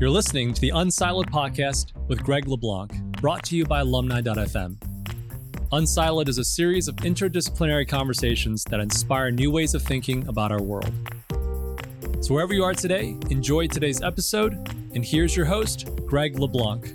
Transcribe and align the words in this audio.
You're 0.00 0.08
listening 0.08 0.54
to 0.54 0.60
the 0.62 0.70
Unsiloed 0.70 1.28
podcast 1.28 1.92
with 2.08 2.24
Greg 2.24 2.48
LeBlanc, 2.48 2.90
brought 3.20 3.44
to 3.44 3.54
you 3.54 3.66
by 3.66 3.80
alumni.fm. 3.80 4.78
Unsiloed 5.72 6.26
is 6.26 6.38
a 6.38 6.44
series 6.44 6.88
of 6.88 6.96
interdisciplinary 6.96 7.86
conversations 7.86 8.64
that 8.70 8.80
inspire 8.80 9.30
new 9.30 9.50
ways 9.50 9.74
of 9.74 9.82
thinking 9.82 10.26
about 10.26 10.52
our 10.52 10.62
world. 10.62 10.90
So, 12.22 12.32
wherever 12.32 12.54
you 12.54 12.64
are 12.64 12.72
today, 12.72 13.14
enjoy 13.28 13.66
today's 13.66 14.00
episode. 14.00 14.54
And 14.94 15.04
here's 15.04 15.36
your 15.36 15.44
host, 15.44 15.86
Greg 16.06 16.38
LeBlanc. 16.38 16.94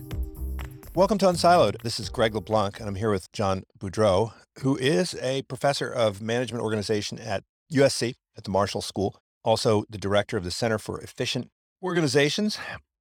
Welcome 0.96 1.20
to 1.20 1.28
Unsiloed. 1.28 1.84
This 1.84 2.00
is 2.00 2.10
Greg 2.10 2.34
LeBlanc, 2.34 2.80
and 2.80 2.90
I'm 2.90 2.96
here 2.96 3.12
with 3.12 3.32
John 3.32 3.66
Boudreau, 3.78 4.34
who 4.62 4.78
is 4.78 5.14
a 5.22 5.44
professor 5.44 5.88
of 5.88 6.24
management 6.24 6.64
organization 6.64 7.20
at 7.20 7.44
USC 7.72 8.16
at 8.36 8.46
the 8.46 8.50
Marshall 8.50 8.82
School, 8.82 9.22
also 9.44 9.84
the 9.92 10.00
director 10.00 10.38
of 10.38 10.44
the 10.44 10.50
Center 10.50 10.80
for 10.80 11.00
Efficient 11.02 11.52
Organizations, 11.84 12.58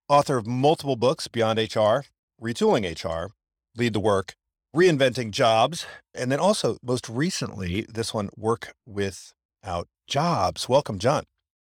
author 0.08 0.36
of 0.36 0.46
multiple 0.46 0.96
books 0.96 1.28
beyond 1.28 1.58
HR, 1.58 2.04
Retooling 2.40 2.84
HR, 2.84 3.32
Lead 3.76 3.92
the 3.92 4.00
Work, 4.00 4.34
Reinventing 4.74 5.30
Jobs, 5.30 5.86
and 6.14 6.30
then 6.30 6.40
also 6.40 6.76
most 6.82 7.08
recently, 7.08 7.86
this 7.88 8.12
one, 8.12 8.28
Work 8.36 8.74
Without 8.86 9.88
Jobs. 10.06 10.68
Welcome, 10.68 10.98
John. 10.98 11.24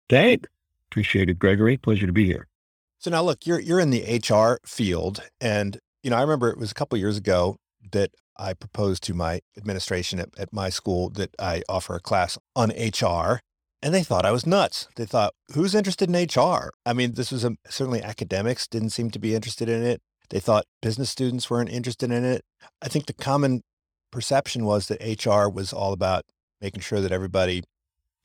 Thanks. 0.09 0.49
Appreciate 0.91 1.29
it, 1.29 1.39
Gregory. 1.39 1.77
Pleasure 1.77 2.07
to 2.07 2.13
be 2.13 2.25
here. 2.25 2.47
So 2.99 3.11
now 3.11 3.21
look, 3.21 3.45
you're 3.45 3.59
you're 3.59 3.79
in 3.79 3.91
the 3.91 4.03
HR 4.03 4.59
field 4.65 5.21
and 5.39 5.79
you 6.01 6.09
know, 6.09 6.17
I 6.17 6.21
remember 6.21 6.49
it 6.49 6.57
was 6.57 6.71
a 6.71 6.73
couple 6.73 6.97
years 6.97 7.17
ago 7.17 7.57
that 7.91 8.11
I 8.37 8.53
proposed 8.53 9.03
to 9.03 9.13
my 9.13 9.41
administration 9.57 10.19
at, 10.19 10.29
at 10.37 10.53
my 10.53 10.69
school 10.69 11.09
that 11.11 11.35
I 11.39 11.63
offer 11.67 11.95
a 11.95 11.99
class 11.99 12.37
on 12.55 12.69
HR 12.69 13.41
and 13.81 13.93
they 13.93 14.03
thought 14.03 14.25
I 14.25 14.31
was 14.31 14.45
nuts. 14.45 14.87
They 14.95 15.05
thought, 15.05 15.33
who's 15.53 15.75
interested 15.75 16.09
in 16.09 16.15
HR? 16.15 16.71
I 16.85 16.93
mean, 16.93 17.13
this 17.13 17.31
was 17.31 17.43
a, 17.43 17.55
certainly 17.69 18.01
academics 18.01 18.67
didn't 18.67 18.89
seem 18.89 19.11
to 19.11 19.19
be 19.19 19.35
interested 19.35 19.69
in 19.69 19.83
it. 19.83 20.01
They 20.29 20.39
thought 20.39 20.65
business 20.81 21.09
students 21.09 21.49
weren't 21.49 21.69
interested 21.69 22.11
in 22.11 22.25
it. 22.25 22.43
I 22.81 22.89
think 22.89 23.05
the 23.05 23.13
common 23.13 23.61
perception 24.11 24.65
was 24.65 24.87
that 24.87 25.25
HR 25.25 25.49
was 25.49 25.73
all 25.73 25.93
about 25.93 26.25
making 26.61 26.81
sure 26.81 27.01
that 27.01 27.11
everybody 27.11 27.63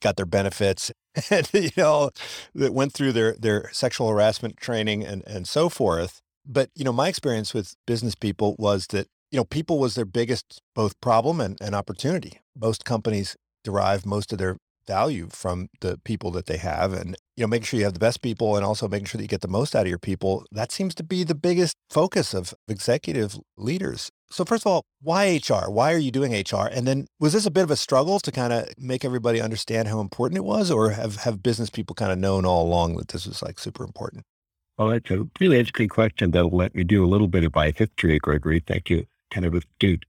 got 0.01 0.17
their 0.17 0.27
benefits 0.27 0.91
and 1.31 1.49
you 1.53 1.71
know 1.77 2.11
that 2.55 2.75
went 2.75 2.93
through 2.93 3.13
their 3.13 3.35
their 3.35 3.71
sexual 3.73 4.09
harassment 4.09 4.57
training 4.57 5.05
and 5.05 5.23
and 5.27 5.47
so 5.47 5.69
forth 5.69 6.21
but 6.45 6.71
you 6.75 6.85
know 6.85 6.93
my 6.93 7.09
experience 7.09 7.55
with 7.55 7.75
business 7.87 8.15
people 8.15 8.57
was 8.59 8.89
that 8.89 9.07
you 9.31 9.37
know 9.37 9.45
people 9.45 9.79
was 9.79 9.95
their 9.95 10.05
biggest 10.05 10.61
both 10.75 11.01
problem 11.01 11.41
and, 11.41 11.57
and 11.61 11.75
opportunity 11.75 12.41
most 12.59 12.85
companies 12.85 13.37
derive 13.63 14.05
most 14.05 14.33
of 14.33 14.39
their 14.39 14.57
value 14.87 15.29
from 15.31 15.69
the 15.81 15.99
people 16.05 16.31
that 16.33 16.47
they 16.47 16.57
have 16.57 16.93
and 16.93 17.17
you 17.37 17.43
know 17.43 17.49
making 17.49 17.65
sure 17.65 17.79
you 17.79 17.85
have 17.85 17.95
the 17.95 18.01
best 18.01 18.23
people 18.23 18.57
and 18.57 18.65
also 18.65 18.89
making 18.89 19.07
sure 19.07 19.19
that 19.19 19.25
you 19.25 19.29
get 19.29 19.41
the 19.41 19.49
most 19.49 19.75
out 19.75 19.83
of 19.83 19.89
your 19.89 19.99
people 19.99 20.45
that 20.53 20.73
seems 20.73 20.95
to 20.95 21.03
be 21.03 21.25
the 21.25 21.35
biggest 21.35 21.77
focus 21.91 22.35
of 22.35 22.55
executive 22.69 23.39
leaders. 23.57 24.11
So 24.31 24.45
first 24.45 24.65
of 24.65 24.73
all 24.73 24.83
why 25.01 25.41
hr 25.49 25.71
why 25.71 25.93
are 25.93 25.99
you 25.99 26.11
doing 26.11 26.33
hr 26.33 26.69
and 26.71 26.87
then 26.87 27.07
was 27.21 27.33
this 27.33 27.47
a 27.47 27.51
bit 27.51 27.65
of 27.65 27.71
a 27.71 27.77
struggle 27.77 28.21
to 28.21 28.33
kind 28.33 28.53
of 28.53 28.67
make 28.79 29.05
everybody 29.05 29.41
understand 29.41 29.89
how 29.89 30.01
important 30.01 30.39
it 30.39 30.45
was 30.45 30.71
or 30.71 30.91
have 30.91 31.17
have 31.17 31.43
business 31.43 31.71
people 31.71 31.95
kind 31.95 32.13
of 32.13 32.19
known 32.19 32.45
all 32.45 32.67
along 32.67 32.97
that 32.97 33.09
this 33.09 33.27
was 33.27 33.43
like 33.43 33.59
super 33.59 33.85
important? 33.85 34.25
Well 34.79 34.89
that's 34.89 35.11
a 35.11 35.29
really 35.41 35.59
interesting 35.59 35.89
question 35.89 36.31
that'll 36.31 36.51
let 36.51 36.75
me 36.75 36.85
do 36.85 37.05
a 37.05 37.09
little 37.09 37.29
bit 37.29 37.45
of 37.45 37.55
my 37.55 37.71
history 37.71 38.19
gregory. 38.19 38.61
Thank 38.67 38.91
you 38.91 39.07
kind 39.31 39.47
of 39.47 39.55
astute 39.55 40.05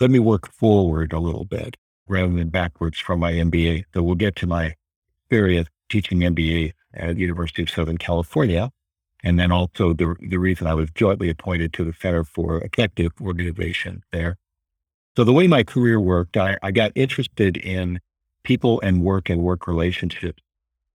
let 0.00 0.10
me 0.10 0.18
work 0.18 0.50
forward 0.52 1.12
a 1.12 1.20
little 1.20 1.44
bit 1.44 1.76
rather 2.08 2.32
than 2.32 2.48
backwards 2.48 2.98
from 2.98 3.20
my 3.20 3.32
MBA. 3.32 3.84
So 3.94 4.02
we'll 4.02 4.14
get 4.14 4.36
to 4.36 4.46
my 4.46 4.74
experience 5.20 5.68
teaching 5.88 6.20
MBA 6.20 6.72
at 6.94 7.14
the 7.14 7.20
University 7.20 7.62
of 7.62 7.70
Southern 7.70 7.98
California. 7.98 8.70
And 9.24 9.38
then 9.38 9.52
also 9.52 9.92
the, 9.92 10.16
the 10.20 10.38
reason 10.38 10.66
I 10.66 10.74
was 10.74 10.90
jointly 10.90 11.30
appointed 11.30 11.72
to 11.74 11.84
the 11.84 11.92
Center 11.92 12.24
for 12.24 12.58
Effective 12.58 13.12
Organization 13.20 14.02
there. 14.12 14.36
So 15.16 15.24
the 15.24 15.32
way 15.32 15.46
my 15.46 15.62
career 15.62 16.00
worked, 16.00 16.36
I, 16.36 16.56
I 16.62 16.70
got 16.70 16.92
interested 16.94 17.56
in 17.56 18.00
people 18.44 18.80
and 18.80 19.02
work 19.02 19.30
and 19.30 19.42
work 19.42 19.66
relationships 19.66 20.42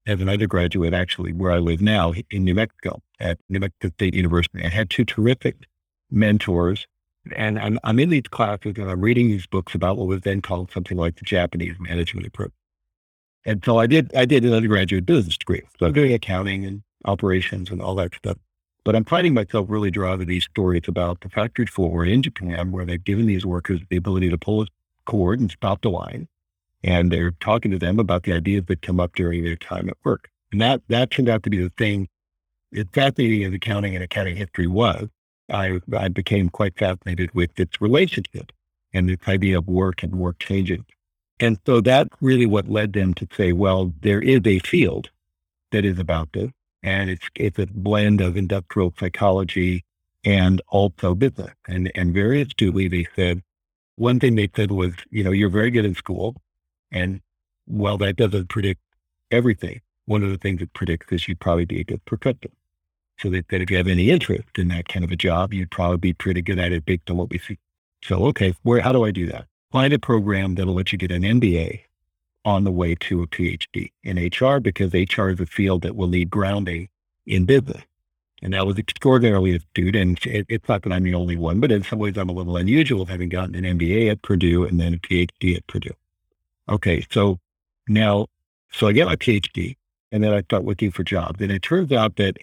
as 0.05 0.19
an 0.21 0.29
undergraduate, 0.29 0.93
actually, 0.93 1.33
where 1.33 1.51
I 1.51 1.59
live 1.59 1.81
now 1.81 2.13
in 2.31 2.43
New 2.43 2.55
Mexico 2.55 3.01
at 3.19 3.37
New 3.49 3.59
Mexico 3.59 3.89
State 3.89 4.15
University. 4.15 4.63
I 4.63 4.69
had 4.69 4.89
two 4.89 5.05
terrific 5.05 5.67
mentors 6.09 6.87
and 7.35 7.59
I'm, 7.59 7.79
I'm 7.83 7.99
in 7.99 8.09
these 8.09 8.27
classes 8.29 8.73
and 8.77 8.89
I'm 8.89 9.01
reading 9.01 9.27
these 9.27 9.47
books 9.47 9.75
about 9.75 9.97
what 9.97 10.07
was 10.07 10.21
then 10.21 10.41
called 10.41 10.71
something 10.71 10.97
like 10.97 11.15
the 11.17 11.25
Japanese 11.25 11.75
management 11.79 12.27
approach. 12.27 12.51
And 13.45 13.63
so 13.63 13.77
I 13.77 13.87
did, 13.87 14.13
I 14.15 14.25
did 14.25 14.43
an 14.43 14.53
undergraduate 14.53 15.05
business 15.05 15.37
degree. 15.37 15.61
So 15.79 15.85
I'm 15.85 15.93
doing 15.93 16.13
accounting 16.13 16.65
and 16.65 16.83
operations 17.05 17.69
and 17.71 17.81
all 17.81 17.95
that 17.95 18.13
stuff. 18.13 18.37
But 18.83 18.95
I'm 18.95 19.05
finding 19.05 19.33
myself 19.33 19.67
really 19.69 19.91
drawn 19.91 20.19
to 20.19 20.25
these 20.25 20.45
stories 20.45 20.83
about 20.87 21.21
the 21.21 21.29
factory 21.29 21.65
floor 21.65 22.05
in 22.05 22.21
Japan, 22.21 22.71
where 22.71 22.85
they've 22.85 23.03
given 23.03 23.25
these 23.25 23.45
workers 23.45 23.81
the 23.89 23.97
ability 23.97 24.29
to 24.29 24.37
pull 24.37 24.61
a 24.61 24.67
cord 25.05 25.39
and 25.39 25.51
stop 25.51 25.81
the 25.81 25.89
line. 25.89 26.27
And 26.83 27.11
they're 27.11 27.31
talking 27.31 27.71
to 27.71 27.79
them 27.79 27.99
about 27.99 28.23
the 28.23 28.33
ideas 28.33 28.63
that 28.67 28.81
come 28.81 28.99
up 28.99 29.15
during 29.15 29.43
their 29.43 29.55
time 29.55 29.89
at 29.89 29.97
work. 30.03 30.29
And 30.51 30.61
that, 30.61 30.81
that 30.87 31.11
turned 31.11 31.29
out 31.29 31.43
to 31.43 31.49
be 31.49 31.61
the 31.61 31.71
thing. 31.77 32.07
As 32.75 32.85
fascinating 32.93 33.43
as 33.45 33.53
accounting 33.53 33.95
and 33.95 34.03
accounting 34.03 34.35
history 34.35 34.67
was, 34.67 35.07
I, 35.49 35.79
I 35.95 36.07
became 36.09 36.49
quite 36.49 36.77
fascinated 36.77 37.33
with 37.33 37.59
its 37.59 37.81
relationship 37.81 38.51
and 38.93 39.09
this 39.09 39.17
idea 39.27 39.57
of 39.57 39.67
work 39.67 40.03
and 40.03 40.15
work 40.15 40.39
changing. 40.39 40.85
And 41.39 41.59
so 41.65 41.81
that's 41.81 42.09
really 42.21 42.45
what 42.45 42.67
led 42.67 42.93
them 42.93 43.13
to 43.15 43.27
say, 43.35 43.51
well, 43.53 43.93
there 44.01 44.21
is 44.21 44.41
a 44.45 44.59
field 44.59 45.09
that 45.71 45.85
is 45.85 45.99
about 45.99 46.33
this. 46.33 46.51
And 46.83 47.09
it's, 47.09 47.27
it's 47.35 47.59
a 47.59 47.67
blend 47.67 48.21
of 48.21 48.37
industrial 48.37 48.93
psychology 48.99 49.83
and 50.23 50.61
also 50.67 51.15
business. 51.15 51.53
And, 51.67 51.91
and 51.95 52.13
very 52.13 52.41
astutely, 52.41 52.87
they 52.87 53.07
said, 53.15 53.43
one 53.95 54.19
thing 54.19 54.35
they 54.35 54.49
said 54.55 54.71
was, 54.71 54.93
you 55.09 55.23
know, 55.23 55.31
you're 55.31 55.49
very 55.49 55.71
good 55.71 55.85
in 55.85 55.95
school. 55.95 56.35
And 56.91 57.21
while 57.65 57.97
that 57.97 58.15
doesn't 58.15 58.49
predict 58.49 58.81
everything, 59.31 59.81
one 60.05 60.23
of 60.23 60.29
the 60.29 60.37
things 60.37 60.61
it 60.61 60.73
predicts 60.73 61.11
is 61.11 61.27
you'd 61.27 61.39
probably 61.39 61.65
be 61.65 61.81
a 61.81 61.83
good 61.83 62.03
professor. 62.05 62.49
So 63.19 63.29
that, 63.31 63.47
that 63.49 63.61
if 63.61 63.71
you 63.71 63.77
have 63.77 63.87
any 63.87 64.09
interest 64.09 64.57
in 64.57 64.67
that 64.69 64.87
kind 64.87 65.03
of 65.03 65.11
a 65.11 65.15
job, 65.15 65.53
you'd 65.53 65.71
probably 65.71 65.97
be 65.97 66.13
pretty 66.13 66.41
good 66.41 66.59
at 66.59 66.71
it 66.71 66.85
based 66.85 67.09
on 67.09 67.17
what 67.17 67.29
we 67.29 67.39
see. 67.39 67.57
So, 68.03 68.25
okay, 68.27 68.53
where, 68.63 68.81
how 68.81 68.91
do 68.91 69.03
I 69.05 69.11
do 69.11 69.25
that? 69.27 69.47
Find 69.71 69.91
a 69.91 69.99
program 69.99 70.55
that'll 70.55 70.75
let 70.75 70.91
you 70.91 70.97
get 70.97 71.11
an 71.11 71.23
MBA 71.23 71.81
on 72.45 72.63
the 72.63 72.71
way 72.71 72.95
to 72.95 73.23
a 73.23 73.27
PhD 73.27 73.91
in 74.03 74.17
HR 74.17 74.59
because 74.59 74.93
HR 74.93 75.29
is 75.29 75.39
a 75.39 75.45
field 75.45 75.81
that 75.81 75.95
will 75.95 76.07
need 76.07 76.29
grounding 76.29 76.87
in 77.25 77.45
business. 77.45 77.83
And 78.41 78.53
that 78.53 78.67
was 78.67 78.77
extraordinarily 78.77 79.55
astute. 79.55 79.95
And 79.95 80.17
it, 80.25 80.45
it's 80.47 80.69
not 80.69 80.83
that 80.83 80.93
I'm 80.93 81.03
the 81.03 81.15
only 81.15 81.35
one, 81.35 81.59
but 81.59 81.71
in 81.71 81.83
some 81.83 81.99
ways 81.99 82.17
I'm 82.17 82.29
a 82.29 82.33
little 82.33 82.55
unusual 82.55 83.01
of 83.01 83.09
having 83.09 83.29
gotten 83.29 83.55
an 83.55 83.77
MBA 83.77 84.11
at 84.11 84.21
Purdue 84.21 84.63
and 84.63 84.79
then 84.79 84.93
a 84.93 84.97
PhD 84.97 85.57
at 85.57 85.65
Purdue. 85.67 85.95
Okay, 86.69 87.05
so 87.11 87.39
now, 87.87 88.27
so 88.71 88.87
I 88.87 88.91
get 88.91 89.07
my 89.07 89.15
PhD 89.15 89.75
and 90.11 90.23
then 90.23 90.33
I 90.33 90.41
start 90.41 90.65
looking 90.65 90.91
for 90.91 91.03
jobs. 91.03 91.41
And 91.41 91.51
it 91.51 91.63
turns 91.63 91.91
out 91.91 92.15
that 92.17 92.37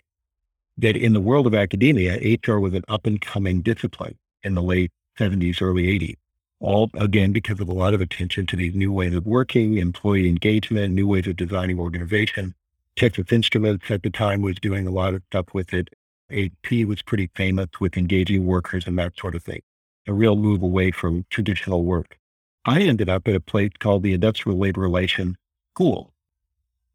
that 0.78 0.96
in 0.96 1.12
the 1.12 1.20
world 1.20 1.46
of 1.46 1.54
academia, 1.54 2.18
HR 2.46 2.58
was 2.58 2.74
an 2.74 2.84
up 2.88 3.06
and 3.06 3.20
coming 3.20 3.62
discipline 3.62 4.16
in 4.42 4.54
the 4.54 4.62
late 4.62 4.92
70s, 5.18 5.62
early 5.62 5.86
80s. 5.98 6.16
All 6.60 6.90
again, 6.94 7.32
because 7.32 7.60
of 7.60 7.68
a 7.68 7.74
lot 7.74 7.94
of 7.94 8.00
attention 8.00 8.46
to 8.46 8.56
these 8.56 8.74
new 8.74 8.92
ways 8.92 9.14
of 9.14 9.26
working, 9.26 9.76
employee 9.78 10.28
engagement, 10.28 10.94
new 10.94 11.06
ways 11.06 11.26
of 11.26 11.36
designing 11.36 11.78
organization. 11.78 12.54
Texas 12.96 13.32
Instruments 13.32 13.90
at 13.90 14.02
the 14.02 14.10
time 14.10 14.40
was 14.40 14.56
doing 14.56 14.86
a 14.86 14.90
lot 14.90 15.14
of 15.14 15.22
stuff 15.26 15.46
with 15.52 15.74
it. 15.74 15.90
AP 16.30 16.86
was 16.86 17.02
pretty 17.02 17.28
famous 17.34 17.68
with 17.80 17.96
engaging 17.96 18.46
workers 18.46 18.86
and 18.86 18.98
that 18.98 19.18
sort 19.18 19.34
of 19.34 19.42
thing. 19.42 19.62
A 20.06 20.12
real 20.12 20.36
move 20.36 20.62
away 20.62 20.90
from 20.90 21.26
traditional 21.28 21.84
work. 21.84 22.18
I 22.64 22.82
ended 22.82 23.10
up 23.10 23.28
at 23.28 23.34
a 23.34 23.40
place 23.40 23.72
called 23.78 24.02
the 24.02 24.14
Industrial 24.14 24.56
Labor 24.56 24.80
Relations 24.80 25.36
School 25.74 26.12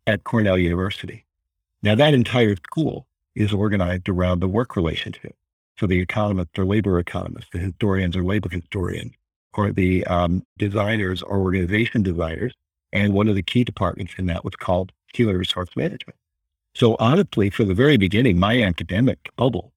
at 0.07 0.23
Cornell 0.23 0.57
University. 0.57 1.25
Now 1.83 1.95
that 1.95 2.13
entire 2.13 2.55
school 2.55 3.05
is 3.35 3.53
organized 3.53 4.09
around 4.09 4.39
the 4.39 4.47
work 4.47 4.75
relationship. 4.75 5.35
So 5.77 5.87
the 5.87 5.99
economists 5.99 6.57
are 6.59 6.65
labor 6.65 6.99
economists, 6.99 7.49
the 7.53 7.59
historians 7.59 8.15
are 8.15 8.23
labor 8.23 8.49
historians, 8.49 9.13
or 9.53 9.71
the 9.71 10.05
um, 10.05 10.43
designers 10.57 11.23
are 11.23 11.39
organization 11.39 12.03
designers. 12.03 12.53
And 12.91 13.13
one 13.13 13.29
of 13.29 13.35
the 13.35 13.43
key 13.43 13.63
departments 13.63 14.13
in 14.17 14.25
that 14.25 14.43
was 14.43 14.55
called 14.55 14.91
human 15.13 15.37
resource 15.37 15.69
management. 15.75 16.17
So 16.75 16.95
honestly, 16.99 17.49
from 17.49 17.67
the 17.67 17.73
very 17.73 17.97
beginning, 17.97 18.39
my 18.39 18.61
academic 18.61 19.29
bubble 19.35 19.73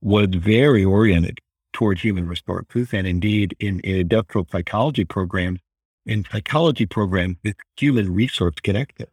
was 0.00 0.28
very 0.30 0.84
oriented 0.84 1.40
towards 1.72 2.02
human 2.02 2.26
resources. 2.26 2.92
And 2.92 3.06
indeed, 3.06 3.56
in, 3.60 3.80
in 3.80 3.96
industrial 3.96 4.46
psychology 4.50 5.04
programs, 5.04 5.60
in 6.06 6.24
psychology 6.30 6.86
programs, 6.86 7.36
this 7.42 7.54
human 7.76 8.14
resource 8.14 8.54
connection 8.62 9.06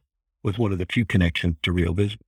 was 0.44 0.58
one 0.58 0.72
of 0.72 0.80
the 0.80 0.86
few 0.86 1.06
connections 1.06 1.56
to 1.64 1.72
real 1.72 1.94
business. 1.94 2.20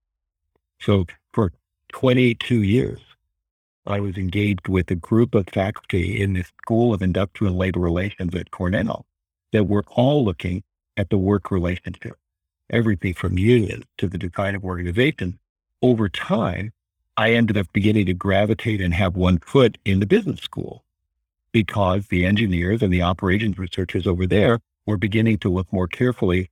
So 0.83 1.06
for 1.31 1.53
22 1.94 2.62
years, 2.62 3.00
I 3.85 4.01
was 4.01 4.18
engaged 4.18 4.68
with 4.68 4.91
a 4.91 4.95
group 4.95 5.33
of 5.33 5.47
faculty 5.47 6.21
in 6.21 6.33
the 6.33 6.44
School 6.44 6.94
of 6.94 7.01
Industrial 7.01 7.53
Labor 7.53 7.80
Relations 7.80 8.35
at 8.35 8.51
Cornell 8.51 9.06
that 9.53 9.65
were 9.65 9.85
all 9.88 10.25
looking 10.25 10.63
at 10.97 11.09
the 11.09 11.18
work 11.18 11.51
relationship, 11.51 12.18
everything 12.69 13.13
from 13.13 13.38
unions 13.38 13.85
to 13.97 14.07
the 14.07 14.18
design 14.18 14.56
of 14.56 14.65
organizations. 14.65 15.35
Over 15.81 16.09
time, 16.09 16.74
I 17.15 17.33
ended 17.33 17.57
up 17.57 17.68
beginning 17.71 18.07
to 18.07 18.13
gravitate 18.13 18.81
and 18.81 18.94
have 18.94 19.15
one 19.15 19.38
foot 19.39 19.77
in 19.86 20.01
the 20.01 20.06
business 20.06 20.41
school 20.41 20.83
because 21.53 22.07
the 22.07 22.25
engineers 22.25 22.81
and 22.81 22.91
the 22.91 23.03
operations 23.03 23.57
researchers 23.57 24.06
over 24.06 24.25
there 24.27 24.59
were 24.86 24.97
beginning 24.97 25.38
to 25.39 25.50
look 25.50 25.71
more 25.71 25.88
carefully 25.88 26.50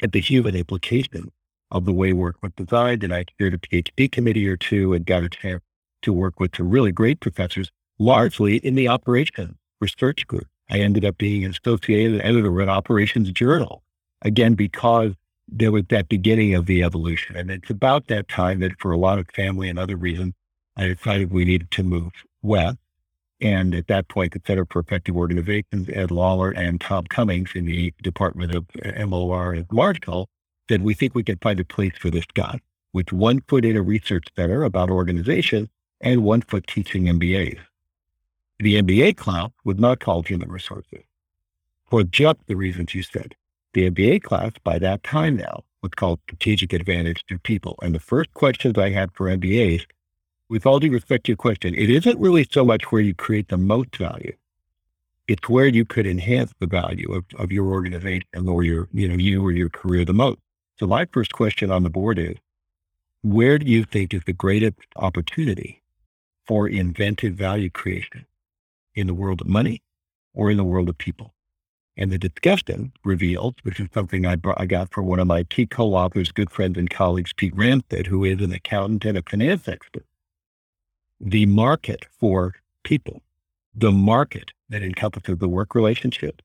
at 0.00 0.12
the 0.12 0.20
human 0.20 0.54
implication 0.54 1.32
of 1.70 1.84
the 1.84 1.92
way 1.92 2.12
work 2.12 2.36
was 2.42 2.52
designed. 2.56 3.04
And 3.04 3.14
I 3.14 3.24
chaired 3.38 3.54
a 3.54 3.58
PhD 3.58 4.10
committee 4.10 4.48
or 4.48 4.56
two 4.56 4.94
and 4.94 5.04
got 5.04 5.24
a 5.24 5.28
chance 5.28 5.62
to 6.02 6.12
work 6.12 6.40
with 6.40 6.56
some 6.56 6.70
really 6.70 6.92
great 6.92 7.20
professors, 7.20 7.70
largely 7.98 8.56
in 8.58 8.74
the 8.74 8.88
operations 8.88 9.56
research 9.80 10.26
group. 10.26 10.46
I 10.70 10.80
ended 10.80 11.04
up 11.04 11.18
being 11.18 11.44
an 11.44 11.52
associated 11.52 12.20
editor 12.22 12.60
at 12.60 12.68
Operations 12.68 13.30
Journal, 13.30 13.82
again, 14.22 14.54
because 14.54 15.12
there 15.46 15.72
was 15.72 15.84
that 15.88 16.08
beginning 16.08 16.54
of 16.54 16.66
the 16.66 16.82
evolution. 16.82 17.36
And 17.36 17.50
it's 17.50 17.70
about 17.70 18.08
that 18.08 18.28
time 18.28 18.60
that 18.60 18.78
for 18.78 18.92
a 18.92 18.98
lot 18.98 19.18
of 19.18 19.26
family 19.34 19.68
and 19.68 19.78
other 19.78 19.96
reasons, 19.96 20.34
I 20.76 20.88
decided 20.88 21.32
we 21.32 21.44
needed 21.44 21.70
to 21.72 21.82
move 21.82 22.12
west. 22.42 22.76
And 23.40 23.74
at 23.74 23.86
that 23.86 24.08
point, 24.08 24.32
the 24.32 24.42
Center 24.46 24.66
for 24.68 24.80
Effective 24.80 25.16
Organizations, 25.16 25.88
Ed 25.92 26.10
Lawler 26.10 26.50
and 26.50 26.80
Tom 26.80 27.04
Cummings 27.04 27.52
in 27.54 27.66
the 27.66 27.94
Department 28.02 28.54
of 28.54 28.66
MOR 29.08 29.54
at 29.54 29.72
Marshall 29.72 30.28
said, 30.68 30.82
we 30.82 30.94
think 30.94 31.14
we 31.14 31.22
can 31.22 31.38
find 31.38 31.60
a 31.60 31.64
place 31.64 31.96
for 31.98 32.10
this 32.10 32.26
guy 32.34 32.60
with 32.92 33.12
one 33.12 33.40
foot 33.48 33.64
in 33.64 33.76
a 33.76 33.82
research 33.82 34.26
center 34.36 34.64
about 34.64 34.90
organization 34.90 35.68
and 36.00 36.24
one 36.24 36.42
foot 36.42 36.66
teaching 36.66 37.04
MBAs. 37.04 37.58
The 38.60 38.80
MBA 38.82 39.16
class 39.16 39.50
was 39.64 39.78
not 39.78 40.00
called 40.00 40.26
human 40.26 40.50
resources 40.50 41.04
for 41.90 42.02
just 42.02 42.38
the 42.46 42.56
reasons 42.56 42.94
you 42.94 43.02
said. 43.02 43.34
The 43.74 43.90
MBA 43.90 44.22
class 44.22 44.52
by 44.64 44.78
that 44.78 45.02
time 45.02 45.36
now 45.36 45.64
was 45.82 45.92
called 45.94 46.20
strategic 46.26 46.72
advantage 46.72 47.24
to 47.28 47.38
people. 47.38 47.78
And 47.82 47.94
the 47.94 48.00
first 48.00 48.32
questions 48.34 48.76
I 48.76 48.90
had 48.90 49.12
for 49.12 49.26
MBAs, 49.26 49.84
with 50.48 50.66
all 50.66 50.80
due 50.80 50.90
respect 50.90 51.26
to 51.26 51.32
your 51.32 51.36
question, 51.36 51.74
it 51.74 51.90
isn't 51.90 52.18
really 52.18 52.46
so 52.50 52.64
much 52.64 52.90
where 52.90 53.02
you 53.02 53.14
create 53.14 53.48
the 53.48 53.58
most 53.58 53.96
value. 53.96 54.34
It's 55.28 55.48
where 55.48 55.66
you 55.66 55.84
could 55.84 56.06
enhance 56.06 56.52
the 56.58 56.66
value 56.66 57.12
of, 57.12 57.24
of 57.38 57.52
your 57.52 57.66
organization 57.66 58.48
or 58.48 58.64
your, 58.64 58.88
you 58.92 59.08
know, 59.08 59.16
you 59.16 59.44
or 59.44 59.52
your 59.52 59.68
career 59.68 60.04
the 60.04 60.14
most. 60.14 60.40
So 60.78 60.86
my 60.86 61.06
first 61.06 61.32
question 61.32 61.70
on 61.70 61.82
the 61.82 61.90
board 61.90 62.18
is, 62.18 62.36
where 63.22 63.58
do 63.58 63.66
you 63.66 63.84
think 63.84 64.14
is 64.14 64.22
the 64.26 64.32
greatest 64.32 64.76
opportunity 64.94 65.82
for 66.46 66.68
inventive 66.68 67.34
value 67.34 67.68
creation 67.68 68.26
in 68.94 69.08
the 69.08 69.14
world 69.14 69.40
of 69.40 69.48
money 69.48 69.82
or 70.34 70.50
in 70.50 70.56
the 70.56 70.64
world 70.64 70.88
of 70.88 70.96
people? 70.96 71.34
And 71.96 72.12
the 72.12 72.18
discussion 72.18 72.92
revealed, 73.04 73.56
which 73.64 73.80
is 73.80 73.88
something 73.92 74.24
I, 74.24 74.36
brought, 74.36 74.60
I 74.60 74.66
got 74.66 74.92
from 74.92 75.06
one 75.06 75.18
of 75.18 75.26
my 75.26 75.42
key 75.42 75.66
co-authors, 75.66 76.30
good 76.30 76.48
friends 76.48 76.78
and 76.78 76.88
colleagues, 76.88 77.32
Pete 77.32 77.56
Ramstad, 77.56 78.06
who 78.06 78.24
is 78.24 78.40
an 78.40 78.52
accountant 78.52 79.04
and 79.04 79.18
a 79.18 79.22
finance 79.22 79.66
expert. 79.66 80.06
The 81.20 81.46
market 81.46 82.06
for 82.20 82.54
people, 82.84 83.22
the 83.74 83.90
market 83.90 84.52
that 84.68 84.84
encompasses 84.84 85.38
the 85.38 85.48
work 85.48 85.74
relationship, 85.74 86.40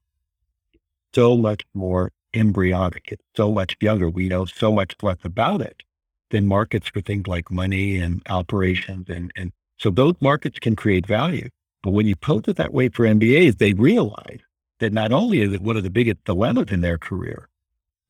so 1.13 1.37
much 1.37 1.61
more 1.75 2.11
embryonic. 2.33 3.09
It's 3.11 3.23
so 3.35 3.51
much 3.51 3.77
younger. 3.79 4.09
We 4.09 4.29
know 4.29 4.45
so 4.45 4.71
much 4.71 4.95
less 5.01 5.17
about 5.23 5.61
it 5.61 5.83
than 6.31 6.47
markets 6.47 6.87
for 6.87 7.01
things 7.01 7.27
like 7.27 7.51
money 7.51 7.97
and 7.97 8.21
operations. 8.29 9.09
And, 9.09 9.31
and 9.35 9.51
so 9.77 9.89
those 9.89 10.15
markets 10.19 10.59
can 10.59 10.75
create 10.75 11.05
value. 11.05 11.49
But 11.83 11.91
when 11.91 12.07
you 12.07 12.15
pose 12.15 12.43
it 12.47 12.55
that 12.55 12.73
way 12.73 12.89
for 12.89 13.05
MBAs, 13.05 13.57
they 13.57 13.73
realize 13.73 14.39
that 14.79 14.93
not 14.93 15.11
only 15.11 15.41
is 15.41 15.53
it 15.53 15.61
one 15.61 15.77
of 15.77 15.83
the 15.83 15.89
biggest 15.89 16.23
dilemmas 16.25 16.71
in 16.71 16.81
their 16.81 16.97
career, 16.97 17.49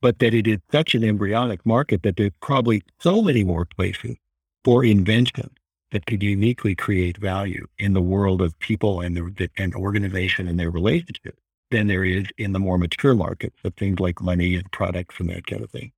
but 0.01 0.19
that 0.19 0.33
it 0.33 0.47
is 0.47 0.59
such 0.71 0.95
an 0.95 1.03
embryonic 1.03 1.65
market 1.65 2.03
that 2.03 2.17
there's 2.17 2.31
probably 2.41 2.83
so 2.99 3.21
many 3.21 3.43
more 3.43 3.65
places 3.65 4.15
for 4.63 4.83
invention 4.83 5.49
that 5.91 6.05
could 6.05 6.23
uniquely 6.23 6.75
create 6.75 7.17
value 7.17 7.67
in 7.77 7.93
the 7.93 8.01
world 8.01 8.41
of 8.41 8.57
people 8.59 9.01
and 9.01 9.15
the 9.15 9.49
and 9.57 9.75
organization 9.75 10.47
and 10.47 10.59
their 10.59 10.71
relationships 10.71 11.42
than 11.73 11.87
there 11.87 12.05
is 12.05 12.25
in 12.37 12.53
the 12.53 12.59
more 12.59 12.77
mature 12.77 13.15
markets 13.15 13.57
of 13.63 13.73
things 13.75 13.99
like 13.99 14.21
money 14.21 14.55
and 14.55 14.71
products 14.71 15.19
and 15.19 15.29
that 15.29 15.47
kind 15.47 15.63
of 15.63 15.71
thing. 15.71 15.91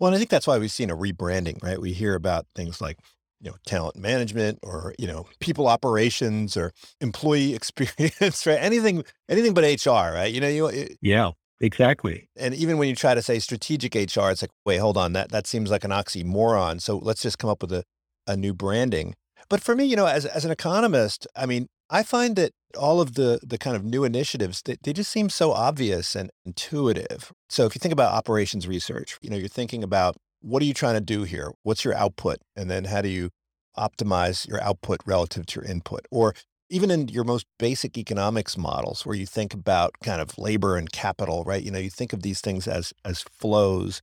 Well, 0.00 0.08
and 0.08 0.14
I 0.16 0.18
think 0.18 0.30
that's 0.30 0.46
why 0.46 0.58
we've 0.58 0.72
seen 0.72 0.90
a 0.90 0.96
rebranding, 0.96 1.62
right? 1.62 1.80
We 1.80 1.92
hear 1.92 2.14
about 2.14 2.46
things 2.56 2.80
like, 2.80 2.98
you 3.40 3.50
know, 3.50 3.56
talent 3.66 3.96
management 3.96 4.58
or, 4.62 4.94
you 4.98 5.06
know, 5.06 5.26
people 5.38 5.68
operations 5.68 6.56
or 6.56 6.72
employee 7.00 7.54
experience, 7.58 8.46
right? 8.46 8.58
Anything, 8.60 9.04
anything 9.28 9.54
but 9.54 9.64
HR, 9.64 10.12
right? 10.14 10.32
You 10.32 10.40
know, 10.40 10.48
you, 10.48 10.66
it, 10.66 10.96
yeah, 11.00 11.32
exactly. 11.60 12.28
And 12.36 12.54
even 12.54 12.78
when 12.78 12.88
you 12.88 12.96
try 12.96 13.14
to 13.14 13.22
say 13.22 13.38
strategic 13.38 13.94
HR, 13.94 14.30
it's 14.30 14.42
like, 14.42 14.50
wait, 14.64 14.78
hold 14.78 14.96
on, 14.96 15.12
that, 15.12 15.30
that 15.30 15.46
seems 15.46 15.70
like 15.70 15.84
an 15.84 15.90
oxymoron. 15.90 16.80
So 16.80 16.98
let's 16.98 17.22
just 17.22 17.38
come 17.38 17.50
up 17.50 17.62
with 17.62 17.72
a, 17.72 17.84
a 18.26 18.36
new 18.36 18.54
branding. 18.54 19.14
But 19.48 19.62
for 19.62 19.76
me, 19.76 19.84
you 19.84 19.96
know, 19.96 20.06
as, 20.06 20.24
as 20.24 20.44
an 20.44 20.50
economist, 20.50 21.26
I 21.36 21.46
mean, 21.46 21.68
I 21.90 22.02
find 22.02 22.36
that 22.36 22.52
all 22.76 23.00
of 23.00 23.14
the 23.14 23.38
the 23.42 23.58
kind 23.58 23.76
of 23.76 23.84
new 23.84 24.04
initiatives 24.04 24.62
they, 24.62 24.76
they 24.82 24.92
just 24.92 25.10
seem 25.10 25.28
so 25.28 25.52
obvious 25.52 26.16
and 26.16 26.30
intuitive. 26.44 27.32
So 27.48 27.66
if 27.66 27.74
you 27.74 27.78
think 27.78 27.92
about 27.92 28.12
operations 28.12 28.66
research, 28.66 29.18
you 29.22 29.30
know, 29.30 29.36
you're 29.36 29.48
thinking 29.48 29.84
about 29.84 30.16
what 30.40 30.62
are 30.62 30.66
you 30.66 30.74
trying 30.74 30.94
to 30.94 31.00
do 31.00 31.22
here? 31.24 31.52
What's 31.62 31.84
your 31.84 31.94
output? 31.94 32.38
And 32.56 32.70
then 32.70 32.84
how 32.84 33.00
do 33.00 33.08
you 33.08 33.30
optimize 33.76 34.46
your 34.46 34.62
output 34.62 35.00
relative 35.06 35.46
to 35.46 35.60
your 35.60 35.70
input? 35.70 36.06
Or 36.10 36.34
even 36.70 36.90
in 36.90 37.08
your 37.08 37.24
most 37.24 37.46
basic 37.58 37.96
economics 37.96 38.56
models 38.56 39.06
where 39.06 39.16
you 39.16 39.26
think 39.26 39.54
about 39.54 39.94
kind 40.02 40.20
of 40.20 40.36
labor 40.38 40.76
and 40.76 40.90
capital, 40.90 41.44
right? 41.44 41.62
You 41.62 41.70
know, 41.70 41.78
you 41.78 41.90
think 41.90 42.12
of 42.12 42.22
these 42.22 42.40
things 42.40 42.66
as 42.66 42.92
as 43.04 43.22
flows. 43.22 44.02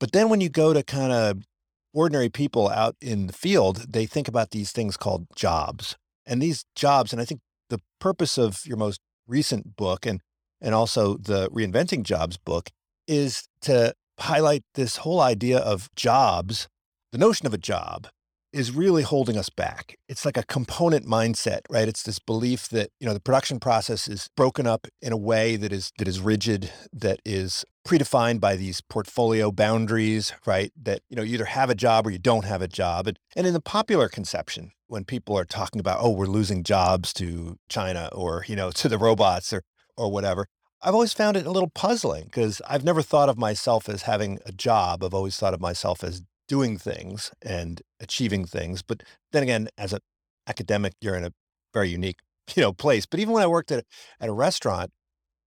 But 0.00 0.12
then 0.12 0.28
when 0.28 0.40
you 0.40 0.48
go 0.48 0.72
to 0.72 0.82
kind 0.82 1.12
of 1.12 1.44
ordinary 1.92 2.28
people 2.28 2.68
out 2.68 2.96
in 3.00 3.26
the 3.26 3.32
field, 3.32 3.92
they 3.92 4.06
think 4.06 4.28
about 4.28 4.50
these 4.50 4.72
things 4.72 4.96
called 4.96 5.26
jobs. 5.34 5.96
And 6.28 6.40
these 6.40 6.64
jobs, 6.76 7.12
and 7.12 7.20
I 7.20 7.24
think 7.24 7.40
the 7.70 7.80
purpose 7.98 8.38
of 8.38 8.64
your 8.64 8.76
most 8.76 9.00
recent 9.26 9.76
book 9.76 10.06
and 10.06 10.20
and 10.60 10.74
also 10.74 11.16
the 11.16 11.48
reinventing 11.50 12.02
jobs 12.02 12.36
book 12.36 12.70
is 13.06 13.48
to 13.62 13.94
highlight 14.18 14.64
this 14.74 14.98
whole 14.98 15.20
idea 15.20 15.58
of 15.58 15.88
jobs, 15.94 16.68
the 17.12 17.18
notion 17.18 17.46
of 17.46 17.54
a 17.54 17.58
job 17.58 18.08
is 18.52 18.72
really 18.72 19.02
holding 19.02 19.36
us 19.36 19.50
back. 19.50 19.96
It's 20.08 20.24
like 20.24 20.36
a 20.36 20.42
component 20.42 21.06
mindset, 21.06 21.60
right? 21.70 21.86
It's 21.86 22.02
this 22.02 22.18
belief 22.18 22.68
that, 22.70 22.90
you 22.98 23.06
know, 23.06 23.12
the 23.12 23.20
production 23.20 23.60
process 23.60 24.08
is 24.08 24.28
broken 24.36 24.66
up 24.66 24.86
in 25.02 25.12
a 25.12 25.16
way 25.16 25.56
that 25.56 25.72
is 25.72 25.92
that 25.98 26.08
is 26.08 26.18
rigid, 26.18 26.70
that 26.92 27.20
is 27.24 27.64
predefined 27.86 28.40
by 28.40 28.56
these 28.56 28.80
portfolio 28.80 29.52
boundaries, 29.52 30.32
right? 30.46 30.72
That, 30.82 31.02
you 31.08 31.16
know, 31.16 31.22
you 31.22 31.34
either 31.34 31.44
have 31.44 31.70
a 31.70 31.74
job 31.74 32.06
or 32.06 32.10
you 32.10 32.18
don't 32.18 32.44
have 32.44 32.62
a 32.62 32.68
job. 32.68 33.06
And, 33.06 33.18
and 33.36 33.46
in 33.46 33.52
the 33.52 33.60
popular 33.60 34.08
conception, 34.08 34.72
when 34.88 35.04
people 35.04 35.38
are 35.38 35.44
talking 35.44 35.80
about, 35.80 36.00
oh, 36.00 36.10
we're 36.10 36.26
losing 36.26 36.64
jobs 36.64 37.12
to 37.14 37.58
China 37.68 38.08
or, 38.12 38.44
you 38.48 38.56
know, 38.56 38.70
to 38.72 38.88
the 38.88 38.98
robots 38.98 39.52
or 39.52 39.62
or 39.96 40.10
whatever, 40.12 40.46
I've 40.80 40.94
always 40.94 41.12
found 41.12 41.36
it 41.36 41.46
a 41.46 41.50
little 41.50 41.70
puzzling 41.70 42.24
because 42.24 42.62
I've 42.68 42.84
never 42.84 43.02
thought 43.02 43.28
of 43.28 43.36
myself 43.36 43.88
as 43.88 44.02
having 44.02 44.38
a 44.46 44.52
job. 44.52 45.02
I've 45.02 45.14
always 45.14 45.36
thought 45.36 45.54
of 45.54 45.60
myself 45.60 46.04
as 46.04 46.22
doing 46.46 46.78
things 46.78 47.32
and 47.42 47.82
achieving 48.00 48.44
things. 48.44 48.82
But 48.82 49.02
then 49.32 49.42
again, 49.42 49.68
as 49.76 49.92
an 49.92 50.00
academic, 50.46 50.94
you're 51.00 51.16
in 51.16 51.24
a 51.24 51.32
very 51.74 51.88
unique, 51.88 52.18
you 52.54 52.62
know, 52.62 52.72
place. 52.72 53.06
But 53.06 53.20
even 53.20 53.34
when 53.34 53.42
I 53.42 53.48
worked 53.48 53.72
at, 53.72 53.84
at 54.20 54.28
a 54.28 54.32
restaurant, 54.32 54.90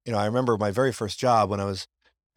you 0.06 0.12
know, 0.12 0.18
I 0.18 0.26
remember 0.26 0.58
my 0.58 0.72
very 0.72 0.92
first 0.92 1.20
job 1.20 1.50
when 1.50 1.60
I 1.60 1.66
was, 1.66 1.88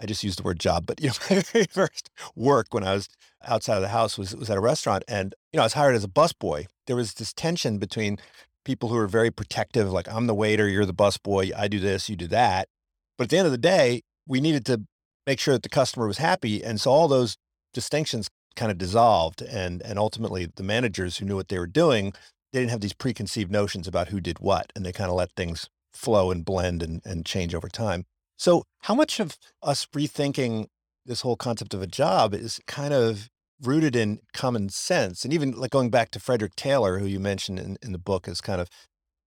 I 0.04 0.06
just 0.06 0.22
used 0.22 0.38
the 0.38 0.42
word 0.42 0.60
job, 0.60 0.84
but 0.86 1.00
you 1.00 1.08
know, 1.08 1.14
my 1.30 1.40
very 1.40 1.64
first 1.64 2.10
work 2.36 2.68
when 2.72 2.84
I 2.84 2.92
was 2.92 3.08
outside 3.42 3.76
of 3.76 3.82
the 3.82 3.88
house 3.88 4.18
was, 4.18 4.36
was 4.36 4.50
at 4.50 4.58
a 4.58 4.60
restaurant. 4.60 5.02
And, 5.08 5.34
you 5.50 5.56
know, 5.56 5.62
I 5.62 5.66
was 5.66 5.72
hired 5.72 5.94
as 5.96 6.04
a 6.04 6.08
busboy. 6.08 6.66
There 6.86 6.94
was 6.94 7.14
this 7.14 7.32
tension 7.32 7.78
between 7.78 8.18
people 8.66 8.90
who 8.90 8.96
were 8.96 9.06
very 9.06 9.30
protective, 9.30 9.90
like 9.90 10.06
I'm 10.08 10.26
the 10.26 10.34
waiter, 10.34 10.68
you're 10.68 10.84
the 10.84 10.92
busboy, 10.92 11.52
I 11.56 11.68
do 11.68 11.80
this, 11.80 12.10
you 12.10 12.16
do 12.16 12.26
that. 12.28 12.68
But 13.16 13.24
at 13.24 13.30
the 13.30 13.38
end 13.38 13.46
of 13.46 13.52
the 13.52 13.58
day, 13.58 14.02
we 14.26 14.40
needed 14.40 14.66
to 14.66 14.82
make 15.26 15.40
sure 15.40 15.54
that 15.54 15.62
the 15.62 15.70
customer 15.70 16.06
was 16.06 16.18
happy. 16.18 16.62
And 16.62 16.78
so 16.78 16.90
all 16.90 17.08
those 17.08 17.36
distinctions 17.72 18.28
kind 18.56 18.70
of 18.70 18.78
dissolved 18.78 19.42
and 19.42 19.82
and 19.82 19.98
ultimately 19.98 20.46
the 20.54 20.62
managers 20.62 21.16
who 21.16 21.24
knew 21.24 21.34
what 21.34 21.48
they 21.48 21.58
were 21.58 21.66
doing 21.66 22.12
they 22.52 22.60
didn't 22.60 22.70
have 22.70 22.80
these 22.80 22.92
preconceived 22.92 23.50
notions 23.50 23.88
about 23.88 24.08
who 24.08 24.20
did 24.20 24.38
what 24.38 24.72
and 24.76 24.86
they 24.86 24.92
kind 24.92 25.10
of 25.10 25.16
let 25.16 25.32
things 25.32 25.68
flow 25.92 26.30
and 26.30 26.44
blend 26.44 26.80
and, 26.80 27.02
and 27.04 27.26
change 27.26 27.52
over 27.52 27.68
time 27.68 28.04
so 28.36 28.64
how 28.80 28.94
much 28.94 29.20
of 29.20 29.36
us 29.62 29.86
rethinking 29.94 30.66
this 31.06 31.20
whole 31.20 31.36
concept 31.36 31.74
of 31.74 31.82
a 31.82 31.86
job 31.86 32.34
is 32.34 32.60
kind 32.66 32.94
of 32.94 33.28
rooted 33.62 33.94
in 33.94 34.18
common 34.32 34.68
sense 34.68 35.24
and 35.24 35.32
even 35.32 35.52
like 35.52 35.70
going 35.70 35.90
back 35.90 36.10
to 36.10 36.20
frederick 36.20 36.54
taylor 36.56 36.98
who 36.98 37.06
you 37.06 37.20
mentioned 37.20 37.58
in, 37.58 37.76
in 37.82 37.92
the 37.92 37.98
book 37.98 38.26
is 38.28 38.40
kind 38.40 38.60
of 38.60 38.68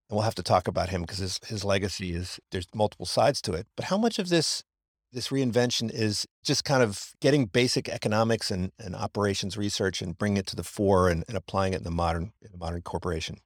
and 0.10 0.16
we'll 0.16 0.24
have 0.24 0.36
to 0.36 0.44
talk 0.44 0.70
about 0.70 0.90
him 0.90 1.02
because 1.02 1.18
his, 1.18 1.40
his 1.48 1.66
legacy 1.66 2.14
is 2.14 2.40
there's 2.52 2.68
multiple 2.74 3.06
sides 3.06 3.42
to 3.42 3.54
it 3.54 3.68
but 3.76 3.86
how 3.86 3.98
much 3.98 4.20
of 4.20 4.30
this 4.30 4.64
this 5.14 5.30
reinvention 5.30 5.90
is 5.92 6.28
just 6.44 6.64
kind 6.64 6.84
of 6.84 7.14
getting 7.22 7.46
basic 7.46 7.90
economics 7.90 8.52
and, 8.52 8.72
and 8.80 8.96
operations 8.96 9.58
research 9.58 10.02
and 10.02 10.18
bringing 10.18 10.38
it 10.38 10.48
to 10.48 10.56
the 10.56 10.64
fore 10.64 11.10
and, 11.10 11.24
and 11.28 11.38
applying 11.38 11.74
it 11.74 11.78
in 11.78 11.84
the 11.84 11.92
modern 11.92 12.34
in 12.42 12.52
the 12.52 12.58
modern 12.58 12.82
corporation. 12.82 13.38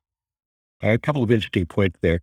A 0.82 0.98
couple 0.98 1.24
of 1.24 1.32
interesting 1.32 1.66
points 1.68 1.98
there. 2.02 2.22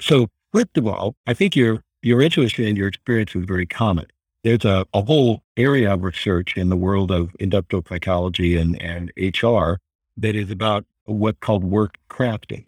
So 0.00 0.28
first 0.52 0.76
of 0.76 0.86
all, 0.86 1.14
I 1.26 1.34
think 1.34 1.54
your 1.54 1.82
your 2.02 2.22
intuition 2.22 2.64
and 2.64 2.76
your 2.76 2.88
experience 2.88 3.34
is 3.34 3.44
very 3.44 3.66
common. 3.66 4.06
There's 4.44 4.64
a, 4.64 4.86
a 4.94 5.02
whole 5.02 5.42
area 5.56 5.92
of 5.92 6.02
research 6.02 6.56
in 6.56 6.68
the 6.68 6.76
world 6.76 7.10
of 7.10 7.34
industrial 7.40 7.84
psychology 7.88 8.56
and, 8.56 8.80
and 8.80 9.12
HR 9.16 9.78
that 10.16 10.36
is 10.36 10.50
about 10.50 10.84
what's 11.04 11.38
called 11.40 11.64
work 11.64 11.98
crafting. 12.10 12.66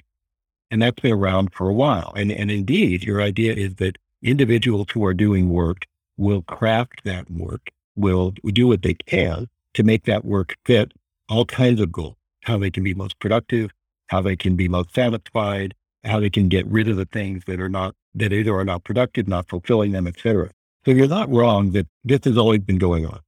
And 0.70 0.82
that's 0.82 1.00
been 1.00 1.12
around 1.12 1.52
for 1.52 1.68
a 1.68 1.74
while. 1.74 2.12
And, 2.16 2.30
and 2.30 2.50
indeed, 2.50 3.04
your 3.04 3.20
idea 3.20 3.54
is 3.54 3.76
that 3.76 3.98
individuals 4.22 4.88
who 4.92 5.04
are 5.04 5.14
doing 5.14 5.48
work 5.48 5.86
will 6.16 6.42
craft 6.42 7.04
that 7.04 7.30
work, 7.30 7.70
will 7.96 8.32
do 8.44 8.68
what 8.68 8.82
they 8.82 8.94
can 8.94 9.48
to 9.74 9.82
make 9.82 10.04
that 10.04 10.24
work 10.24 10.56
fit 10.64 10.92
all 11.28 11.44
kinds 11.44 11.80
of 11.80 11.92
goals, 11.92 12.16
how 12.42 12.58
they 12.58 12.70
can 12.70 12.82
be 12.82 12.94
most 12.94 13.18
productive, 13.20 13.70
how 14.08 14.20
they 14.20 14.36
can 14.36 14.56
be 14.56 14.68
most 14.68 14.92
satisfied, 14.94 15.74
how 16.04 16.20
they 16.20 16.30
can 16.30 16.48
get 16.48 16.66
rid 16.66 16.88
of 16.88 16.96
the 16.96 17.04
things 17.06 17.44
that 17.46 17.60
are 17.60 17.68
not, 17.68 17.94
that 18.14 18.32
either 18.32 18.54
are 18.54 18.64
not 18.64 18.84
productive, 18.84 19.28
not 19.28 19.48
fulfilling 19.48 19.92
them, 19.92 20.06
etc. 20.06 20.50
So 20.84 20.92
you're 20.92 21.08
not 21.08 21.30
wrong 21.30 21.72
that 21.72 21.86
this 22.04 22.20
has 22.24 22.38
always 22.38 22.60
been 22.60 22.78
going 22.78 23.06
on. 23.06 23.20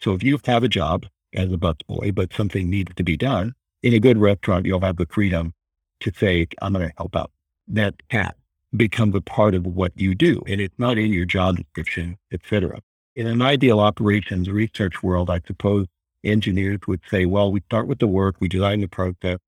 So 0.00 0.14
if 0.14 0.22
you 0.22 0.40
have 0.44 0.64
a 0.64 0.68
job 0.68 1.06
as 1.34 1.52
a 1.52 1.56
busboy, 1.56 2.14
but 2.14 2.32
something 2.32 2.68
needs 2.68 2.92
to 2.94 3.04
be 3.04 3.16
done, 3.16 3.54
in 3.82 3.94
a 3.94 4.00
good 4.00 4.18
restaurant, 4.18 4.66
you'll 4.66 4.80
have 4.80 4.96
the 4.96 5.06
freedom 5.06 5.54
to 6.00 6.12
say, 6.16 6.46
I'm 6.60 6.72
going 6.72 6.88
to 6.88 6.94
help 6.96 7.14
out. 7.14 7.30
That 7.68 7.94
hat 8.10 8.36
becomes 8.76 9.14
a 9.14 9.20
part 9.20 9.54
of 9.54 9.66
what 9.66 9.92
you 9.94 10.14
do. 10.14 10.42
And 10.46 10.60
it's 10.60 10.78
not 10.78 10.98
in 10.98 11.12
your 11.12 11.24
job 11.24 11.56
description, 11.56 12.16
et 12.32 12.40
cetera. 12.48 12.80
In 13.16 13.26
an 13.26 13.42
ideal 13.42 13.80
operations 13.80 14.48
research 14.48 15.02
world, 15.02 15.30
I 15.30 15.40
suppose 15.46 15.86
engineers 16.24 16.80
would 16.86 17.00
say, 17.10 17.24
well, 17.24 17.50
we 17.52 17.60
start 17.60 17.86
with 17.86 17.98
the 17.98 18.06
work, 18.06 18.36
we 18.40 18.48
design 18.48 18.80
the 18.80 18.88
process, 18.88 19.38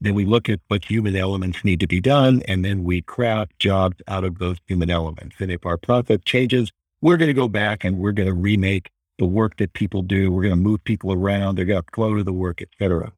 then 0.00 0.14
we 0.14 0.24
look 0.24 0.48
at 0.48 0.60
what 0.68 0.84
human 0.84 1.16
elements 1.16 1.64
need 1.64 1.80
to 1.80 1.86
be 1.86 2.00
done, 2.00 2.42
and 2.46 2.64
then 2.64 2.84
we 2.84 3.02
craft 3.02 3.58
jobs 3.58 3.96
out 4.08 4.24
of 4.24 4.38
those 4.38 4.58
human 4.66 4.90
elements. 4.90 5.36
And 5.38 5.50
if 5.50 5.64
our 5.64 5.78
process 5.78 6.20
changes, 6.24 6.70
we're 7.00 7.16
going 7.16 7.28
to 7.28 7.34
go 7.34 7.48
back 7.48 7.84
and 7.84 7.98
we're 7.98 8.12
going 8.12 8.28
to 8.28 8.34
remake 8.34 8.90
the 9.18 9.26
work 9.26 9.56
that 9.56 9.72
people 9.72 10.02
do. 10.02 10.30
We're 10.30 10.42
going 10.42 10.54
to 10.54 10.60
move 10.60 10.84
people 10.84 11.12
around. 11.12 11.56
They're 11.56 11.64
going 11.64 11.82
to 11.82 12.16
to 12.16 12.22
the 12.22 12.32
work, 12.32 12.60
et 12.60 12.68
cetera. 12.78 13.12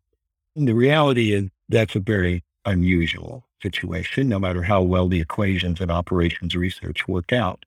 And 0.55 0.69
the 0.69 0.75
reality 0.75 1.33
is 1.33 1.49
that's 1.69 1.97
a 1.97 2.01
very 2.01 2.45
unusual 2.65 3.45
situation, 3.61 4.29
no 4.29 4.39
matter 4.39 4.63
how 4.63 4.83
well 4.83 5.09
the 5.09 5.21
equations 5.21 5.81
and 5.81 5.91
operations 5.91 6.55
research 6.55 7.09
work 7.09 7.33
out. 7.33 7.65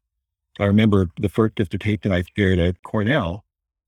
I 0.59 0.65
remember 0.65 1.09
the 1.19 1.29
first 1.29 1.55
dissertation 1.55 2.11
I 2.11 2.23
shared 2.37 2.59
at 2.59 2.81
Cornell 2.83 3.43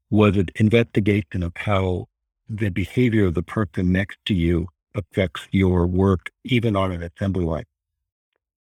was 0.10 0.38
an 0.38 0.48
investigation 0.56 1.44
of 1.44 1.54
how 1.56 2.08
the 2.50 2.70
behavior 2.70 3.26
of 3.26 3.34
the 3.34 3.44
person 3.44 3.92
next 3.92 4.18
to 4.26 4.34
you 4.34 4.68
affects 4.96 5.48
your 5.52 5.86
work, 5.88 6.32
even 6.44 6.76
on 6.76 6.92
an 6.92 7.04
assembly 7.04 7.46
line, 7.46 7.66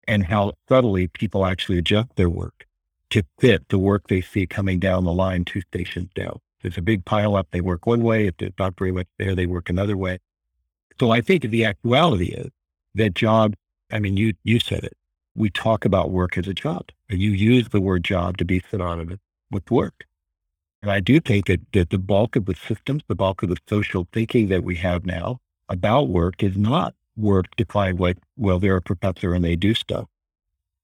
and 0.08 0.26
how 0.26 0.54
subtly 0.70 1.08
people 1.08 1.46
actually 1.46 1.78
adjust 1.78 2.10
their 2.16 2.30
work 2.30 2.66
to 3.10 3.24
fit 3.40 3.68
the 3.70 3.78
work 3.78 4.08
they 4.08 4.22
see 4.22 4.48
coming 4.48 4.80
down 4.80 5.04
the 5.04 5.12
line 5.12 5.46
two 5.46 5.62
stations 5.62 6.10
down. 6.16 6.40
There's 6.62 6.78
a 6.78 6.82
big 6.82 7.06
pile 7.06 7.36
up, 7.36 7.48
they 7.52 7.62
work 7.62 7.86
one 7.86 8.02
way. 8.02 8.28
If 8.28 8.38
there's 8.38 8.54
not 8.58 8.78
very 8.78 8.92
much 8.92 9.08
there, 9.18 9.36
they 9.36 9.46
work 9.46 9.70
another 9.70 9.98
way. 9.98 10.20
So 11.00 11.12
I 11.12 11.22
think 11.22 11.44
the 11.44 11.66
actuality 11.66 12.34
is 12.34 12.52
that 12.96 13.16
job, 13.16 13.56
I 13.92 14.00
mean, 14.00 14.18
you, 14.18 14.34
you 14.44 14.60
said 14.60 14.84
it. 14.84 14.94
We 15.36 15.50
talk 15.50 15.86
about 15.86 16.12
work 16.12 16.38
as 16.38 16.48
a 16.48 16.54
job, 16.54 16.90
and 17.10 17.20
you 17.20 17.32
use 17.32 17.70
the 17.70 17.82
word 17.82 18.04
job 18.04 18.38
to 18.38 18.46
be 18.46 18.62
synonymous 18.70 19.20
with 19.50 19.70
work. 19.72 20.06
And 20.82 20.92
I 20.92 21.00
do 21.00 21.20
think 21.20 21.48
that, 21.48 21.62
that 21.74 21.90
the 21.90 21.98
bulk 21.98 22.36
of 22.36 22.46
the 22.46 22.56
systems, 22.56 23.04
the 23.08 23.16
bulk 23.16 23.44
of 23.44 23.50
the 23.50 23.58
social 23.68 24.08
thinking 24.12 24.50
that 24.50 24.64
we 24.64 24.76
have 24.78 25.06
now 25.06 25.40
about 25.72 26.10
work 26.10 26.44
is 26.44 26.56
not 26.58 26.94
work 27.16 27.46
defined 27.56 28.00
like, 28.00 28.18
well, 28.38 28.60
they're 28.60 28.78
a 28.78 28.82
professor 28.82 29.34
and 29.34 29.44
they 29.44 29.56
do 29.56 29.74
stuff, 29.74 30.08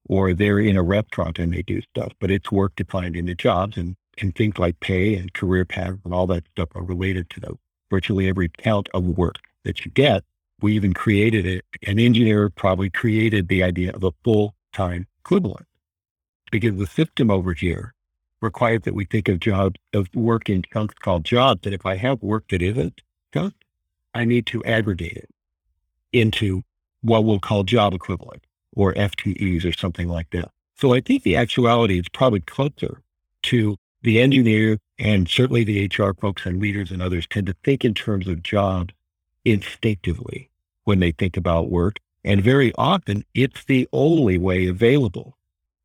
or 0.07 0.33
they're 0.33 0.59
in 0.59 0.77
a 0.77 0.83
restaurant 0.83 1.37
and 1.37 1.53
they 1.53 1.61
do 1.61 1.81
stuff, 1.81 2.13
but 2.19 2.31
it's 2.31 2.51
work 2.51 2.75
defined 2.75 3.15
in 3.15 3.25
the 3.25 3.35
jobs 3.35 3.77
and, 3.77 3.95
and 4.19 4.35
things 4.35 4.57
like 4.57 4.79
pay 4.79 5.15
and 5.15 5.33
career 5.33 5.65
paths 5.65 5.99
and 6.05 6.13
all 6.13 6.25
that 6.27 6.47
stuff 6.51 6.69
are 6.73 6.83
related 6.83 7.29
to 7.29 7.39
those. 7.39 7.57
Virtually 7.89 8.27
every 8.27 8.49
count 8.49 8.89
of 8.93 9.03
work 9.03 9.35
that 9.63 9.85
you 9.85 9.91
get, 9.91 10.23
we 10.61 10.73
even 10.73 10.93
created 10.93 11.45
it. 11.45 11.63
An 11.85 11.99
engineer 11.99 12.49
probably 12.49 12.89
created 12.89 13.47
the 13.47 13.63
idea 13.63 13.91
of 13.91 14.03
a 14.03 14.11
full 14.23 14.55
time 14.73 15.05
equivalent 15.19 15.67
because 16.51 16.77
the 16.77 16.87
system 16.87 17.29
over 17.29 17.53
here 17.53 17.93
requires 18.41 18.81
that 18.83 18.93
we 18.93 19.05
think 19.05 19.27
of 19.27 19.39
jobs 19.39 19.79
of 19.93 20.07
work 20.13 20.49
in 20.49 20.63
chunks 20.71 20.95
called 20.95 21.25
jobs. 21.25 21.61
And 21.65 21.73
if 21.73 21.85
I 21.85 21.95
have 21.95 22.21
work 22.21 22.45
that 22.49 22.61
isn't 22.61 23.01
chunks, 23.33 23.57
I 24.13 24.25
need 24.25 24.45
to 24.47 24.63
aggregate 24.63 25.17
it 25.17 25.29
into 26.11 26.63
what 27.01 27.23
we'll 27.23 27.39
call 27.39 27.63
job 27.63 27.93
equivalent 27.93 28.43
or 28.75 28.93
FTEs 28.93 29.65
or 29.65 29.73
something 29.73 30.07
like 30.07 30.29
that. 30.31 30.49
So 30.75 30.93
I 30.93 31.01
think 31.01 31.23
the 31.23 31.35
actuality 31.35 31.99
is 31.99 32.09
probably 32.09 32.41
closer 32.41 33.01
to 33.43 33.77
the 34.03 34.19
engineer 34.19 34.77
and 34.99 35.27
certainly 35.27 35.63
the 35.63 35.85
HR 35.85 36.13
folks 36.13 36.45
and 36.45 36.61
leaders 36.61 36.91
and 36.91 37.01
others 37.01 37.27
tend 37.27 37.47
to 37.47 37.55
think 37.63 37.83
in 37.83 37.93
terms 37.93 38.27
of 38.27 38.43
jobs 38.43 38.93
instinctively 39.45 40.49
when 40.83 40.99
they 40.99 41.11
think 41.11 41.37
about 41.37 41.69
work. 41.69 41.97
And 42.23 42.43
very 42.43 42.73
often 42.77 43.23
it's 43.33 43.63
the 43.65 43.87
only 43.91 44.37
way 44.37 44.67
available 44.67 45.37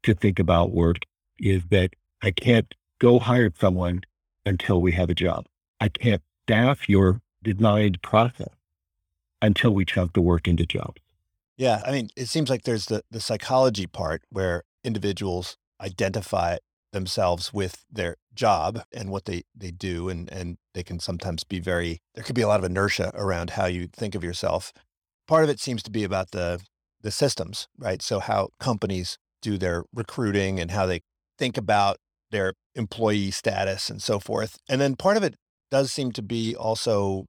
to 0.03 0.15
think 0.15 0.39
about 0.39 0.73
work 0.73 0.99
is 1.39 1.63
that 1.71 1.95
I 2.23 2.31
can't 2.31 2.75
go 2.99 3.19
hire 3.19 3.53
someone 3.59 4.03
until 4.45 4.81
we 4.81 4.93
have 4.93 5.11
a 5.11 5.15
job. 5.15 5.47
I 5.81 5.89
can't 5.89 6.23
staff 6.45 6.89
your 6.89 7.21
denied 7.43 8.01
process 8.03 8.55
until 9.41 9.73
we 9.73 9.85
chunk 9.85 10.13
the 10.13 10.21
work 10.21 10.47
into 10.47 10.65
jobs. 10.65 11.01
Yeah. 11.57 11.83
I 11.85 11.93
mean, 11.93 12.09
it 12.17 12.27
seems 12.27 12.49
like 12.49 12.63
there's 12.63 12.87
the, 12.87 13.03
the 13.11 13.21
psychology 13.21 13.87
part 13.87 14.23
where 14.31 14.63
individuals 14.85 15.57
identify 15.81 16.59
themselves 16.93 17.53
with 17.53 17.85
their 17.91 18.17
job 18.35 18.83
and 18.93 19.11
what 19.11 19.25
they, 19.25 19.43
they 19.55 19.71
do. 19.71 20.09
And, 20.09 20.31
and 20.31 20.59
they 20.75 20.83
can 20.83 21.01
sometimes 21.01 21.45
be 21.45 21.59
very, 21.59 22.01
there 22.15 22.25
could 22.25 22.35
be 22.35 22.43
a 22.43 22.49
lot 22.49 22.61
of 22.61 22.65
inertia 22.65 23.11
around 23.15 23.51
how 23.51 23.67
you 23.67 23.89
think 23.89 24.15
of 24.15 24.25
yourself. 24.25 24.73
Part 25.27 25.45
of 25.45 25.51
it 25.51 25.61
seems 25.61 25.83
to 25.85 25.91
be 25.91 26.05
about 26.05 26.31
the, 26.31 26.61
the 27.01 27.11
systems, 27.11 27.69
right? 27.79 28.01
So 28.03 28.21
how 28.21 28.49
companies 28.59 29.19
do 29.41 29.59
their 29.59 29.85
recruiting 29.93 30.61
and 30.61 30.71
how 30.71 30.87
they 30.87 31.01
think 31.39 31.57
about 31.59 31.97
their 32.31 32.55
employee 32.75 33.31
status 33.31 33.91
and 33.91 34.01
so 34.01 34.19
forth. 34.19 34.59
And 34.69 34.81
then 34.81 34.97
part 34.97 35.17
of 35.17 35.23
it 35.23 35.37
does 35.71 35.93
seem 35.93 36.13
to 36.13 36.23
be 36.23 36.55
also 36.55 37.27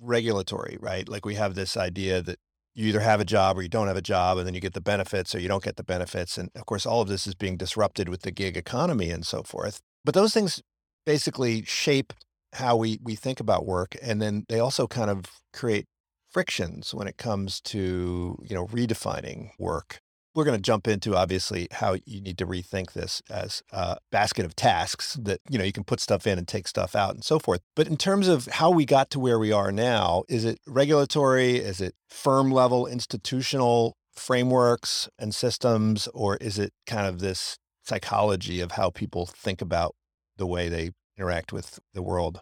regulatory, 0.00 0.76
right? 0.80 1.08
Like 1.08 1.24
we 1.24 1.34
have 1.34 1.54
this 1.54 1.76
idea 1.76 2.22
that 2.22 2.38
you 2.74 2.88
either 2.88 3.00
have 3.00 3.20
a 3.20 3.24
job 3.24 3.56
or 3.56 3.62
you 3.62 3.68
don't 3.68 3.86
have 3.86 3.96
a 3.96 4.02
job, 4.02 4.36
and 4.36 4.46
then 4.46 4.54
you 4.54 4.60
get 4.60 4.74
the 4.74 4.80
benefits 4.80 5.34
or 5.34 5.38
you 5.38 5.48
don't 5.48 5.62
get 5.62 5.76
the 5.76 5.84
benefits. 5.84 6.36
And 6.36 6.50
of 6.56 6.66
course, 6.66 6.84
all 6.84 7.02
of 7.02 7.08
this 7.08 7.26
is 7.26 7.34
being 7.34 7.56
disrupted 7.56 8.08
with 8.08 8.22
the 8.22 8.32
gig 8.32 8.56
economy 8.56 9.10
and 9.10 9.24
so 9.24 9.42
forth. 9.42 9.80
But 10.04 10.14
those 10.14 10.34
things 10.34 10.60
basically 11.06 11.64
shape 11.64 12.12
how 12.54 12.76
we, 12.76 12.98
we 13.02 13.14
think 13.14 13.40
about 13.40 13.66
work. 13.66 13.96
And 14.02 14.20
then 14.20 14.44
they 14.48 14.58
also 14.58 14.86
kind 14.86 15.10
of 15.10 15.24
create 15.52 15.86
frictions 16.30 16.92
when 16.92 17.06
it 17.06 17.16
comes 17.16 17.60
to, 17.60 18.38
you 18.42 18.54
know, 18.54 18.66
redefining 18.66 19.50
work 19.58 20.00
we're 20.34 20.44
going 20.44 20.56
to 20.56 20.62
jump 20.62 20.88
into 20.88 21.14
obviously 21.16 21.68
how 21.70 21.96
you 22.04 22.20
need 22.20 22.38
to 22.38 22.46
rethink 22.46 22.92
this 22.92 23.22
as 23.30 23.62
a 23.70 23.98
basket 24.10 24.44
of 24.44 24.56
tasks 24.56 25.14
that 25.22 25.40
you 25.48 25.58
know 25.58 25.64
you 25.64 25.72
can 25.72 25.84
put 25.84 26.00
stuff 26.00 26.26
in 26.26 26.38
and 26.38 26.48
take 26.48 26.66
stuff 26.66 26.94
out 26.94 27.14
and 27.14 27.24
so 27.24 27.38
forth. 27.38 27.60
But 27.76 27.86
in 27.86 27.96
terms 27.96 28.28
of 28.28 28.46
how 28.46 28.70
we 28.70 28.84
got 28.84 29.10
to 29.10 29.20
where 29.20 29.38
we 29.38 29.52
are 29.52 29.70
now 29.72 30.24
is 30.28 30.44
it 30.44 30.58
regulatory? 30.66 31.56
Is 31.56 31.80
it 31.80 31.94
firm 32.08 32.50
level 32.50 32.86
institutional 32.86 33.96
frameworks 34.12 35.08
and 35.18 35.34
systems? 35.34 36.08
Or 36.08 36.36
is 36.36 36.58
it 36.58 36.72
kind 36.86 37.06
of 37.06 37.20
this 37.20 37.58
psychology 37.84 38.60
of 38.60 38.72
how 38.72 38.90
people 38.90 39.26
think 39.26 39.60
about 39.60 39.94
the 40.36 40.46
way 40.46 40.68
they 40.68 40.90
interact 41.16 41.52
with 41.52 41.78
the 41.92 42.02
world? 42.02 42.40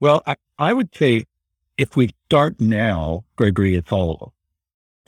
Well 0.00 0.22
i, 0.26 0.36
I 0.58 0.72
would 0.72 0.94
say 0.94 1.24
if 1.76 1.96
we 1.96 2.14
start 2.26 2.60
now 2.60 3.24
gregory 3.36 3.76
it's 3.76 3.92
all 3.92 4.34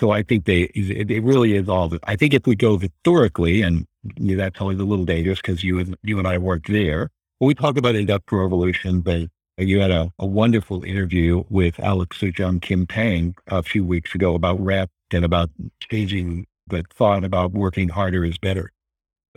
so 0.02 0.10
I 0.10 0.24
think 0.24 0.46
they, 0.46 0.62
it 0.62 1.22
really 1.22 1.54
is 1.54 1.68
all, 1.68 1.92
I 2.02 2.16
think 2.16 2.34
if 2.34 2.44
we 2.44 2.56
go 2.56 2.76
historically, 2.76 3.62
and 3.62 3.86
that's 4.18 4.60
always 4.60 4.80
a 4.80 4.84
little 4.84 5.04
dangerous 5.04 5.40
because 5.40 5.62
you 5.62 5.78
and, 5.78 5.96
you 6.02 6.18
and 6.18 6.26
I 6.26 6.38
worked 6.38 6.66
there, 6.66 7.08
when 7.38 7.46
we 7.46 7.54
talk 7.54 7.76
about 7.76 7.94
industrial 7.94 8.42
revolution, 8.42 9.00
but 9.00 9.28
you 9.58 9.78
had 9.78 9.92
a, 9.92 10.10
a 10.18 10.26
wonderful 10.26 10.82
interview 10.82 11.44
with 11.50 11.78
Alex 11.78 12.18
Soojung 12.18 12.60
Kim 12.60 12.84
Pang 12.84 13.36
a 13.46 13.62
few 13.62 13.84
weeks 13.84 14.12
ago 14.12 14.34
about 14.34 14.58
rap 14.58 14.90
and 15.12 15.24
about 15.24 15.50
changing 15.88 16.48
the 16.66 16.82
thought 16.92 17.22
about 17.22 17.52
working 17.52 17.88
harder 17.88 18.24
is 18.24 18.38
better. 18.38 18.72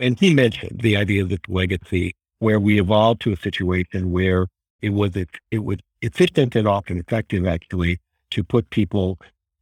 And 0.00 0.18
he 0.18 0.34
mentioned 0.34 0.80
the 0.80 0.96
idea 0.96 1.22
of 1.22 1.28
the 1.28 1.38
legacy 1.46 2.16
where 2.40 2.58
we 2.58 2.80
evolved 2.80 3.20
to 3.20 3.32
a 3.32 3.36
situation 3.36 4.10
where 4.10 4.48
it 4.82 4.90
was, 4.90 5.14
it, 5.14 5.28
it 5.52 5.62
was 5.62 5.78
efficient 6.02 6.56
and 6.56 6.66
often 6.66 6.98
effective 6.98 7.46
actually 7.46 8.00
to 8.32 8.42
put 8.42 8.68
people 8.70 9.20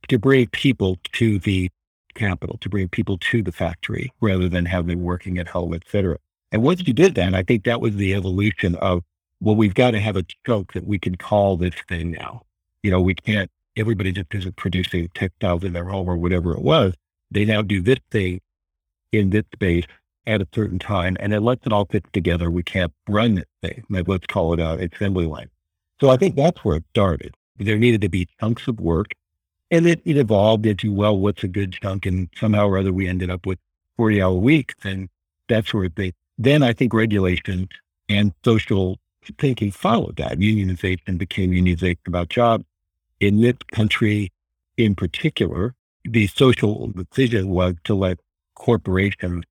to 0.08 0.18
bring 0.18 0.46
people 0.48 0.98
to 1.12 1.38
the 1.38 1.70
capital, 2.14 2.58
to 2.58 2.68
bring 2.68 2.88
people 2.88 3.18
to 3.18 3.42
the 3.42 3.52
factory 3.52 4.12
rather 4.20 4.48
than 4.48 4.66
have 4.66 4.86
them 4.86 5.02
working 5.02 5.38
at 5.38 5.48
home, 5.48 5.74
et 5.74 5.82
cetera. 5.86 6.18
And 6.52 6.62
once 6.62 6.86
you 6.86 6.92
did 6.92 7.14
that, 7.16 7.34
I 7.34 7.42
think 7.42 7.64
that 7.64 7.80
was 7.80 7.96
the 7.96 8.14
evolution 8.14 8.76
of, 8.76 9.02
well, 9.40 9.56
we've 9.56 9.74
got 9.74 9.90
to 9.90 10.00
have 10.00 10.16
a 10.16 10.24
joke 10.46 10.72
that 10.74 10.86
we 10.86 10.98
can 10.98 11.16
call 11.16 11.56
this 11.56 11.74
thing 11.88 12.12
now. 12.12 12.42
You 12.82 12.90
know, 12.90 13.00
we 13.00 13.14
can't, 13.14 13.50
everybody 13.76 14.12
just 14.12 14.32
isn't 14.32 14.56
producing 14.56 15.08
textiles 15.14 15.64
in 15.64 15.72
their 15.72 15.86
home 15.86 16.08
or 16.08 16.16
whatever 16.16 16.52
it 16.52 16.62
was. 16.62 16.94
They 17.30 17.44
now 17.44 17.62
do 17.62 17.82
this 17.82 17.98
thing 18.10 18.40
in 19.10 19.30
this 19.30 19.44
space 19.52 19.84
at 20.26 20.40
a 20.40 20.48
certain 20.54 20.78
time. 20.78 21.16
And 21.18 21.34
unless 21.34 21.58
it 21.64 21.72
all 21.72 21.86
fits 21.86 22.08
together, 22.12 22.50
we 22.50 22.62
can't 22.62 22.92
run 23.08 23.34
this 23.34 23.44
thing. 23.62 23.84
Like, 23.90 24.06
let's 24.06 24.26
call 24.26 24.54
it 24.54 24.60
an 24.60 24.88
assembly 24.92 25.26
line. 25.26 25.50
So 26.00 26.10
I 26.10 26.16
think 26.16 26.36
that's 26.36 26.64
where 26.64 26.76
it 26.76 26.84
started. 26.90 27.34
There 27.58 27.78
needed 27.78 28.00
to 28.02 28.08
be 28.08 28.28
chunks 28.40 28.68
of 28.68 28.78
work. 28.78 29.12
And 29.74 29.88
it, 29.88 30.00
it 30.04 30.16
evolved 30.16 30.66
into, 30.66 30.92
well, 30.92 31.18
what's 31.18 31.42
a 31.42 31.48
good 31.48 31.72
chunk? 31.72 32.06
And 32.06 32.28
somehow 32.36 32.68
or 32.68 32.78
other, 32.78 32.92
we 32.92 33.08
ended 33.08 33.28
up 33.28 33.44
with 33.44 33.58
40 33.96 34.22
hour 34.22 34.34
weeks 34.34 34.76
and 34.84 35.08
that 35.48 35.66
sort 35.66 35.86
of 35.86 35.94
thing. 35.94 36.12
Then 36.38 36.62
I 36.62 36.72
think 36.72 36.94
regulation 36.94 37.68
and 38.08 38.32
social 38.44 39.00
thinking 39.36 39.72
followed 39.72 40.14
that. 40.18 40.38
Unionization 40.38 41.18
became 41.18 41.50
unionization 41.50 42.06
about 42.06 42.28
jobs. 42.28 42.64
In 43.18 43.40
this 43.40 43.56
country 43.72 44.30
in 44.76 44.94
particular, 44.94 45.74
the 46.04 46.28
social 46.28 46.92
decision 46.92 47.48
was 47.48 47.74
to 47.82 47.96
let 47.96 48.20
corporations 48.54 49.42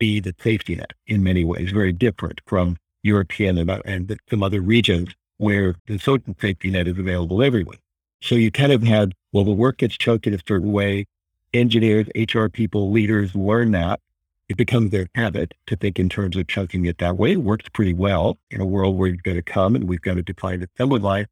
be 0.00 0.18
the 0.18 0.34
safety 0.42 0.74
net 0.74 0.92
in 1.06 1.22
many 1.22 1.44
ways, 1.44 1.70
very 1.70 1.92
different 1.92 2.40
from 2.46 2.78
European 3.04 3.58
and, 3.58 3.70
uh, 3.70 3.80
and 3.84 4.18
some 4.28 4.42
other 4.42 4.60
regions 4.60 5.14
where 5.36 5.76
the 5.86 5.98
social 5.98 6.34
safety 6.40 6.68
net 6.68 6.88
is 6.88 6.98
available 6.98 7.44
everywhere. 7.44 7.78
So 8.22 8.36
you 8.36 8.52
kind 8.52 8.70
of 8.70 8.84
had, 8.84 9.14
well, 9.32 9.44
the 9.44 9.50
work 9.50 9.78
gets 9.78 9.98
chunked 9.98 10.28
in 10.28 10.34
a 10.34 10.38
certain 10.46 10.70
way. 10.70 11.06
Engineers, 11.52 12.06
HR 12.14 12.46
people, 12.46 12.92
leaders 12.92 13.34
learn 13.34 13.72
that. 13.72 14.00
It 14.48 14.56
becomes 14.56 14.92
their 14.92 15.08
habit 15.16 15.54
to 15.66 15.76
think 15.76 15.98
in 15.98 16.08
terms 16.08 16.36
of 16.36 16.46
chunking 16.46 16.84
it 16.86 16.98
that 16.98 17.16
way. 17.16 17.32
It 17.32 17.42
works 17.42 17.68
pretty 17.70 17.94
well 17.94 18.38
in 18.50 18.60
a 18.60 18.66
world 18.66 18.96
where 18.96 19.08
you've 19.08 19.24
got 19.24 19.32
to 19.34 19.42
come 19.42 19.74
and 19.74 19.88
we've 19.88 20.00
got 20.00 20.14
to 20.14 20.22
define 20.22 20.62
assembly 20.62 21.00
line. 21.00 21.26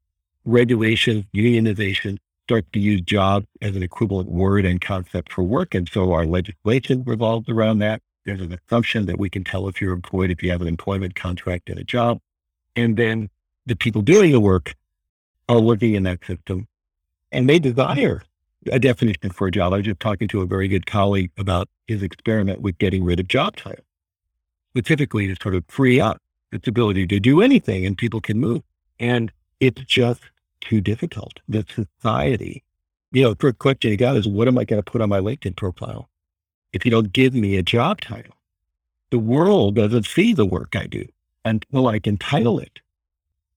Regulation, 0.45 1.27
unionization, 1.33 2.19
start 2.45 2.65
to 2.73 2.81
use 2.81 3.03
job 3.03 3.45
as 3.63 3.77
an 3.77 3.85
equivalent 3.85 4.29
word 4.29 4.65
and 4.65 4.81
concept 4.81 5.33
for 5.33 5.45
work. 5.45 5.77
And 5.77 5.89
so 5.89 6.13
our 6.13 6.27
legislation 6.27 7.05
revolves 7.07 7.49
around 7.49 7.79
that. 7.79 8.03
There's 8.25 8.41
an 8.41 8.59
assumption 8.67 9.07
that 9.07 9.19
we 9.19 9.31
can 9.31 9.45
tell 9.45 9.69
if 9.69 9.81
you're 9.81 9.93
employed 9.93 10.31
if 10.31 10.43
you 10.43 10.51
have 10.51 10.61
an 10.61 10.69
employment 10.69 11.15
contract 11.15 11.71
and 11.71 11.79
a 11.79 11.85
job. 11.85 12.19
And 12.75 12.97
then 12.97 13.31
the 13.65 13.77
people 13.77 14.03
doing 14.03 14.33
the 14.33 14.41
work 14.41 14.75
are 15.49 15.61
working 15.61 15.95
in 15.95 16.03
that 16.05 16.25
system 16.27 16.67
and 17.33 17.49
they 17.49 17.59
desire 17.59 18.23
a 18.71 18.79
definition 18.79 19.31
for 19.31 19.47
a 19.47 19.51
job. 19.51 19.73
I 19.73 19.77
was 19.77 19.87
just 19.87 20.01
talking 20.01 20.29
to 20.29 20.43
a 20.43 20.47
very 20.47 20.69
good 20.69 20.87
colleague 20.87 21.31
about 21.39 21.69
his 21.87 22.03
experiment 22.03 22.61
with 22.61 22.79
getting 22.79 23.05
rid 23.05 23.21
of 23.21 23.29
job 23.29 23.57
titles, 23.57 23.87
specifically 24.71 25.27
to 25.29 25.37
sort 25.43 25.55
of 25.55 25.65
free 25.69 26.01
up 26.01 26.19
its 26.53 26.69
ability 26.69 27.07
to 27.07 27.21
do 27.21 27.41
anything 27.41 27.87
and 27.87 27.97
people 27.97 28.21
can 28.21 28.39
move. 28.39 28.63
And 28.99 29.33
it's 29.61 29.83
just 29.83 30.21
too 30.61 30.81
difficult. 30.81 31.41
The 31.49 31.65
society, 31.69 32.63
you 33.13 33.23
know, 33.23 33.35
first 33.39 33.59
question 33.59 33.91
you 33.91 33.97
got 33.97 34.17
is, 34.17 34.29
what 34.29 34.49
am 34.49 34.59
I 34.59 34.65
going 34.65 34.83
to 34.83 34.91
put 34.91 35.01
on 35.01 35.09
my 35.09 35.21
LinkedIn 35.21 35.57
profile? 35.57 36.11
if 36.73 36.85
you 36.85 36.91
don't 36.91 37.13
give 37.13 37.35
me 37.35 37.57
a 37.57 37.63
job 37.63 38.01
title. 38.01 38.35
The 39.11 39.19
world 39.19 39.75
doesn't 39.75 40.07
see 40.07 40.33
the 40.33 40.47
work 40.47 40.77
I 40.77 40.87
do 40.87 41.07
until 41.45 41.89
I 41.89 41.99
can 41.99 42.17
title 42.17 42.59
it. 42.59 42.81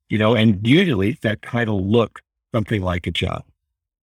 You 0.09 0.17
know, 0.17 0.35
and 0.35 0.65
usually 0.65 1.17
that 1.21 1.41
title 1.41 1.85
looks 1.85 2.21
something 2.53 2.81
like 2.81 3.07
a 3.07 3.11
job. 3.11 3.43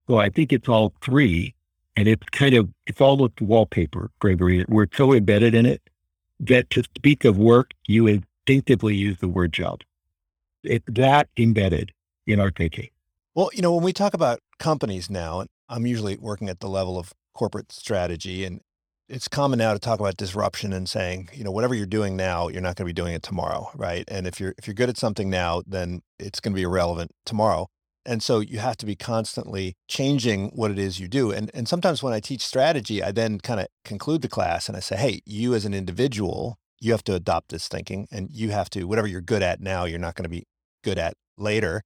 So 0.09 0.17
I 0.17 0.29
think 0.29 0.51
it's 0.51 0.67
all 0.67 0.93
three. 1.01 1.53
And 1.95 2.07
it's 2.07 2.23
kind 2.31 2.55
of, 2.55 2.69
it's 2.87 3.01
all 3.01 3.17
the 3.17 3.29
wallpaper, 3.41 4.09
Gregory. 4.19 4.65
We're 4.67 4.87
so 4.93 5.13
embedded 5.13 5.53
in 5.53 5.65
it 5.65 5.81
that 6.39 6.69
to 6.71 6.83
speak 6.95 7.25
of 7.25 7.37
work, 7.37 7.71
you 7.87 8.07
instinctively 8.07 8.95
use 8.95 9.17
the 9.17 9.27
word 9.27 9.51
job. 9.51 9.81
It's 10.63 10.85
that 10.87 11.27
embedded 11.37 11.91
in 12.25 12.39
our 12.39 12.51
thinking. 12.51 12.89
Well, 13.35 13.49
you 13.53 13.61
know, 13.61 13.73
when 13.75 13.83
we 13.83 13.91
talk 13.91 14.13
about 14.13 14.39
companies 14.59 15.09
now, 15.09 15.41
and 15.41 15.49
I'm 15.67 15.85
usually 15.85 16.17
working 16.17 16.47
at 16.47 16.61
the 16.61 16.69
level 16.69 16.97
of 16.97 17.13
corporate 17.33 17.71
strategy 17.71 18.45
and 18.45 18.61
it's 19.09 19.27
common 19.27 19.59
now 19.59 19.73
to 19.73 19.79
talk 19.79 19.99
about 19.99 20.17
disruption 20.17 20.71
and 20.71 20.87
saying, 20.87 21.29
you 21.33 21.43
know, 21.43 21.51
whatever 21.51 21.73
you're 21.73 21.85
doing 21.85 22.15
now, 22.15 22.47
you're 22.47 22.61
not 22.61 22.75
going 22.75 22.85
to 22.85 22.85
be 22.85 22.93
doing 22.93 23.13
it 23.13 23.23
tomorrow, 23.23 23.69
right? 23.75 24.05
And 24.07 24.27
if 24.27 24.39
you're 24.39 24.53
if 24.57 24.67
you're 24.67 24.75
good 24.75 24.89
at 24.89 24.97
something 24.97 25.29
now, 25.29 25.63
then 25.65 26.01
it's 26.19 26.39
going 26.39 26.53
to 26.53 26.55
be 26.55 26.63
irrelevant 26.63 27.11
tomorrow. 27.25 27.67
And 28.09 28.23
so 28.23 28.39
you 28.39 28.57
have 28.57 28.75
to 28.77 28.87
be 28.87 28.95
constantly 28.95 29.75
changing 29.87 30.49
what 30.55 30.71
it 30.71 30.79
is 30.79 30.99
you 30.99 31.07
do. 31.07 31.31
And 31.31 31.51
and 31.53 31.67
sometimes 31.67 32.01
when 32.01 32.11
I 32.11 32.19
teach 32.19 32.43
strategy, 32.43 33.03
I 33.03 33.11
then 33.11 33.39
kind 33.39 33.59
of 33.59 33.67
conclude 33.85 34.23
the 34.23 34.27
class 34.27 34.67
and 34.67 34.75
I 34.75 34.79
say, 34.79 34.95
hey, 34.97 35.21
you 35.27 35.53
as 35.53 35.63
an 35.63 35.75
individual, 35.75 36.57
you 36.79 36.91
have 36.91 37.03
to 37.03 37.13
adopt 37.13 37.49
this 37.49 37.67
thinking 37.67 38.07
and 38.11 38.27
you 38.31 38.49
have 38.49 38.67
to 38.71 38.85
whatever 38.85 39.05
you're 39.05 39.21
good 39.21 39.43
at 39.43 39.61
now, 39.61 39.85
you're 39.85 39.99
not 39.99 40.15
going 40.15 40.23
to 40.23 40.29
be 40.29 40.47
good 40.83 40.97
at 40.97 41.13
later. 41.37 41.83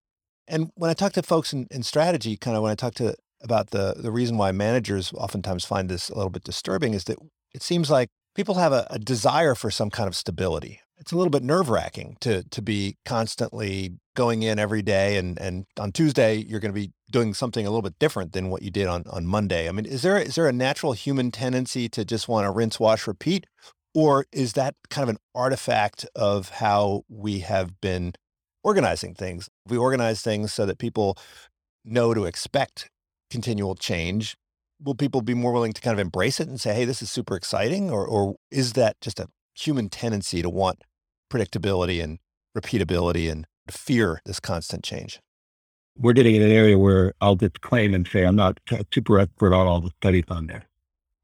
And 0.47 0.71
when 0.75 0.89
I 0.89 0.93
talk 0.93 1.11
to 1.13 1.23
folks 1.23 1.51
in, 1.51 1.67
in 1.69 1.83
strategy, 1.83 2.37
kind 2.37 2.55
of 2.55 2.63
when 2.63 2.71
I 2.71 2.75
talk 2.75 2.93
to 2.95 3.15
about 3.41 3.71
the 3.71 3.95
the 3.97 4.11
reason 4.11 4.37
why 4.37 4.53
managers 4.53 5.11
oftentimes 5.13 5.65
find 5.65 5.89
this 5.89 6.09
a 6.09 6.15
little 6.15 6.29
bit 6.29 6.45
disturbing 6.45 6.93
is 6.93 7.03
that 7.03 7.17
it 7.53 7.61
seems 7.61 7.91
like 7.91 8.07
people 8.33 8.55
have 8.55 8.71
a, 8.71 8.87
a 8.89 8.97
desire 8.97 9.55
for 9.55 9.69
some 9.69 9.89
kind 9.89 10.07
of 10.07 10.15
stability. 10.15 10.79
It's 10.97 11.11
a 11.11 11.17
little 11.17 11.31
bit 11.31 11.43
nerve 11.43 11.69
wracking 11.69 12.15
to 12.21 12.43
to 12.43 12.61
be 12.61 12.95
constantly 13.03 13.97
going 14.15 14.43
in 14.43 14.59
every 14.59 14.81
day, 14.81 15.17
and 15.17 15.39
and 15.39 15.65
on 15.79 15.91
Tuesday 15.91 16.35
you're 16.35 16.59
going 16.59 16.73
to 16.73 16.79
be 16.79 16.91
doing 17.11 17.33
something 17.33 17.65
a 17.65 17.69
little 17.69 17.81
bit 17.81 17.99
different 17.99 18.33
than 18.33 18.49
what 18.49 18.61
you 18.61 18.71
did 18.71 18.87
on 18.87 19.03
on 19.09 19.25
Monday. 19.25 19.67
I 19.67 19.71
mean, 19.71 19.85
is 19.85 20.01
there 20.01 20.17
is 20.17 20.35
there 20.35 20.47
a 20.47 20.53
natural 20.53 20.93
human 20.93 21.31
tendency 21.31 21.89
to 21.89 22.05
just 22.05 22.27
want 22.27 22.45
to 22.45 22.51
rinse, 22.51 22.79
wash, 22.79 23.07
repeat, 23.07 23.45
or 23.93 24.25
is 24.31 24.53
that 24.53 24.75
kind 24.89 25.03
of 25.03 25.09
an 25.09 25.21
artifact 25.35 26.05
of 26.15 26.49
how 26.49 27.03
we 27.09 27.39
have 27.39 27.79
been 27.81 28.13
organizing 28.63 29.13
things? 29.13 29.49
We 29.67 29.77
organize 29.77 30.21
things 30.21 30.53
so 30.53 30.65
that 30.65 30.79
people 30.79 31.17
know 31.85 32.13
to 32.13 32.25
expect 32.25 32.89
continual 33.29 33.75
change, 33.75 34.35
will 34.81 34.95
people 34.95 35.21
be 35.21 35.33
more 35.33 35.51
willing 35.51 35.73
to 35.73 35.81
kind 35.81 35.93
of 35.93 35.99
embrace 35.99 36.39
it 36.39 36.47
and 36.47 36.59
say, 36.59 36.73
hey, 36.73 36.85
this 36.85 37.01
is 37.01 37.09
super 37.09 37.35
exciting? 37.35 37.89
Or, 37.89 38.05
or 38.05 38.35
is 38.51 38.73
that 38.73 38.99
just 39.01 39.19
a 39.19 39.27
human 39.55 39.89
tendency 39.89 40.41
to 40.41 40.49
want 40.49 40.83
predictability 41.31 42.03
and 42.03 42.19
repeatability 42.55 43.31
and 43.31 43.47
fear 43.69 44.21
this 44.25 44.39
constant 44.39 44.83
change? 44.83 45.19
We're 45.97 46.13
getting 46.13 46.35
in 46.35 46.41
an 46.41 46.51
area 46.51 46.77
where 46.77 47.13
I'll 47.21 47.35
disclaim 47.35 47.93
and 47.93 48.07
say 48.07 48.23
I'm 48.23 48.35
not 48.35 48.59
super 48.91 49.19
expert 49.19 49.53
on 49.53 49.67
all 49.67 49.81
the 49.81 49.91
studies 50.01 50.25
on 50.29 50.47
there. 50.47 50.67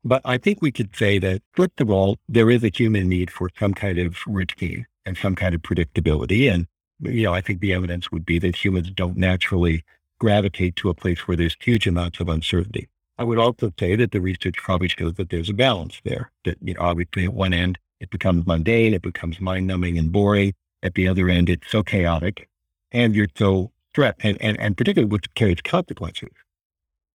But 0.03 0.21
I 0.23 0.37
think 0.37 0.61
we 0.61 0.71
could 0.71 0.95
say 0.95 1.19
that, 1.19 1.41
first 1.53 1.81
of 1.81 1.89
all, 1.89 2.17
there 2.29 2.49
is 2.49 2.63
a 2.63 2.71
human 2.73 3.09
need 3.09 3.31
for 3.31 3.49
some 3.59 3.73
kind 3.73 3.97
of 3.97 4.17
routine 4.27 4.85
and 5.05 5.17
some 5.17 5.35
kind 5.35 5.55
of 5.55 5.61
predictability. 5.61 6.51
And, 6.51 6.67
you 7.01 7.23
know, 7.23 7.33
I 7.33 7.41
think 7.41 7.59
the 7.59 7.73
evidence 7.73 8.11
would 8.11 8.25
be 8.25 8.39
that 8.39 8.55
humans 8.55 8.91
don't 8.91 9.17
naturally 9.17 9.83
gravitate 10.19 10.75
to 10.77 10.89
a 10.89 10.93
place 10.93 11.27
where 11.27 11.35
there's 11.35 11.57
huge 11.59 11.87
amounts 11.87 12.19
of 12.19 12.29
uncertainty. 12.29 12.87
I 13.17 13.23
would 13.23 13.37
also 13.37 13.73
say 13.77 13.97
that 13.97 14.11
the 14.11 14.21
research 14.21 14.55
probably 14.55 14.87
shows 14.87 15.15
that 15.15 15.29
there's 15.29 15.49
a 15.49 15.53
balance 15.53 15.99
there. 16.05 16.31
That 16.45 16.57
you 16.61 16.75
know, 16.75 16.81
obviously, 16.81 17.25
at 17.25 17.33
one 17.33 17.53
end 17.53 17.77
it 17.99 18.09
becomes 18.09 18.47
mundane, 18.47 18.93
it 18.93 19.01
becomes 19.01 19.41
mind-numbing 19.41 19.97
and 19.97 20.11
boring. 20.11 20.53
At 20.81 20.93
the 20.93 21.07
other 21.07 21.29
end, 21.29 21.49
it's 21.49 21.69
so 21.69 21.83
chaotic, 21.83 22.47
and 22.91 23.15
you're 23.15 23.27
so 23.35 23.71
stressed, 23.89 24.17
and, 24.21 24.37
and, 24.41 24.59
and 24.59 24.77
particularly 24.77 25.11
which 25.11 25.33
carries 25.35 25.61
consequences. 25.61 26.29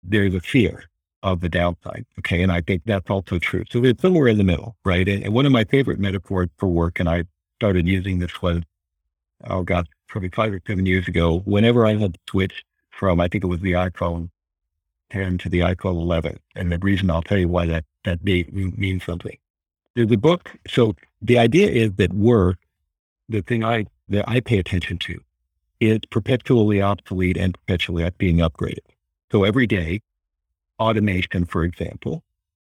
There's 0.03 0.33
a 0.33 0.39
fear 0.39 0.85
of 1.23 1.41
the 1.41 1.49
downside. 1.49 2.05
Okay, 2.19 2.41
and 2.41 2.51
I 2.51 2.61
think 2.61 2.83
that's 2.85 3.09
also 3.09 3.37
true. 3.37 3.63
So 3.69 3.83
it's 3.83 4.01
somewhere 4.01 4.27
in 4.27 4.37
the 4.37 4.43
middle, 4.43 4.75
right? 4.83 5.07
And, 5.07 5.23
and 5.23 5.33
one 5.33 5.45
of 5.45 5.51
my 5.51 5.63
favorite 5.63 5.99
metaphors 5.99 6.49
for 6.57 6.67
work, 6.67 6.99
and 6.99 7.07
I 7.07 7.25
started 7.59 7.87
using 7.87 8.19
this 8.19 8.41
was, 8.41 8.63
oh 9.47 9.63
God, 9.63 9.87
probably 10.07 10.29
five 10.29 10.53
or 10.53 10.61
seven 10.65 10.85
years 10.85 11.07
ago. 11.07 11.39
Whenever 11.45 11.85
I 11.85 11.95
had 11.95 12.15
to 12.15 12.19
switch 12.29 12.65
from, 12.89 13.19
I 13.19 13.27
think 13.27 13.43
it 13.43 13.47
was 13.47 13.61
the 13.61 13.73
iPhone 13.73 14.29
10 15.11 15.37
to 15.39 15.49
the 15.49 15.59
iPhone 15.59 16.01
11. 16.01 16.39
And 16.55 16.71
the 16.71 16.79
reason 16.79 17.11
I'll 17.11 17.21
tell 17.21 17.37
you 17.37 17.47
why 17.47 17.65
that, 17.67 17.85
that 18.05 18.23
date 18.25 18.53
means 18.53 19.03
something. 19.03 19.37
There's 19.95 20.11
a 20.11 20.17
book. 20.17 20.51
So 20.67 20.95
the 21.21 21.37
idea 21.37 21.69
is 21.69 21.93
that 21.93 22.13
work, 22.13 22.57
the 23.31 23.41
thing 23.41 23.63
I, 23.63 23.85
that 24.09 24.27
I 24.27 24.39
pay 24.39 24.57
attention 24.57 24.97
to 24.99 25.19
is 25.79 25.99
perpetually 26.09 26.81
obsolete 26.81 27.37
and 27.37 27.53
perpetually 27.55 28.09
being 28.17 28.37
upgraded. 28.37 28.79
So 29.31 29.43
every 29.43 29.65
day, 29.65 30.01
automation, 30.79 31.45
for 31.45 31.63
example, 31.63 32.23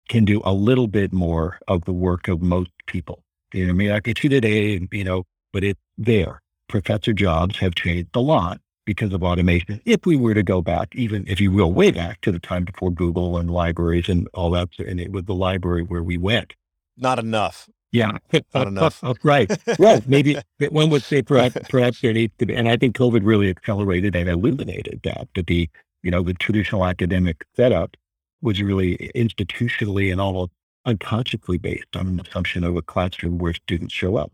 can 0.09 0.25
do 0.25 0.43
a 0.45 0.53
little 0.53 0.87
bit 0.87 1.13
more 1.13 1.59
of 1.69 1.85
the 1.85 1.93
work 1.93 2.29
of 2.29 2.43
most 2.43 2.71
people. 2.87 3.23
You 3.53 3.67
know, 3.67 3.71
I 3.71 3.75
mean, 3.75 3.91
I 3.91 4.01
could 4.01 4.19
see 4.19 4.29
today, 4.29 4.87
you 4.91 5.05
know, 5.05 5.25
but 5.53 5.65
it's 5.65 5.81
there. 5.97 6.43
Professor 6.69 7.13
jobs 7.13 7.59
have 7.59 7.75
changed 7.75 8.11
a 8.15 8.21
lot 8.21 8.61
because 8.85 9.13
of 9.13 9.23
automation. 9.23 9.81
If 9.85 10.05
we 10.05 10.17
were 10.17 10.35
to 10.35 10.43
go 10.43 10.61
back, 10.63 10.95
even 10.95 11.25
if 11.27 11.41
you 11.41 11.51
will, 11.51 11.73
way 11.73 11.91
back 11.91 12.21
to 12.23 12.33
the 12.33 12.39
time 12.39 12.65
before 12.65 12.91
Google 12.91 13.37
and 13.39 13.51
libraries 13.51 14.09
and 14.09 14.29
all 14.35 14.51
that, 14.51 14.69
and 14.79 15.01
it 15.01 15.13
was 15.13 15.25
the 15.25 15.35
library 15.35 15.83
where 15.83 16.03
we 16.03 16.19
went. 16.19 16.55
Not 16.97 17.19
enough. 17.19 17.69
Yeah, 17.92 18.18
not 18.33 18.44
oh, 18.55 18.62
enough. 18.62 19.01
Oh, 19.03 19.14
right, 19.22 19.51
right. 19.79 20.07
Maybe 20.09 20.37
one 20.70 20.90
would 20.90 21.03
say 21.03 21.22
perhaps, 21.22 21.57
perhaps 21.68 22.01
there 22.01 22.12
needs 22.12 22.35
to 22.38 22.46
be, 22.46 22.55
and 22.55 22.68
I 22.68 22.77
think 22.77 22.96
COVID 22.96 23.20
really 23.25 23.49
accelerated 23.49 24.14
and 24.16 24.29
illuminated 24.29 25.01
that 25.05 25.29
that 25.35 25.46
the 25.46 25.70
you 26.03 26.11
know 26.11 26.22
the 26.22 26.35
traditional 26.35 26.85
academic 26.85 27.44
setup 27.55 27.96
was 28.42 28.61
really 28.61 29.11
institutionally 29.14 30.12
and 30.12 30.20
almost 30.20 30.53
unconsciously 30.85 31.59
based 31.59 31.96
on 31.96 32.07
an 32.07 32.20
assumption 32.20 32.64
of 32.64 32.77
a 32.77 32.83
classroom 32.83 33.38
where 33.38 33.55
students 33.55 33.94
show 33.94 34.16
up. 34.16 34.33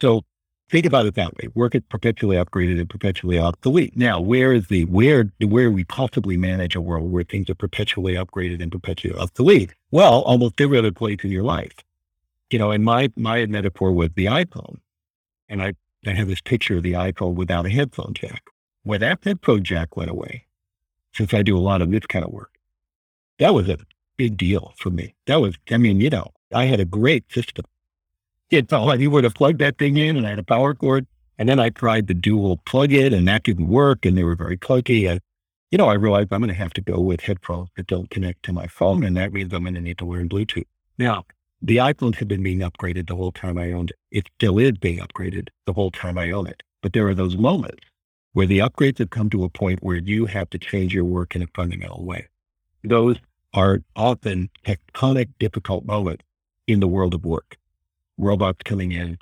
So 0.00 0.22
think 0.70 0.86
about 0.86 1.06
it 1.06 1.14
that 1.14 1.36
way. 1.36 1.48
Work 1.54 1.74
is 1.74 1.82
perpetually 1.88 2.36
upgraded 2.36 2.78
and 2.78 2.88
perpetually 2.88 3.38
obsolete. 3.38 3.96
Now, 3.96 4.20
where 4.20 4.52
is 4.52 4.68
the 4.68 4.84
where 4.86 5.30
where 5.40 5.70
we 5.70 5.84
possibly 5.84 6.36
manage 6.36 6.74
a 6.74 6.80
world 6.80 7.10
where 7.10 7.24
things 7.24 7.50
are 7.50 7.54
perpetually 7.54 8.14
upgraded 8.14 8.62
and 8.62 8.72
perpetually 8.72 9.18
obsolete? 9.18 9.74
Well, 9.90 10.22
almost 10.22 10.60
every 10.60 10.78
other 10.78 10.92
place 10.92 11.18
in 11.22 11.30
your 11.30 11.42
life. 11.42 11.74
You 12.52 12.58
know, 12.58 12.70
and 12.70 12.84
my 12.84 13.10
my 13.16 13.46
metaphor 13.46 13.92
was 13.92 14.10
the 14.14 14.26
iPhone. 14.26 14.78
And 15.48 15.62
I, 15.62 15.72
I 16.06 16.10
have 16.10 16.28
this 16.28 16.40
picture 16.40 16.76
of 16.76 16.82
the 16.82 16.92
iPhone 16.92 17.34
without 17.34 17.66
a 17.66 17.70
headphone 17.70 18.12
jack. 18.14 18.42
when 18.82 19.00
that 19.00 19.20
headphone 19.22 19.62
jack 19.62 19.96
went 19.96 20.10
away, 20.10 20.46
since 21.14 21.32
I 21.34 21.42
do 21.42 21.56
a 21.56 21.60
lot 21.60 21.82
of 21.82 21.90
this 21.90 22.06
kind 22.06 22.24
of 22.24 22.30
work, 22.30 22.52
that 23.38 23.54
was 23.54 23.68
a 23.68 23.78
big 24.16 24.36
deal 24.36 24.74
for 24.78 24.90
me. 24.90 25.14
That 25.26 25.40
was, 25.40 25.56
I 25.70 25.78
mean, 25.78 26.00
you 26.00 26.10
know, 26.10 26.32
I 26.54 26.64
had 26.64 26.80
a 26.80 26.84
great 26.84 27.30
system. 27.32 27.64
It 28.50 28.68
felt 28.68 28.86
like 28.86 29.00
you 29.00 29.10
would 29.10 29.24
have 29.24 29.34
plugged 29.34 29.58
that 29.60 29.78
thing 29.78 29.96
in 29.96 30.16
and 30.16 30.26
I 30.26 30.30
had 30.30 30.38
a 30.38 30.44
power 30.44 30.74
cord. 30.74 31.06
And 31.38 31.48
then 31.48 31.58
I 31.58 31.70
tried 31.70 32.06
the 32.06 32.14
dual 32.14 32.58
plug 32.66 32.92
in 32.92 33.14
and 33.14 33.26
that 33.28 33.44
didn't 33.44 33.68
work 33.68 34.04
and 34.04 34.16
they 34.16 34.24
were 34.24 34.36
very 34.36 34.58
clunky. 34.58 35.10
And, 35.10 35.20
you 35.70 35.78
know, 35.78 35.88
I 35.88 35.94
realized 35.94 36.32
I'm 36.32 36.40
going 36.40 36.48
to 36.48 36.54
have 36.54 36.74
to 36.74 36.82
go 36.82 37.00
with 37.00 37.22
headphones 37.22 37.70
that 37.76 37.86
don't 37.86 38.10
connect 38.10 38.42
to 38.44 38.52
my 38.52 38.66
phone. 38.66 39.04
And 39.04 39.16
that 39.16 39.32
means 39.32 39.52
I'm 39.52 39.62
going 39.62 39.74
to 39.74 39.80
need 39.80 39.98
to 39.98 40.04
learn 40.04 40.28
Bluetooth. 40.28 40.66
Now, 40.98 41.24
the 41.62 41.76
iPhone 41.76 42.14
had 42.16 42.26
been 42.26 42.42
being 42.42 42.58
upgraded 42.58 43.06
the 43.06 43.14
whole 43.14 43.30
time 43.30 43.56
I 43.56 43.70
owned 43.70 43.90
it. 43.90 43.96
It 44.10 44.28
still 44.36 44.58
is 44.58 44.72
being 44.72 44.98
upgraded 44.98 45.48
the 45.64 45.72
whole 45.72 45.92
time 45.92 46.18
I 46.18 46.32
own 46.32 46.48
it. 46.48 46.62
But 46.82 46.92
there 46.92 47.06
are 47.06 47.14
those 47.14 47.36
moments 47.36 47.84
where 48.32 48.46
the 48.46 48.58
upgrades 48.58 48.98
have 48.98 49.10
come 49.10 49.30
to 49.30 49.44
a 49.44 49.48
point 49.48 49.82
where 49.82 49.96
you 49.96 50.26
have 50.26 50.50
to 50.50 50.58
change 50.58 50.92
your 50.92 51.04
work 51.04 51.36
in 51.36 51.42
a 51.42 51.46
fundamental 51.54 52.04
way. 52.04 52.26
Those 52.82 53.16
are 53.54 53.80
often 53.94 54.50
tectonic, 54.66 55.28
difficult 55.38 55.84
moments 55.84 56.24
in 56.66 56.80
the 56.80 56.88
world 56.88 57.14
of 57.14 57.24
work. 57.24 57.56
Robots 58.18 58.60
coming 58.64 58.90
in, 58.90 59.18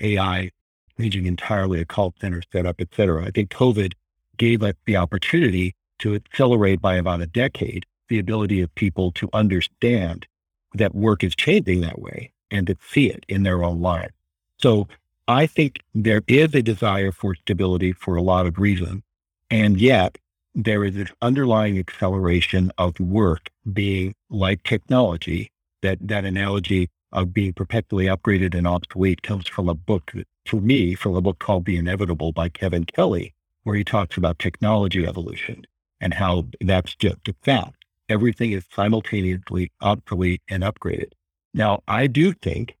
AI 0.00 0.50
changing 0.98 1.26
entirely 1.26 1.80
a 1.80 1.84
call 1.84 2.14
center 2.20 2.42
setup, 2.52 2.80
et 2.80 2.88
cetera. 2.96 3.24
I 3.24 3.30
think 3.30 3.50
COVID 3.50 3.92
gave 4.36 4.62
us 4.62 4.74
the 4.86 4.96
opportunity 4.96 5.74
to 6.00 6.14
accelerate 6.14 6.80
by 6.80 6.96
about 6.96 7.20
a 7.20 7.26
decade 7.26 7.86
the 8.08 8.18
ability 8.18 8.60
of 8.60 8.74
people 8.74 9.12
to 9.12 9.28
understand 9.32 10.26
that 10.74 10.94
work 10.94 11.24
is 11.24 11.34
changing 11.34 11.80
that 11.82 12.00
way 12.00 12.32
and 12.50 12.66
to 12.66 12.76
see 12.88 13.10
it 13.10 13.24
in 13.28 13.42
their 13.42 13.64
own 13.64 13.80
lives. 13.80 14.12
So 14.58 14.88
I 15.26 15.46
think 15.46 15.80
there 15.94 16.22
is 16.28 16.54
a 16.54 16.62
desire 16.62 17.12
for 17.12 17.34
stability 17.34 17.92
for 17.92 18.16
a 18.16 18.22
lot 18.22 18.46
of 18.46 18.58
reasons. 18.58 19.02
And 19.50 19.80
yet 19.80 20.18
there 20.54 20.84
is 20.84 20.94
this 20.94 21.10
underlying 21.22 21.78
acceleration 21.78 22.70
of 22.78 22.98
work 23.00 23.50
being 23.72 24.14
like 24.30 24.62
technology. 24.62 25.50
That, 25.82 25.98
that 26.00 26.24
analogy 26.24 26.88
of 27.12 27.34
being 27.34 27.52
perpetually 27.52 28.06
upgraded 28.06 28.54
and 28.54 28.66
obsolete 28.66 29.20
comes 29.20 29.46
from 29.46 29.68
a 29.68 29.74
book, 29.74 30.12
that, 30.14 30.26
for 30.46 30.60
me, 30.60 30.94
from 30.94 31.14
a 31.14 31.20
book 31.20 31.38
called 31.38 31.66
The 31.66 31.76
Inevitable 31.76 32.32
by 32.32 32.48
Kevin 32.48 32.84
Kelly, 32.84 33.34
where 33.64 33.76
he 33.76 33.84
talks 33.84 34.16
about 34.16 34.38
technology 34.38 35.06
evolution 35.06 35.66
and 36.00 36.14
how 36.14 36.46
that's 36.60 36.94
just 36.94 37.28
a 37.28 37.34
fact. 37.42 37.83
Everything 38.08 38.52
is 38.52 38.64
simultaneously 38.74 39.72
obsolete 39.80 40.42
and 40.48 40.62
upgraded. 40.62 41.12
Now, 41.52 41.82
I 41.88 42.06
do 42.06 42.32
think 42.32 42.76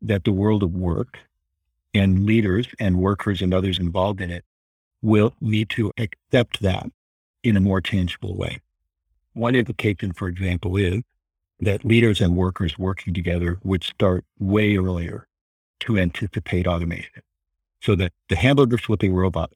that 0.00 0.24
the 0.24 0.32
world 0.32 0.62
of 0.62 0.74
work 0.74 1.18
and 1.94 2.24
leaders 2.24 2.68
and 2.78 2.98
workers 2.98 3.42
and 3.42 3.52
others 3.52 3.78
involved 3.78 4.20
in 4.20 4.30
it 4.30 4.44
will 5.02 5.34
need 5.40 5.68
to 5.70 5.92
accept 5.98 6.60
that 6.62 6.86
in 7.42 7.56
a 7.56 7.60
more 7.60 7.80
tangible 7.80 8.36
way. 8.36 8.60
One 9.34 9.54
implication, 9.54 10.12
for 10.12 10.28
example, 10.28 10.76
is 10.76 11.02
that 11.60 11.84
leaders 11.84 12.20
and 12.20 12.36
workers 12.36 12.78
working 12.78 13.14
together 13.14 13.58
would 13.62 13.84
start 13.84 14.24
way 14.38 14.76
earlier 14.76 15.26
to 15.80 15.98
anticipate 15.98 16.66
automation 16.66 17.22
so 17.80 17.94
that 17.96 18.12
the 18.28 18.36
hamburger 18.36 18.78
flipping 18.78 19.14
robot 19.14 19.50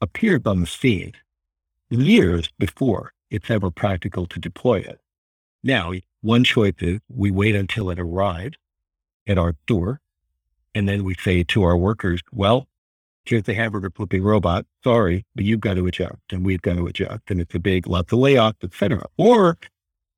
appeared 0.00 0.46
on 0.46 0.60
the 0.60 0.66
scene 0.66 1.12
years 1.88 2.50
before 2.58 3.13
it's 3.30 3.50
ever 3.50 3.70
practical 3.70 4.26
to 4.26 4.38
deploy 4.38 4.78
it. 4.78 5.00
Now, 5.62 5.92
one 6.20 6.44
choice 6.44 6.74
is 6.78 7.00
we 7.08 7.30
wait 7.30 7.54
until 7.54 7.90
it 7.90 7.98
arrives 7.98 8.56
at 9.26 9.38
our 9.38 9.56
door 9.66 10.00
and 10.74 10.88
then 10.88 11.04
we 11.04 11.14
say 11.14 11.42
to 11.44 11.62
our 11.62 11.76
workers, 11.76 12.20
well, 12.32 12.66
here's 13.24 13.44
the 13.44 13.54
hamburger 13.54 13.90
flipping 13.90 14.22
robot. 14.22 14.66
Sorry, 14.82 15.24
but 15.34 15.44
you've 15.44 15.60
got 15.60 15.74
to 15.74 15.86
adjust 15.86 16.20
and 16.30 16.44
we've 16.44 16.62
got 16.62 16.76
to 16.76 16.86
adjust. 16.86 17.22
And 17.28 17.40
it's 17.40 17.54
a 17.54 17.58
big 17.58 17.86
lots 17.86 18.12
of 18.12 18.18
layoffs, 18.18 18.62
et 18.62 18.74
cetera. 18.74 19.06
Or 19.16 19.56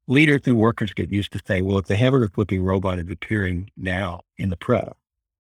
leaders 0.08 0.42
and 0.46 0.56
workers 0.56 0.92
get 0.92 1.12
used 1.12 1.32
to 1.32 1.40
saying, 1.46 1.64
well, 1.64 1.78
if 1.78 1.86
the 1.86 1.96
hamburger 1.96 2.30
flipping 2.32 2.62
robot 2.62 2.98
is 2.98 3.10
appearing 3.10 3.70
now 3.76 4.22
in 4.38 4.50
the 4.50 4.56
press, 4.56 4.92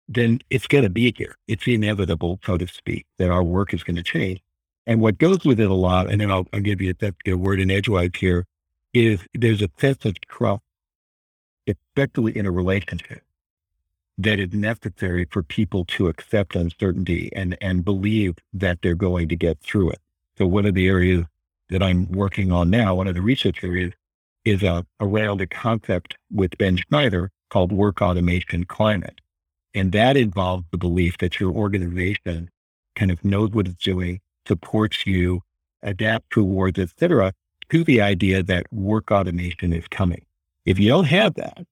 then 0.08 0.40
it's 0.50 0.66
going 0.66 0.84
to 0.84 0.90
be 0.90 1.14
here. 1.16 1.36
It's 1.46 1.66
inevitable, 1.66 2.40
so 2.44 2.56
to 2.56 2.66
speak, 2.66 3.06
that 3.18 3.30
our 3.30 3.42
work 3.42 3.72
is 3.74 3.82
going 3.82 3.96
to 3.96 4.02
change. 4.02 4.40
And 4.86 5.00
what 5.00 5.18
goes 5.18 5.44
with 5.44 5.60
it 5.60 5.70
a 5.70 5.74
lot, 5.74 6.10
and 6.10 6.20
then 6.20 6.30
I'll, 6.30 6.46
I'll 6.52 6.60
give 6.60 6.80
you 6.80 6.94
a, 7.00 7.12
a 7.26 7.34
word 7.34 7.60
in 7.60 7.70
edgewise 7.70 8.10
here, 8.18 8.46
is 8.92 9.20
there's 9.34 9.62
a 9.62 9.70
sense 9.78 10.04
of 10.04 10.20
trust, 10.22 10.62
especially 11.66 12.36
in 12.36 12.46
a 12.46 12.50
relationship 12.50 13.22
that 14.18 14.38
is 14.38 14.52
necessary 14.52 15.26
for 15.30 15.42
people 15.42 15.84
to 15.86 16.08
accept 16.08 16.56
uncertainty 16.56 17.30
and, 17.34 17.56
and 17.60 17.84
believe 17.84 18.36
that 18.52 18.78
they're 18.82 18.94
going 18.94 19.28
to 19.28 19.36
get 19.36 19.60
through 19.60 19.90
it. 19.90 20.00
So 20.36 20.46
one 20.46 20.66
of 20.66 20.74
the 20.74 20.88
areas 20.88 21.24
that 21.70 21.82
I'm 21.82 22.10
working 22.10 22.52
on 22.52 22.68
now, 22.70 22.94
one 22.94 23.06
of 23.06 23.14
the 23.14 23.22
research 23.22 23.62
areas 23.62 23.92
is 24.44 24.62
a, 24.62 24.84
around 25.00 25.40
a 25.40 25.46
concept 25.46 26.16
with 26.30 26.58
Ben 26.58 26.76
Schneider 26.76 27.30
called 27.50 27.72
work 27.72 28.02
automation 28.02 28.64
climate. 28.64 29.20
And 29.74 29.92
that 29.92 30.16
involves 30.16 30.64
the 30.70 30.78
belief 30.78 31.18
that 31.18 31.38
your 31.38 31.52
organization 31.52 32.50
kind 32.96 33.10
of 33.10 33.24
knows 33.24 33.50
what 33.50 33.68
it's 33.68 33.82
doing, 33.82 34.20
supports 34.46 35.06
you, 35.06 35.42
adapt 35.82 36.30
towards, 36.30 36.78
et 36.78 36.90
cetera, 36.98 37.32
to 37.70 37.84
the 37.84 38.00
idea 38.00 38.42
that 38.42 38.72
work 38.72 39.10
automation 39.10 39.72
is 39.72 39.86
coming. 39.88 40.24
If 40.64 40.78
you 40.78 40.88
don't 40.88 41.04
have 41.04 41.34
that, 41.34 41.66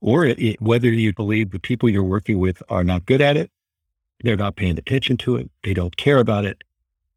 or 0.00 0.26
it, 0.26 0.60
whether 0.60 0.88
you 0.88 1.12
believe 1.12 1.50
the 1.50 1.58
people 1.58 1.88
you're 1.88 2.02
working 2.02 2.38
with 2.38 2.62
are 2.68 2.84
not 2.84 3.06
good 3.06 3.20
at 3.20 3.36
it, 3.36 3.50
they're 4.22 4.36
not 4.36 4.56
paying 4.56 4.78
attention 4.78 5.16
to 5.18 5.36
it, 5.36 5.50
they 5.62 5.74
don't 5.74 5.96
care 5.96 6.18
about 6.18 6.44
it, 6.44 6.62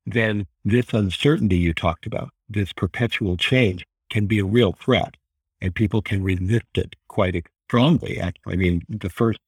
then 0.06 0.46
this 0.64 0.94
uncertainty 0.94 1.58
you 1.58 1.74
talked 1.74 2.06
about, 2.06 2.30
this 2.50 2.74
perpetual 2.74 3.38
change 3.38 3.86
can 4.10 4.26
be 4.26 4.40
a 4.40 4.46
real 4.46 4.74
threat 4.74 5.16
and 5.62 5.74
people 5.74 6.02
can 6.02 6.24
resist 6.24 6.66
it 6.76 6.96
quite 7.08 7.46
strongly. 7.68 8.20
Actually, 8.20 8.54
I 8.54 8.56
mean, 8.58 8.82
the 8.90 9.10
first 9.10 9.40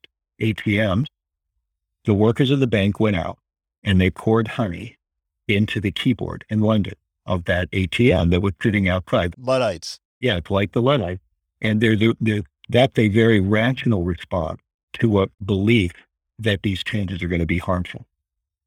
ATMs, 0.42 1.08
the 2.06 2.14
workers 2.14 2.52
of 2.52 2.60
the 2.60 2.68
bank 2.68 3.00
went 3.00 3.16
out 3.16 3.38
and 3.84 4.00
they 4.00 4.10
poured 4.10 4.48
honey 4.48 4.98
into 5.48 5.80
the 5.80 5.92
keyboard 5.92 6.46
in 6.50 6.60
London 6.60 6.94
of 7.26 7.46
that 7.46 7.70
ATM 7.72 8.32
that 8.32 8.42
was 8.42 8.54
sitting 8.62 8.90
outside. 8.90 9.34
Luddites. 9.38 10.00
Yeah, 10.20 10.38
it's 10.38 10.50
like 10.50 10.72
the 10.72 10.82
Luddite. 10.82 11.20
And 11.62 11.82
there's, 11.82 12.02
a, 12.02 12.14
there's 12.20 12.44
that's 12.70 12.98
a 12.98 13.10
very 13.10 13.40
rational 13.40 14.04
response 14.04 14.62
to 14.94 15.22
a 15.22 15.28
belief 15.44 15.92
that 16.40 16.64
these 16.64 16.84
changes 16.84 17.22
are 17.22 17.28
going 17.28 17.40
to 17.40 17.46
be 17.46 17.58
harmful. 17.58 18.06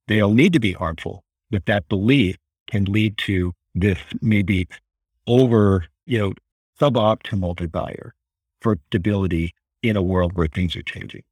They'll 0.06 0.32
need 0.32 0.52
to 0.52 0.60
be 0.60 0.72
harmful, 0.72 1.24
but 1.50 1.66
that 1.66 1.88
belief 1.88 2.36
can 2.68 2.84
lead 2.84 3.18
to 3.18 3.52
this 3.74 3.98
maybe 4.20 4.68
over, 5.26 5.86
you 6.06 6.18
know, 6.18 6.32
suboptimal 6.80 7.56
desire 7.56 8.14
for 8.60 8.78
stability 8.86 9.54
in 9.82 9.96
a 9.96 10.02
world 10.02 10.32
where 10.34 10.46
things 10.46 10.76
are 10.76 10.82
changing. 10.82 11.22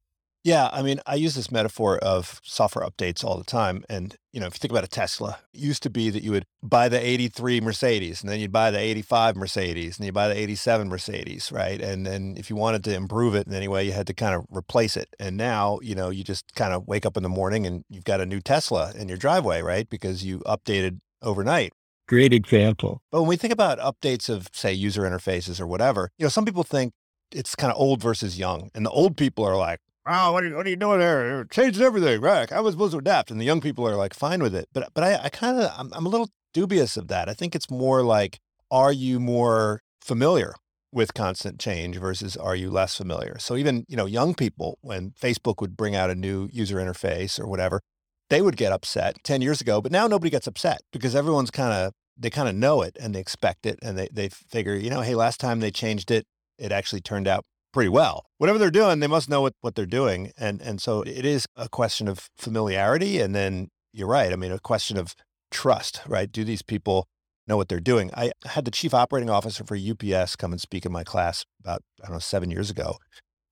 Yeah, 0.45 0.69
I 0.71 0.83
mean, 0.83 0.99
I 1.07 1.15
use 1.15 1.33
this 1.33 1.49
metaphor 1.49 1.97
of 1.97 2.39
software 2.43 2.85
updates 2.85 3.23
all 3.23 3.35
the 3.35 3.43
time. 3.43 3.83
And, 3.89 4.15
you 4.31 4.39
know, 4.39 4.45
if 4.45 4.53
you 4.53 4.59
think 4.59 4.71
about 4.71 4.83
a 4.83 4.87
Tesla, 4.87 5.39
it 5.51 5.59
used 5.59 5.81
to 5.81 5.89
be 5.89 6.11
that 6.11 6.21
you 6.21 6.29
would 6.29 6.45
buy 6.61 6.87
the 6.87 7.03
83 7.03 7.61
Mercedes 7.61 8.21
and 8.21 8.31
then 8.31 8.39
you'd 8.39 8.51
buy 8.51 8.69
the 8.69 8.77
85 8.77 9.37
Mercedes 9.37 9.97
and 9.97 10.05
you 10.05 10.11
buy 10.11 10.27
the 10.27 10.37
87 10.37 10.87
Mercedes, 10.87 11.51
right? 11.51 11.81
And 11.81 12.05
then 12.05 12.35
if 12.37 12.51
you 12.51 12.55
wanted 12.55 12.83
to 12.83 12.93
improve 12.93 13.33
it 13.33 13.47
in 13.47 13.55
any 13.55 13.67
way, 13.67 13.85
you 13.85 13.93
had 13.93 14.05
to 14.05 14.13
kind 14.13 14.35
of 14.35 14.45
replace 14.55 14.95
it. 14.95 15.09
And 15.19 15.35
now, 15.35 15.79
you 15.81 15.95
know, 15.95 16.11
you 16.11 16.23
just 16.23 16.53
kind 16.53 16.75
of 16.75 16.87
wake 16.87 17.07
up 17.07 17.17
in 17.17 17.23
the 17.23 17.29
morning 17.29 17.65
and 17.65 17.83
you've 17.89 18.03
got 18.03 18.21
a 18.21 18.25
new 18.27 18.39
Tesla 18.39 18.93
in 18.95 19.09
your 19.09 19.17
driveway, 19.17 19.63
right? 19.63 19.89
Because 19.89 20.23
you 20.23 20.41
updated 20.41 20.99
overnight. 21.23 21.73
Great 22.07 22.33
example. 22.33 23.01
But 23.11 23.21
when 23.21 23.29
we 23.29 23.35
think 23.35 23.51
about 23.51 23.79
updates 23.79 24.29
of, 24.29 24.49
say, 24.53 24.71
user 24.71 25.01
interfaces 25.01 25.59
or 25.59 25.65
whatever, 25.65 26.11
you 26.19 26.23
know, 26.23 26.29
some 26.29 26.45
people 26.45 26.61
think 26.61 26.93
it's 27.31 27.55
kind 27.55 27.73
of 27.73 27.79
old 27.79 27.99
versus 27.99 28.37
young. 28.37 28.69
And 28.75 28.85
the 28.85 28.91
old 28.91 29.17
people 29.17 29.43
are 29.43 29.57
like, 29.57 29.79
oh, 30.07 30.31
what 30.31 30.43
are, 30.43 30.47
you, 30.47 30.55
what 30.55 30.65
are 30.65 30.69
you 30.69 30.75
doing 30.75 30.99
there? 30.99 31.41
It 31.41 31.51
changes 31.51 31.81
everything, 31.81 32.21
right? 32.21 32.51
I 32.51 32.59
was 32.59 32.73
supposed 32.73 32.93
to 32.93 32.99
adapt. 32.99 33.31
And 33.31 33.39
the 33.39 33.45
young 33.45 33.61
people 33.61 33.87
are 33.87 33.95
like 33.95 34.13
fine 34.13 34.41
with 34.41 34.55
it. 34.55 34.67
But, 34.73 34.89
but 34.93 35.03
I, 35.03 35.25
I 35.25 35.29
kind 35.29 35.59
of, 35.59 35.71
I'm, 35.77 35.91
I'm 35.93 36.05
a 36.05 36.09
little 36.09 36.29
dubious 36.53 36.97
of 36.97 37.07
that. 37.07 37.29
I 37.29 37.33
think 37.33 37.55
it's 37.55 37.69
more 37.69 38.03
like, 38.03 38.39
are 38.71 38.91
you 38.91 39.19
more 39.19 39.81
familiar 40.01 40.55
with 40.91 41.13
constant 41.13 41.59
change 41.59 41.97
versus 41.97 42.37
are 42.37 42.55
you 42.55 42.69
less 42.69 42.95
familiar? 42.95 43.37
So 43.39 43.55
even, 43.55 43.85
you 43.87 43.97
know, 43.97 44.05
young 44.05 44.33
people, 44.33 44.77
when 44.81 45.11
Facebook 45.11 45.59
would 45.59 45.75
bring 45.75 45.95
out 45.95 46.09
a 46.09 46.15
new 46.15 46.49
user 46.51 46.77
interface 46.77 47.39
or 47.39 47.47
whatever, 47.47 47.81
they 48.29 48.41
would 48.41 48.57
get 48.57 48.71
upset 48.71 49.17
10 49.23 49.41
years 49.41 49.61
ago, 49.61 49.81
but 49.81 49.91
now 49.91 50.07
nobody 50.07 50.31
gets 50.31 50.47
upset 50.47 50.81
because 50.91 51.15
everyone's 51.15 51.51
kind 51.51 51.73
of, 51.73 51.93
they 52.17 52.29
kind 52.29 52.47
of 52.47 52.55
know 52.55 52.81
it 52.81 52.95
and 52.99 53.13
they 53.13 53.19
expect 53.19 53.65
it 53.65 53.77
and 53.81 53.97
they, 53.97 54.07
they 54.11 54.29
figure, 54.29 54.73
you 54.73 54.89
know, 54.89 55.01
hey, 55.01 55.15
last 55.15 55.39
time 55.39 55.59
they 55.59 55.69
changed 55.69 56.09
it, 56.09 56.25
it 56.57 56.71
actually 56.71 57.01
turned 57.01 57.27
out 57.27 57.43
pretty 57.75 57.89
well. 57.89 58.25
Whatever 58.37 58.57
they're 58.57 58.71
doing, 58.71 59.01
they 59.01 59.07
must 59.07 59.29
know 59.29 59.41
what, 59.41 59.53
what 59.59 59.75
they're 59.75 59.85
doing. 59.85 60.31
And 60.37 60.61
and 60.61 60.81
so 60.81 61.01
it 61.01 61.25
is 61.25 61.45
a 61.57 61.67
question 61.67 62.07
of 62.07 62.29
familiarity. 62.37 63.19
And 63.19 63.35
then 63.35 63.67
you're 63.91 64.07
right. 64.07 64.31
I 64.31 64.37
mean, 64.37 64.53
a 64.53 64.59
question 64.59 64.97
of 64.97 65.13
trust, 65.51 66.01
right? 66.07 66.31
Do 66.31 66.45
these 66.45 66.61
people 66.61 67.05
know 67.47 67.57
what 67.57 67.67
they're 67.67 67.81
doing? 67.81 68.11
I 68.15 68.31
had 68.45 68.63
the 68.63 68.71
chief 68.71 68.93
operating 68.93 69.29
officer 69.29 69.65
for 69.65 69.75
UPS 69.75 70.37
come 70.37 70.53
and 70.53 70.61
speak 70.61 70.85
in 70.85 70.91
my 70.93 71.03
class 71.03 71.45
about, 71.59 71.81
I 72.01 72.07
don't 72.07 72.15
know, 72.15 72.19
seven 72.19 72.49
years 72.49 72.71
ago. 72.71 72.95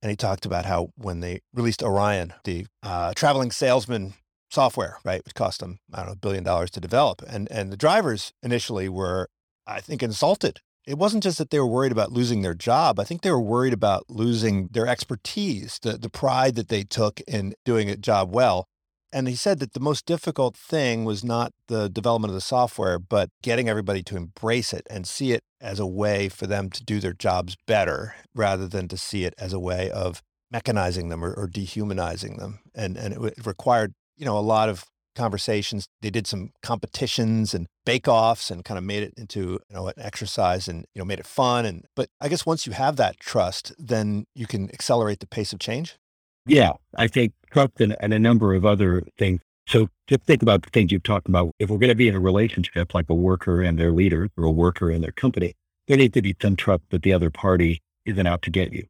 And 0.02 0.10
he 0.10 0.16
talked 0.16 0.46
about 0.46 0.66
how 0.66 0.90
when 0.96 1.20
they 1.20 1.42
released 1.54 1.84
Orion, 1.84 2.34
the 2.46 2.66
uh, 2.82 3.14
traveling 3.14 3.52
salesman 3.52 4.14
software, 4.50 5.00
right? 5.04 5.22
Which 5.26 5.36
cost 5.36 5.60
them, 5.60 5.80
I 5.94 5.98
don't 5.98 6.08
know, 6.08 6.14
a 6.14 6.16
billion 6.16 6.46
dollars 6.46 6.72
to 6.72 6.80
develop. 6.80 7.22
And, 7.28 7.52
and 7.52 7.72
the 7.72 7.78
drivers 7.78 8.32
initially 8.42 8.88
were, 8.88 9.28
I 9.68 9.82
think, 9.82 10.02
insulted. 10.02 10.62
It 10.86 10.98
wasn't 10.98 11.24
just 11.24 11.38
that 11.38 11.50
they 11.50 11.60
were 11.60 11.68
worried 11.68 11.94
about 11.94 12.12
losing 12.12 12.42
their 12.42 12.54
job. 12.54 13.00
I 13.00 13.06
think 13.06 13.22
they 13.22 13.32
were 13.32 13.40
worried 13.40 13.74
about 13.74 14.10
losing 14.10 14.68
their 14.72 14.88
expertise, 14.88 15.80
the, 15.82 15.94
the 15.94 16.10
pride 16.10 16.56
that 16.56 16.68
they 16.68 16.84
took 16.84 17.22
in 17.22 17.54
doing 17.64 17.90
a 17.90 17.96
job 17.96 18.34
well. 18.34 18.68
And 19.14 19.28
he 19.28 19.36
said 19.36 19.60
that 19.60 19.74
the 19.74 19.80
most 19.80 20.06
difficult 20.06 20.58
thing 20.58 21.06
was 21.06 21.24
not 21.24 21.54
the 21.68 21.88
development 21.88 22.32
of 22.32 22.36
the 22.36 22.42
software, 22.42 22.98
but 22.98 23.30
getting 23.44 23.70
everybody 23.70 24.02
to 24.04 24.18
embrace 24.18 24.74
it 24.74 24.88
and 24.90 25.08
see 25.08 25.32
it 25.32 25.44
as 25.62 25.80
a 25.80 25.86
way 25.86 26.30
for 26.30 26.48
them 26.48 26.70
to 26.72 26.84
do 26.84 27.00
their 27.00 27.14
jobs 27.14 27.56
better 27.68 28.16
rather 28.34 28.68
than 28.68 28.88
to 28.88 28.98
see 28.98 29.24
it 29.24 29.36
as 29.38 29.54
a 29.54 29.60
way 29.60 29.92
of 29.92 30.22
mechanizing 30.52 31.10
them 31.10 31.24
or, 31.24 31.32
or 31.34 31.48
dehumanizing 31.48 32.38
them. 32.38 32.60
And, 32.74 32.98
and 32.98 33.14
it, 33.14 33.34
it 33.38 33.46
required, 33.46 33.94
you 34.18 34.26
know, 34.26 34.38
a 34.38 34.40
lot 34.40 34.68
of 34.68 34.86
conversations. 35.16 35.88
They 36.02 36.10
did 36.10 36.28
some 36.28 36.52
competitions 36.62 37.54
and 37.54 37.68
bake-offs 37.86 38.50
and 38.50 38.64
kind 38.64 38.78
of 38.78 38.84
made 38.84 39.04
it 39.04 39.14
into 39.18 39.60
you 39.70 39.76
know 39.76 39.88
an 39.88 39.94
exercise 39.98 40.68
and 40.68 40.86
you 40.94 41.00
know 41.00 41.06
made 41.06 41.20
it 41.20 41.26
fun. 41.26 41.66
And 41.66 41.86
but 41.96 42.10
I 42.22 42.30
guess 42.30 42.46
once 42.46 42.66
you 42.66 42.74
have 42.74 42.96
that 42.98 43.20
trust, 43.20 43.74
then 43.78 44.26
you 44.36 44.48
can 44.48 44.70
accelerate 44.72 45.20
the 45.20 45.28
pace 45.28 45.54
of 45.54 45.60
change. 45.60 45.98
Yeah, 46.46 46.74
I 46.98 47.08
think 47.08 47.34
trust 47.52 47.80
and, 47.80 47.96
and 48.00 48.14
a 48.14 48.20
number 48.20 48.54
of 48.54 48.66
other 48.66 49.04
things. 49.18 49.40
So 49.66 49.88
just 50.08 50.24
think 50.24 50.42
about 50.42 50.64
the 50.64 50.70
things 50.72 50.92
you've 50.92 51.04
talked 51.04 51.30
about. 51.30 51.52
If 51.58 51.70
we're 51.70 51.78
going 51.78 51.90
to 51.90 51.96
be 51.96 52.10
in 52.10 52.16
a 52.16 52.20
relationship 52.20 52.94
like 52.94 53.10
a 53.10 53.16
worker 53.16 53.62
and 53.62 53.80
their 53.80 53.94
leader 53.94 54.30
or 54.38 54.44
a 54.44 54.52
worker 54.52 54.92
and 54.92 55.02
their 55.02 55.14
company, 55.14 55.54
there 55.88 55.96
needs 55.96 56.14
to 56.16 56.22
be 56.22 56.36
some 56.42 56.58
trust 56.58 56.84
that 56.90 57.04
the 57.04 57.14
other 57.14 57.30
party 57.30 57.82
isn't 58.06 58.28
out 58.28 58.42
to 58.42 58.50
get 58.50 58.74
you 58.74 58.86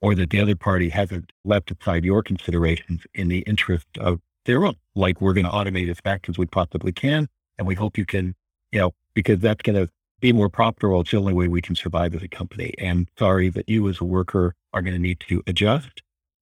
or 0.00 0.14
that 0.14 0.30
the 0.30 0.40
other 0.40 0.56
party 0.56 0.88
hasn't 0.88 1.32
left 1.44 1.70
aside 1.70 2.04
your 2.04 2.22
considerations 2.22 3.02
in 3.14 3.28
the 3.28 3.40
interest 3.40 3.86
of 3.98 4.20
their 4.46 4.64
own. 4.64 4.76
Like 4.94 5.20
we're 5.20 5.34
going 5.34 5.46
to 5.46 5.52
automate 5.52 5.90
as 5.90 6.00
fast 6.00 6.28
as 6.28 6.38
we 6.38 6.46
possibly 6.46 6.92
can. 6.92 7.28
And 7.58 7.66
we 7.66 7.74
hope 7.74 7.98
you 7.98 8.06
can, 8.06 8.34
you 8.72 8.80
know, 8.80 8.92
because 9.14 9.40
that's 9.40 9.62
going 9.62 9.76
to 9.76 9.90
be 10.20 10.32
more 10.32 10.48
profitable. 10.48 11.00
It's 11.02 11.10
the 11.10 11.18
only 11.18 11.34
way 11.34 11.48
we 11.48 11.62
can 11.62 11.74
survive 11.74 12.14
as 12.14 12.22
a 12.22 12.28
company. 12.28 12.74
And 12.78 13.08
sorry 13.18 13.48
that 13.50 13.68
you 13.68 13.88
as 13.88 14.00
a 14.00 14.04
worker 14.04 14.54
are 14.72 14.82
going 14.82 14.94
to 14.94 15.00
need 15.00 15.20
to 15.28 15.42
adjust 15.46 16.02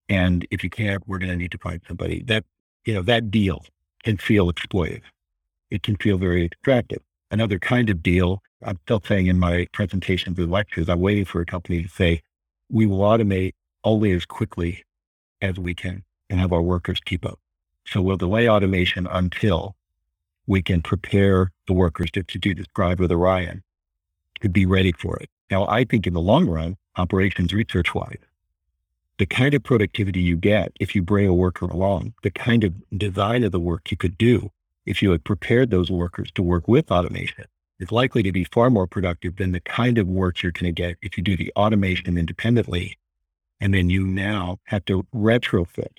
and 0.08 0.46
if 0.50 0.64
you 0.64 0.70
can't, 0.70 1.06
we're 1.06 1.18
going 1.18 1.30
to 1.30 1.36
need 1.36 1.52
to 1.52 1.58
find 1.58 1.80
somebody 1.86 2.22
that, 2.24 2.44
you 2.84 2.94
know, 2.94 3.02
that 3.02 3.30
deal 3.30 3.64
can 4.02 4.16
feel 4.16 4.50
exploitive. 4.50 5.02
It 5.70 5.82
can 5.82 5.96
feel 5.96 6.16
very 6.16 6.44
extractive. 6.44 7.02
Another 7.30 7.58
kind 7.58 7.90
of 7.90 8.02
deal, 8.02 8.42
I'm 8.64 8.78
still 8.84 9.02
saying 9.06 9.26
in 9.26 9.38
my 9.38 9.66
presentations 9.72 10.38
and 10.38 10.50
lectures, 10.50 10.88
I'm 10.88 11.00
waiting 11.00 11.26
for 11.26 11.40
a 11.42 11.46
company 11.46 11.82
to 11.82 11.88
say, 11.88 12.22
we 12.70 12.86
will 12.86 13.00
automate 13.00 13.52
only 13.84 14.12
as 14.12 14.24
quickly 14.24 14.84
as 15.42 15.58
we 15.58 15.74
can 15.74 16.04
and 16.30 16.40
have 16.40 16.52
our 16.52 16.62
workers 16.62 17.00
keep 17.04 17.26
up. 17.26 17.38
So 17.90 18.02
we'll 18.02 18.18
delay 18.18 18.48
automation 18.48 19.06
until 19.06 19.74
we 20.46 20.62
can 20.62 20.82
prepare 20.82 21.52
the 21.66 21.72
workers 21.72 22.10
to, 22.12 22.22
to 22.22 22.38
do 22.38 22.52
Describe 22.52 23.00
with 23.00 23.10
Orion 23.10 23.62
to 24.40 24.48
be 24.48 24.66
ready 24.66 24.92
for 24.92 25.16
it. 25.16 25.30
Now, 25.50 25.66
I 25.66 25.84
think 25.84 26.06
in 26.06 26.12
the 26.12 26.20
long 26.20 26.46
run, 26.46 26.76
operations 26.96 27.54
research 27.54 27.94
wise, 27.94 28.18
the 29.18 29.26
kind 29.26 29.54
of 29.54 29.62
productivity 29.62 30.20
you 30.20 30.36
get 30.36 30.72
if 30.78 30.94
you 30.94 31.02
bring 31.02 31.26
a 31.26 31.34
worker 31.34 31.64
along, 31.64 32.12
the 32.22 32.30
kind 32.30 32.62
of 32.62 32.74
design 32.96 33.42
of 33.42 33.52
the 33.52 33.60
work 33.60 33.90
you 33.90 33.96
could 33.96 34.18
do 34.18 34.50
if 34.84 35.02
you 35.02 35.10
had 35.10 35.24
prepared 35.24 35.70
those 35.70 35.90
workers 35.90 36.30
to 36.32 36.42
work 36.42 36.68
with 36.68 36.90
automation 36.90 37.44
is 37.80 37.90
likely 37.90 38.22
to 38.22 38.32
be 38.32 38.44
far 38.44 38.70
more 38.70 38.86
productive 38.86 39.36
than 39.36 39.52
the 39.52 39.60
kind 39.60 39.98
of 39.98 40.06
work 40.06 40.42
you're 40.42 40.52
going 40.52 40.74
to 40.74 40.82
get 40.82 40.96
if 41.00 41.16
you 41.16 41.22
do 41.22 41.36
the 41.36 41.52
automation 41.56 42.18
independently. 42.18 42.98
And 43.60 43.72
then 43.72 43.90
you 43.90 44.06
now 44.06 44.58
have 44.64 44.84
to 44.86 45.04
retrofit 45.14 45.98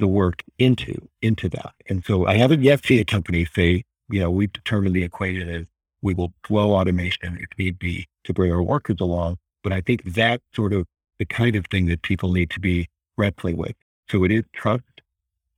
the 0.00 0.08
work 0.08 0.42
into, 0.58 1.08
into 1.22 1.48
that. 1.50 1.74
And 1.88 2.04
so 2.04 2.26
I 2.26 2.34
haven't 2.34 2.62
yet 2.62 2.84
seen 2.84 3.00
a 3.00 3.04
company 3.04 3.44
say, 3.44 3.84
you 4.08 4.20
know, 4.20 4.30
we've 4.30 4.52
determined 4.52 4.94
the 4.94 5.04
equation 5.04 5.48
is 5.48 5.66
we 6.02 6.14
will 6.14 6.32
flow 6.44 6.72
automation 6.72 7.38
if 7.40 7.56
need 7.58 7.78
be 7.78 8.08
to 8.24 8.32
bring 8.32 8.52
our 8.52 8.62
workers 8.62 8.96
along. 9.00 9.36
But 9.62 9.72
I 9.72 9.80
think 9.80 10.02
that 10.14 10.40
sort 10.54 10.72
of 10.72 10.86
the 11.18 11.26
kind 11.26 11.54
of 11.54 11.66
thing 11.66 11.86
that 11.86 12.02
people 12.02 12.32
need 12.32 12.50
to 12.50 12.60
be 12.60 12.88
wrestling 13.16 13.56
with. 13.56 13.76
So 14.10 14.24
it 14.24 14.32
is 14.32 14.44
trust. 14.52 14.82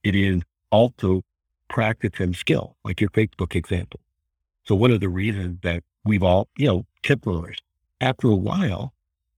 It 0.02 0.14
is 0.14 0.42
also 0.70 1.22
practice 1.68 2.18
and 2.18 2.36
skill, 2.36 2.76
like 2.84 3.00
your 3.00 3.10
Facebook 3.10 3.54
example. 3.54 4.00
So 4.64 4.74
one 4.74 4.90
of 4.90 5.00
the 5.00 5.08
reasons 5.08 5.58
that 5.62 5.82
we've 6.04 6.22
all, 6.22 6.48
you 6.56 6.66
know, 6.66 6.86
tip 7.02 7.24
learners, 7.26 7.58
after 8.00 8.28
a 8.28 8.36
while, 8.36 8.92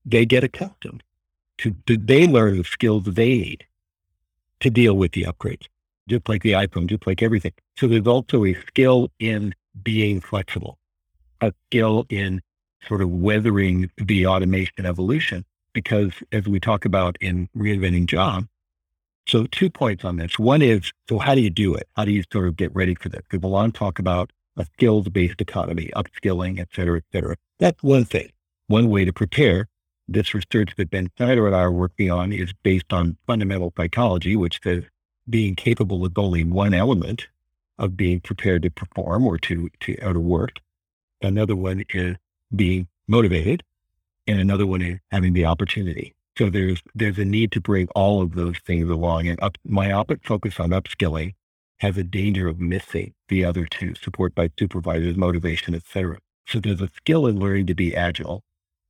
they 0.05 0.25
get 0.25 0.43
accustomed 0.43 1.03
to, 1.59 1.75
to 1.85 1.97
they 1.97 2.27
learn 2.27 2.57
the 2.57 2.63
skills 2.63 3.03
they 3.05 3.29
need 3.29 3.65
to 4.61 4.69
deal 4.69 4.95
with 4.95 5.11
the 5.11 5.23
upgrades, 5.23 5.65
just 6.07 6.27
like 6.29 6.43
the 6.43 6.53
iPhone, 6.53 6.87
just 6.87 7.05
like 7.05 7.21
everything. 7.21 7.53
So 7.77 7.87
there's 7.87 8.07
also 8.07 8.45
a 8.45 8.53
skill 8.67 9.11
in 9.19 9.53
being 9.83 10.21
flexible, 10.21 10.77
a 11.41 11.53
skill 11.67 12.05
in 12.09 12.41
sort 12.87 13.01
of 13.01 13.09
weathering 13.09 13.89
the 13.97 14.27
automation 14.27 14.85
evolution 14.85 15.43
because 15.73 16.13
as 16.31 16.47
we 16.47 16.59
talk 16.59 16.85
about 16.85 17.17
in 17.19 17.49
reinventing 17.55 18.05
job, 18.05 18.47
so 19.27 19.45
two 19.47 19.69
points 19.69 20.05
on 20.05 20.17
this. 20.17 20.37
One 20.37 20.61
is, 20.61 20.91
so 21.09 21.17
how 21.17 21.35
do 21.35 21.41
you 21.41 21.49
do 21.49 21.73
it? 21.73 21.87
How 21.95 22.05
do 22.05 22.11
you 22.11 22.23
sort 22.31 22.47
of 22.47 22.55
get 22.55 22.73
ready 22.75 22.95
for 22.95 23.09
this? 23.09 23.21
Because 23.29 23.43
a 23.43 23.47
lot 23.47 23.65
of 23.65 23.73
talk 23.73 23.97
about 23.97 24.31
a 24.55 24.65
skills-based 24.65 25.41
economy, 25.41 25.89
upskilling, 25.95 26.59
et 26.59 26.69
cetera, 26.73 26.97
et 26.97 27.03
cetera. 27.11 27.35
That's 27.59 27.81
one 27.83 28.05
thing. 28.05 28.29
One 28.67 28.89
way 28.89 29.03
to 29.03 29.11
prepare. 29.11 29.67
This 30.07 30.33
research 30.33 30.73
that 30.77 30.91
Ben 30.91 31.09
Schneider 31.17 31.47
and 31.47 31.55
I 31.55 31.61
are 31.61 31.71
working 31.71 32.11
on 32.11 32.31
is 32.31 32.53
based 32.63 32.93
on 32.93 33.17
fundamental 33.25 33.73
psychology, 33.75 34.35
which 34.35 34.59
says 34.63 34.83
being 35.29 35.55
capable 35.55 36.05
is 36.05 36.11
only 36.15 36.43
one 36.43 36.73
element 36.73 37.27
of 37.79 37.97
being 37.97 38.19
prepared 38.19 38.63
to 38.63 38.69
perform 38.69 39.25
or 39.25 39.37
to, 39.39 39.69
to, 39.81 39.97
or 40.01 40.13
to 40.13 40.19
work. 40.19 40.59
Another 41.21 41.55
one 41.55 41.83
is 41.89 42.15
being 42.55 42.87
motivated 43.07 43.63
and 44.27 44.39
another 44.39 44.65
one 44.65 44.81
is 44.81 44.99
having 45.11 45.33
the 45.33 45.45
opportunity. 45.45 46.13
So 46.37 46.49
there's 46.49 46.81
there's 46.93 47.17
a 47.17 47.25
need 47.25 47.51
to 47.53 47.61
bring 47.61 47.87
all 47.95 48.21
of 48.21 48.35
those 48.35 48.57
things 48.59 48.89
along. 48.89 49.27
And 49.27 49.41
up, 49.41 49.57
myopic 49.63 50.25
focus 50.25 50.59
on 50.59 50.71
upskilling 50.71 51.33
has 51.79 51.97
a 51.97 52.03
danger 52.03 52.47
of 52.47 52.59
missing 52.59 53.13
the 53.29 53.45
other 53.45 53.65
two, 53.65 53.95
support 53.95 54.35
by 54.35 54.49
supervisors, 54.59 55.15
motivation, 55.15 55.75
etc. 55.75 56.19
So 56.47 56.59
there's 56.59 56.81
a 56.81 56.89
skill 56.95 57.27
in 57.27 57.39
learning 57.39 57.67
to 57.67 57.75
be 57.75 57.95
agile. 57.95 58.43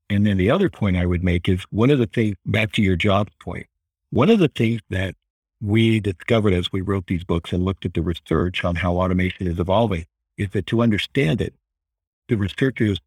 And 0.10 0.26
then 0.26 0.38
the 0.38 0.52
other 0.52 0.70
point 0.70 0.98
I 0.98 1.06
would 1.06 1.24
make 1.24 1.50
is 1.50 1.64
one 1.72 1.90
of 1.90 2.00
the 2.00 2.06
things, 2.06 2.36
back 2.46 2.72
to 2.74 2.82
your 2.82 2.96
job 2.96 3.30
point, 3.40 3.68
one 4.12 4.30
of 4.30 4.40
the 4.40 4.48
things 4.48 4.82
that 4.90 5.16
we 5.62 6.00
discovered 6.00 6.54
as 6.54 6.72
we 6.72 6.82
wrote 6.82 7.08
these 7.08 7.24
books 7.24 7.52
and 7.52 7.66
looked 7.66 7.86
at 7.86 7.94
the 7.94 8.02
research 8.02 8.64
on 8.64 8.76
how 8.76 8.98
automation 8.98 9.48
is 9.48 9.60
evolving 9.60 10.06
is 10.38 10.50
that 10.52 10.68
to 10.68 10.82
understand 10.82 11.42
it, 11.42 11.54
the 12.28 12.36
researchers 12.36 13.00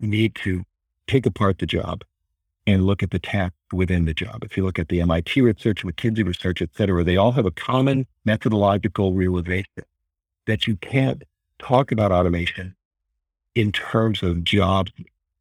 need 0.00 0.34
to 0.34 0.64
take 1.06 1.24
apart 1.24 1.58
the 1.58 1.66
job 1.66 2.02
and 2.66 2.84
look 2.84 3.02
at 3.02 3.12
the 3.12 3.18
task 3.18 3.54
within 3.72 4.04
the 4.04 4.14
job. 4.14 4.42
If 4.42 4.56
you 4.56 4.64
look 4.64 4.78
at 4.78 4.88
the 4.88 5.00
MIT 5.00 5.40
research, 5.40 5.84
McKinsey 5.84 6.26
research, 6.26 6.60
et 6.60 6.70
cetera, 6.76 7.04
they 7.04 7.16
all 7.16 7.32
have 7.32 7.46
a 7.46 7.50
common 7.50 8.06
methodological 8.24 9.12
realization 9.12 9.84
that 10.46 10.66
you 10.66 10.76
can't 10.76 11.22
talk 11.58 11.92
about 11.92 12.12
automation 12.12 12.74
in 13.54 13.72
terms 13.72 14.22
of 14.22 14.44
jobs 14.44 14.92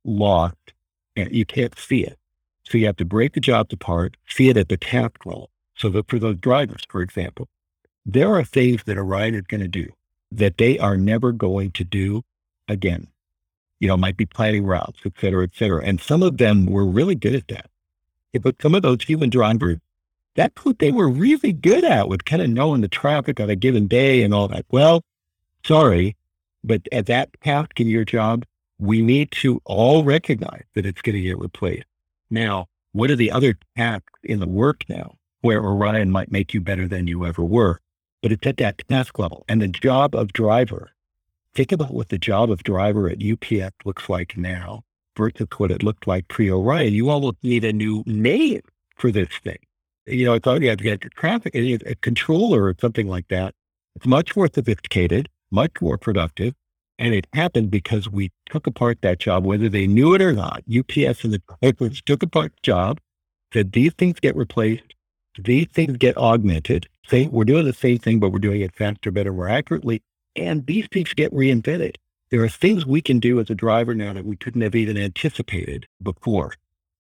lost 0.04 0.74
and 1.16 1.34
you 1.34 1.46
can't 1.46 1.78
see 1.78 2.04
it. 2.04 2.18
So 2.64 2.78
you 2.78 2.86
have 2.88 2.98
to 2.98 3.06
break 3.06 3.34
the 3.34 3.40
jobs 3.40 3.74
apart, 3.74 4.18
see 4.28 4.50
it 4.50 4.58
at 4.58 4.70
the 4.70 4.78
task 4.78 5.26
level. 5.26 5.50
So 5.78 5.90
that 5.90 6.10
for 6.10 6.20
those 6.20 6.38
drivers, 6.38 6.84
for 6.88 7.02
example, 7.02 7.48
there 8.06 8.34
are 8.34 8.44
things 8.44 8.84
that 8.86 8.98
a 8.98 9.04
rider 9.04 9.38
is 9.38 9.44
going 9.48 9.62
to 9.62 9.68
do 9.68 9.92
that 10.32 10.58
they 10.58 10.80
are 10.80 10.98
never 10.98 11.32
going 11.32 11.72
to 11.72 11.84
do 11.84 12.24
again 12.68 13.08
you 13.80 13.88
know, 13.88 13.98
might 13.98 14.18
be 14.18 14.26
planning 14.26 14.66
routes, 14.66 15.00
et 15.06 15.14
cetera, 15.20 15.44
et 15.44 15.52
cetera. 15.54 15.84
And 15.84 16.00
some 16.00 16.24
of 16.24 16.38
them 16.38 16.66
were 16.66 16.86
really 16.86 17.16
good 17.16 17.36
at 17.36 17.48
that. 17.50 17.70
But 18.42 18.62
some 18.62 18.76
of 18.76 18.82
those 18.82 19.04
human 19.04 19.30
drivers, 19.30 19.78
that's 20.36 20.66
what 20.66 20.80
they 20.80 20.92
were 20.92 21.10
really 21.10 21.54
good 21.54 21.84
at 21.84 22.10
with 22.10 22.26
kind 22.26 22.42
of 22.42 22.50
knowing 22.50 22.82
the 22.82 22.88
traffic 22.88 23.40
on 23.40 23.50
a 23.50 23.56
given 23.56 23.88
day 23.88 24.24
and 24.24 24.34
all 24.34 24.48
that. 24.50 24.66
Well, 24.70 25.04
sorry, 25.66 26.16
but 26.64 26.82
at 26.92 27.06
that 27.06 27.30
task 27.42 27.80
in 27.80 27.88
your 27.88 28.06
job, 28.06 28.46
we 28.80 29.02
need 29.02 29.32
to 29.32 29.62
all 29.66 30.04
recognize 30.04 30.64
that 30.74 30.86
it's 30.86 31.02
going 31.02 31.16
to 31.16 31.22
get 31.22 31.40
replaced. 31.40 31.86
Now, 32.30 32.68
what 32.92 33.12
are 33.12 33.16
the 33.16 33.32
other 33.32 33.58
tasks 33.78 34.20
in 34.24 34.40
the 34.40 34.48
work 34.48 34.84
now 34.90 35.16
where 35.42 35.64
Orion 35.64 36.12
might 36.12 36.32
make 36.32 36.54
you 36.54 36.62
better 36.62 36.88
than 36.88 37.08
you 37.08 37.26
ever 37.26 37.44
were? 37.44 37.80
But 38.22 38.32
it's 38.32 38.48
at 38.48 38.58
that 38.58 38.82
task 38.88 39.20
level. 39.20 39.46
And 39.48 39.62
the 39.62 39.68
job 39.68 40.16
of 40.16 40.34
driver 40.34 40.92
Think 41.56 41.72
about 41.72 41.94
what 41.94 42.10
the 42.10 42.18
job 42.18 42.52
of 42.52 42.64
driver 42.64 43.10
at 43.10 43.24
UPS 43.24 43.74
looks 43.86 44.10
like 44.10 44.36
now 44.36 44.84
versus 45.16 45.48
what 45.56 45.72
it 45.72 45.84
looked 45.84 46.06
like 46.06 46.28
pre-Orion. 46.28 46.94
You 46.94 47.10
almost 47.10 47.38
need 47.44 47.64
a 47.64 47.72
new 47.72 48.04
name 48.06 48.62
for 48.98 49.10
this 49.10 49.30
thing. 49.42 49.60
You 50.06 50.26
know, 50.26 50.34
it's 50.34 50.44
thought 50.44 50.62
you 50.62 50.68
had 50.68 50.80
to 50.80 50.84
get 50.84 51.02
traffic, 51.14 51.56
a 51.56 51.96
controller 52.02 52.66
or 52.66 52.76
something 52.80 53.08
like 53.08 53.30
that. 53.30 53.56
It's 53.96 54.06
much 54.06 54.36
more 54.36 54.50
sophisticated, 54.54 55.30
much 55.50 55.72
more 55.82 55.98
productive. 55.98 56.54
And 56.98 57.14
it 57.14 57.28
happened 57.34 57.72
because 57.72 58.10
we 58.10 58.32
took 58.50 58.68
apart 58.68 59.00
that 59.02 59.20
job, 59.20 59.46
whether 59.46 59.68
they 59.68 59.88
knew 59.88 60.14
it 60.14 60.22
or 60.22 60.32
not. 60.32 60.64
UPS 60.70 61.24
and 61.24 61.34
the 61.34 61.42
drivers 61.62 62.02
took 62.02 62.24
apart 62.24 62.54
the 62.54 62.62
job, 62.64 63.00
said 63.52 63.74
these 63.74 63.94
things 63.94 64.20
get 64.20 64.36
replaced, 64.36 64.96
these 65.38 65.68
things 65.74 65.98
get 65.98 66.18
augmented. 66.18 66.88
Same, 67.08 67.32
we're 67.32 67.44
doing 67.44 67.66
the 67.66 67.74
same 67.74 68.00
thing, 68.00 68.20
but 68.20 68.30
we're 68.30 68.40
doing 68.40 68.62
it 68.62 68.74
faster, 68.76 69.12
better, 69.12 69.34
more 69.34 69.50
accurately. 69.50 70.02
And 70.36 70.66
these 70.66 70.88
things 70.92 71.14
get 71.14 71.34
reinvented. 71.34 71.96
There 72.30 72.44
are 72.44 72.50
things 72.50 72.86
we 72.86 73.02
can 73.02 73.20
do 73.20 73.40
as 73.40 73.50
a 73.50 73.56
driver 73.56 73.94
now 73.94 74.14
that 74.14 74.26
we 74.26 74.36
couldn't 74.36 74.62
have 74.62 74.76
even 74.76 74.98
anticipated 74.98 75.88
before. 76.02 76.54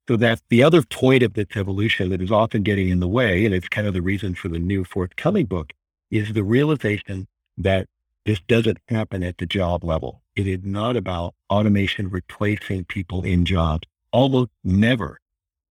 So 0.08 0.17
that's 0.17 0.41
the 0.49 0.62
other 0.62 0.84
point 0.84 1.23
of 1.23 1.34
this 1.34 1.47
evolution 1.55 2.10
that 2.10 2.21
is 2.21 2.31
often 2.31 2.62
getting 2.62 2.89
in 2.89 2.99
the 2.99 3.08
way. 3.08 3.45
And 3.45 3.55
it's 3.55 3.67
kind 3.67 3.88
of 3.88 3.93
the 3.93 4.01
reason 4.01 4.36
for 4.36 4.49
the 4.49 4.60
new 4.60 4.84
forthcoming 4.84 5.47
book 5.47 5.73
is 6.12 6.34
the 6.34 6.43
realization 6.43 7.27
that 7.58 7.88
this 8.25 8.39
doesn't 8.47 8.79
happen 8.88 9.23
at 9.23 9.38
the 9.38 9.45
job 9.45 9.83
level. 9.83 10.21
It 10.35 10.47
is 10.47 10.59
not 10.63 10.97
about 10.97 11.35
automation 11.49 12.09
replacing 12.09 12.85
people 12.85 13.23
in 13.23 13.45
jobs. 13.45 13.88
Almost 14.11 14.51
never. 14.63 15.19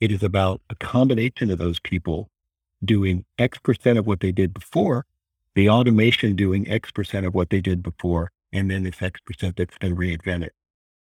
It 0.01 0.11
is 0.11 0.23
about 0.23 0.61
a 0.69 0.75
combination 0.75 1.51
of 1.51 1.59
those 1.59 1.79
people 1.79 2.29
doing 2.85 3.25
X 3.39 3.59
percent 3.59 3.99
of 3.99 4.07
what 4.07 4.21
they 4.21 4.33
did 4.33 4.53
before, 4.53 5.07
the 5.55 5.69
automation 5.69 6.35
doing 6.35 6.69
X 6.69 6.91
percent 6.91 7.27
of 7.27 7.35
what 7.35 7.51
they 7.51 7.61
did 7.61 7.83
before, 7.83 8.33
and 8.53 8.71
then 8.71 8.83
this 8.83 9.01
X 9.01 9.21
percent 9.25 9.57
that's 9.57 9.79
been 9.79 9.97
reinvented. 9.97 10.51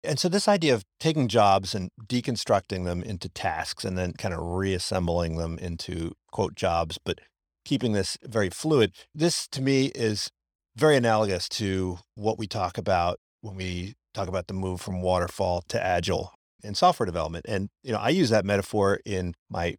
And 0.02 0.18
so 0.18 0.28
this 0.28 0.48
idea 0.48 0.74
of 0.74 0.84
taking 1.00 1.28
jobs 1.28 1.74
and 1.74 1.90
deconstructing 2.06 2.84
them 2.84 3.02
into 3.02 3.28
tasks 3.28 3.84
and 3.84 3.98
then 3.98 4.12
kind 4.12 4.34
of 4.34 4.40
reassembling 4.40 5.36
them 5.36 5.58
into 5.58 6.12
quote 6.30 6.54
jobs, 6.54 6.98
but 7.02 7.20
keeping 7.64 7.92
this 7.92 8.16
very 8.22 8.48
fluid, 8.48 8.92
this 9.14 9.48
to 9.48 9.60
me 9.60 9.86
is 9.94 10.30
very 10.76 10.96
analogous 10.96 11.48
to 11.48 11.98
what 12.14 12.38
we 12.38 12.46
talk 12.46 12.78
about 12.78 13.18
when 13.40 13.56
we 13.56 13.94
talk 14.14 14.28
about 14.28 14.46
the 14.46 14.54
move 14.54 14.80
from 14.80 15.00
waterfall 15.02 15.62
to 15.68 15.82
agile 15.82 16.32
in 16.62 16.74
software 16.74 17.06
development. 17.06 17.46
And, 17.48 17.68
you 17.82 17.92
know, 17.92 17.98
I 17.98 18.10
use 18.10 18.30
that 18.30 18.44
metaphor 18.44 19.00
in 19.04 19.34
my 19.48 19.76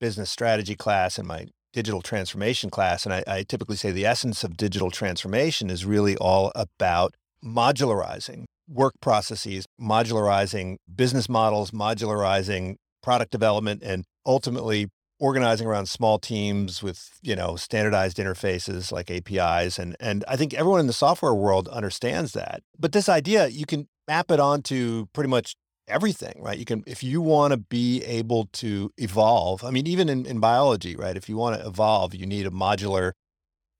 business 0.00 0.30
strategy 0.30 0.76
class 0.76 1.18
and 1.18 1.26
my 1.26 1.46
digital 1.72 2.00
transformation 2.00 2.70
class. 2.70 3.04
And 3.04 3.12
I, 3.12 3.24
I 3.26 3.42
typically 3.42 3.76
say 3.76 3.90
the 3.90 4.06
essence 4.06 4.44
of 4.44 4.56
digital 4.56 4.90
transformation 4.90 5.68
is 5.68 5.84
really 5.84 6.16
all 6.16 6.52
about 6.54 7.14
modularizing 7.44 8.44
work 8.68 8.94
processes, 9.00 9.66
modularizing 9.80 10.76
business 10.94 11.28
models, 11.28 11.70
modularizing 11.70 12.76
product 13.02 13.30
development, 13.30 13.82
and 13.84 14.04
ultimately 14.24 14.88
organizing 15.18 15.66
around 15.66 15.88
small 15.88 16.18
teams 16.18 16.82
with 16.82 17.18
you 17.22 17.34
know 17.34 17.56
standardized 17.56 18.18
interfaces 18.18 18.92
like 18.92 19.10
APIs 19.10 19.78
and 19.78 19.96
and 19.98 20.24
I 20.28 20.36
think 20.36 20.54
everyone 20.54 20.80
in 20.80 20.86
the 20.86 20.92
software 20.92 21.34
world 21.34 21.68
understands 21.68 22.32
that. 22.32 22.62
But 22.78 22.92
this 22.92 23.08
idea 23.08 23.48
you 23.48 23.66
can 23.66 23.88
map 24.06 24.30
it 24.30 24.40
onto 24.40 25.06
pretty 25.12 25.30
much 25.30 25.56
everything, 25.88 26.40
right? 26.40 26.58
You 26.58 26.64
can 26.64 26.84
if 26.86 27.02
you 27.02 27.20
want 27.20 27.52
to 27.52 27.56
be 27.56 28.02
able 28.04 28.48
to 28.54 28.92
evolve. 28.98 29.64
I 29.64 29.70
mean 29.70 29.86
even 29.86 30.08
in, 30.08 30.26
in 30.26 30.40
biology, 30.40 30.96
right? 30.96 31.16
If 31.16 31.28
you 31.28 31.36
want 31.36 31.60
to 31.60 31.66
evolve, 31.66 32.14
you 32.14 32.26
need 32.26 32.46
a 32.46 32.50
modular 32.50 33.12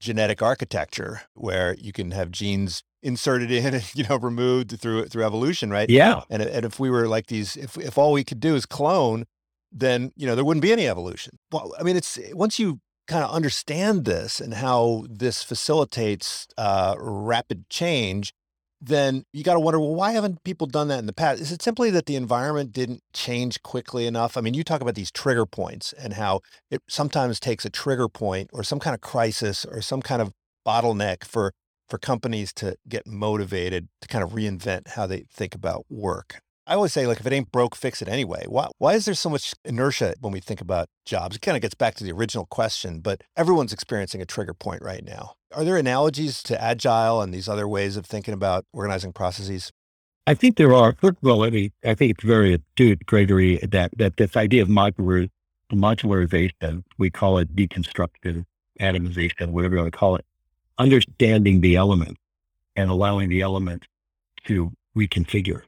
genetic 0.01 0.43
architecture 0.43 1.23
where 1.35 1.75
you 1.79 1.93
can 1.93 2.11
have 2.11 2.31
genes 2.31 2.83
inserted 3.03 3.51
in 3.51 3.75
and 3.75 3.95
you 3.95 4.05
know 4.09 4.17
removed 4.17 4.79
through 4.79 5.07
through 5.07 5.25
evolution 5.25 5.71
right 5.71 5.89
yeah 5.89 6.21
and, 6.29 6.43
and 6.43 6.67
if 6.67 6.79
we 6.79 6.91
were 6.91 7.09
like 7.09 7.27
these 7.29 7.57
if, 7.57 7.77
if 7.79 7.97
all 7.97 8.13
we 8.13 8.25
could 8.25 8.41
do 8.41 8.55
is 8.55 8.67
clone 8.67 9.25
then 9.79 10.13
you 10.17 10.27
know 10.27 10.35
there 10.35 10.45
wouldn't 10.45 10.63
be 10.63 10.73
any 10.73 10.89
evolution 10.89 11.39
well 11.53 11.73
i 11.79 11.83
mean 11.83 11.97
it's 11.97 12.19
once 12.33 12.59
you 12.59 12.81
kind 13.07 13.25
of 13.25 13.31
understand 13.31 14.05
this 14.05 14.41
and 14.41 14.55
how 14.55 15.05
this 15.09 15.43
facilitates 15.43 16.49
uh, 16.59 16.97
rapid 16.99 17.69
change 17.71 18.33
then 18.81 19.25
you 19.33 19.43
got 19.43 19.55
to 19.55 19.61
wonder, 19.61 19.81
well, 19.81 19.95
why 19.95 20.13
haven't 20.13 20.45
people 20.45 20.67
done 20.67 20.89
that 20.89 20.99
in 20.99 21.07
the 21.07 21.13
past? 21.13 21.41
Is 21.41 21.51
it 21.51 21.63
simply 21.63 21.91
that 21.91 22.07
the 22.07 22.17
environment 22.17 22.73
didn't 22.73 23.03
change 23.13 23.63
quickly 23.63 24.07
enough? 24.07 24.37
I 24.37 24.41
mean, 24.41 24.55
you 24.55 24.65
talk 24.65 24.81
about 24.81 24.95
these 24.95 25.11
trigger 25.11 25.47
points 25.47 25.93
and 25.95 26.15
how 26.15 26.41
it 26.71 26.83
sometimes 26.89 27.41
takes 27.41 27.65
a 27.65 27.71
trigger 27.71 28.09
point 28.09 28.51
or 28.53 28.63
some 28.63 28.79
kind 28.79 28.95
of 28.95 29.01
crisis 29.01 29.65
or 29.65 29.81
some 29.81 30.03
kind 30.03 30.21
of 30.21 30.33
bottleneck 30.67 31.25
for 31.25 31.53
for 31.89 31.99
companies 31.99 32.53
to 32.53 32.77
get 32.89 33.07
motivated 33.07 33.89
to 34.01 34.09
kind 34.09 34.25
of 34.25 34.33
reinvent 34.33 34.89
how 34.89 35.07
they 35.07 35.25
think 35.31 35.55
about 35.55 35.87
work. 35.89 36.41
I 36.69 36.75
always 36.75 36.93
say, 36.93 37.07
like, 37.07 37.21
if 37.21 37.27
it 37.27 37.33
ain't 37.33 37.53
broke, 37.53 37.77
fix 37.77 38.03
it 38.03 38.09
anyway. 38.09 38.45
Why, 38.49 38.69
why 38.79 38.95
is 38.95 39.05
there 39.05 39.15
so 39.15 39.31
much 39.31 39.55
inertia 39.65 40.15
when 40.21 40.33
we 40.33 40.41
think 40.41 40.61
about 40.61 40.89
jobs? 41.05 41.37
It 41.37 41.43
kind 41.43 41.57
of 41.57 41.63
gets 41.63 41.75
back 41.75 41.95
to 41.97 42.05
the 42.05 42.11
original 42.11 42.45
question, 42.47 42.99
but 42.99 43.23
everyone's 43.37 43.73
experiencing 43.73 44.21
a 44.21 44.27
trigger 44.27 44.53
point 44.53 44.83
right 44.83 45.05
now. 45.05 45.35
Are 45.55 45.63
there 45.63 45.77
analogies 45.77 46.43
to 46.43 46.61
agile 46.61 47.23
and 47.23 47.33
these 47.33 47.49
other 47.49 47.69
ways 47.69 47.97
of 47.97 48.05
thinking 48.05 48.35
about 48.35 48.65
organizing 48.73 49.13
processes? 49.13 49.71
I 50.27 50.35
think 50.35 50.57
there 50.57 50.75
are. 50.75 50.97
First 51.01 51.19
of 51.23 51.29
all, 51.29 51.45
I, 51.45 51.71
I 51.85 51.95
think 51.95 52.11
it's 52.11 52.25
very 52.25 52.55
astute, 52.55 53.07
Gregory, 53.07 53.59
that, 53.59 53.97
that 53.97 54.17
this 54.17 54.37
idea 54.37 54.63
of 54.63 54.69
modular, 54.69 55.31
modularization, 55.73 56.83
we 56.99 57.11
call 57.11 57.39
it 57.39 57.55
deconstruction, 57.55 58.45
atomization, 58.81 59.51
whatever 59.51 59.77
you 59.77 59.83
want 59.83 59.93
to 59.93 59.97
call 59.97 60.17
it, 60.17 60.25
understanding 60.79 61.61
the 61.61 61.77
elements 61.77 62.21
and 62.75 62.91
allowing 62.91 63.29
the 63.29 63.41
elements 63.41 63.87
to 64.47 64.73
reconfigure 64.97 65.63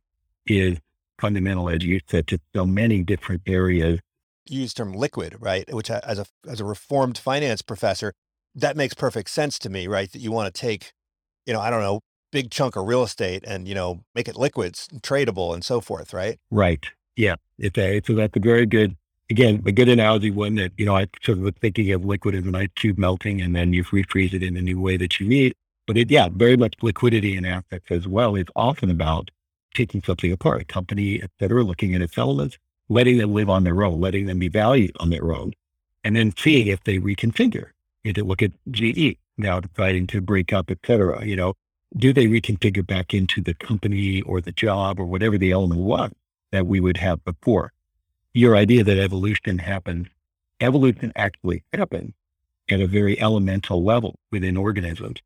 is 0.46 0.78
fundamental, 1.18 1.68
as 1.68 1.85
you 1.85 2.00
said, 2.09 2.26
to 2.28 2.38
so 2.54 2.66
many 2.66 3.02
different 3.02 3.42
areas. 3.46 4.00
You 4.46 4.61
use 4.61 4.74
term 4.74 4.92
liquid, 4.92 5.37
right? 5.40 5.72
Which 5.72 5.90
uh, 5.90 6.00
as 6.04 6.18
a 6.18 6.26
as 6.48 6.61
a 6.61 6.64
reformed 6.64 7.18
finance 7.18 7.62
professor, 7.62 8.12
that 8.54 8.76
makes 8.76 8.94
perfect 8.94 9.31
sense 9.31 9.59
to 9.61 9.70
me, 9.70 9.87
right? 9.87 10.11
That 10.11 10.20
you 10.20 10.33
want 10.33 10.52
to 10.52 10.61
take, 10.61 10.92
you 11.46 11.52
know, 11.52 11.61
I 11.61 11.70
don't 11.70 11.83
know, 11.83 12.00
big 12.33 12.50
chunk 12.50 12.76
of 12.76 12.87
real 12.87 13.02
estate 13.02 13.44
and 13.46 13.68
you 13.68 13.74
know 13.74 14.00
make 14.14 14.28
it 14.28 14.37
liquids, 14.37 14.88
tradable, 15.00 15.54
and 15.54 15.64
so 15.64 15.81
forth, 15.81 16.12
right? 16.12 16.38
Right. 16.50 16.85
Yeah. 17.16 17.37
It's 17.59 17.76
a, 17.76 18.00
so 18.07 18.14
that's 18.14 18.37
a 18.37 18.40
very 18.40 18.66
good, 18.66 18.96
again, 19.31 19.62
a 19.66 19.72
good 19.72 19.88
analogy. 19.88 20.31
One 20.31 20.54
that 20.54 20.72
you 20.76 20.87
know 20.87 20.96
I 20.96 21.09
sort 21.22 21.38
of 21.38 21.44
was 21.44 21.54
thinking 21.61 21.90
of 21.92 22.04
liquid 22.04 22.35
as 22.35 22.44
an 22.44 22.54
ice 22.54 22.68
cube 22.74 22.98
melting, 22.98 23.40
and 23.40 23.54
then 23.54 23.72
you 23.72 23.85
refreeze 23.85 24.33
it 24.33 24.42
in 24.42 24.57
a 24.57 24.62
new 24.62 24.81
way 24.81 24.96
that 24.96 25.18
you 25.20 25.28
need. 25.28 25.54
But 25.87 25.96
it, 25.96 26.11
yeah, 26.11 26.28
very 26.31 26.57
much 26.57 26.74
liquidity 26.83 27.37
in 27.37 27.44
assets 27.44 27.87
as 27.90 28.07
well 28.07 28.37
is 28.37 28.44
often 28.54 28.90
about 28.90 29.31
taking 29.74 30.02
something 30.02 30.33
apart, 30.33 30.62
a 30.62 30.64
company, 30.64 31.22
et 31.22 31.31
cetera, 31.38 31.62
looking 31.62 31.94
at 31.94 32.02
its 32.02 32.18
elements, 32.18 32.59
letting 32.88 33.18
them 33.18 33.33
live 33.33 33.50
on 33.50 33.64
their 33.64 33.83
own, 33.83 34.00
letting 34.00 34.26
them 34.26 34.38
be 34.38 34.48
valued 34.48 34.92
on 35.00 35.11
their 35.11 35.33
own, 35.33 35.52
and 36.04 36.16
then 36.16 36.35
seeing 36.37 36.66
if 36.66 36.83
they 36.85 36.98
reconfigure. 36.98 37.70
You 38.04 38.12
to 38.14 38.24
look 38.24 38.42
at 38.42 38.52
GE 38.70 39.18
now 39.37 39.61
deciding 39.61 40.07
to 40.09 40.20
break 40.20 40.52
up, 40.52 40.70
et 40.70 40.78
cetera. 40.87 41.24
You 41.24 41.37
know, 41.37 41.54
do 41.96 42.12
they 42.12 42.26
reconfigure 42.26 42.87
back 42.87 43.14
into 43.14 43.40
the 43.40 43.54
company 43.54 44.20
or 44.22 44.40
the 44.40 44.52
job 44.52 44.98
or 44.98 45.04
whatever 45.04 45.38
the 45.38 45.52
element 45.52 45.81
was 45.81 46.11
that 46.52 46.66
we 46.66 46.81
would 46.81 46.96
have 46.96 47.24
before? 47.24 47.72
Your 48.35 48.57
idea 48.57 48.85
that 48.85 48.98
evolution 48.98 49.59
happens, 49.59 50.09
evolution 50.61 51.12
actually 51.16 51.62
happens 51.72 52.12
at 52.70 52.81
a 52.81 52.87
very 52.87 53.18
elemental 53.20 53.83
level 53.83 54.18
within 54.31 54.57
organisms. 54.57 55.20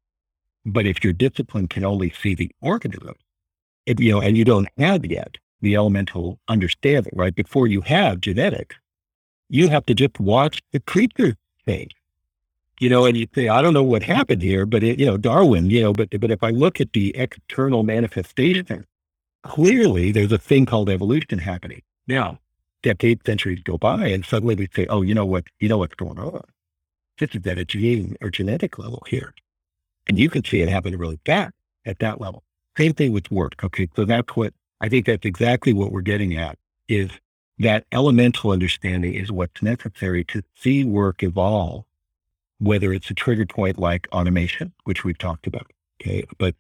But 0.64 0.86
if 0.86 1.02
your 1.02 1.12
discipline 1.12 1.66
can 1.66 1.84
only 1.84 2.10
see 2.10 2.34
the 2.34 2.50
organism, 2.60 3.14
you 3.86 4.12
know, 4.12 4.20
and 4.20 4.36
you 4.36 4.44
don't 4.44 4.68
have 4.78 5.04
yet 5.04 5.36
the 5.60 5.76
elemental 5.76 6.38
understanding, 6.48 7.12
right? 7.14 7.34
Before 7.34 7.66
you 7.66 7.80
have 7.82 8.20
genetics, 8.20 8.76
you 9.48 9.68
have 9.68 9.86
to 9.86 9.94
just 9.94 10.18
watch 10.18 10.62
the 10.72 10.80
creature 10.80 11.36
change. 11.66 11.92
You 12.80 12.88
know, 12.88 13.04
and 13.04 13.16
you 13.16 13.28
say, 13.34 13.48
I 13.48 13.62
don't 13.62 13.74
know 13.74 13.82
what 13.82 14.02
happened 14.02 14.42
here, 14.42 14.66
but 14.66 14.82
it, 14.82 14.98
you 14.98 15.06
know, 15.06 15.16
Darwin, 15.16 15.70
you 15.70 15.82
know, 15.82 15.92
but 15.92 16.08
but 16.20 16.30
if 16.30 16.42
I 16.42 16.50
look 16.50 16.80
at 16.80 16.92
the 16.92 17.14
external 17.16 17.84
manifestation, 17.84 18.86
clearly 19.44 20.10
there's 20.10 20.32
a 20.32 20.38
thing 20.38 20.66
called 20.66 20.90
evolution 20.90 21.38
happening. 21.38 21.82
Now, 22.08 22.40
decades, 22.82 23.22
centuries 23.24 23.62
go 23.62 23.78
by, 23.78 24.08
and 24.08 24.24
suddenly 24.24 24.56
we 24.56 24.68
say, 24.74 24.86
oh, 24.86 25.02
you 25.02 25.14
know 25.14 25.26
what, 25.26 25.44
you 25.60 25.68
know 25.68 25.78
what's 25.78 25.94
going 25.94 26.18
on. 26.18 26.42
This 27.18 27.34
is 27.34 27.46
at 27.46 27.58
a 27.58 27.64
gene 27.64 28.16
or 28.20 28.30
genetic 28.30 28.78
level 28.78 29.04
here. 29.06 29.34
And 30.08 30.18
you 30.18 30.28
can 30.28 30.44
see 30.44 30.60
it 30.60 30.68
happen 30.68 30.96
really 30.98 31.20
fast 31.24 31.54
at 31.86 32.00
that 32.00 32.20
level. 32.20 32.42
Same 32.76 32.94
thing 32.94 33.12
with 33.12 33.30
work. 33.30 33.62
Okay. 33.62 33.88
So 33.94 34.04
that's 34.04 34.34
what 34.34 34.54
I 34.80 34.88
think 34.88 35.06
that's 35.06 35.26
exactly 35.26 35.72
what 35.72 35.92
we're 35.92 36.00
getting 36.00 36.36
at 36.36 36.58
is 36.88 37.10
that 37.58 37.84
elemental 37.92 38.50
understanding 38.50 39.14
is 39.14 39.30
what's 39.30 39.62
necessary 39.62 40.24
to 40.24 40.42
see 40.56 40.84
work 40.84 41.22
evolve, 41.22 41.84
whether 42.58 42.92
it's 42.92 43.10
a 43.10 43.14
trigger 43.14 43.46
point 43.46 43.78
like 43.78 44.08
automation, 44.12 44.72
which 44.84 45.04
we've 45.04 45.18
talked 45.18 45.46
about. 45.46 45.70
Okay. 46.00 46.24
But 46.38 46.54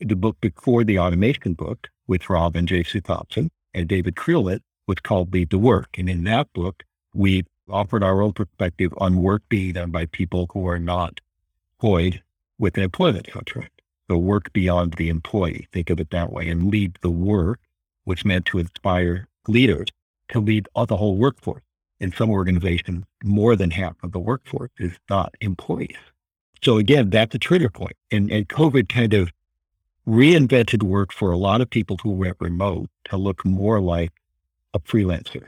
the 0.00 0.16
book 0.16 0.40
before 0.40 0.82
the 0.82 0.98
automation 0.98 1.54
book 1.54 1.88
with 2.06 2.28
Ravin 2.30 2.66
Jesuthasan 2.66 3.50
and 3.74 3.88
David 3.88 4.14
Creelman 4.16 4.60
was 4.86 4.98
called 5.02 5.32
Lead 5.32 5.50
the 5.50 5.58
Work. 5.58 5.98
And 5.98 6.08
in 6.08 6.24
that 6.24 6.52
book, 6.54 6.82
we 7.14 7.44
offered 7.68 8.02
our 8.02 8.22
own 8.22 8.32
perspective 8.32 8.92
on 8.96 9.22
work 9.22 9.42
being 9.48 9.74
done 9.74 9.90
by 9.90 10.06
people 10.06 10.48
who 10.52 10.66
are 10.66 10.78
not 10.78 11.20
employed 11.76 12.22
with 12.58 12.76
an 12.76 12.82
employment 12.82 13.30
contract 13.30 13.79
the 14.10 14.18
work 14.18 14.52
beyond 14.52 14.94
the 14.94 15.08
employee. 15.08 15.68
Think 15.72 15.88
of 15.88 16.00
it 16.00 16.10
that 16.10 16.32
way 16.32 16.48
and 16.48 16.68
lead 16.68 16.98
the 17.00 17.12
work, 17.12 17.60
which 18.02 18.24
meant 18.24 18.44
to 18.46 18.58
inspire 18.58 19.28
leaders 19.46 19.86
to 20.30 20.40
lead 20.40 20.68
the 20.74 20.96
whole 20.96 21.16
workforce. 21.16 21.62
In 22.00 22.10
some 22.12 22.28
organizations, 22.28 23.04
more 23.22 23.54
than 23.54 23.70
half 23.70 23.94
of 24.02 24.10
the 24.10 24.18
workforce 24.18 24.72
is 24.80 24.98
not 25.08 25.36
employees. 25.40 25.96
So 26.60 26.76
again, 26.78 27.10
that's 27.10 27.36
a 27.36 27.38
trigger 27.38 27.70
point. 27.70 27.94
And, 28.10 28.32
and 28.32 28.48
COVID 28.48 28.88
kind 28.88 29.14
of 29.14 29.30
reinvented 30.08 30.82
work 30.82 31.12
for 31.12 31.30
a 31.30 31.38
lot 31.38 31.60
of 31.60 31.70
people 31.70 31.96
who 32.02 32.10
went 32.10 32.36
remote 32.40 32.90
to 33.04 33.16
look 33.16 33.44
more 33.44 33.80
like 33.80 34.10
a 34.74 34.80
freelancer, 34.80 35.46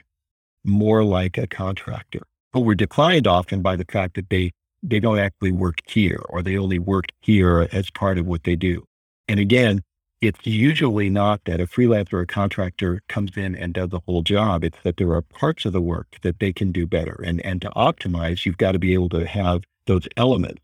more 0.62 1.02
like 1.02 1.36
a 1.36 1.48
contractor, 1.48 2.22
but 2.52 2.60
were 2.60 2.76
declined 2.76 3.26
often 3.26 3.60
by 3.60 3.74
the 3.74 3.86
fact 3.86 4.14
that 4.14 4.30
they 4.30 4.52
they 4.82 5.00
don't 5.00 5.18
actually 5.18 5.52
work 5.52 5.78
here 5.86 6.20
or 6.28 6.42
they 6.42 6.56
only 6.56 6.78
work 6.78 7.06
here 7.20 7.68
as 7.72 7.90
part 7.90 8.18
of 8.18 8.26
what 8.26 8.44
they 8.44 8.56
do. 8.56 8.84
And 9.28 9.38
again, 9.38 9.82
it's 10.20 10.46
usually 10.46 11.10
not 11.10 11.40
that 11.46 11.60
a 11.60 11.66
freelancer 11.66 12.14
or 12.14 12.20
a 12.20 12.26
contractor 12.26 13.02
comes 13.08 13.36
in 13.36 13.56
and 13.56 13.74
does 13.74 13.90
the 13.90 14.00
whole 14.06 14.22
job. 14.22 14.62
It's 14.62 14.78
that 14.84 14.96
there 14.96 15.12
are 15.12 15.22
parts 15.22 15.64
of 15.64 15.72
the 15.72 15.80
work 15.80 16.06
that 16.22 16.38
they 16.38 16.52
can 16.52 16.70
do 16.70 16.86
better. 16.86 17.20
And, 17.24 17.44
and 17.44 17.60
to 17.62 17.70
optimize, 17.70 18.46
you've 18.46 18.56
got 18.56 18.72
to 18.72 18.78
be 18.78 18.94
able 18.94 19.08
to 19.10 19.26
have 19.26 19.62
those 19.86 20.06
elements 20.16 20.62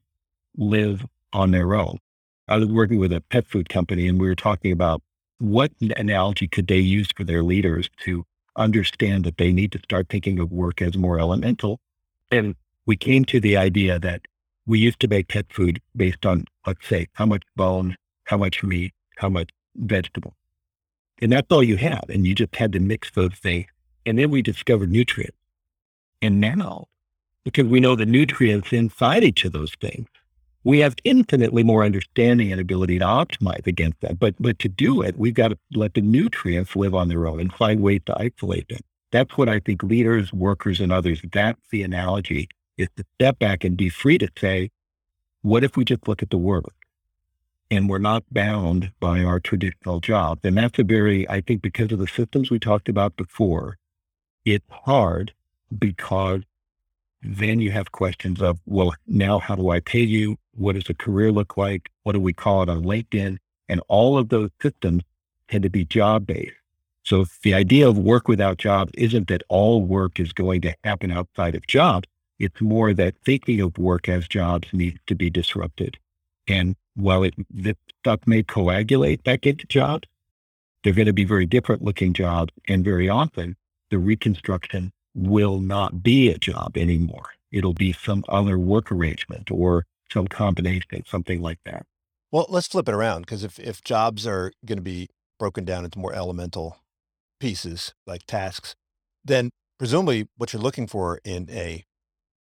live 0.57 1.05
on 1.33 1.51
their 1.51 1.75
own. 1.75 1.99
I 2.47 2.57
was 2.57 2.69
working 2.69 2.99
with 2.99 3.13
a 3.13 3.21
pet 3.21 3.47
food 3.47 3.69
company 3.69 4.09
and 4.09 4.21
we 4.21 4.29
were 4.29 4.37
talking 4.37 4.73
about 4.73 5.03
what 5.39 5.73
analogy 5.81 6.49
could 6.49 6.67
they 6.69 6.79
use 6.79 7.09
for 7.15 7.25
their 7.25 7.43
leaders 7.43 7.91
to 8.05 8.25
understand 8.57 9.25
that 9.25 9.39
they 9.39 9.53
need 9.53 9.73
to 9.73 9.79
start 9.81 10.09
thinking 10.09 10.39
of 10.39 10.51
work 10.51 10.81
as 10.83 10.97
more 10.97 11.19
elemental. 11.19 11.81
And 12.31 12.55
we 12.89 12.97
came 12.97 13.23
to 13.27 13.39
the 13.39 13.55
idea 13.55 13.99
that 13.99 14.23
we 14.67 14.79
used 14.79 14.99
to 15.01 15.09
make 15.09 15.29
pet 15.29 15.45
food 15.51 15.81
based 15.95 16.25
on, 16.25 16.47
let's 16.67 16.89
say, 16.89 17.07
how 17.13 17.27
much 17.27 17.43
bone, 17.55 17.95
how 18.25 18.39
much 18.39 18.65
meat, 18.65 18.95
how 19.19 19.29
much 19.29 19.51
vegetable. 19.77 20.35
And 21.21 21.31
that's 21.31 21.49
all 21.51 21.63
you 21.63 21.77
had. 21.77 22.07
And 22.09 22.27
you 22.27 22.35
just 22.35 22.57
had 22.57 22.73
to 22.73 22.81
mix 22.81 23.11
those 23.11 23.35
things. 23.35 23.67
And 24.07 24.19
then 24.19 24.31
we 24.31 24.41
discovered 24.41 24.91
nutrients. 24.91 25.37
And 26.23 26.41
now, 26.41 26.87
because 27.45 27.67
we 27.67 27.79
know 27.79 27.95
the 27.95 28.07
nutrients 28.07 28.73
inside 28.73 29.23
each 29.23 29.45
of 29.45 29.53
those 29.53 29.75
things, 29.75 30.09
we 30.65 30.79
have 30.79 30.97
infinitely 31.05 31.63
more 31.63 31.85
understanding 31.85 32.51
and 32.53 32.61
ability 32.61 32.99
to 33.01 33.05
optimize 33.05 33.67
against 33.67 34.01
that. 34.01 34.19
But 34.19 34.35
but 34.41 34.59
to 34.61 34.69
do 34.69 35.03
it, 35.03 35.19
we've 35.19 35.35
got 35.35 35.49
to 35.49 35.59
let 35.75 35.93
the 35.93 36.01
nutrients 36.01 36.75
live 36.75 36.95
on 36.95 37.09
their 37.09 37.27
own 37.27 37.39
and 37.39 37.53
find 37.53 37.83
ways 37.83 38.01
to 38.07 38.17
isolate 38.19 38.69
them. 38.69 38.81
That's 39.13 39.37
what 39.37 39.49
I 39.49 39.61
think 39.61 39.83
leaders, 39.83 40.33
workers, 40.33 40.81
and 40.81 40.91
others, 40.91 41.21
that's 41.33 41.61
the 41.71 41.83
analogy 41.83 42.49
is 42.79 42.89
to 42.97 43.05
step 43.17 43.39
back 43.39 43.65
and 43.65 43.77
be 43.77 43.89
free 43.89 44.19
to 44.19 44.29
say, 44.39 44.71
what 45.43 45.65
if 45.65 45.77
we 45.77 45.85
just 45.85 46.09
look 46.09 46.23
at 46.23 46.31
the 46.31 46.39
work? 46.39 46.73
and 47.71 47.89
we're 47.89 47.99
not 47.99 48.25
bound 48.33 48.91
by 49.01 49.23
our 49.23 49.41
traditional 49.41 50.01
jobs. 50.01 50.41
And 50.45 50.57
that's 50.57 50.79
a 50.79 50.85
very, 50.85 51.29
I 51.29 51.41
think, 51.41 51.63
because 51.63 51.93
of 51.93 51.99
the 51.99 52.07
systems 52.07 52.51
we 52.51 52.59
talked 52.59 52.89
about 52.89 53.17
before, 53.17 53.77
it's 54.45 54.65
hard 54.71 55.33
because 55.79 56.43
then 57.23 57.61
you 57.61 57.71
have 57.73 57.93
questions 57.93 58.41
of, 58.41 58.59
well, 58.65 58.95
now 59.07 59.39
how 59.39 59.55
do 59.55 59.71
I 59.71 59.81
pay 59.81 60.01
you? 60.01 60.37
What 60.55 60.77
does 60.77 60.89
a 60.89 60.95
career 60.95 61.31
look 61.31 61.57
like? 61.57 61.91
What 62.05 62.13
do 62.13 62.21
we 62.21 62.33
call 62.33 62.63
it 62.63 62.69
on 62.69 62.85
LinkedIn? 62.85 63.39
And 63.69 63.81
all 63.89 64.17
of 64.17 64.31
those 64.31 64.51
systems 64.63 65.03
tend 65.49 65.63
to 65.65 65.71
be 65.71 65.85
job 65.85 66.27
based. 66.27 66.55
So 67.03 67.27
the 67.43 67.55
idea 67.55 67.89
of 67.89 67.99
work 67.99 68.29
without 68.29 68.59
jobs 68.59 68.93
isn't 68.95 69.29
that 69.29 69.43
all 69.49 69.83
work 69.83 70.21
is 70.21 70.33
going 70.33 70.63
to 70.63 70.75
happen 70.85 71.11
outside 71.11 71.55
of 71.55 71.67
jobs. 71.67 72.09
It's 72.39 72.61
more 72.61 72.95
that 72.95 73.17
thinking 73.25 73.61
of 73.61 73.79
work 73.79 74.09
as 74.09 74.29
jobs 74.29 74.69
needs 74.73 74.99
to 75.07 75.15
be 75.15 75.31
disrupted. 75.31 75.99
And 76.47 76.77
while 76.95 77.25
it, 77.25 77.35
the 77.51 77.77
stuff 78.01 78.21
may 78.27 78.43
coagulate 78.43 79.25
back 79.25 79.47
into 79.47 79.67
jobs, 79.67 80.09
they're 80.83 80.93
going 80.93 81.07
to 81.07 81.13
be 81.13 81.25
very 81.25 81.47
different 81.47 81.83
looking 81.83 82.13
jobs. 82.13 82.53
And 82.69 82.85
very 82.85 83.09
often 83.09 83.57
the 83.91 83.99
reconstruction 83.99 84.93
will 85.15 85.61
not 85.61 86.03
be 86.03 86.31
a 86.31 86.39
job 86.39 86.77
anymore. 86.77 87.31
It'll 87.51 87.75
be 87.75 87.93
some 87.93 88.25
other 88.29 88.59
work 88.59 88.93
arrangement 88.93 89.51
or 89.51 89.85
some 90.13 90.29
combination, 90.29 91.05
something 91.07 91.41
like 91.41 91.59
that. 91.65 91.87
Well, 92.31 92.47
let's 92.49 92.69
flip 92.69 92.89
it 92.89 92.95
around 92.95 93.23
because 93.23 93.43
if, 93.43 93.59
if 93.59 93.83
jobs 93.83 94.27
are 94.27 94.53
going 94.65 94.77
to 94.79 94.83
be 94.83 95.09
broken 95.39 95.65
down 95.65 95.85
into 95.85 95.99
more 95.99 96.15
elemental 96.15 96.79
pieces 97.41 97.95
like 98.07 98.27
tasks, 98.27 98.75
then 99.25 99.51
presumably 99.79 100.29
what 100.37 100.53
you're 100.53 100.63
looking 100.63 100.87
for 100.87 101.21
in 101.25 101.49
a 101.51 101.85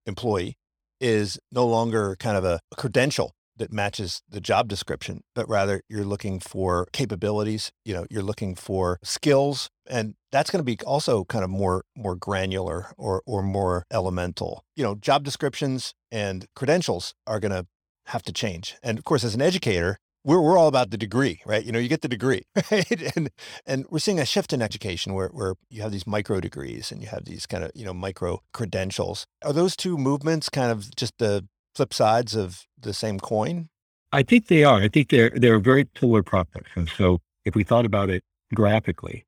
employee 0.08 0.56
is 1.00 1.38
no 1.52 1.66
longer 1.66 2.16
kind 2.20 2.38
of 2.38 2.44
a 2.44 2.60
credential 2.76 3.34
that 3.58 3.74
matches 3.74 4.22
the 4.30 4.40
job 4.40 4.68
description, 4.68 5.22
but 5.36 5.48
rather 5.50 5.82
you're 5.90 6.06
looking 6.06 6.40
for 6.40 6.88
capabilities, 6.94 7.72
you 7.86 7.94
know, 7.94 8.06
you're 8.10 8.24
looking 8.24 8.56
for 8.56 9.00
skills 9.04 9.70
and 9.90 10.16
that's 10.32 10.50
going 10.50 10.60
to 10.60 10.64
be 10.64 10.78
also 10.86 11.24
kind 11.26 11.44
of 11.44 11.50
more 11.50 11.84
more 11.96 12.16
granular 12.16 12.88
or 12.98 13.22
or 13.26 13.42
more 13.42 13.84
elemental. 13.92 14.64
You 14.76 14.84
know, 14.84 14.96
job 14.96 15.24
descriptions 15.24 15.94
and 16.12 16.46
credentials 16.56 17.14
are 17.26 17.40
going 17.40 17.52
to 17.52 17.66
have 18.08 18.24
to 18.24 18.32
change. 18.32 18.76
And 18.84 18.98
of 18.98 19.04
course 19.04 19.24
as 19.24 19.36
an 19.36 19.42
educator, 19.42 19.98
we're, 20.28 20.42
we're 20.42 20.58
all 20.58 20.68
about 20.68 20.92
the 20.92 20.98
degree, 20.98 21.40
right? 21.46 21.64
You 21.64 21.72
know, 21.72 21.80
you 21.80 21.88
get 21.88 22.02
the 22.02 22.10
degree, 22.10 22.44
right? 22.72 23.16
And 23.16 23.30
and 23.66 23.86
we're 23.90 24.00
seeing 24.00 24.20
a 24.20 24.26
shift 24.26 24.52
in 24.52 24.62
education 24.62 25.14
where 25.14 25.30
where 25.30 25.56
you 25.70 25.82
have 25.82 25.92
these 25.92 26.06
micro 26.06 26.42
degrees 26.42 26.92
and 26.92 27.02
you 27.02 27.08
have 27.08 27.26
these 27.26 27.46
kind 27.46 27.64
of, 27.64 27.72
you 27.74 27.86
know, 27.86 27.94
micro 27.94 28.42
credentials. 28.54 29.26
Are 29.44 29.54
those 29.54 29.76
two 29.76 29.98
movements 29.98 30.50
kind 30.50 30.70
of 30.70 30.94
just 30.96 31.18
the 31.18 31.48
flip 31.74 31.94
sides 31.94 32.36
of 32.36 32.66
the 32.78 32.94
same 32.94 33.20
coin? 33.20 33.70
I 34.12 34.22
think 34.22 34.48
they 34.48 34.66
are. 34.66 34.82
I 34.82 34.90
think 34.90 35.10
they're 35.10 35.32
they're 35.34 35.60
very 35.60 35.88
similar 35.98 36.24
processes. 36.24 36.90
So 36.98 37.20
if 37.46 37.56
we 37.56 37.64
thought 37.64 37.86
about 37.86 38.10
it 38.10 38.24
graphically, 38.54 39.26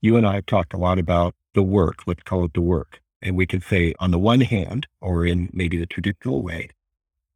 you 0.00 0.16
and 0.16 0.26
I 0.26 0.36
have 0.36 0.46
talked 0.46 0.72
a 0.72 0.78
lot 0.78 1.00
about 1.00 1.34
the 1.54 1.64
work. 1.64 2.06
Let's 2.06 2.22
call 2.22 2.44
it 2.44 2.54
the 2.54 2.60
work, 2.60 3.00
and 3.20 3.36
we 3.36 3.46
could 3.46 3.64
say 3.64 3.92
on 3.98 4.12
the 4.12 4.20
one 4.20 4.42
hand, 4.42 4.86
or 5.00 5.26
in 5.26 5.50
maybe 5.52 5.76
the 5.76 5.86
traditional 5.86 6.42
way, 6.42 6.68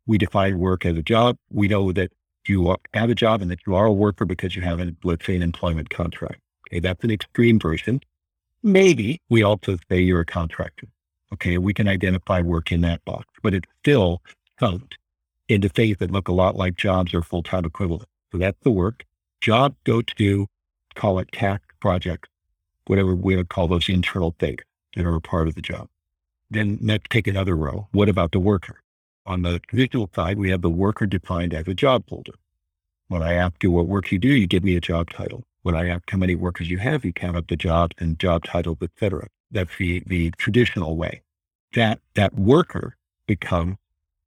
we 0.07 0.19
define 0.19 0.61
work 0.61 0.87
as 0.87 0.97
a 0.97 1.03
job. 1.03 1.37
We 1.51 1.67
know 1.67 1.91
that 1.91 2.13
you 2.49 2.77
have 2.95 3.11
a 3.11 3.15
job 3.15 3.43
and 3.43 3.51
that 3.51 3.61
you 3.67 3.75
are 3.75 3.87
a 3.87 3.93
worker 3.93 4.25
because 4.25 4.57
you 4.57 4.63
have, 4.63 4.81
an, 4.81 4.97
let's 5.05 5.25
say, 5.25 5.37
an 5.37 5.43
employment 5.43 5.91
contract. 5.91 6.41
Okay, 6.69 6.81
that's 6.81 7.05
an 7.05 7.11
extreme 7.11 7.59
version. 7.59 8.01
Maybe 8.63 9.21
we 9.29 9.43
also 9.43 9.79
say 9.89 10.01
you're 10.01 10.21
a 10.21 10.27
contractor. 10.27 10.87
Okay, 11.33 11.59
we 11.59 11.73
can 11.73 11.89
identify 11.89 12.41
work 12.41 12.73
in 12.73 12.83
that 12.83 13.05
box, 13.05 13.27
but 13.43 13.55
it's 13.55 13.69
still 13.81 14.23
thumped 14.61 14.99
into 15.49 15.69
things 15.69 15.99
that 15.99 16.11
look 16.11 16.29
a 16.29 16.33
lot 16.33 16.57
like 16.57 16.77
jobs 16.77 17.15
or 17.15 17.23
full-time 17.23 17.65
equivalent. 17.65 18.09
So 18.31 18.39
that's 18.39 18.59
the 18.63 18.71
work. 18.71 19.05
Job 19.41 19.75
go 19.85 20.03
to, 20.03 20.47
call 20.95 21.19
it 21.19 21.33
task 21.33 21.63
project, 21.81 22.29
whatever 22.87 23.15
we 23.15 23.37
would 23.37 23.49
call 23.49 23.69
those 23.69 23.89
internal 23.89 24.35
things 24.39 24.61
that 24.95 25.07
are 25.07 25.15
a 25.15 25.21
part 25.21 25.49
of 25.49 25.55
the 25.55 25.63
job. 25.63 25.89
Then 26.51 26.79
let's 26.83 27.05
take 27.09 27.27
another 27.27 27.57
row. 27.57 27.89
What 27.93 28.09
about 28.09 28.33
the 28.33 28.41
worker? 28.41 28.82
On 29.25 29.43
the 29.43 29.61
traditional 29.61 30.11
side, 30.15 30.39
we 30.39 30.51
have 30.51 30.63
the 30.63 30.71
worker 30.71 31.07
defined 31.07 31.55
as 31.55 31.69
a 31.69 31.75
job 31.75 32.05
holder. 32.09 32.33
When 33.09 33.23
I 33.23 33.35
ask 33.35 33.63
you 33.63 33.71
what 33.71 33.87
work 33.87 34.11
you 34.11 34.19
do, 34.19 34.29
you 34.29 34.47
give 34.47 34.65
me 34.65 34.77
a 34.77 34.81
job 34.81 35.11
title. 35.11 35.45
When 35.63 35.77
I 35.77 35.89
ask 35.89 36.11
how 36.11 36.19
many 36.19 36.35
workers 36.35 36.69
you 36.69 36.79
have, 36.79 37.05
you 37.05 37.13
count 37.13 37.37
up 37.37 37.47
the 37.47 37.57
jobs 37.57 37.95
and 37.99 38.19
job 38.19 38.45
titles, 38.45 38.79
et 38.83 38.91
cetera. 38.99 39.29
That's 39.51 39.77
the, 39.79 40.03
the 40.07 40.31
traditional 40.33 40.97
way. 40.97 41.23
That, 41.75 42.01
that 42.15 42.35
worker 42.35 42.97
becomes 43.27 43.77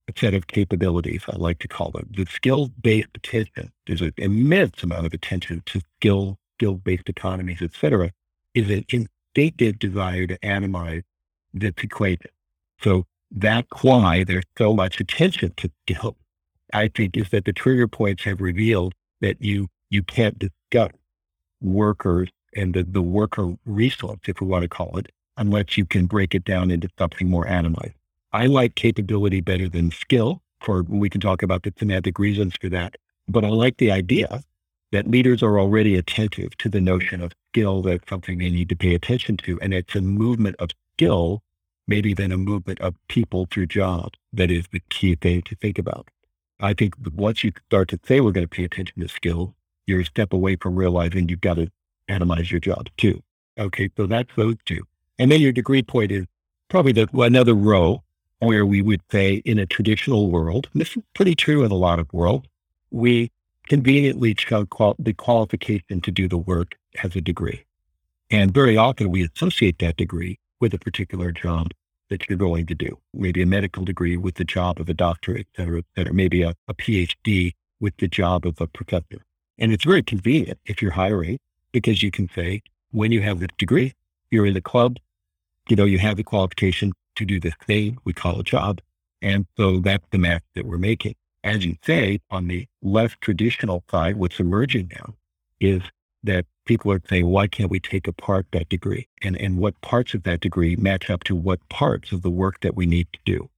a 0.07 0.13
set 0.17 0.33
of 0.33 0.47
capabilities, 0.47 1.23
I 1.27 1.35
like 1.35 1.59
to 1.59 1.67
call 1.67 1.91
them. 1.91 2.09
The 2.15 2.25
skill-based 2.25 3.09
attention, 3.15 3.71
there's 3.87 4.01
an 4.01 4.13
immense 4.17 4.83
amount 4.83 5.07
of 5.07 5.13
attention 5.13 5.63
to 5.65 5.81
skill, 5.97 6.37
skill-based 6.57 7.09
economies, 7.09 7.61
et 7.61 7.71
cetera, 7.73 8.11
is 8.53 8.69
an 8.69 8.85
instinctive 8.89 9.79
desire 9.79 10.27
to 10.27 10.37
animalize 10.39 11.03
this 11.53 11.73
equation. 11.81 12.29
So 12.81 13.05
that's 13.35 13.67
why 13.83 14.23
there's 14.23 14.45
so 14.57 14.73
much 14.73 14.99
attention 14.99 15.53
to 15.57 15.69
skill. 15.87 16.15
I 16.73 16.87
think 16.87 17.15
is 17.15 17.29
that 17.29 17.45
the 17.45 17.53
trigger 17.53 17.87
points 17.87 18.23
have 18.23 18.41
revealed 18.41 18.93
that 19.21 19.41
you 19.41 19.67
you 19.89 20.01
can't 20.03 20.37
discuss 20.39 20.91
workers 21.61 22.29
and 22.55 22.73
the, 22.73 22.83
the 22.83 23.01
worker 23.01 23.55
resource, 23.65 24.19
if 24.27 24.41
we 24.41 24.47
want 24.47 24.63
to 24.63 24.69
call 24.69 24.97
it, 24.97 25.11
unless 25.37 25.77
you 25.77 25.85
can 25.85 26.05
break 26.05 26.33
it 26.33 26.43
down 26.43 26.71
into 26.71 26.89
something 26.97 27.29
more 27.29 27.45
animalized. 27.47 27.93
I 28.33 28.47
like 28.47 28.75
capability 28.75 29.41
better 29.41 29.69
than 29.69 29.91
skill 29.91 30.41
for 30.65 30.83
we 30.83 31.09
can 31.09 31.21
talk 31.21 31.43
about 31.43 31.63
the 31.63 31.73
semantic 31.77 32.19
reasons 32.19 32.53
for 32.59 32.69
that. 32.69 32.95
But 33.27 33.45
I 33.45 33.49
like 33.49 33.77
the 33.77 33.91
idea 33.91 34.41
that 34.91 35.09
leaders 35.09 35.43
are 35.43 35.59
already 35.59 35.95
attentive 35.95 36.57
to 36.57 36.69
the 36.69 36.81
notion 36.81 37.21
of 37.21 37.33
skill 37.51 37.81
that's 37.81 38.07
something 38.09 38.37
they 38.37 38.49
need 38.49 38.69
to 38.69 38.75
pay 38.75 38.95
attention 38.95 39.37
to. 39.37 39.59
And 39.61 39.73
it's 39.73 39.95
a 39.95 40.01
movement 40.01 40.55
of 40.59 40.69
skill, 40.93 41.41
maybe 41.87 42.13
then 42.13 42.31
a 42.31 42.37
movement 42.37 42.79
of 42.81 42.95
people 43.07 43.47
through 43.51 43.67
jobs 43.67 44.17
that 44.33 44.51
is 44.51 44.65
the 44.71 44.81
key 44.89 45.15
thing 45.15 45.41
to 45.43 45.55
think 45.55 45.77
about. 45.77 46.09
I 46.59 46.73
think 46.73 46.95
once 47.13 47.43
you 47.43 47.51
start 47.65 47.89
to 47.89 47.99
say 48.05 48.21
we're 48.21 48.31
going 48.31 48.47
to 48.47 48.55
pay 48.55 48.63
attention 48.63 49.01
to 49.01 49.07
skill, 49.07 49.55
you're 49.85 50.01
a 50.01 50.05
step 50.05 50.33
away 50.33 50.55
from 50.55 50.75
realizing 50.75 51.29
you've 51.29 51.41
got 51.41 51.55
to 51.55 51.69
atomize 52.09 52.49
your 52.49 52.59
job 52.59 52.87
too. 52.97 53.21
Okay, 53.57 53.89
so 53.97 54.05
that's 54.05 54.33
those 54.35 54.55
two. 54.65 54.81
And 55.19 55.31
then 55.31 55.41
your 55.41 55.51
degree 55.51 55.83
point 55.83 56.11
is 56.11 56.25
probably 56.69 56.91
the, 56.91 57.07
another 57.13 57.53
row 57.53 58.03
where 58.39 58.65
we 58.65 58.81
would 58.81 59.01
say 59.11 59.35
in 59.45 59.59
a 59.59 59.65
traditional 59.65 60.29
world, 60.29 60.69
this 60.73 60.95
is 60.95 61.03
pretty 61.13 61.35
true 61.35 61.63
in 61.63 61.71
a 61.71 61.75
lot 61.75 61.99
of 61.99 62.11
worlds, 62.13 62.47
we 62.91 63.31
conveniently 63.67 64.33
chose 64.33 64.67
qual- 64.69 64.95
the 64.99 65.13
qualification 65.13 66.01
to 66.01 66.11
do 66.11 66.27
the 66.27 66.37
work 66.37 66.75
as 67.03 67.15
a 67.15 67.21
degree. 67.21 67.65
And 68.29 68.53
very 68.53 68.77
often 68.77 69.09
we 69.09 69.23
associate 69.23 69.79
that 69.79 69.97
degree 69.97 70.39
with 70.59 70.73
a 70.73 70.79
particular 70.79 71.31
job 71.31 71.71
that 72.09 72.29
you're 72.29 72.37
going 72.37 72.65
to 72.67 72.75
do. 72.75 72.97
Maybe 73.13 73.41
a 73.41 73.45
medical 73.45 73.83
degree 73.83 74.17
with 74.17 74.35
the 74.35 74.43
job 74.43 74.79
of 74.79 74.89
a 74.89 74.93
doctor, 74.93 75.39
cetera. 75.55 75.83
Maybe 76.13 76.43
a, 76.43 76.53
a 76.67 76.73
PhD 76.73 77.53
with 77.79 77.97
the 77.97 78.07
job 78.07 78.45
of 78.45 78.61
a 78.61 78.67
professor. 78.67 79.23
And 79.57 79.71
it's 79.71 79.85
very 79.85 80.03
convenient 80.03 80.59
if 80.65 80.81
you're 80.81 80.91
hiring 80.91 81.39
because 81.71 82.03
you 82.03 82.11
can 82.11 82.29
say, 82.35 82.61
when 82.91 83.11
you 83.11 83.21
have 83.21 83.39
the 83.39 83.47
degree, 83.57 83.93
you're 84.31 84.45
in 84.45 84.53
the 84.53 84.61
club, 84.61 84.97
you 85.67 85.75
know, 85.75 85.85
you 85.85 85.99
have 85.99 86.17
the 86.17 86.23
qualification 86.23 86.93
to 87.15 87.25
do 87.25 87.39
this 87.39 87.53
thing 87.65 87.97
we 88.03 88.13
call 88.13 88.39
a 88.39 88.43
job, 88.43 88.81
And 89.21 89.45
so 89.57 89.79
that's 89.79 90.05
the 90.11 90.17
match 90.17 90.43
that 90.53 90.65
we're 90.65 90.77
making. 90.77 91.15
As 91.43 91.65
you 91.65 91.77
say, 91.83 92.19
on 92.29 92.47
the 92.47 92.67
less 92.81 93.11
traditional 93.21 93.83
side, 93.89 94.17
what's 94.17 94.39
emerging 94.39 94.91
now 94.95 95.15
is 95.59 95.81
that 96.23 96.45
people 96.65 96.91
are 96.91 97.01
saying, 97.07 97.27
why 97.27 97.47
can't 97.47 97.71
we 97.71 97.79
take 97.79 98.07
apart 98.07 98.47
that 98.51 98.69
degree? 98.69 99.07
And, 99.21 99.37
and 99.37 99.57
what 99.57 99.79
parts 99.81 100.13
of 100.13 100.23
that 100.23 100.41
degree 100.41 100.75
match 100.75 101.09
up 101.09 101.23
to 101.25 101.35
what 101.35 101.67
parts 101.69 102.11
of 102.11 102.21
the 102.21 102.29
work 102.29 102.59
that 102.61 102.75
we 102.75 102.85
need 102.85 103.07
to 103.13 103.19
do? 103.25 103.49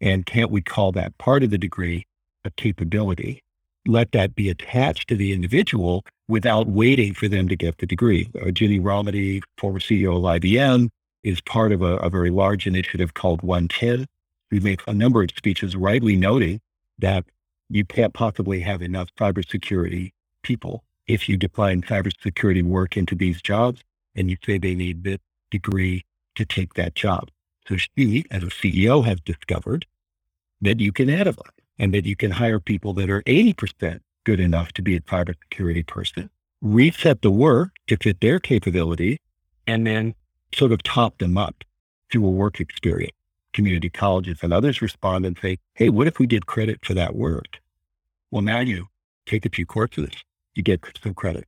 And 0.00 0.24
can't 0.24 0.50
we 0.50 0.60
call 0.60 0.92
that 0.92 1.16
part 1.18 1.42
of 1.42 1.50
the 1.50 1.58
degree 1.58 2.06
a 2.44 2.50
capability? 2.50 3.42
Let 3.86 4.12
that 4.12 4.34
be 4.34 4.48
attached 4.48 5.08
to 5.08 5.16
the 5.16 5.32
individual 5.32 6.04
without 6.28 6.68
waiting 6.68 7.14
for 7.14 7.28
them 7.28 7.48
to 7.48 7.56
get 7.56 7.78
the 7.78 7.86
degree. 7.86 8.30
Uh, 8.36 8.46
Ginni 8.46 8.80
Rometty, 8.80 9.42
former 9.58 9.80
CEO 9.80 10.16
of 10.16 10.40
IBM, 10.40 10.88
is 11.22 11.40
part 11.40 11.72
of 11.72 11.82
a, 11.82 11.96
a 11.96 12.08
very 12.08 12.30
large 12.30 12.66
initiative 12.66 13.14
called 13.14 13.42
OneTen. 13.42 14.06
We 14.50 14.60
made 14.60 14.80
a 14.86 14.94
number 14.94 15.22
of 15.22 15.30
speeches 15.36 15.76
rightly 15.76 16.16
noting 16.16 16.60
that 16.98 17.24
you 17.68 17.84
can't 17.84 18.14
possibly 18.14 18.60
have 18.60 18.82
enough 18.82 19.08
cybersecurity 19.18 20.10
people 20.42 20.82
if 21.10 21.28
you 21.28 21.36
define 21.36 21.82
cybersecurity 21.82 22.62
work 22.62 22.96
into 22.96 23.16
these 23.16 23.42
jobs 23.42 23.82
and 24.14 24.30
you 24.30 24.36
say 24.46 24.58
they 24.58 24.76
need 24.76 25.02
this 25.02 25.18
degree 25.50 26.04
to 26.36 26.44
take 26.44 26.74
that 26.74 26.94
job. 26.94 27.30
So 27.66 27.76
she, 27.76 28.24
as 28.30 28.44
a 28.44 28.46
CEO, 28.46 29.04
has 29.04 29.20
discovered 29.20 29.86
that 30.60 30.78
you 30.78 30.92
can 30.92 31.10
add 31.10 31.26
a 31.26 31.34
and 31.80 31.92
that 31.94 32.06
you 32.06 32.14
can 32.14 32.30
hire 32.30 32.60
people 32.60 32.92
that 32.94 33.10
are 33.10 33.22
80% 33.22 34.00
good 34.24 34.38
enough 34.38 34.72
to 34.74 34.82
be 34.82 34.94
a 34.94 35.00
cybersecurity 35.00 35.84
person, 35.84 36.30
reset 36.60 37.22
the 37.22 37.30
work 37.30 37.70
to 37.88 37.96
fit 37.96 38.20
their 38.20 38.38
capability, 38.38 39.18
and 39.66 39.86
then 39.86 40.14
sort 40.54 40.70
of 40.70 40.82
top 40.84 41.18
them 41.18 41.36
up 41.36 41.64
through 42.12 42.26
a 42.26 42.30
work 42.30 42.60
experience. 42.60 43.16
Community 43.52 43.90
colleges 43.90 44.38
and 44.42 44.52
others 44.52 44.80
respond 44.80 45.26
and 45.26 45.36
say, 45.42 45.58
Hey, 45.74 45.88
what 45.88 46.06
if 46.06 46.20
we 46.20 46.28
did 46.28 46.46
credit 46.46 46.78
for 46.84 46.94
that 46.94 47.16
work? 47.16 47.60
Well, 48.30 48.42
now 48.42 48.60
you 48.60 48.86
take 49.26 49.44
a 49.44 49.50
few 49.50 49.66
courses 49.66 50.10
you 50.54 50.62
get 50.62 50.80
some 51.02 51.14
credit. 51.14 51.44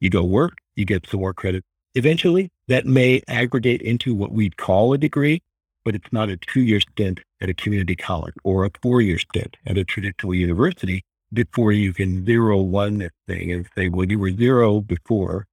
You 0.00 0.10
go 0.10 0.24
work, 0.24 0.58
you 0.76 0.84
get 0.84 1.06
some 1.08 1.20
more 1.20 1.34
credit. 1.34 1.64
Eventually, 1.94 2.50
that 2.68 2.86
may 2.86 3.20
aggregate 3.28 3.82
into 3.82 4.14
what 4.14 4.32
we'd 4.32 4.56
call 4.56 4.92
a 4.92 4.98
degree, 4.98 5.42
but 5.84 5.94
it's 5.94 6.12
not 6.12 6.28
a 6.28 6.36
two 6.36 6.60
year 6.60 6.80
stint 6.80 7.20
at 7.40 7.48
a 7.48 7.54
community 7.54 7.96
college 7.96 8.34
or 8.44 8.64
a 8.64 8.70
four 8.82 9.00
year 9.00 9.18
stint 9.18 9.56
at 9.66 9.78
a 9.78 9.84
traditional 9.84 10.34
university 10.34 11.02
before 11.32 11.72
you 11.72 11.92
can 11.92 12.24
zero 12.24 12.60
one 12.60 12.98
this 12.98 13.12
thing 13.26 13.52
and 13.52 13.68
say, 13.76 13.88
well, 13.88 14.06
you 14.06 14.18
were 14.18 14.32
zero 14.32 14.80
before, 14.80 15.46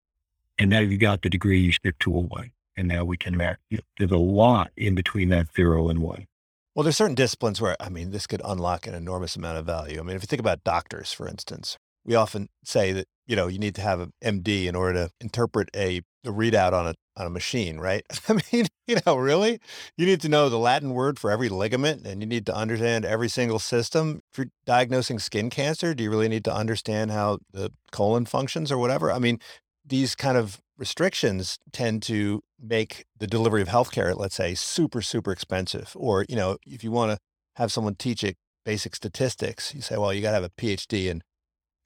and 0.58 0.70
now 0.70 0.80
you 0.80 0.98
got 0.98 1.22
the 1.22 1.30
degree, 1.30 1.60
you 1.60 1.72
stick 1.72 1.98
to 2.00 2.16
a 2.16 2.20
one. 2.20 2.52
And 2.76 2.88
now 2.88 3.06
we 3.06 3.18
can 3.18 3.36
match. 3.36 3.58
There's 3.98 4.12
a 4.12 4.18
lot 4.18 4.70
in 4.78 4.94
between 4.94 5.30
that 5.30 5.48
zero 5.56 5.90
and 5.90 6.00
one. 6.00 6.28
Well, 6.76 6.84
there's 6.84 6.98
certain 6.98 7.16
disciplines 7.16 7.60
where, 7.60 7.76
I 7.80 7.90
mean, 7.90 8.12
this 8.12 8.28
could 8.28 8.42
unlock 8.46 8.86
an 8.86 8.94
enormous 8.94 9.36
amount 9.36 9.58
of 9.58 9.66
value. 9.66 10.00
I 10.00 10.04
mean, 10.04 10.16
if 10.16 10.22
you 10.22 10.28
think 10.28 10.40
about 10.40 10.64
doctors, 10.64 11.12
for 11.12 11.28
instance, 11.28 11.76
we 12.08 12.16
often 12.16 12.50
say 12.64 12.94
that 12.94 13.08
you 13.28 13.36
know 13.36 13.48
you 13.48 13.60
need 13.60 13.76
to 13.76 13.82
have 13.82 14.00
an 14.00 14.14
MD 14.24 14.66
in 14.66 14.76
order 14.76 14.94
to 14.94 15.12
interpret 15.22 15.70
a, 15.76 16.02
a 16.26 16.32
readout 16.32 16.74
on 16.74 16.88
a 16.88 16.96
on 17.18 17.28
a 17.28 17.30
machine, 17.30 17.80
right? 17.80 18.04
I 18.30 18.40
mean, 18.52 18.68
you 18.88 18.98
know, 19.06 19.18
really, 19.18 19.60
you 19.98 20.06
need 20.06 20.22
to 20.22 20.30
know 20.30 20.50
the 20.50 20.58
Latin 20.58 20.94
word 20.94 21.20
for 21.20 21.30
every 21.30 21.50
ligament, 21.50 22.08
and 22.08 22.22
you 22.22 22.28
need 22.28 22.46
to 22.46 22.56
understand 22.56 23.06
every 23.06 23.28
single 23.28 23.60
system. 23.60 24.22
If 24.32 24.38
you're 24.38 24.48
diagnosing 24.66 25.20
skin 25.20 25.50
cancer, 25.50 25.94
do 25.94 26.04
you 26.04 26.10
really 26.10 26.30
need 26.30 26.46
to 26.46 26.54
understand 26.54 27.12
how 27.12 27.40
the 27.52 27.72
colon 27.92 28.26
functions 28.26 28.72
or 28.72 28.78
whatever? 28.78 29.12
I 29.12 29.20
mean, 29.20 29.40
these 29.86 30.16
kind 30.16 30.38
of 30.38 30.62
restrictions 30.78 31.58
tend 31.74 32.04
to 32.04 32.42
make 32.62 33.06
the 33.18 33.28
delivery 33.28 33.62
of 33.62 33.68
healthcare, 33.68 34.16
let's 34.16 34.36
say, 34.36 34.56
super 34.56 35.02
super 35.02 35.32
expensive. 35.32 35.92
Or 35.96 36.26
you 36.30 36.36
know, 36.36 36.58
if 36.66 36.84
you 36.84 36.92
want 36.92 37.12
to 37.12 37.18
have 37.58 37.72
someone 37.72 37.96
teach 37.96 38.24
it 38.24 38.38
basic 38.64 38.96
statistics, 38.96 39.74
you 39.74 39.82
say, 39.82 39.98
well, 39.98 40.14
you 40.14 40.22
got 40.22 40.32
to 40.32 40.36
have 40.36 40.44
a 40.44 40.50
PhD 40.50 41.08
in 41.08 41.24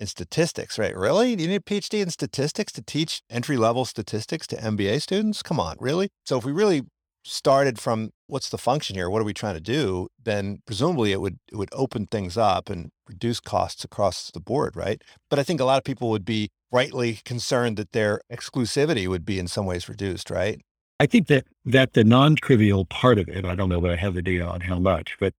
in 0.01 0.07
statistics, 0.07 0.79
right? 0.79 0.97
Really? 0.97 1.29
You 1.29 1.37
need 1.37 1.55
a 1.55 1.59
PhD 1.59 2.01
in 2.01 2.09
statistics 2.09 2.73
to 2.73 2.81
teach 2.81 3.21
entry 3.29 3.55
level 3.55 3.85
statistics 3.85 4.47
to 4.47 4.57
MBA 4.57 5.01
students? 5.03 5.43
Come 5.43 5.59
on, 5.59 5.77
really? 5.79 6.09
So 6.25 6.39
if 6.39 6.43
we 6.43 6.51
really 6.51 6.81
started 7.23 7.79
from 7.79 8.09
what's 8.25 8.49
the 8.49 8.57
function 8.57 8.95
here? 8.95 9.07
What 9.07 9.21
are 9.21 9.25
we 9.25 9.33
trying 9.33 9.53
to 9.53 9.61
do? 9.61 10.07
Then 10.21 10.63
presumably 10.65 11.11
it 11.11 11.21
would 11.21 11.37
it 11.51 11.55
would 11.55 11.69
open 11.71 12.07
things 12.07 12.35
up 12.35 12.67
and 12.67 12.89
reduce 13.07 13.39
costs 13.39 13.83
across 13.83 14.31
the 14.31 14.39
board, 14.39 14.75
right? 14.75 15.01
But 15.29 15.37
I 15.37 15.43
think 15.43 15.59
a 15.59 15.65
lot 15.65 15.77
of 15.77 15.83
people 15.83 16.09
would 16.09 16.25
be 16.25 16.49
rightly 16.71 17.19
concerned 17.23 17.77
that 17.77 17.91
their 17.91 18.21
exclusivity 18.33 19.07
would 19.07 19.23
be 19.23 19.37
in 19.37 19.47
some 19.47 19.67
ways 19.67 19.87
reduced, 19.87 20.31
right? 20.31 20.59
I 20.99 21.05
think 21.05 21.27
that 21.27 21.45
that 21.65 21.93
the 21.93 22.03
non-trivial 22.03 22.85
part 22.85 23.19
of 23.19 23.29
it, 23.29 23.45
I 23.45 23.53
don't 23.53 23.69
know 23.69 23.81
that 23.81 23.91
I 23.91 23.95
have 23.97 24.15
the 24.15 24.21
data 24.21 24.47
on 24.47 24.61
how 24.61 24.79
much, 24.79 25.15
but 25.19 25.33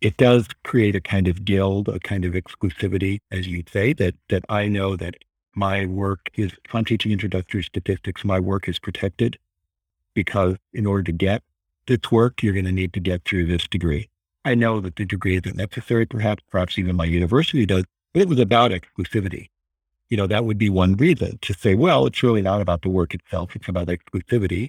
it 0.00 0.16
does 0.16 0.46
create 0.64 0.94
a 0.94 1.00
kind 1.00 1.28
of 1.28 1.44
guild, 1.44 1.88
a 1.88 1.98
kind 2.00 2.24
of 2.24 2.34
exclusivity, 2.34 3.20
as 3.30 3.46
you'd 3.46 3.68
say, 3.68 3.92
that 3.94 4.14
that 4.28 4.44
I 4.48 4.68
know 4.68 4.96
that 4.96 5.16
my 5.54 5.86
work 5.86 6.30
is 6.34 6.52
if 6.64 6.74
I'm 6.74 6.84
teaching 6.84 7.12
introductory 7.12 7.62
statistics, 7.62 8.24
my 8.24 8.38
work 8.38 8.68
is 8.68 8.78
protected 8.78 9.38
because 10.14 10.56
in 10.72 10.86
order 10.86 11.02
to 11.04 11.12
get 11.12 11.42
this 11.86 12.12
work, 12.12 12.42
you're 12.42 12.52
going 12.52 12.64
to 12.64 12.72
need 12.72 12.92
to 12.92 13.00
get 13.00 13.24
through 13.24 13.46
this 13.46 13.66
degree. 13.66 14.08
I 14.44 14.54
know 14.54 14.80
that 14.80 14.96
the 14.96 15.04
degree 15.04 15.36
isn't 15.36 15.56
necessary, 15.56 16.06
perhaps, 16.06 16.42
perhaps 16.50 16.78
even 16.78 16.96
my 16.96 17.04
university 17.04 17.66
does, 17.66 17.84
but 18.12 18.22
it 18.22 18.28
was 18.28 18.38
about 18.38 18.70
exclusivity. 18.70 19.48
You 20.10 20.16
know, 20.16 20.26
that 20.26 20.44
would 20.44 20.58
be 20.58 20.70
one 20.70 20.96
reason 20.96 21.38
to 21.42 21.52
say, 21.54 21.74
well, 21.74 22.06
it's 22.06 22.22
really 22.22 22.40
not 22.40 22.60
about 22.60 22.82
the 22.82 22.88
work 22.88 23.14
itself. 23.14 23.54
It's 23.54 23.68
about 23.68 23.88
exclusivity. 23.88 24.68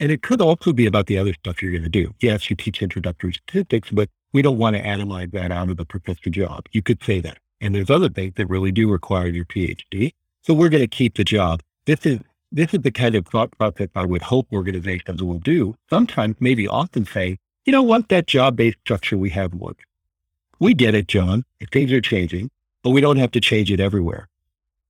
And 0.00 0.12
it 0.12 0.22
could 0.22 0.40
also 0.40 0.72
be 0.72 0.86
about 0.86 1.06
the 1.06 1.18
other 1.18 1.34
stuff 1.34 1.60
you're 1.60 1.72
going 1.72 1.82
to 1.82 1.88
do. 1.88 2.14
Yes, 2.20 2.48
you 2.48 2.56
teach 2.56 2.80
introductory 2.80 3.32
statistics, 3.32 3.90
but 3.90 4.08
we 4.32 4.42
don't 4.42 4.58
want 4.58 4.76
to 4.76 4.84
analyze 4.84 5.30
that 5.32 5.50
out 5.50 5.70
of 5.70 5.76
the 5.76 5.84
professor 5.84 6.30
job. 6.30 6.66
You 6.72 6.82
could 6.82 7.02
say 7.02 7.20
that. 7.20 7.38
And 7.60 7.74
there's 7.74 7.90
other 7.90 8.08
things 8.08 8.34
that 8.36 8.46
really 8.46 8.72
do 8.72 8.90
require 8.90 9.26
your 9.26 9.44
PhD. 9.44 10.12
So 10.42 10.54
we're 10.54 10.68
going 10.68 10.82
to 10.82 10.88
keep 10.88 11.16
the 11.16 11.24
job. 11.24 11.62
This 11.86 12.06
is 12.06 12.20
this 12.50 12.72
is 12.72 12.80
the 12.80 12.90
kind 12.90 13.14
of 13.14 13.26
thought 13.26 13.50
process 13.58 13.88
I 13.94 14.06
would 14.06 14.22
hope 14.22 14.48
organizations 14.52 15.22
will 15.22 15.38
do. 15.38 15.74
Sometimes, 15.90 16.36
maybe 16.40 16.66
often 16.66 17.04
say, 17.04 17.36
you 17.66 17.72
know 17.72 17.82
what, 17.82 18.08
that 18.08 18.26
job-based 18.26 18.78
structure 18.80 19.18
we 19.18 19.28
have 19.30 19.52
works. 19.52 19.84
We 20.58 20.72
get 20.72 20.94
it, 20.94 21.08
John. 21.08 21.44
Things 21.70 21.92
are 21.92 22.00
changing, 22.00 22.50
but 22.82 22.90
we 22.90 23.02
don't 23.02 23.18
have 23.18 23.32
to 23.32 23.40
change 23.40 23.70
it 23.70 23.80
everywhere. 23.80 24.28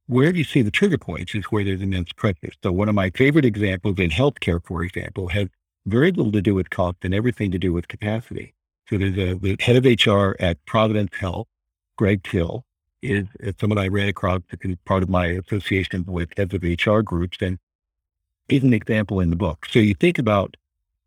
Where 0.06 0.30
do 0.32 0.38
you 0.38 0.44
see 0.44 0.62
the 0.62 0.70
trigger 0.70 0.98
points 0.98 1.34
is 1.34 1.44
where 1.46 1.64
there's 1.64 1.82
immense 1.82 2.12
pressure. 2.12 2.52
So 2.62 2.70
one 2.70 2.88
of 2.88 2.94
my 2.94 3.10
favorite 3.10 3.44
examples 3.44 3.98
in 3.98 4.10
healthcare, 4.10 4.64
for 4.64 4.84
example, 4.84 5.28
has 5.28 5.48
very 5.84 6.12
little 6.12 6.32
to 6.32 6.40
do 6.40 6.54
with 6.54 6.70
cost 6.70 6.98
and 7.02 7.12
everything 7.12 7.50
to 7.50 7.58
do 7.58 7.72
with 7.72 7.88
capacity. 7.88 8.54
So 8.88 8.98
there's 8.98 9.18
a, 9.18 9.34
the 9.34 9.56
head 9.60 9.76
of 9.76 9.84
HR 9.84 10.34
at 10.40 10.64
Providence 10.64 11.10
Health, 11.18 11.46
Greg 11.96 12.22
Till, 12.22 12.64
is, 13.02 13.26
is 13.40 13.54
someone 13.60 13.78
I 13.78 13.88
ran 13.88 14.08
across 14.08 14.40
as 14.52 14.76
part 14.84 15.02
of 15.02 15.08
my 15.08 15.26
association 15.26 16.04
with 16.06 16.30
heads 16.36 16.54
of 16.54 16.62
HR 16.62 17.00
groups. 17.00 17.38
And 17.40 17.58
is 18.48 18.62
an 18.62 18.72
example 18.72 19.20
in 19.20 19.30
the 19.30 19.36
book. 19.36 19.66
So 19.70 19.78
you 19.78 19.94
think 19.94 20.18
about 20.18 20.56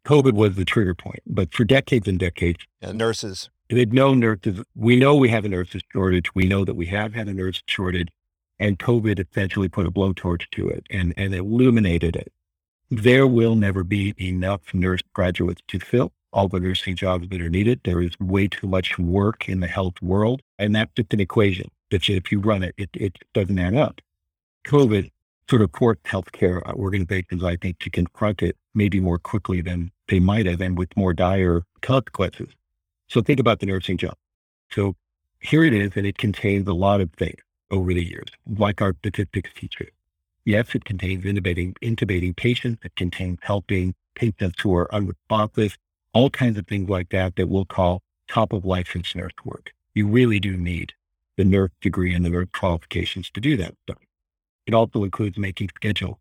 COVID 0.05 0.33
was 0.33 0.55
the 0.55 0.65
trigger 0.65 0.95
point, 0.95 1.21
but 1.25 1.53
for 1.53 1.63
decades 1.63 2.07
and 2.07 2.19
decades, 2.19 2.65
yeah, 2.81 2.91
nurses. 2.91 3.49
They 3.69 3.85
no 3.85 4.13
nurses. 4.13 4.63
We 4.75 4.95
know 4.97 5.15
we 5.15 5.29
have 5.29 5.45
a 5.45 5.49
nurses 5.49 5.81
shortage. 5.91 6.33
We 6.35 6.45
know 6.45 6.65
that 6.65 6.75
we 6.75 6.87
have 6.87 7.13
had 7.13 7.27
a 7.27 7.33
nurse 7.33 7.61
shortage, 7.67 8.09
and 8.59 8.77
COVID 8.77 9.25
essentially 9.25 9.69
put 9.69 9.85
a 9.85 9.91
blowtorch 9.91 10.49
to 10.51 10.69
it 10.69 10.85
and, 10.89 11.13
and 11.17 11.33
illuminated 11.33 12.15
it. 12.15 12.33
There 12.89 13.25
will 13.25 13.55
never 13.55 13.83
be 13.83 14.13
enough 14.19 14.73
nurse 14.73 15.01
graduates 15.13 15.61
to 15.69 15.79
fill 15.79 16.11
all 16.33 16.47
the 16.47 16.59
nursing 16.59 16.95
jobs 16.95 17.27
that 17.29 17.41
are 17.41 17.49
needed. 17.49 17.81
There 17.83 18.01
is 18.01 18.19
way 18.19 18.47
too 18.47 18.67
much 18.67 18.97
work 18.97 19.49
in 19.49 19.59
the 19.59 19.67
health 19.67 20.01
world. 20.01 20.41
And 20.59 20.75
that's 20.75 20.91
just 20.95 21.13
an 21.13 21.19
equation 21.19 21.69
that 21.89 22.09
if 22.09 22.31
you 22.31 22.39
run 22.39 22.63
it, 22.63 22.73
it, 22.77 22.89
it 22.93 23.17
doesn't 23.33 23.59
add 23.59 23.75
up. 23.75 24.01
COVID 24.65 25.11
sort 25.49 25.61
of 25.61 25.71
forced 25.77 26.03
healthcare 26.03 26.63
organizations, 26.73 27.43
I 27.43 27.57
think, 27.57 27.79
to 27.79 27.89
confront 27.89 28.41
it 28.41 28.55
maybe 28.73 28.99
more 28.99 29.19
quickly 29.19 29.61
than 29.61 29.91
they 30.07 30.19
might 30.19 30.45
have 30.45 30.61
and 30.61 30.77
with 30.77 30.95
more 30.95 31.13
dire 31.13 31.63
consequences. 31.81 32.49
So 33.07 33.21
think 33.21 33.39
about 33.39 33.59
the 33.59 33.65
nursing 33.65 33.97
job. 33.97 34.15
So 34.71 34.95
here 35.41 35.63
it 35.65 35.73
is, 35.73 35.91
and 35.95 36.05
it 36.05 36.17
contains 36.17 36.67
a 36.67 36.73
lot 36.73 37.01
of 37.01 37.11
things 37.13 37.41
over 37.69 37.93
the 37.93 38.03
years, 38.03 38.27
like 38.57 38.81
our 38.81 38.93
statistics 38.99 39.49
teacher. 39.53 39.89
Yes, 40.45 40.73
it 40.73 40.85
contains 40.85 41.25
intubating, 41.25 41.73
intubating 41.81 42.35
patients. 42.35 42.83
It 42.85 42.95
contains 42.95 43.39
helping 43.41 43.93
patients 44.15 44.61
who 44.61 44.75
are 44.75 44.93
unresponsive 44.93 45.77
all 46.13 46.29
kinds 46.29 46.57
of 46.57 46.67
things 46.67 46.89
like 46.89 47.09
that 47.09 47.35
that 47.35 47.47
we'll 47.47 47.65
call 47.65 48.01
top 48.27 48.53
of 48.53 48.65
license 48.65 49.15
nurse 49.15 49.33
work. 49.45 49.71
You 49.93 50.07
really 50.07 50.39
do 50.39 50.57
need 50.57 50.93
the 51.37 51.45
nurse 51.45 51.71
degree 51.81 52.13
and 52.13 52.23
the 52.23 52.29
nurse 52.29 52.49
qualifications 52.53 53.29
to 53.31 53.41
do 53.41 53.57
that 53.57 53.75
stuff. 53.83 54.01
It 54.65 54.73
also 54.73 55.03
includes 55.03 55.37
making 55.37 55.69
schedule. 55.75 56.19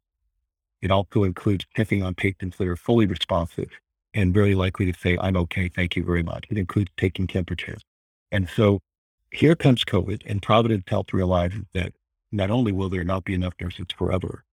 It 0.80 0.91
also 0.91 1.24
includes 1.24 1.66
checking 1.76 2.03
on 2.03 2.14
patients 2.14 2.57
that 2.57 2.66
are 2.66 2.76
fully 2.76 3.07
responsive 3.07 3.70
and 4.14 4.34
very 4.34 4.55
likely 4.55 4.91
to 4.91 4.99
say, 4.99 5.18
I'm 5.20 5.36
okay, 5.36 5.68
thank 5.68 5.95
you 5.95 6.05
very 6.05 6.22
much. 6.22 6.47
It 6.51 6.59
includes 6.59 6.91
taking 6.97 7.26
temperatures. 7.26 7.82
And 8.32 8.49
so 8.49 8.80
here 9.30 9.55
comes 9.55 9.84
COVID 9.84 10.22
and 10.26 10.43
Providence 10.43 10.84
Health 10.88 11.12
realizes 11.12 11.64
that 11.74 11.93
not 12.32 12.51
only 12.51 12.72
will 12.72 12.88
there 12.88 13.05
not 13.05 13.24
be 13.24 13.34
enough 13.34 13.55
nurses 13.61 13.86
forever, 13.97 14.45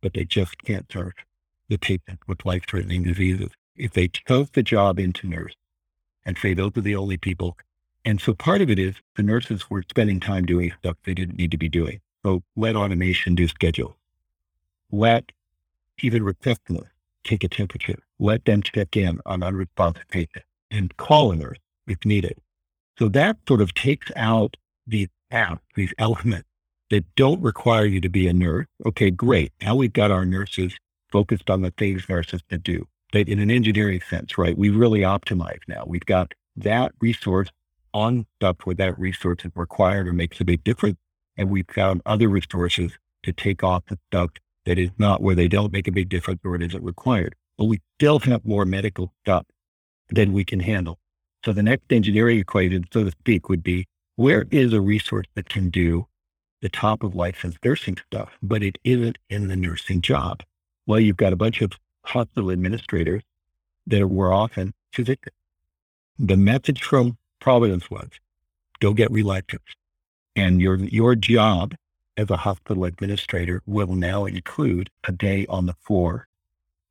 but 0.00 0.14
they 0.14 0.24
just 0.24 0.58
can't 0.62 0.90
serve 0.90 1.12
the 1.68 1.76
patient 1.78 2.20
with 2.26 2.44
life-threatening 2.44 3.02
diseases 3.02 3.50
if 3.76 3.92
they 3.92 4.08
took 4.08 4.52
the 4.52 4.62
job 4.62 4.98
into 4.98 5.28
nurse 5.28 5.54
and 6.24 6.38
say 6.38 6.54
those 6.54 6.72
are 6.76 6.80
the 6.80 6.96
only 6.96 7.16
people. 7.16 7.56
And 8.04 8.20
so 8.20 8.34
part 8.34 8.60
of 8.60 8.70
it 8.70 8.78
is 8.78 8.94
the 9.16 9.22
nurses 9.22 9.70
were 9.70 9.84
spending 9.88 10.20
time 10.20 10.44
doing 10.44 10.72
stuff 10.78 10.96
they 11.04 11.14
didn't 11.14 11.38
need 11.38 11.50
to 11.50 11.58
be 11.58 11.68
doing. 11.68 12.00
So 12.24 12.42
let 12.56 12.76
automation 12.76 13.34
do 13.34 13.48
schedule. 13.48 13.96
Let 14.90 15.32
even 16.02 16.22
receptionists 16.22 16.88
take 17.24 17.44
a 17.44 17.48
temperature. 17.48 17.98
Let 18.18 18.44
them 18.44 18.62
check 18.62 18.96
in 18.96 19.20
on 19.26 19.42
unresponsive 19.42 20.08
patients 20.08 20.46
and 20.70 20.96
call 20.96 21.32
a 21.32 21.36
nurse 21.36 21.58
if 21.86 22.04
needed. 22.04 22.38
So 22.98 23.08
that 23.08 23.36
sort 23.48 23.60
of 23.60 23.74
takes 23.74 24.10
out 24.16 24.56
these 24.86 25.08
apps, 25.32 25.60
these 25.74 25.92
elements 25.98 26.48
that 26.90 27.04
don't 27.16 27.42
require 27.42 27.86
you 27.86 28.00
to 28.00 28.08
be 28.08 28.28
a 28.28 28.32
nurse. 28.32 28.66
Okay, 28.86 29.10
great. 29.10 29.52
Now 29.62 29.74
we've 29.74 29.92
got 29.92 30.10
our 30.10 30.24
nurses 30.24 30.74
focused 31.10 31.50
on 31.50 31.62
the 31.62 31.70
things 31.72 32.08
nurses 32.08 32.42
can 32.48 32.60
do. 32.60 32.86
But 33.14 33.28
in 33.28 33.38
an 33.38 33.48
engineering 33.48 34.00
sense, 34.10 34.36
right, 34.36 34.58
we 34.58 34.70
really 34.70 35.02
optimize 35.02 35.60
now. 35.68 35.84
We've 35.86 36.04
got 36.04 36.34
that 36.56 36.90
resource 37.00 37.48
on 37.92 38.26
stuff 38.34 38.56
where 38.64 38.74
that 38.74 38.98
resource 38.98 39.44
is 39.44 39.52
required 39.54 40.08
or 40.08 40.12
makes 40.12 40.40
a 40.40 40.44
big 40.44 40.64
difference. 40.64 40.98
And 41.36 41.48
we've 41.48 41.70
found 41.72 42.02
other 42.06 42.28
resources 42.28 42.90
to 43.22 43.32
take 43.32 43.62
off 43.62 43.84
the 43.88 44.00
stuff 44.08 44.30
that 44.66 44.80
is 44.80 44.90
not 44.98 45.22
where 45.22 45.36
they 45.36 45.46
don't 45.46 45.72
make 45.72 45.86
a 45.86 45.92
big 45.92 46.08
difference 46.08 46.40
or 46.42 46.56
it 46.56 46.62
isn't 46.62 46.82
required. 46.82 47.36
But 47.56 47.66
we 47.66 47.80
still 48.00 48.18
have 48.18 48.44
more 48.44 48.64
medical 48.64 49.12
stuff 49.22 49.46
than 50.10 50.32
we 50.32 50.44
can 50.44 50.58
handle. 50.58 50.98
So 51.44 51.52
the 51.52 51.62
next 51.62 51.92
engineering 51.92 52.40
equation, 52.40 52.84
so 52.92 53.04
to 53.04 53.12
speak, 53.12 53.48
would 53.48 53.62
be 53.62 53.86
where 54.16 54.44
is 54.50 54.72
a 54.72 54.80
resource 54.80 55.26
that 55.36 55.48
can 55.48 55.70
do 55.70 56.08
the 56.62 56.68
top 56.68 57.04
of 57.04 57.14
licensed 57.14 57.58
nursing 57.64 57.96
stuff, 58.08 58.30
but 58.42 58.64
it 58.64 58.76
isn't 58.82 59.18
in 59.30 59.46
the 59.46 59.56
nursing 59.56 60.00
job? 60.00 60.42
Well, 60.88 60.98
you've 60.98 61.16
got 61.16 61.32
a 61.32 61.36
bunch 61.36 61.62
of 61.62 61.74
hospital 62.04 62.50
administrators 62.50 63.22
that 63.86 64.06
were 64.08 64.32
often 64.32 64.72
physicians. 64.92 65.34
The 66.18 66.36
message 66.36 66.82
from 66.82 67.18
Providence 67.40 67.90
was 67.90 68.08
go 68.80 68.92
get 68.92 69.10
relicensed. 69.10 69.74
And 70.36 70.60
your, 70.60 70.76
your 70.76 71.14
job 71.14 71.74
as 72.16 72.30
a 72.30 72.36
hospital 72.36 72.84
administrator 72.84 73.62
will 73.66 73.94
now 73.94 74.24
include 74.24 74.90
a 75.04 75.12
day 75.12 75.46
on 75.48 75.66
the 75.66 75.74
floor, 75.82 76.26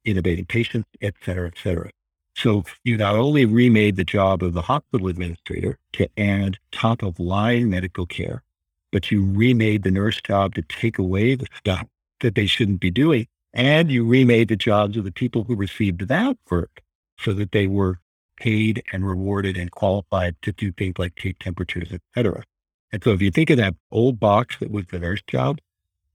intubating 0.06 0.48
patients, 0.48 0.88
et 1.02 1.14
cetera, 1.24 1.48
et 1.48 1.58
cetera. 1.62 1.90
So 2.36 2.64
you 2.84 2.98
not 2.98 3.16
only 3.16 3.46
remade 3.46 3.96
the 3.96 4.04
job 4.04 4.44
of 4.44 4.54
the 4.54 4.62
hospital 4.62 5.08
administrator 5.08 5.78
to 5.94 6.10
add 6.18 6.58
top 6.72 7.04
of 7.04 7.20
line 7.20 7.70
medical 7.70 8.06
care, 8.06 8.44
but 8.92 9.12
you 9.12 9.24
remade 9.26 9.84
the 9.84 9.92
nurse 9.92 10.20
job 10.22 10.56
to 10.56 10.62
take 10.64 10.98
away 10.98 11.36
the 11.36 11.48
stuff 11.58 11.86
that 12.22 12.36
they 12.36 12.46
shouldn't 12.46 12.80
be 12.80 12.92
doing. 12.92 13.28
And 13.54 13.92
you 13.92 14.06
remade 14.06 14.48
the 14.48 14.56
jobs 14.56 14.98
of 14.98 15.04
the 15.04 15.12
people 15.12 15.44
who 15.44 15.56
received 15.56 16.08
that 16.08 16.38
work 16.50 16.82
so 17.20 17.34
that 17.34 17.52
they 17.52 17.68
were 17.68 18.00
paid 18.38 18.84
and 18.92 19.08
rewarded 19.08 19.58
and 19.58 19.72
qualified 19.72 20.36
to 20.42 20.52
do 20.52 20.72
things 20.72 20.96
like 20.98 21.16
take 21.16 21.38
temperatures, 21.40 21.90
et 21.92 22.02
cetera. 22.16 22.44
And 22.92 23.04
so 23.04 23.12
if 23.12 23.22
you 23.22 23.32
think 23.32 23.50
of 23.50 23.58
that 23.58 23.76
old 23.92 24.20
box 24.20 24.58
that 24.60 24.72
was 24.72 24.86
the 24.88 25.00
nurse 25.00 25.22
job 25.28 25.60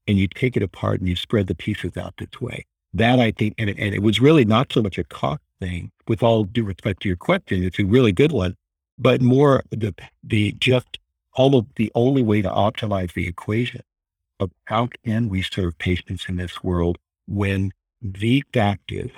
and 0.07 0.19
you 0.19 0.27
take 0.27 0.57
it 0.57 0.63
apart 0.63 1.01
and 1.01 1.09
you 1.09 1.17
spread 1.17 1.47
the 1.47 1.55
pieces 1.55 1.97
out 1.97 2.15
this 2.19 2.41
way, 2.41 2.67
that 2.95 3.21
I 3.21 3.31
think, 3.31 3.55
and 3.59 3.71
it, 3.71 3.79
and 3.79 3.95
it 3.95 4.03
was 4.03 4.21
really 4.21 4.45
not 4.45 4.73
so 4.73 4.83
much 4.83 4.99
a 4.99 5.05
cost 5.05 5.43
thing, 5.61 5.93
with 6.07 6.23
all 6.23 6.45
due 6.45 6.65
respect 6.65 7.03
to 7.03 7.09
your 7.09 7.17
question, 7.17 7.63
it's 7.63 7.79
a 7.79 7.85
really 7.85 8.13
good 8.13 8.33
one, 8.33 8.57
but 8.99 9.21
more 9.21 9.63
the, 9.71 9.95
the 10.25 10.53
just 10.59 10.99
almost 11.35 11.67
the 11.77 11.93
only 11.95 12.23
way 12.23 12.43
to 12.43 12.49
optimize 12.49 13.13
the 13.13 13.29
equation 13.29 13.83
of 14.41 14.51
how 14.65 14.89
can 15.05 15.29
we 15.29 15.43
serve 15.43 15.77
patients 15.79 16.27
in 16.29 16.37
this 16.37 16.65
world 16.65 16.99
when 17.29 17.73
the 18.01 18.43
fact 18.53 18.91
is 18.91 19.11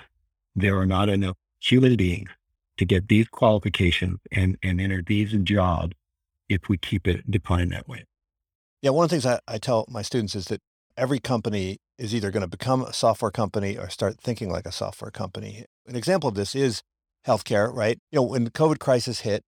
there 0.54 0.76
are 0.76 0.86
not 0.86 1.08
enough 1.08 1.36
human 1.60 1.96
beings 1.96 2.30
to 2.76 2.84
get 2.84 3.08
these 3.08 3.28
qualifications 3.28 4.18
and, 4.32 4.56
and 4.62 4.80
enter 4.80 5.02
these 5.06 5.32
jobs 5.44 5.94
if 6.48 6.68
we 6.68 6.76
keep 6.76 7.06
it 7.06 7.30
defined 7.30 7.72
that 7.72 7.88
way. 7.88 8.04
Yeah, 8.82 8.90
one 8.90 9.04
of 9.04 9.10
the 9.10 9.14
things 9.14 9.26
I, 9.26 9.40
I 9.46 9.58
tell 9.58 9.84
my 9.88 10.02
students 10.02 10.34
is 10.34 10.46
that 10.46 10.60
every 10.96 11.20
company 11.20 11.78
is 11.98 12.14
either 12.14 12.30
going 12.30 12.40
to 12.40 12.48
become 12.48 12.82
a 12.82 12.92
software 12.92 13.30
company 13.30 13.76
or 13.76 13.88
start 13.90 14.18
thinking 14.18 14.50
like 14.50 14.66
a 14.66 14.72
software 14.72 15.10
company. 15.10 15.66
An 15.86 15.96
example 15.96 16.28
of 16.28 16.34
this 16.34 16.54
is 16.54 16.82
healthcare, 17.26 17.72
right? 17.72 17.98
You 18.10 18.16
know, 18.16 18.22
when 18.22 18.44
the 18.44 18.50
COVID 18.50 18.78
crisis 18.78 19.20
hit, 19.20 19.42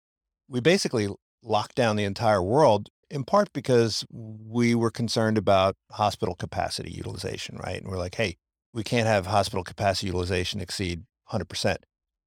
we 0.48 0.60
basically 0.60 1.08
locked 1.42 1.74
down 1.74 1.96
the 1.96 2.04
entire 2.04 2.42
world 2.42 2.88
in 3.10 3.24
part 3.24 3.52
because 3.52 4.04
we 4.10 4.74
were 4.74 4.90
concerned 4.90 5.38
about 5.38 5.76
hospital 5.90 6.34
capacity 6.34 6.90
utilization, 6.90 7.56
right? 7.56 7.80
And 7.80 7.90
we're 7.90 7.98
like, 7.98 8.14
hey, 8.14 8.36
we 8.72 8.82
can't 8.82 9.06
have 9.06 9.26
hospital 9.26 9.64
capacity 9.64 10.06
utilization 10.06 10.60
exceed 10.60 11.04
100%. 11.30 11.76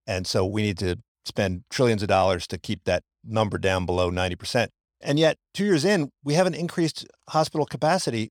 And 0.08 0.28
so 0.28 0.46
we 0.46 0.62
need 0.62 0.78
to 0.80 0.98
spend 1.26 1.64
trillions 1.70 2.02
of 2.02 2.08
dollars 2.08 2.48
to 2.48 2.58
keep 2.58 2.84
that 2.86 3.04
number 3.24 3.58
down 3.58 3.86
below 3.86 4.12
90%. 4.12 4.68
And 5.02 5.20
yet, 5.20 5.38
two 5.54 5.66
years 5.66 5.86
in, 5.86 6.10
we 6.24 6.36
haven't 6.36 6.56
increased 6.56 7.06
hospital 7.30 7.66
capacity 7.66 8.30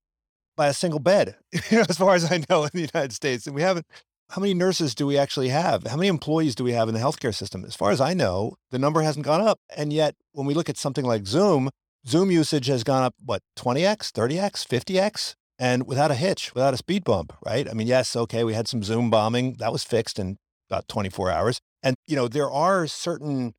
by 0.57 0.69
a 0.69 0.73
single 0.73 1.01
bed, 1.01 1.37
as 1.71 1.99
far 1.99 2.15
as 2.15 2.31
I 2.31 2.45
know, 2.49 2.65
in 2.65 2.71
the 2.73 2.89
United 2.93 3.13
States. 3.13 3.47
And 3.47 3.55
we 3.55 3.63
haven't. 3.63 3.87
How 4.31 4.41
many 4.41 4.55
nurses 4.55 4.95
do 4.95 5.07
we 5.07 5.19
actually 5.19 5.51
have? 5.51 5.87
How 5.87 5.97
many 5.97 6.09
employees 6.09 6.55
do 6.55 6.65
we 6.65 6.73
have 6.73 6.89
in 6.89 6.95
the 6.95 7.01
healthcare 7.01 7.35
system? 7.35 7.63
As 7.65 7.77
far 7.77 7.91
as 7.91 8.01
I 8.01 8.15
know, 8.15 8.57
the 8.71 8.79
number 8.79 9.03
hasn't 9.03 9.27
gone 9.27 9.43
up. 9.43 9.59
And 9.77 9.93
yet, 9.93 10.15
when 10.33 10.47
we 10.47 10.55
look 10.55 10.71
at 10.71 10.79
something 10.79 11.05
like 11.05 11.27
Zoom, 11.27 11.69
Zoom 12.07 12.31
usage 12.31 12.67
has 12.69 12.85
gone 12.85 13.03
up, 13.03 13.15
what, 13.23 13.43
20x, 13.57 14.11
30x, 14.13 14.67
50x? 14.67 15.35
And 15.59 15.87
without 15.87 16.11
a 16.11 16.15
hitch, 16.15 16.55
without 16.55 16.75
a 16.75 16.79
speed 16.79 17.05
bump, 17.05 17.33
right? 17.45 17.69
I 17.69 17.75
mean, 17.75 17.87
yes, 17.87 18.17
okay, 18.17 18.43
we 18.43 18.55
had 18.55 18.67
some 18.67 18.83
Zoom 18.83 19.11
bombing. 19.11 19.55
That 19.59 19.73
was 19.73 19.85
fixed 19.85 20.19
in 20.19 20.39
about 20.69 20.89
24 20.89 21.31
hours. 21.31 21.61
And, 21.83 21.97
you 22.07 22.17
know, 22.17 22.29
there 22.29 22.51
are 22.51 22.87
certain 22.87 23.55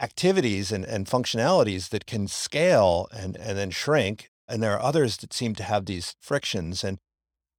activities 0.00 0.72
and, 0.72 0.84
and 0.84 1.06
functionalities 1.06 1.90
that 1.90 2.06
can 2.06 2.28
scale 2.28 3.08
and, 3.12 3.36
and 3.36 3.58
then 3.58 3.70
shrink. 3.70 4.28
And 4.48 4.62
there 4.62 4.72
are 4.72 4.82
others 4.82 5.18
that 5.18 5.32
seem 5.32 5.54
to 5.56 5.62
have 5.62 5.86
these 5.86 6.14
frictions. 6.20 6.82
And, 6.82 6.98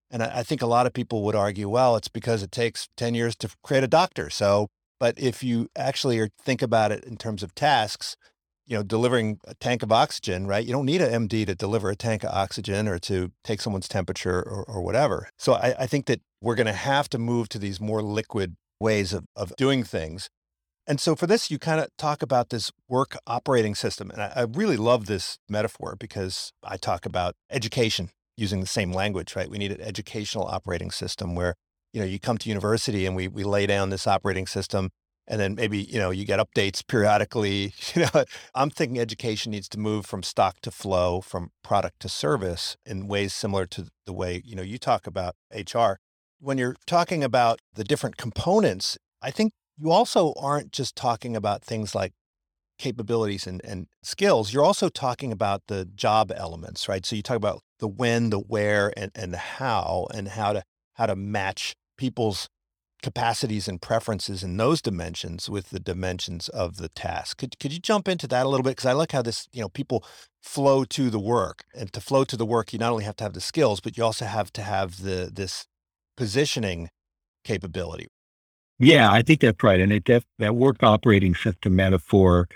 and 0.09 0.23
I, 0.23 0.39
I 0.39 0.43
think 0.43 0.61
a 0.61 0.67
lot 0.67 0.87
of 0.87 0.93
people 0.93 1.23
would 1.23 1.35
argue, 1.35 1.69
well, 1.69 1.95
it's 1.95 2.07
because 2.07 2.41
it 2.41 2.51
takes 2.51 2.87
10 2.97 3.13
years 3.13 3.35
to 3.37 3.49
create 3.63 3.83
a 3.83 3.87
doctor. 3.87 4.29
So, 4.29 4.67
but 4.99 5.19
if 5.19 5.43
you 5.43 5.69
actually 5.75 6.29
think 6.41 6.61
about 6.61 6.91
it 6.91 7.03
in 7.03 7.17
terms 7.17 7.43
of 7.43 7.53
tasks, 7.53 8.15
you 8.65 8.75
know, 8.75 8.83
delivering 8.83 9.39
a 9.47 9.53
tank 9.55 9.83
of 9.83 9.91
oxygen, 9.91 10.47
right? 10.47 10.65
You 10.65 10.73
don't 10.73 10.85
need 10.85 11.01
an 11.01 11.27
MD 11.27 11.45
to 11.45 11.55
deliver 11.55 11.89
a 11.89 11.95
tank 11.95 12.23
of 12.23 12.31
oxygen 12.31 12.87
or 12.87 12.97
to 12.99 13.31
take 13.43 13.61
someone's 13.61 13.87
temperature 13.87 14.39
or, 14.39 14.63
or 14.67 14.81
whatever. 14.81 15.29
So 15.37 15.53
I, 15.53 15.75
I 15.79 15.87
think 15.87 16.07
that 16.07 16.21
we're 16.41 16.55
going 16.55 16.67
to 16.67 16.73
have 16.73 17.09
to 17.09 17.19
move 17.19 17.49
to 17.49 17.59
these 17.59 17.79
more 17.79 18.01
liquid 18.01 18.55
ways 18.79 19.13
of, 19.13 19.25
of 19.35 19.53
doing 19.55 19.83
things. 19.83 20.29
And 20.87 20.99
so 20.99 21.15
for 21.15 21.25
this, 21.25 21.49
you 21.49 21.57
kind 21.57 21.79
of 21.79 21.89
talk 21.97 22.21
about 22.21 22.49
this 22.49 22.71
work 22.87 23.17
operating 23.25 23.73
system. 23.75 24.11
And 24.11 24.21
I, 24.21 24.33
I, 24.35 24.41
really 24.41 24.77
love 24.77 25.07
this 25.07 25.39
metaphor 25.49 25.95
because 25.99 26.51
I 26.63 26.77
talk 26.77 27.07
about 27.07 27.35
education 27.49 28.11
using 28.37 28.59
the 28.59 28.67
same 28.67 28.91
language, 28.91 29.35
right? 29.35 29.49
We 29.49 29.57
need 29.57 29.71
an 29.71 29.81
educational 29.81 30.45
operating 30.45 30.91
system 30.91 31.33
where, 31.33 31.55
you 31.91 32.01
know, 32.01 32.05
you 32.05 32.19
come 32.19 32.37
to 32.37 32.49
university 32.49 33.07
and 33.07 33.15
we, 33.15 33.27
we 33.27 33.43
lay 33.43 33.65
down 33.65 33.89
this 33.89 34.05
operating 34.05 34.45
system 34.45 34.91
and 35.27 35.39
then 35.39 35.55
maybe, 35.55 35.79
you 35.79 35.97
know, 35.97 36.11
you 36.11 36.25
get 36.25 36.39
updates 36.39 36.85
periodically. 36.85 37.73
You 37.95 38.03
know, 38.03 38.25
I'm 38.53 38.69
thinking 38.69 38.99
education 38.99 39.51
needs 39.51 39.69
to 39.69 39.79
move 39.79 40.05
from 40.05 40.21
stock 40.21 40.59
to 40.61 40.71
flow, 40.71 41.21
from 41.21 41.51
product 41.63 42.01
to 42.01 42.09
service 42.09 42.77
in 42.85 43.07
ways 43.07 43.33
similar 43.33 43.65
to 43.67 43.87
the 44.05 44.13
way, 44.13 44.41
you 44.45 44.55
know, 44.55 44.61
you 44.61 44.77
talk 44.77 45.07
about 45.07 45.35
HR 45.53 45.93
when 46.39 46.57
you're 46.57 46.75
talking 46.85 47.23
about 47.23 47.59
the 47.73 47.83
different 47.83 48.17
components, 48.17 48.97
I 49.21 49.31
think 49.31 49.53
you 49.77 49.91
also 49.91 50.33
aren't 50.39 50.71
just 50.71 50.95
talking 50.95 51.35
about 51.35 51.63
things 51.63 51.95
like 51.95 52.13
capabilities 52.77 53.47
and, 53.47 53.61
and 53.63 53.87
skills. 54.03 54.53
You're 54.53 54.63
also 54.63 54.89
talking 54.89 55.31
about 55.31 55.63
the 55.67 55.85
job 55.85 56.31
elements, 56.35 56.87
right? 56.87 57.05
So 57.05 57.15
you 57.15 57.23
talk 57.23 57.37
about 57.37 57.61
the 57.79 57.87
when, 57.87 58.29
the 58.29 58.39
where, 58.39 58.93
and, 58.97 59.11
and 59.15 59.33
the 59.33 59.37
how, 59.37 60.07
and 60.13 60.27
how 60.27 60.53
to 60.53 60.63
how 60.93 61.07
to 61.07 61.15
match 61.15 61.75
people's 61.97 62.47
capacities 63.05 63.67
and 63.67 63.79
preferences 63.79 64.43
in 64.43 64.57
those 64.57 64.81
dimensions 64.81 65.47
with 65.47 65.69
the 65.69 65.79
dimensions 65.79 66.49
of 66.49 66.77
the 66.77 66.89
task. 66.89 67.37
Could 67.37 67.59
could 67.59 67.71
you 67.71 67.77
jump 67.77 68.07
into 68.07 68.25
that 68.25 68.47
a 68.47 68.49
little 68.49 68.63
bit? 68.63 68.71
Because 68.71 68.87
I 68.87 68.93
like 68.93 69.11
how 69.11 69.21
this, 69.21 69.47
you 69.53 69.61
know, 69.61 69.69
people 69.69 70.03
flow 70.41 70.83
to 70.85 71.11
the 71.11 71.19
work. 71.19 71.65
And 71.75 71.93
to 71.93 72.01
flow 72.01 72.23
to 72.23 72.35
the 72.35 72.47
work, 72.47 72.73
you 72.73 72.79
not 72.79 72.91
only 72.91 73.03
have 73.03 73.15
to 73.17 73.23
have 73.23 73.33
the 73.33 73.41
skills, 73.41 73.79
but 73.79 73.95
you 73.95 74.03
also 74.03 74.25
have 74.25 74.51
to 74.53 74.63
have 74.63 75.03
the 75.03 75.29
this 75.31 75.67
positioning 76.17 76.89
capability. 77.43 78.07
Yeah, 78.79 79.11
I 79.11 79.21
think 79.21 79.41
that's 79.41 79.61
right. 79.61 79.79
And 79.79 79.91
it 79.91 80.03
def- 80.03 80.25
that 80.39 80.55
work 80.55 80.81
operating 80.81 81.35
system 81.35 81.75
metaphor, 81.75 82.47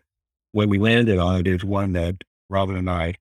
when 0.51 0.67
we 0.67 0.79
landed 0.79 1.19
on 1.19 1.41
it, 1.41 1.47
is 1.47 1.63
one 1.63 1.93
that 1.93 2.23
Ravin 2.49 2.75
and 2.75 2.89
I 2.89 3.13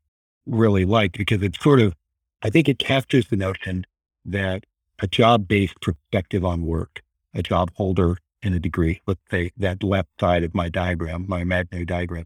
really 0.47 0.87
like 0.87 1.13
because 1.13 1.43
it's 1.43 1.63
sort 1.63 1.81
of, 1.81 1.95
I 2.41 2.49
think 2.49 2.71
it 2.71 2.79
captures 2.79 3.29
the 3.29 3.37
notion 3.37 3.85
that 4.25 4.65
a 5.01 5.07
job 5.07 5.47
based 5.47 5.79
perspective 5.83 6.43
on 6.43 6.65
work, 6.65 7.03
a 7.35 7.43
job 7.43 7.71
holder 7.75 8.19
in 8.43 8.55
a 8.55 8.61
degree, 8.61 9.01
say 9.31 9.51
that 9.57 9.83
left 9.83 10.09
side 10.21 10.45
of 10.45 10.55
my 10.55 10.69
diagram, 10.69 11.27
my 11.29 11.41
imaginary 11.41 11.85
diagram, 11.85 12.25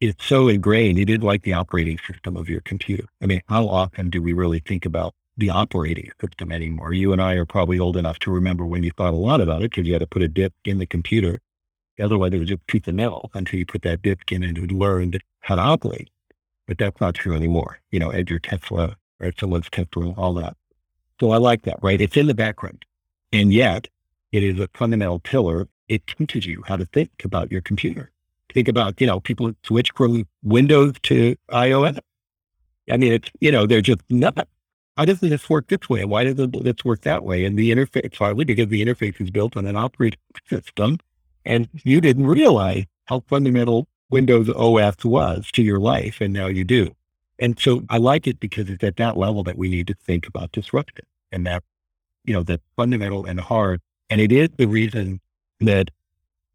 it's 0.00 0.24
so 0.24 0.48
ingrained. 0.48 0.98
It 0.98 1.10
is 1.10 1.18
like 1.18 1.42
the 1.42 1.52
operating 1.52 1.98
system 1.98 2.36
of 2.36 2.48
your 2.48 2.60
computer. 2.62 3.04
I 3.20 3.26
mean, 3.26 3.42
how 3.48 3.68
often 3.68 4.10
do 4.10 4.22
we 4.22 4.32
really 4.32 4.60
think 4.60 4.84
about 4.86 5.14
the 5.38 5.48
operating 5.48 6.10
system 6.20 6.52
anymore. 6.52 6.92
You 6.92 7.10
and 7.14 7.22
I 7.22 7.34
are 7.36 7.46
probably 7.46 7.78
old 7.78 7.96
enough 7.96 8.18
to 8.18 8.30
remember 8.30 8.66
when 8.66 8.82
you 8.82 8.90
thought 8.90 9.14
a 9.14 9.16
lot 9.16 9.40
about 9.40 9.62
it 9.62 9.70
because 9.70 9.86
you 9.86 9.94
had 9.94 10.00
to 10.00 10.06
put 10.06 10.20
a 10.20 10.28
disk 10.28 10.52
in 10.66 10.76
the 10.76 10.84
computer 10.84 11.38
Otherwise, 12.00 12.32
it 12.32 12.38
was 12.38 12.48
just 12.48 12.66
piece 12.66 12.86
of 12.86 12.94
metal 12.94 13.30
until 13.34 13.58
you 13.58 13.66
put 13.66 13.82
that 13.82 14.02
disk 14.02 14.32
in 14.32 14.42
and 14.42 14.56
you 14.56 14.66
learned 14.66 15.22
how 15.40 15.54
to 15.54 15.60
operate. 15.60 16.10
But 16.66 16.78
that's 16.78 17.00
not 17.00 17.14
true 17.14 17.34
anymore. 17.34 17.80
You 17.90 18.00
know, 18.00 18.10
Edgar 18.10 18.38
Tesla 18.38 18.96
or 19.20 19.32
someone's 19.38 19.68
Tesla, 19.70 20.12
all 20.12 20.34
that. 20.34 20.56
So 21.20 21.30
I 21.30 21.36
like 21.36 21.62
that, 21.62 21.78
right? 21.82 22.00
It's 22.00 22.16
in 22.16 22.26
the 22.26 22.34
background. 22.34 22.84
And 23.32 23.52
yet 23.52 23.88
it 24.32 24.42
is 24.42 24.58
a 24.58 24.68
fundamental 24.74 25.20
pillar. 25.20 25.68
It 25.88 26.06
teaches 26.06 26.46
you 26.46 26.62
how 26.66 26.76
to 26.76 26.86
think 26.86 27.10
about 27.24 27.52
your 27.52 27.60
computer. 27.60 28.10
Think 28.52 28.68
about, 28.68 29.00
you 29.00 29.06
know, 29.06 29.20
people 29.20 29.52
switch 29.62 29.90
from 29.94 30.26
Windows 30.42 30.94
to 31.04 31.36
iOS. 31.50 31.98
I 32.90 32.96
mean, 32.96 33.12
it's, 33.12 33.30
you 33.40 33.52
know, 33.52 33.66
they're 33.66 33.80
just 33.80 34.00
not, 34.10 34.48
how 34.96 35.04
does 35.04 35.20
this 35.20 35.48
work 35.48 35.68
this 35.68 35.88
way? 35.88 36.04
Why 36.04 36.24
doesn't 36.24 36.64
this 36.64 36.84
work 36.84 37.02
that 37.02 37.24
way? 37.24 37.44
And 37.44 37.58
the 37.58 37.70
interface, 37.70 38.16
partly 38.16 38.44
because 38.44 38.68
the 38.68 38.84
interface 38.84 39.20
is 39.20 39.30
built 39.30 39.56
on 39.56 39.66
an 39.66 39.76
operating 39.76 40.18
system 40.48 40.98
and 41.44 41.68
you 41.84 42.00
didn't 42.00 42.26
realize 42.26 42.84
how 43.04 43.20
fundamental 43.28 43.88
Windows 44.10 44.50
OS 44.50 45.04
was 45.04 45.50
to 45.52 45.62
your 45.62 45.78
life. 45.78 46.20
And 46.20 46.32
now 46.32 46.46
you 46.46 46.64
do. 46.64 46.94
And 47.38 47.58
so 47.58 47.84
I 47.88 47.98
like 47.98 48.26
it 48.26 48.38
because 48.38 48.68
it's 48.68 48.84
at 48.84 48.96
that 48.96 49.16
level 49.16 49.42
that 49.44 49.56
we 49.58 49.68
need 49.68 49.86
to 49.88 49.94
think 49.94 50.26
about 50.26 50.52
disruption 50.52 51.04
and 51.30 51.46
that, 51.46 51.64
you 52.24 52.34
know, 52.34 52.42
that's 52.42 52.62
fundamental 52.76 53.24
and 53.24 53.40
hard. 53.40 53.80
And 54.10 54.20
it 54.20 54.32
is 54.32 54.48
the 54.56 54.66
reason 54.66 55.20
that 55.60 55.90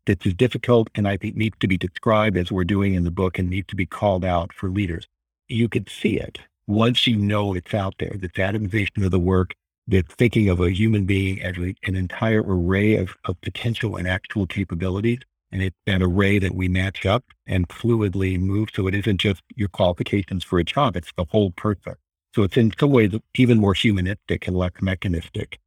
this 0.05 0.17
is 0.25 0.33
difficult 0.33 0.89
and 0.95 1.07
I 1.07 1.17
think 1.17 1.35
needs 1.35 1.57
to 1.59 1.67
be 1.67 1.77
described 1.77 2.37
as 2.37 2.51
we're 2.51 2.63
doing 2.63 2.93
in 2.93 3.03
the 3.03 3.11
book 3.11 3.37
and 3.37 3.49
needs 3.49 3.67
to 3.67 3.75
be 3.75 3.85
called 3.85 4.23
out 4.23 4.53
for 4.53 4.69
leaders. 4.69 5.07
You 5.47 5.67
can 5.67 5.87
see 5.87 6.17
it 6.17 6.39
once 6.67 7.07
you 7.07 7.15
know 7.15 7.53
it's 7.53 7.73
out 7.73 7.95
there, 7.99 8.13
this 8.15 8.31
atomization 8.31 9.03
of 9.03 9.11
the 9.11 9.19
work, 9.19 9.55
that 9.87 10.11
thinking 10.11 10.49
of 10.49 10.59
a 10.59 10.71
human 10.71 11.05
being 11.05 11.41
as 11.41 11.55
an 11.57 11.95
entire 11.95 12.43
array 12.45 12.97
of, 12.97 13.15
of 13.25 13.39
potential 13.41 13.95
and 13.95 14.07
actual 14.07 14.45
capabilities. 14.45 15.19
And 15.51 15.61
it's 15.61 15.77
that 15.85 16.01
array 16.01 16.39
that 16.39 16.53
we 16.53 16.67
match 16.67 17.05
up 17.05 17.23
and 17.45 17.69
fluidly 17.69 18.37
move. 18.37 18.67
So 18.73 18.87
it 18.87 18.95
isn't 18.95 19.19
just 19.19 19.41
your 19.55 19.69
qualifications 19.69 20.43
for 20.43 20.59
a 20.59 20.63
job, 20.63 20.97
it's 20.97 21.13
the 21.15 21.25
whole 21.29 21.51
person. 21.51 21.95
So 22.35 22.43
it's 22.43 22.57
in 22.57 22.73
some 22.77 22.91
ways 22.91 23.13
even 23.35 23.57
more 23.57 23.73
humanistic 23.73 24.45
and 24.47 24.57
less 24.57 24.73
mechanistic, 24.81 25.57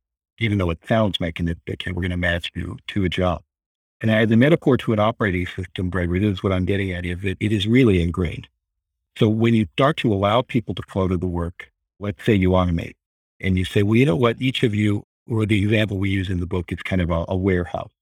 even 0.40 0.58
though 0.58 0.70
it 0.70 0.80
sounds 0.88 1.20
mechanistic 1.20 1.86
and 1.86 1.94
we're 1.94 2.02
going 2.02 2.10
to 2.10 2.16
match 2.16 2.50
you 2.54 2.78
to 2.88 3.04
a 3.04 3.08
job. 3.08 3.42
And 4.00 4.10
as 4.10 4.30
a 4.30 4.36
metaphor 4.36 4.78
to 4.78 4.94
an 4.94 4.98
operating 4.98 5.46
system, 5.46 5.90
Gregory, 5.90 6.20
this 6.20 6.32
is 6.32 6.42
what 6.42 6.52
I'm 6.52 6.64
getting 6.64 6.90
at 6.92 7.04
is 7.04 7.20
that 7.20 7.36
it 7.38 7.52
is 7.52 7.66
really 7.66 8.02
ingrained. 8.02 8.48
So 9.18 9.28
when 9.28 9.54
you 9.54 9.66
start 9.74 9.98
to 9.98 10.12
allow 10.12 10.40
people 10.40 10.74
to 10.74 10.82
flow 10.88 11.06
to 11.06 11.18
the 11.18 11.26
work, 11.26 11.70
let's 11.98 12.24
say 12.24 12.34
you 12.34 12.50
automate 12.50 12.94
and 13.40 13.58
you 13.58 13.66
say, 13.66 13.82
well, 13.82 13.96
you 13.96 14.06
know 14.06 14.16
what, 14.16 14.40
each 14.40 14.62
of 14.62 14.74
you, 14.74 15.04
or 15.28 15.44
the 15.44 15.62
example 15.62 15.98
we 15.98 16.08
use 16.08 16.30
in 16.30 16.40
the 16.40 16.46
book 16.46 16.72
is 16.72 16.82
kind 16.82 17.02
of 17.02 17.10
a, 17.10 17.26
a 17.28 17.36
warehouse, 17.36 17.92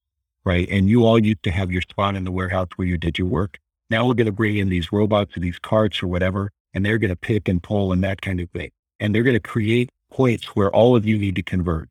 right? 0.45 0.69
And 0.71 0.89
you 0.89 1.05
all 1.05 1.19
used 1.19 1.43
to 1.43 1.51
have 1.51 1.73
your 1.73 1.83
spot 1.83 2.15
in 2.15 2.23
the 2.23 2.31
warehouse 2.31 2.69
where 2.77 2.87
you 2.87 2.97
did 2.97 3.19
your 3.19 3.27
work. 3.27 3.59
Now 3.91 4.07
we're 4.07 4.15
going 4.15 4.27
to 4.27 4.33
bring 4.33 4.59
in 4.59 4.69
these 4.69 4.93
robots 4.93 5.37
or 5.37 5.41
these 5.41 5.59
carts 5.59 6.01
or 6.01 6.07
whatever, 6.07 6.53
and 6.73 6.87
they're 6.87 6.99
going 6.99 7.11
to 7.11 7.17
pick 7.17 7.49
and 7.49 7.61
pull 7.61 7.93
and 7.93 8.05
that 8.05 8.23
kind 8.23 8.39
of 8.39 8.49
thing. 8.51 8.71
And 9.01 9.13
they're 9.13 9.25
going 9.25 9.35
to 9.35 9.41
create 9.41 9.91
points 10.13 10.55
where 10.55 10.71
all 10.71 10.95
of 10.95 11.05
you 11.05 11.19
need 11.19 11.35
to 11.37 11.43
converge 11.43 11.91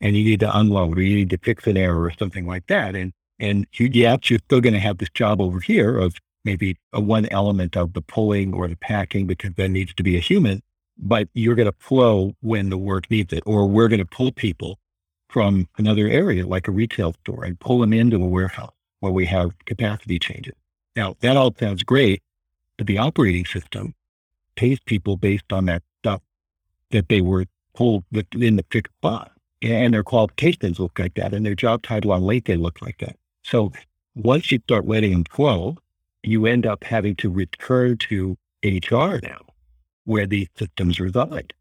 and 0.00 0.16
you 0.16 0.24
need 0.24 0.40
to 0.40 0.58
unload 0.58 0.98
or 0.98 1.02
you 1.02 1.16
need 1.16 1.30
to 1.30 1.38
fix 1.38 1.66
an 1.66 1.76
error 1.76 2.02
or 2.02 2.12
something 2.18 2.46
like 2.46 2.66
that. 2.68 2.94
And, 2.94 3.12
and 3.38 3.66
you, 3.74 3.88
you're 3.92 4.18
still 4.18 4.60
going 4.60 4.74
to 4.74 4.80
have 4.80 4.98
this 4.98 5.10
job 5.10 5.40
over 5.40 5.60
here 5.60 5.98
of 5.98 6.14
maybe 6.44 6.76
a 6.92 7.00
one 7.00 7.26
element 7.30 7.76
of 7.76 7.92
the 7.92 8.02
pulling 8.02 8.54
or 8.54 8.68
the 8.68 8.76
packing 8.76 9.26
because 9.26 9.52
there 9.56 9.68
needs 9.68 9.92
to 9.94 10.02
be 10.02 10.16
a 10.16 10.20
human, 10.20 10.62
but 10.98 11.28
you're 11.34 11.54
going 11.54 11.70
to 11.70 11.78
flow 11.78 12.32
when 12.40 12.70
the 12.70 12.78
work 12.78 13.10
needs 13.10 13.32
it. 13.32 13.42
Or 13.46 13.66
we're 13.66 13.88
going 13.88 14.00
to 14.00 14.06
pull 14.06 14.32
people 14.32 14.78
from 15.28 15.68
another 15.78 16.08
area 16.08 16.46
like 16.46 16.66
a 16.66 16.72
retail 16.72 17.14
store 17.22 17.44
and 17.44 17.58
pull 17.60 17.78
them 17.78 17.92
into 17.92 18.16
a 18.16 18.26
warehouse 18.26 18.72
where 19.00 19.12
we 19.12 19.26
have 19.26 19.52
capacity 19.64 20.18
changes. 20.18 20.54
Now 20.96 21.16
that 21.20 21.36
all 21.36 21.54
sounds 21.58 21.82
great, 21.82 22.22
but 22.76 22.86
the 22.86 22.98
operating 22.98 23.44
system 23.44 23.94
pays 24.56 24.78
people 24.84 25.16
based 25.16 25.52
on 25.52 25.66
that 25.66 25.82
stuff 26.00 26.20
that 26.90 27.08
they 27.08 27.20
were 27.20 27.46
pulled 27.74 28.04
in 28.34 28.56
the 28.56 28.64
fixed 28.70 28.92
spot. 28.94 29.32
And 29.62 29.92
their 29.92 30.02
qualifications 30.02 30.78
look 30.78 30.98
like 30.98 31.14
that 31.14 31.34
and 31.34 31.44
their 31.44 31.54
job 31.54 31.82
title 31.82 32.12
on 32.12 32.22
LinkedIn 32.22 32.60
look 32.60 32.80
like 32.80 32.98
that. 32.98 33.16
So 33.42 33.72
once 34.14 34.50
you 34.50 34.58
start 34.58 34.86
letting 34.86 35.12
them 35.12 35.24
flow, 35.24 35.76
you 36.22 36.46
end 36.46 36.66
up 36.66 36.84
having 36.84 37.14
to 37.16 37.30
return 37.30 37.98
to 37.98 38.36
HR 38.64 39.20
now, 39.22 39.40
where 40.04 40.26
these 40.26 40.48
systems 40.58 41.00
reside. 41.00 41.52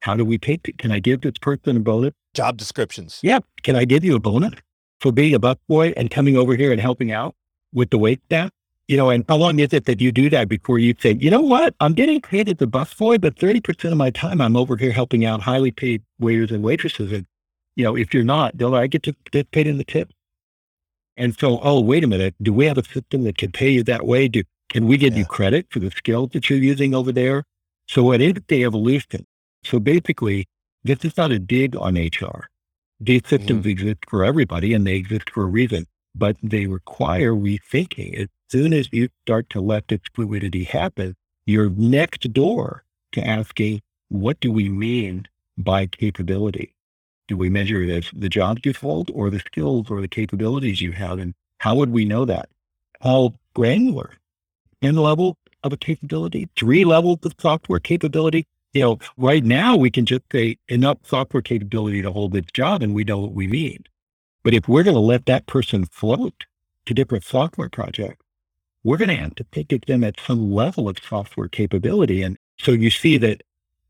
How 0.00 0.16
do 0.16 0.24
we 0.24 0.38
pay? 0.38 0.58
Can 0.58 0.92
I 0.92 0.98
give 0.98 1.22
this 1.22 1.38
person 1.40 1.76
a 1.76 1.80
bonus? 1.80 2.12
Job 2.34 2.56
descriptions. 2.56 3.18
Yeah. 3.22 3.40
Can 3.62 3.76
I 3.76 3.84
give 3.84 4.04
you 4.04 4.14
a 4.16 4.20
bonus 4.20 4.54
for 5.00 5.12
being 5.12 5.34
a 5.34 5.40
busboy 5.40 5.94
and 5.96 6.10
coming 6.10 6.36
over 6.36 6.54
here 6.54 6.70
and 6.72 6.80
helping 6.80 7.12
out 7.12 7.34
with 7.72 7.90
the 7.90 7.98
wait 7.98 8.20
staff? 8.26 8.50
You 8.88 8.96
know, 8.96 9.10
and 9.10 9.24
how 9.28 9.36
long 9.36 9.58
is 9.58 9.72
it 9.72 9.84
that 9.86 10.00
you 10.00 10.12
do 10.12 10.30
that 10.30 10.48
before 10.48 10.78
you 10.78 10.94
say, 11.00 11.14
you 11.14 11.28
know 11.28 11.40
what, 11.40 11.74
I'm 11.80 11.92
getting 11.92 12.20
paid 12.20 12.48
as 12.48 12.54
a 12.60 12.66
busboy, 12.66 13.20
but 13.20 13.34
30% 13.34 13.90
of 13.90 13.96
my 13.96 14.10
time 14.10 14.40
I'm 14.40 14.56
over 14.56 14.76
here 14.76 14.92
helping 14.92 15.24
out 15.24 15.42
highly 15.42 15.72
paid 15.72 16.02
waiters 16.20 16.52
and 16.52 16.62
waitresses. 16.62 17.10
And, 17.10 17.26
you 17.74 17.82
know, 17.82 17.96
if 17.96 18.14
you're 18.14 18.22
not, 18.22 18.56
don't 18.56 18.74
I 18.74 18.86
get 18.86 19.02
to 19.04 19.16
get 19.32 19.50
paid 19.50 19.66
in 19.66 19.78
the 19.78 19.84
tip? 19.84 20.10
And 21.16 21.36
so, 21.36 21.58
oh, 21.62 21.80
wait 21.80 22.04
a 22.04 22.06
minute. 22.06 22.36
Do 22.40 22.52
we 22.52 22.66
have 22.66 22.78
a 22.78 22.84
system 22.84 23.24
that 23.24 23.38
can 23.38 23.50
pay 23.50 23.70
you 23.70 23.82
that 23.84 24.06
way? 24.06 24.28
Do, 24.28 24.44
can 24.68 24.86
we 24.86 24.96
give 24.98 25.14
yeah. 25.14 25.20
you 25.20 25.24
credit 25.24 25.66
for 25.70 25.80
the 25.80 25.90
skills 25.90 26.30
that 26.32 26.48
you're 26.48 26.58
using 26.58 26.94
over 26.94 27.10
there? 27.10 27.44
So 27.88 28.12
it 28.12 28.20
is 28.20 28.34
the 28.46 28.64
evolution. 28.64 29.26
So 29.64 29.80
basically, 29.80 30.46
this 30.84 31.04
is 31.04 31.16
not 31.16 31.32
a 31.32 31.38
dig 31.38 31.74
on 31.76 31.94
HR. 31.96 32.48
These 33.00 33.22
systems 33.26 33.64
mm 33.66 33.70
exist 33.70 33.98
for 34.08 34.24
everybody 34.24 34.72
and 34.72 34.86
they 34.86 34.94
exist 34.94 35.30
for 35.30 35.42
a 35.42 35.46
reason, 35.46 35.86
but 36.14 36.36
they 36.42 36.66
require 36.66 37.32
rethinking. 37.32 38.18
As 38.18 38.28
soon 38.48 38.72
as 38.72 38.88
you 38.92 39.08
start 39.22 39.50
to 39.50 39.60
let 39.60 39.88
this 39.88 40.00
fluidity 40.14 40.64
happen, 40.64 41.14
you're 41.46 41.70
next 41.70 42.32
door 42.32 42.84
to 43.12 43.26
asking, 43.26 43.82
what 44.08 44.38
do 44.40 44.52
we 44.52 44.68
mean 44.68 45.26
by 45.58 45.86
capability? 45.86 46.76
do 47.28 47.36
we 47.36 47.50
measure 47.50 47.82
it 47.82 47.90
as 47.90 48.10
the 48.12 48.28
jobs 48.28 48.60
you 48.64 48.72
hold 48.72 49.10
or 49.12 49.30
the 49.30 49.40
skills 49.40 49.90
or 49.90 50.00
the 50.00 50.08
capabilities 50.08 50.80
you 50.80 50.92
have? 50.92 51.18
And 51.18 51.34
how 51.58 51.74
would 51.76 51.90
we 51.90 52.04
know 52.04 52.24
that? 52.24 52.48
How 53.02 53.34
granular? 53.54 54.14
N 54.82 54.96
level 54.96 55.36
of 55.62 55.72
a 55.72 55.76
capability, 55.76 56.48
three 56.56 56.84
levels 56.84 57.18
of 57.24 57.34
software 57.40 57.80
capability. 57.80 58.46
You 58.72 58.82
know, 58.82 58.98
right 59.16 59.42
now 59.42 59.76
we 59.76 59.90
can 59.90 60.06
just 60.06 60.22
say 60.30 60.58
enough 60.68 60.98
software 61.02 61.42
capability 61.42 62.02
to 62.02 62.12
hold 62.12 62.32
this 62.32 62.44
job 62.52 62.82
and 62.82 62.94
we 62.94 63.04
know 63.04 63.18
what 63.18 63.32
we 63.32 63.46
mean. 63.46 63.84
But 64.42 64.54
if 64.54 64.68
we're 64.68 64.84
going 64.84 64.94
to 64.94 65.00
let 65.00 65.26
that 65.26 65.46
person 65.46 65.86
float 65.86 66.44
to 66.84 66.94
different 66.94 67.24
software 67.24 67.70
projects, 67.70 68.24
we're 68.86 68.96
going 68.96 69.08
to 69.08 69.16
have 69.16 69.34
to 69.34 69.44
pick 69.44 69.72
at 69.72 69.84
them 69.86 70.04
at 70.04 70.14
some 70.20 70.52
level 70.52 70.88
of 70.88 70.96
software 71.00 71.48
capability. 71.48 72.22
And 72.22 72.38
so 72.56 72.70
you 72.70 72.88
see 72.88 73.18
that 73.18 73.42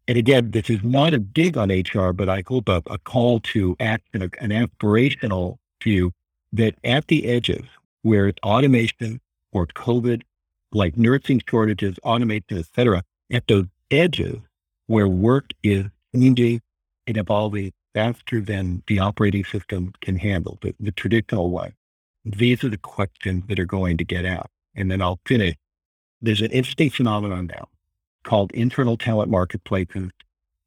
and 0.08 0.16
again, 0.16 0.52
this 0.52 0.70
is 0.70 0.84
not 0.84 1.14
a 1.14 1.18
dig 1.18 1.56
on 1.56 1.68
HR, 1.68 2.12
but 2.12 2.28
I 2.28 2.44
hope 2.46 2.68
a, 2.68 2.82
a 2.88 2.96
call 2.98 3.40
to 3.40 3.76
action, 3.80 4.22
an 4.22 4.50
aspirational 4.50 5.58
view 5.82 6.12
that 6.52 6.76
at 6.84 7.08
the 7.08 7.26
edges 7.26 7.64
where 8.02 8.28
it's 8.28 8.38
automation 8.44 9.20
or 9.52 9.66
COVID, 9.66 10.22
like 10.72 10.96
nursing 10.96 11.42
shortages, 11.48 11.98
automation, 12.04 12.58
et 12.58 12.66
cetera, 12.74 13.02
at 13.32 13.48
those 13.48 13.66
edges 13.90 14.36
where 14.86 15.08
work 15.08 15.50
is 15.64 15.86
changing 16.14 16.62
and 17.08 17.16
evolving 17.16 17.72
faster 17.92 18.40
than 18.40 18.84
the 18.86 19.00
operating 19.00 19.44
system 19.44 19.92
can 20.00 20.16
handle, 20.16 20.58
the, 20.62 20.72
the 20.78 20.92
traditional 20.92 21.50
one, 21.50 21.72
These 22.24 22.62
are 22.62 22.68
the 22.68 22.78
questions 22.78 23.44
that 23.48 23.58
are 23.58 23.66
going 23.66 23.96
to 23.96 24.04
get 24.04 24.24
out. 24.24 24.50
And 24.76 24.90
then 24.90 25.02
I'll 25.02 25.18
finish. 25.26 25.56
There's 26.22 26.42
an 26.42 26.50
interesting 26.50 26.90
phenomenon 26.90 27.46
now 27.46 27.68
called 28.22 28.52
internal 28.52 28.96
talent 28.96 29.30
marketplaces, 29.30 30.10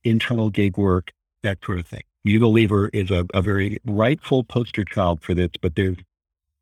internal 0.03 0.49
gig 0.49 0.77
work, 0.77 1.11
that 1.43 1.59
sort 1.63 1.79
of 1.79 1.87
thing. 1.87 2.03
Unilever 2.25 2.89
is 2.93 3.11
a, 3.11 3.25
a 3.33 3.41
very 3.41 3.79
rightful 3.85 4.43
poster 4.43 4.83
child 4.83 5.21
for 5.21 5.33
this, 5.33 5.51
but 5.61 5.75
there's 5.75 5.97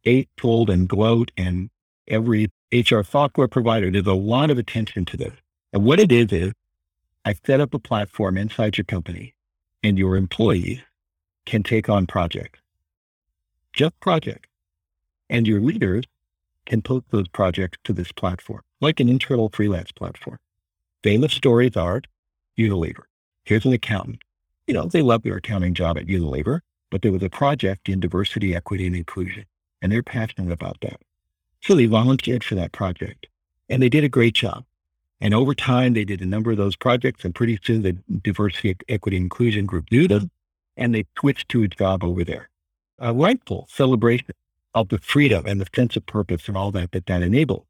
Eightfold 0.06 0.70
and 0.70 0.88
Gloat 0.88 1.32
and 1.36 1.70
every 2.08 2.50
HR 2.72 3.02
software 3.02 3.48
provider. 3.48 3.90
There's 3.90 4.08
a 4.08 4.14
lot 4.14 4.50
of 4.50 4.58
attention 4.58 5.06
to 5.06 5.18
this. 5.18 5.34
And 5.74 5.84
what 5.84 6.00
it 6.00 6.12
is, 6.12 6.32
is 6.32 6.54
I 7.26 7.36
set 7.46 7.60
up 7.60 7.74
a 7.74 7.80
platform 7.80 8.38
inside 8.38 8.78
your 8.78 8.86
company 8.86 9.34
and 9.84 9.98
your 9.98 10.16
employees 10.16 10.82
can 11.46 11.64
take 11.64 11.90
on 11.90 12.08
projects, 12.08 12.60
just 13.74 14.00
projects. 14.00 14.50
And 15.30 15.46
your 15.46 15.60
leaders 15.60 16.06
can 16.68 16.84
post 16.84 17.06
those 17.10 17.28
projects 17.28 17.80
to 17.86 17.94
this 17.94 18.12
platform, 18.12 18.62
like 18.80 19.00
an 19.00 19.10
internal 19.10 19.50
freelance 19.50 19.92
platform. 19.92 20.38
Famous 21.04 21.34
stories 21.34 21.76
are 21.76 22.02
Unilever. 22.58 23.04
Here's 23.46 23.66
an 23.66 23.74
accountant. 23.74 24.22
You 24.68 24.74
know, 24.74 24.86
they 24.86 25.02
love 25.02 25.24
their 25.24 25.38
accounting 25.38 25.74
job 25.74 25.98
at 25.98 26.06
Unilever, 26.06 26.60
but 26.92 27.02
there 27.02 27.12
was 27.12 27.24
a 27.24 27.30
project 27.30 27.90
in 27.90 28.00
diversity, 28.00 28.56
equity, 28.56 28.86
and 28.86 28.96
inclusion, 28.96 29.46
and 29.82 29.92
they're 29.92 30.04
passionate 30.04 30.52
about 30.52 30.80
that. 30.82 31.02
So 31.62 31.76
they 31.76 31.86
volunteered 31.86 32.44
for 32.44 32.56
that 32.56 32.72
project, 32.72 33.28
and 33.70 33.82
they 33.82 33.90
did 33.90 34.04
a 34.04 34.10
great 34.10 34.36
job. 34.36 34.64
And 35.20 35.34
over 35.34 35.56
time, 35.56 35.94
they 35.94 36.06
did 36.06 36.22
a 36.22 36.26
number 36.26 36.52
of 36.52 36.58
those 36.58 36.76
projects, 36.76 37.26
and 37.26 37.34
pretty 37.34 37.58
soon 37.64 37.82
the 37.82 37.94
diversity, 38.22 38.76
equity, 38.88 39.18
inclusion 39.18 39.66
group 39.66 39.92
knew 39.92 40.08
them, 40.08 40.30
and 40.76 40.94
they 40.94 41.06
switched 41.18 41.50
to 41.50 41.64
a 41.64 41.68
job 41.68 42.04
over 42.04 42.24
there. 42.24 42.50
A 43.00 43.14
rightful 43.14 43.68
celebration. 43.70 44.36
Of 44.74 44.90
the 44.90 45.00
freedom 45.00 45.46
and 45.46 45.60
the 45.60 45.68
sense 45.76 45.96
of 45.96 46.06
purpose 46.06 46.48
and 46.48 46.58
all 46.58 46.72
that 46.72 46.92
that 46.92 47.06
that 47.08 47.22
enables. 47.22 47.66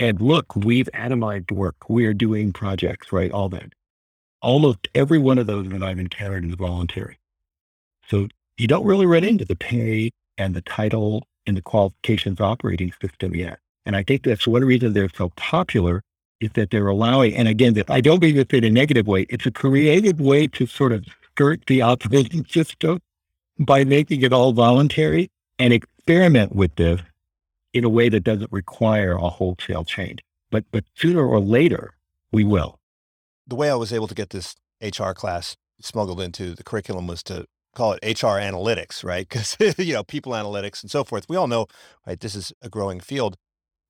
And 0.00 0.20
look, 0.20 0.56
we've 0.56 0.88
atomized 0.94 1.52
work. 1.52 1.88
We're 1.88 2.14
doing 2.14 2.52
projects, 2.52 3.12
right? 3.12 3.30
All 3.30 3.48
that. 3.50 3.72
Almost 4.42 4.88
every 4.94 5.18
one 5.18 5.38
of 5.38 5.46
those 5.46 5.68
that 5.68 5.82
I've 5.82 5.98
encountered 5.98 6.44
is 6.44 6.54
voluntary. 6.54 7.18
So 8.08 8.28
you 8.58 8.66
don't 8.66 8.84
really 8.84 9.06
run 9.06 9.24
into 9.24 9.44
the 9.44 9.56
pay 9.56 10.10
and 10.36 10.54
the 10.54 10.60
title 10.62 11.26
and 11.46 11.56
the 11.56 11.62
qualifications 11.62 12.40
operating 12.40 12.92
system 13.00 13.34
yet. 13.34 13.58
And 13.86 13.96
I 13.96 14.02
think 14.02 14.24
that's 14.24 14.46
one 14.46 14.64
reason 14.64 14.92
they're 14.92 15.08
so 15.14 15.30
popular 15.30 16.02
is 16.40 16.50
that 16.54 16.70
they're 16.70 16.88
allowing, 16.88 17.34
and 17.34 17.48
again, 17.48 17.80
I 17.88 18.00
don't 18.00 18.20
mean 18.20 18.34
this 18.34 18.46
in 18.52 18.64
a 18.64 18.70
negative 18.70 19.06
way. 19.06 19.26
It's 19.28 19.46
a 19.46 19.50
creative 19.50 20.20
way 20.20 20.46
to 20.48 20.66
sort 20.66 20.92
of 20.92 21.04
skirt 21.30 21.66
the 21.66 21.82
operating 21.82 22.44
system 22.48 23.00
by 23.58 23.84
making 23.84 24.22
it 24.22 24.32
all 24.32 24.52
voluntary 24.52 25.30
and 25.58 25.72
experiment 26.04 26.54
with 26.54 26.74
this 26.76 27.00
in 27.72 27.82
a 27.82 27.88
way 27.88 28.08
that 28.08 28.20
doesn't 28.20 28.52
require 28.52 29.12
a 29.12 29.28
wholesale 29.28 29.84
change. 29.84 30.20
But 30.50 30.64
but 30.70 30.84
sooner 30.94 31.24
or 31.24 31.40
later, 31.40 31.94
we 32.30 32.44
will. 32.44 32.78
The 33.46 33.56
way 33.56 33.70
I 33.70 33.74
was 33.74 33.92
able 33.92 34.06
to 34.08 34.14
get 34.14 34.30
this 34.30 34.54
HR 34.82 35.12
class 35.12 35.56
smuggled 35.80 36.20
into 36.20 36.54
the 36.54 36.62
curriculum 36.62 37.06
was 37.06 37.22
to 37.24 37.46
call 37.74 37.94
it 37.94 38.22
HR 38.22 38.38
analytics, 38.38 39.02
right? 39.02 39.26
Because 39.28 39.56
you 39.78 39.94
know, 39.94 40.04
people 40.04 40.32
analytics 40.32 40.82
and 40.82 40.90
so 40.90 41.04
forth. 41.04 41.26
We 41.28 41.36
all 41.36 41.48
know, 41.48 41.66
right? 42.06 42.20
This 42.20 42.34
is 42.34 42.52
a 42.60 42.68
growing 42.68 43.00
field, 43.00 43.36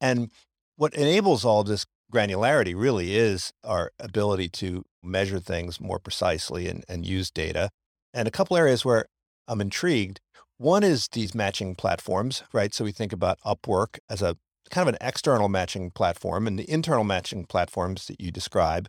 and 0.01 0.31
what 0.77 0.95
enables 0.95 1.45
all 1.45 1.65
this 1.65 1.85
granularity 2.13 2.75
really 2.77 3.17
is 3.17 3.53
our 3.65 3.91
ability 3.99 4.49
to 4.49 4.85
measure 5.03 5.41
things 5.41 5.81
more 5.81 5.99
precisely 5.99 6.69
and, 6.69 6.85
and 6.89 7.05
use 7.05 7.31
data. 7.31 7.71
And 8.13 8.29
a 8.29 8.31
couple 8.31 8.57
areas 8.57 8.85
where 8.85 9.07
I'm 9.49 9.61
intrigued. 9.61 10.21
One 10.65 10.83
is 10.83 11.09
these 11.09 11.35
matching 11.35 11.75
platforms, 11.75 12.43
right? 12.55 12.73
So 12.73 12.85
we 12.85 12.93
think 12.93 13.13
about 13.13 13.39
Upwork 13.45 13.99
as 14.09 14.23
a 14.23 14.39
kind 14.71 14.89
of 14.89 14.95
an 14.95 15.07
external 15.07 15.51
matching 15.51 15.91
platform 15.91 16.47
and 16.47 16.59
the 16.59 16.71
internal 16.71 17.05
matching 17.05 17.45
platforms 17.45 18.07
that 18.07 18.19
you 18.19 18.33
describe. 18.33 18.89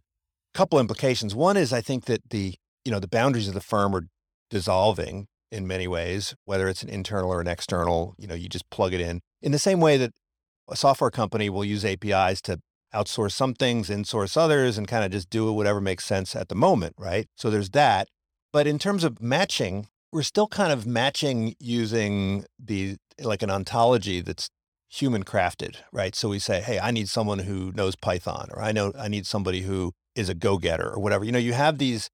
A 0.53 0.57
couple 0.57 0.79
implications. 0.79 1.35
One 1.35 1.57
is 1.57 1.73
I 1.73 1.81
think 1.81 2.05
that 2.05 2.29
the, 2.29 2.55
you 2.85 2.93
know, 2.93 3.01
the 3.01 3.09
boundaries 3.09 3.49
of 3.49 3.55
the 3.55 3.59
firm 3.59 3.93
are 3.93 4.07
dissolving 4.49 5.27
in 5.51 5.67
many 5.67 5.85
ways, 5.85 6.33
whether 6.45 6.69
it's 6.69 6.81
an 6.81 6.87
internal 6.87 7.29
or 7.29 7.41
an 7.41 7.47
external, 7.49 8.15
you 8.17 8.25
know, 8.25 8.35
you 8.35 8.47
just 8.47 8.69
plug 8.69 8.93
it 8.93 9.01
in. 9.01 9.19
In 9.41 9.51
the 9.51 9.59
same 9.59 9.81
way 9.81 9.97
that 9.97 10.13
a 10.69 10.77
software 10.77 11.11
company 11.11 11.49
will 11.49 11.65
use 11.65 11.83
APIs 11.83 12.41
to 12.43 12.61
outsource 12.93 13.33
some 13.33 13.53
things, 13.53 13.89
insource 13.89 14.37
others, 14.37 14.77
and 14.77 14.87
kind 14.87 15.03
of 15.03 15.11
just 15.11 15.29
do 15.29 15.51
whatever 15.51 15.81
makes 15.81 16.05
sense 16.05 16.37
at 16.37 16.47
the 16.47 16.55
moment, 16.55 16.95
right? 16.97 17.27
So 17.35 17.49
there's 17.49 17.71
that. 17.71 18.07
But 18.53 18.65
in 18.65 18.79
terms 18.79 19.03
of 19.03 19.21
matching, 19.21 19.89
we're 20.15 20.23
still 20.23 20.47
kind 20.47 20.71
of 20.71 20.87
matching 20.87 21.55
using 21.59 22.45
the 22.57 22.95
like 23.21 23.43
an 23.43 23.49
ontology 23.49 24.21
that's 24.21 24.49
human 24.87 25.25
crafted, 25.25 25.75
right? 25.91 26.15
So 26.15 26.29
we 26.29 26.39
say, 26.39 26.61
hey, 26.61 26.79
I 26.79 26.91
need 26.91 27.09
someone 27.09 27.39
who 27.39 27.73
knows 27.73 27.97
Python, 27.97 28.47
or 28.53 28.61
I 28.61 28.71
know 28.71 28.93
I 28.97 29.09
need 29.09 29.27
somebody 29.27 29.63
who 29.63 29.91
is 30.15 30.29
a 30.29 30.33
go-getter 30.33 30.89
or 30.89 30.99
whatever. 30.99 31.25
You 31.25 31.33
know, 31.33 31.39
you 31.39 31.51
have 31.51 31.79
these 31.79 32.09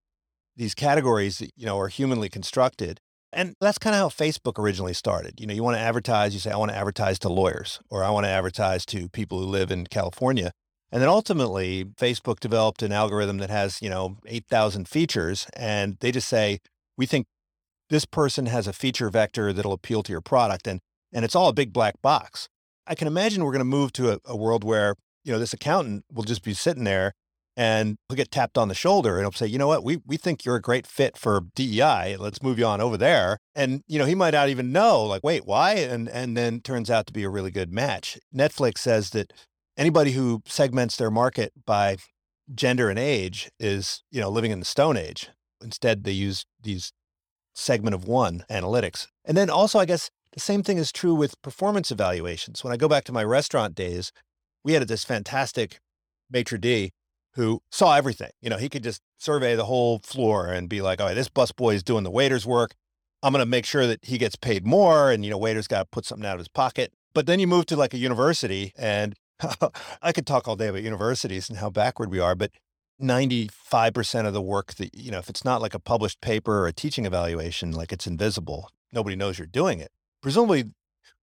these 0.55 0.73
categories 0.73 1.37
that, 1.37 1.51
you 1.55 1.67
know, 1.67 1.77
are 1.77 1.89
humanly 1.89 2.27
constructed. 2.27 2.99
And 3.31 3.53
that's 3.61 3.77
kind 3.77 3.95
of 3.95 4.01
how 4.01 4.09
Facebook 4.09 4.57
originally 4.57 4.93
started. 4.93 5.39
You 5.39 5.45
know, 5.45 5.53
you 5.53 5.63
want 5.63 5.77
to 5.77 5.81
advertise, 5.81 6.33
you 6.33 6.39
say, 6.39 6.51
I 6.51 6.57
want 6.57 6.71
to 6.71 6.77
advertise 6.77 7.19
to 7.19 7.29
lawyers, 7.29 7.79
or 7.91 8.03
I 8.03 8.09
want 8.09 8.25
to 8.25 8.29
advertise 8.29 8.83
to 8.87 9.09
people 9.09 9.39
who 9.39 9.45
live 9.45 9.69
in 9.69 9.85
California. 9.85 10.51
And 10.91 11.03
then 11.03 11.07
ultimately, 11.07 11.85
Facebook 11.85 12.39
developed 12.39 12.81
an 12.81 12.91
algorithm 12.91 13.37
that 13.37 13.51
has, 13.51 13.79
you 13.79 13.89
know, 13.89 14.17
8,000 14.25 14.87
features. 14.89 15.47
And 15.53 15.97
they 16.01 16.11
just 16.11 16.27
say, 16.27 16.59
we 16.97 17.05
think 17.05 17.27
this 17.91 18.05
person 18.05 18.45
has 18.47 18.67
a 18.67 18.73
feature 18.73 19.09
vector 19.09 19.51
that'll 19.51 19.73
appeal 19.73 20.01
to 20.01 20.11
your 20.13 20.21
product. 20.21 20.65
And, 20.65 20.79
and 21.13 21.25
it's 21.25 21.35
all 21.35 21.49
a 21.49 21.53
big 21.53 21.73
black 21.73 22.01
box. 22.01 22.47
I 22.87 22.95
can 22.95 23.07
imagine 23.07 23.43
we're 23.43 23.51
going 23.51 23.59
to 23.59 23.65
move 23.65 23.91
to 23.93 24.13
a, 24.13 24.19
a 24.25 24.35
world 24.35 24.63
where, 24.63 24.95
you 25.25 25.31
know, 25.31 25.37
this 25.37 25.53
accountant 25.53 26.05
will 26.11 26.23
just 26.23 26.41
be 26.41 26.53
sitting 26.53 26.85
there 26.85 27.11
and 27.57 27.97
he'll 28.07 28.15
get 28.15 28.31
tapped 28.31 28.57
on 28.57 28.69
the 28.69 28.73
shoulder 28.73 29.17
and 29.17 29.25
he'll 29.25 29.33
say, 29.33 29.45
you 29.45 29.57
know 29.57 29.67
what, 29.67 29.83
we, 29.83 29.97
we 30.05 30.15
think 30.15 30.45
you're 30.45 30.55
a 30.55 30.61
great 30.61 30.87
fit 30.87 31.17
for 31.17 31.41
DEI. 31.53 32.15
Let's 32.17 32.41
move 32.41 32.57
you 32.57 32.65
on 32.65 32.79
over 32.79 32.95
there. 32.95 33.37
And, 33.53 33.83
you 33.87 33.99
know, 33.99 34.05
he 34.05 34.15
might 34.15 34.33
not 34.33 34.47
even 34.47 34.71
know, 34.71 35.03
like, 35.03 35.21
wait, 35.21 35.45
why? 35.45 35.73
And, 35.73 36.07
and 36.07 36.37
then 36.37 36.61
turns 36.61 36.89
out 36.89 37.07
to 37.07 37.13
be 37.13 37.23
a 37.23 37.29
really 37.29 37.51
good 37.51 37.73
match. 37.73 38.17
Netflix 38.33 38.77
says 38.77 39.09
that 39.09 39.33
anybody 39.77 40.13
who 40.13 40.41
segments 40.45 40.95
their 40.95 41.11
market 41.11 41.51
by 41.65 41.97
gender 42.55 42.89
and 42.89 42.97
age 42.97 43.51
is, 43.59 44.01
you 44.11 44.21
know, 44.21 44.29
living 44.29 44.51
in 44.51 44.59
the 44.59 44.65
stone 44.65 44.95
age. 44.95 45.29
Instead, 45.61 46.05
they 46.05 46.13
use 46.13 46.45
these 46.63 46.93
segment 47.53 47.93
of 47.93 48.07
one 48.07 48.43
analytics. 48.49 49.07
And 49.25 49.35
then 49.35 49.49
also, 49.49 49.79
I 49.79 49.85
guess 49.85 50.09
the 50.33 50.39
same 50.39 50.63
thing 50.63 50.77
is 50.77 50.91
true 50.91 51.13
with 51.13 51.41
performance 51.41 51.91
evaluations. 51.91 52.63
When 52.63 52.73
I 52.73 52.77
go 52.77 52.87
back 52.87 53.03
to 53.05 53.11
my 53.11 53.23
restaurant 53.23 53.75
days, 53.75 54.11
we 54.63 54.73
had 54.73 54.87
this 54.87 55.03
fantastic 55.03 55.79
maitre 56.29 56.57
d 56.57 56.91
who 57.35 57.61
saw 57.71 57.95
everything. 57.95 58.31
You 58.41 58.49
know, 58.49 58.57
he 58.57 58.69
could 58.69 58.83
just 58.83 59.01
survey 59.17 59.55
the 59.55 59.65
whole 59.65 59.99
floor 59.99 60.47
and 60.47 60.67
be 60.67 60.81
like, 60.81 60.99
all 60.99 61.07
right, 61.07 61.13
this 61.13 61.29
busboy 61.29 61.75
is 61.75 61.83
doing 61.83 62.03
the 62.03 62.11
waiter's 62.11 62.45
work. 62.45 62.73
I'm 63.23 63.31
going 63.31 63.41
to 63.41 63.45
make 63.45 63.65
sure 63.65 63.87
that 63.87 64.03
he 64.03 64.17
gets 64.17 64.35
paid 64.35 64.65
more. 64.65 65.11
And, 65.11 65.23
you 65.23 65.31
know, 65.31 65.37
waiter's 65.37 65.67
got 65.67 65.79
to 65.79 65.85
put 65.85 66.05
something 66.05 66.25
out 66.25 66.33
of 66.33 66.39
his 66.39 66.47
pocket. 66.47 66.91
But 67.13 67.27
then 67.27 67.39
you 67.39 67.47
move 67.47 67.65
to 67.67 67.75
like 67.75 67.93
a 67.93 67.97
university 67.97 68.73
and 68.77 69.15
I 70.01 70.11
could 70.11 70.27
talk 70.27 70.47
all 70.47 70.55
day 70.55 70.67
about 70.67 70.83
universities 70.83 71.49
and 71.49 71.57
how 71.59 71.69
backward 71.69 72.11
we 72.11 72.19
are, 72.19 72.35
but 72.35 72.51
95% 73.01 74.27
of 74.27 74.33
the 74.33 74.41
work 74.41 74.75
that, 74.75 74.95
you 74.95 75.11
know, 75.11 75.19
if 75.19 75.29
it's 75.29 75.43
not 75.43 75.61
like 75.61 75.73
a 75.73 75.79
published 75.79 76.21
paper 76.21 76.59
or 76.59 76.67
a 76.67 76.73
teaching 76.73 77.05
evaluation, 77.05 77.71
like 77.71 77.91
it's 77.91 78.07
invisible. 78.07 78.69
Nobody 78.91 79.15
knows 79.15 79.37
you're 79.37 79.47
doing 79.47 79.79
it. 79.79 79.91
Presumably, 80.21 80.65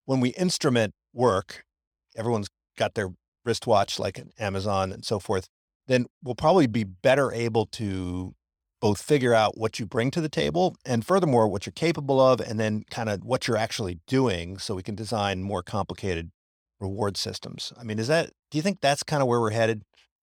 when 0.05 0.21
we 0.21 0.31
instrument 0.31 0.95
work, 1.13 1.65
everyone's 2.17 2.49
got 2.77 2.95
their 2.95 3.11
wristwatch 3.45 3.99
like 3.99 4.19
an 4.19 4.31
Amazon 4.39 4.93
and 4.93 5.05
so 5.05 5.19
forth, 5.19 5.49
then 5.87 6.07
we'll 6.23 6.35
probably 6.35 6.67
be 6.67 6.85
better 6.85 7.33
able 7.33 7.67
to 7.67 8.35
both 8.81 9.01
figure 9.03 9.35
out 9.35 9.59
what 9.59 9.79
you 9.79 9.87
bring 9.87 10.11
to 10.11 10.21
the 10.21 10.29
table 10.29 10.77
and 10.85 11.05
furthermore, 11.05 11.49
what 11.49 11.67
you're 11.67 11.73
capable 11.73 12.21
of, 12.21 12.41
and 12.41 12.61
then 12.61 12.85
kind 12.91 13.09
of 13.09 13.25
what 13.25 13.49
you're 13.49 13.57
actually 13.57 13.99
doing 14.07 14.59
so 14.59 14.75
we 14.75 14.83
can 14.83 14.95
design 14.95 15.43
more 15.43 15.63
complicated 15.63 16.31
reward 16.79 17.17
systems. 17.17 17.73
I 17.79 17.83
mean, 17.83 17.99
is 17.99 18.07
that, 18.09 18.31
do 18.51 18.59
you 18.59 18.63
think 18.63 18.81
that's 18.81 19.03
kind 19.03 19.21
of 19.21 19.29
where 19.29 19.41
we're 19.41 19.51
headed? 19.51 19.83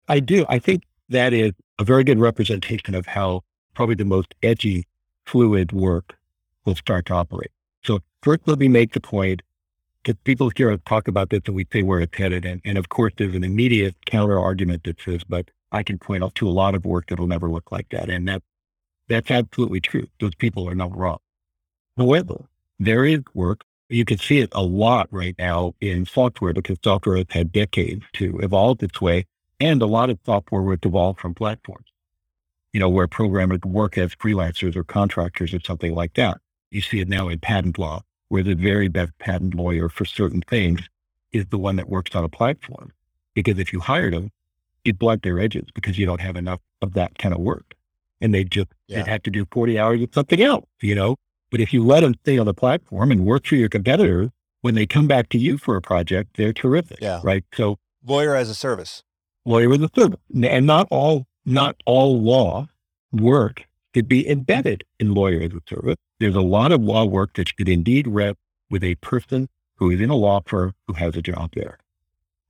I 0.08 0.18
do. 0.20 0.44
I 0.48 0.58
think 0.58 0.82
that 1.12 1.32
is 1.32 1.52
a 1.78 1.84
very 1.84 2.04
good 2.04 2.18
representation 2.18 2.94
of 2.94 3.06
how 3.06 3.42
probably 3.74 3.94
the 3.94 4.04
most 4.04 4.34
edgy, 4.42 4.84
fluid 5.24 5.72
work 5.72 6.16
will 6.64 6.74
start 6.74 7.06
to 7.06 7.14
operate. 7.14 7.50
So 7.84 8.00
first, 8.22 8.42
let 8.46 8.58
me 8.58 8.68
make 8.68 8.92
the 8.92 9.00
point 9.00 9.42
because 10.02 10.18
people 10.24 10.50
hear 10.56 10.70
us 10.70 10.80
talk 10.86 11.08
about 11.08 11.30
this 11.30 11.42
and 11.46 11.54
we 11.54 11.66
say 11.72 11.82
where 11.82 12.00
it's 12.00 12.16
headed. 12.16 12.44
And, 12.44 12.60
and 12.64 12.76
of 12.76 12.88
course, 12.88 13.12
there's 13.16 13.34
an 13.34 13.44
immediate 13.44 13.94
counter 14.06 14.38
argument 14.38 14.84
that 14.84 15.00
says, 15.00 15.22
but 15.28 15.50
I 15.70 15.82
can 15.82 15.98
point 15.98 16.24
out 16.24 16.34
to 16.36 16.48
a 16.48 16.50
lot 16.50 16.74
of 16.74 16.84
work 16.84 17.06
that'll 17.08 17.26
never 17.26 17.48
look 17.48 17.70
like 17.72 17.88
that. 17.90 18.10
And 18.10 18.28
that, 18.28 18.42
that's 19.08 19.30
absolutely 19.30 19.80
true. 19.80 20.08
Those 20.20 20.34
people 20.34 20.68
are 20.68 20.74
not 20.74 20.96
wrong. 20.96 21.18
However, 21.96 22.46
there 22.78 23.04
is 23.04 23.20
work 23.34 23.64
you 23.92 24.04
can 24.04 24.18
see 24.18 24.38
it 24.38 24.48
a 24.52 24.62
lot 24.62 25.08
right 25.10 25.34
now 25.38 25.74
in 25.80 26.06
software 26.06 26.52
because 26.52 26.78
software 26.82 27.16
has 27.16 27.26
had 27.30 27.52
decades 27.52 28.04
to 28.14 28.38
evolve 28.38 28.82
its 28.82 29.00
way. 29.00 29.26
And 29.62 29.80
a 29.80 29.86
lot 29.86 30.10
of 30.10 30.18
software 30.26 30.60
was 30.60 30.80
evolved 30.82 31.20
from 31.20 31.34
platforms, 31.34 31.86
you 32.72 32.80
know, 32.80 32.88
where 32.88 33.06
programmers 33.06 33.60
work 33.64 33.96
as 33.96 34.12
freelancers 34.16 34.74
or 34.74 34.82
contractors 34.82 35.54
or 35.54 35.60
something 35.60 35.94
like 35.94 36.14
that. 36.14 36.38
You 36.72 36.80
see 36.80 36.98
it 36.98 37.08
now 37.08 37.28
in 37.28 37.38
patent 37.38 37.78
law, 37.78 38.02
where 38.28 38.42
the 38.42 38.56
very 38.56 38.88
best 38.88 39.16
patent 39.20 39.54
lawyer 39.54 39.88
for 39.88 40.04
certain 40.04 40.40
things 40.40 40.80
is 41.30 41.46
the 41.46 41.58
one 41.58 41.76
that 41.76 41.88
works 41.88 42.16
on 42.16 42.24
a 42.24 42.28
platform. 42.28 42.92
Because 43.34 43.60
if 43.60 43.72
you 43.72 43.78
hired 43.78 44.14
them, 44.14 44.32
you'd 44.84 44.98
blunt 44.98 45.22
their 45.22 45.38
edges 45.38 45.68
because 45.76 45.96
you 45.96 46.06
don't 46.06 46.20
have 46.20 46.34
enough 46.34 46.58
of 46.80 46.94
that 46.94 47.16
kind 47.18 47.32
of 47.32 47.40
work. 47.40 47.74
And 48.20 48.34
they 48.34 48.42
just, 48.42 48.66
yeah. 48.88 48.96
they'd 48.96 49.10
have 49.10 49.22
to 49.22 49.30
do 49.30 49.46
40 49.52 49.78
hours 49.78 50.02
of 50.02 50.08
something 50.12 50.42
else, 50.42 50.66
you 50.80 50.96
know? 50.96 51.14
But 51.52 51.60
if 51.60 51.72
you 51.72 51.84
let 51.84 52.00
them 52.00 52.14
stay 52.22 52.36
on 52.36 52.46
the 52.46 52.54
platform 52.54 53.12
and 53.12 53.24
work 53.24 53.46
for 53.46 53.54
your 53.54 53.68
competitors, 53.68 54.30
when 54.62 54.74
they 54.74 54.86
come 54.86 55.06
back 55.06 55.28
to 55.28 55.38
you 55.38 55.56
for 55.56 55.76
a 55.76 55.80
project, 55.80 56.36
they're 56.36 56.52
terrific. 56.52 56.98
Yeah. 57.00 57.20
Right. 57.22 57.44
So 57.54 57.78
lawyer 58.04 58.34
as 58.34 58.50
a 58.50 58.56
service. 58.56 59.04
Lawyer 59.44 59.72
as 59.72 59.80
a 59.80 59.90
service. 59.94 60.20
And 60.42 60.66
not 60.66 60.88
all 60.90 61.26
not 61.44 61.76
all 61.86 62.20
law 62.20 62.68
work 63.12 63.66
could 63.92 64.08
be 64.08 64.28
embedded 64.28 64.84
in 64.98 65.14
lawyer 65.14 65.40
as 65.42 65.52
a 65.52 65.60
service. 65.68 65.96
There's 66.20 66.36
a 66.36 66.40
lot 66.40 66.72
of 66.72 66.82
law 66.82 67.04
work 67.04 67.34
that 67.34 67.54
could 67.56 67.68
indeed 67.68 68.06
rest 68.06 68.38
with 68.70 68.84
a 68.84 68.94
person 68.96 69.48
who 69.76 69.90
is 69.90 70.00
in 70.00 70.10
a 70.10 70.16
law 70.16 70.40
firm 70.46 70.72
who 70.86 70.94
has 70.94 71.16
a 71.16 71.22
job 71.22 71.50
there, 71.54 71.78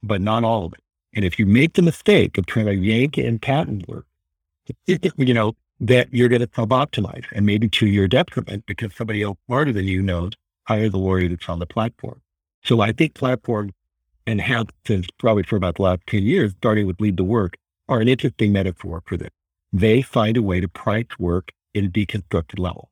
but 0.02 0.20
not 0.20 0.44
all 0.44 0.66
of 0.66 0.74
it. 0.74 0.80
And 1.14 1.24
if 1.24 1.38
you 1.38 1.46
make 1.46 1.74
the 1.74 1.82
mistake 1.82 2.38
of 2.38 2.46
trying 2.46 2.66
to 2.66 2.74
yank 2.74 3.18
in 3.18 3.38
patent 3.38 3.88
work, 3.88 4.06
you 4.86 5.34
know, 5.34 5.54
that 5.80 6.08
you're 6.12 6.28
going 6.28 6.42
to 6.42 6.48
sub-optimize 6.54 7.24
and 7.32 7.44
maybe 7.44 7.68
to 7.68 7.86
your 7.86 8.06
detriment 8.06 8.64
because 8.66 8.94
somebody 8.94 9.22
else 9.22 9.36
smarter 9.46 9.72
than 9.72 9.84
you 9.84 10.00
knows 10.00 10.32
hire 10.64 10.88
the 10.88 10.98
lawyer 10.98 11.28
that's 11.28 11.48
on 11.48 11.58
the 11.58 11.66
platform. 11.66 12.20
So 12.62 12.80
I 12.80 12.92
think 12.92 13.14
platforms 13.14 13.72
and 14.26 14.40
have 14.40 14.68
since 14.86 15.06
probably 15.18 15.42
for 15.42 15.56
about 15.56 15.76
the 15.76 15.82
last 15.82 16.02
10 16.06 16.22
years, 16.22 16.52
starting 16.58 16.86
with 16.86 17.00
lead 17.00 17.16
the 17.16 17.24
work, 17.24 17.56
are 17.88 18.00
an 18.00 18.08
interesting 18.08 18.52
metaphor 18.52 19.02
for 19.06 19.16
this. 19.16 19.30
They 19.72 20.02
find 20.02 20.36
a 20.36 20.42
way 20.42 20.60
to 20.60 20.68
price 20.68 21.06
work 21.18 21.50
in 21.74 21.86
a 21.86 21.88
deconstructed 21.88 22.58
level. 22.58 22.90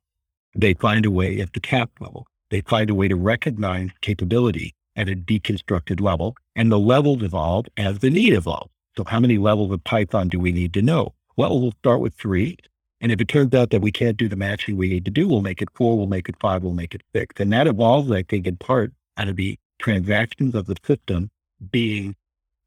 They 0.55 0.73
find 0.73 1.05
a 1.05 1.11
way 1.11 1.39
at 1.39 1.53
the 1.53 1.59
cap 1.59 1.91
level. 1.99 2.27
They 2.49 2.61
find 2.61 2.89
a 2.89 2.95
way 2.95 3.07
to 3.07 3.15
recognize 3.15 3.89
capability 4.01 4.73
at 4.95 5.07
a 5.07 5.15
deconstructed 5.15 6.01
level, 6.01 6.35
and 6.55 6.71
the 6.71 6.79
levels 6.79 7.23
evolve 7.23 7.67
as 7.77 7.99
the 7.99 8.09
need 8.09 8.33
evolves. 8.33 8.71
So, 8.97 9.05
how 9.05 9.21
many 9.21 9.37
levels 9.37 9.71
of 9.71 9.83
Python 9.85 10.27
do 10.27 10.39
we 10.39 10.51
need 10.51 10.73
to 10.73 10.81
know? 10.81 11.13
Well, 11.37 11.59
we'll 11.59 11.71
start 11.79 12.01
with 12.01 12.13
three. 12.15 12.57
And 12.99 13.11
if 13.11 13.21
it 13.21 13.29
turns 13.29 13.55
out 13.55 13.71
that 13.71 13.81
we 13.81 13.91
can't 13.91 14.17
do 14.17 14.27
the 14.27 14.35
matching 14.35 14.77
we 14.77 14.89
need 14.89 15.05
to 15.05 15.11
do, 15.11 15.27
we'll 15.27 15.41
make 15.41 15.61
it 15.61 15.69
four, 15.73 15.97
we'll 15.97 16.07
make 16.07 16.29
it 16.29 16.35
five, 16.39 16.61
we'll 16.61 16.73
make 16.73 16.93
it 16.93 17.01
six. 17.15 17.39
And 17.39 17.51
that 17.53 17.67
evolves, 17.67 18.11
I 18.11 18.23
think, 18.23 18.45
in 18.45 18.57
part 18.57 18.91
out 19.17 19.29
of 19.29 19.37
the 19.37 19.57
transactions 19.81 20.55
of 20.55 20.65
the 20.67 20.75
system 20.85 21.29
being 21.71 22.15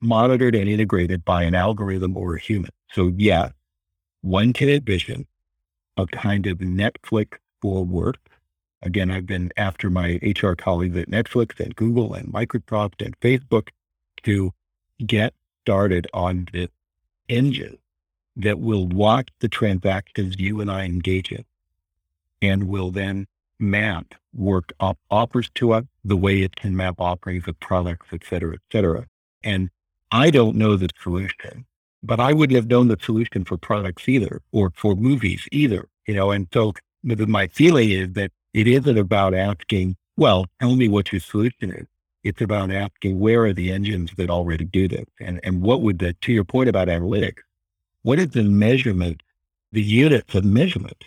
monitored 0.00 0.54
and 0.54 0.68
integrated 0.68 1.24
by 1.24 1.42
an 1.44 1.54
algorithm 1.54 2.16
or 2.16 2.34
a 2.34 2.40
human. 2.40 2.70
So, 2.92 3.12
yeah, 3.16 3.50
one 4.20 4.52
can 4.52 4.68
envision 4.68 5.26
a 5.96 6.06
kind 6.06 6.46
of 6.46 6.58
Netflix 6.58 7.38
for 7.62 7.84
work. 7.84 8.18
Again, 8.82 9.10
I've 9.10 9.26
been 9.26 9.50
after 9.56 9.88
my 9.88 10.18
HR 10.22 10.52
colleagues 10.52 10.96
at 10.96 11.08
Netflix 11.08 11.58
and 11.58 11.74
Google 11.74 12.14
and 12.14 12.32
Microsoft 12.32 13.04
and 13.04 13.18
Facebook 13.20 13.68
to 14.24 14.52
get 15.06 15.34
started 15.62 16.06
on 16.12 16.48
this 16.52 16.68
engine 17.28 17.78
that 18.36 18.58
will 18.58 18.86
watch 18.86 19.28
the 19.40 19.48
transactions 19.48 20.38
you 20.38 20.60
and 20.60 20.70
I 20.70 20.84
engage 20.84 21.32
in 21.32 21.44
and 22.42 22.68
will 22.68 22.90
then 22.90 23.26
map 23.58 24.14
work 24.34 24.72
op- 24.80 24.98
offers 25.10 25.48
to 25.54 25.72
us 25.72 25.84
the 26.04 26.16
way 26.16 26.42
it 26.42 26.56
can 26.56 26.76
map 26.76 26.96
offerings 26.98 27.46
of 27.46 27.58
products, 27.60 28.06
et 28.12 28.22
cetera, 28.28 28.54
et 28.54 28.60
cetera. 28.72 29.06
And 29.42 29.70
I 30.10 30.30
don't 30.30 30.56
know 30.56 30.76
the 30.76 30.88
solution, 31.02 31.64
but 32.02 32.20
I 32.20 32.32
wouldn't 32.32 32.56
have 32.56 32.68
known 32.68 32.88
the 32.88 32.98
solution 33.00 33.44
for 33.44 33.56
products 33.56 34.08
either 34.08 34.40
or 34.52 34.70
for 34.74 34.94
movies 34.94 35.46
either, 35.52 35.88
you 36.06 36.14
know. 36.14 36.30
And 36.30 36.48
so 36.52 36.74
my 37.02 37.46
feeling 37.48 37.90
is 37.90 38.12
that 38.14 38.32
it 38.52 38.66
isn't 38.66 38.98
about 38.98 39.34
asking, 39.34 39.96
well, 40.16 40.46
tell 40.60 40.76
me 40.76 40.88
what 40.88 41.12
your 41.12 41.20
solution 41.20 41.72
is. 41.72 41.86
It's 42.22 42.40
about 42.40 42.70
asking 42.70 43.18
where 43.18 43.44
are 43.44 43.52
the 43.52 43.70
engines 43.70 44.10
that 44.16 44.30
already 44.30 44.64
do 44.64 44.88
this? 44.88 45.04
And, 45.20 45.40
and 45.44 45.60
what 45.60 45.82
would 45.82 45.98
the, 45.98 46.14
to 46.14 46.32
your 46.32 46.44
point 46.44 46.68
about 46.68 46.88
analytics, 46.88 47.42
what 48.02 48.18
is 48.18 48.28
the 48.28 48.44
measurement, 48.44 49.22
the 49.72 49.82
units 49.82 50.34
of 50.34 50.44
measurement 50.44 51.04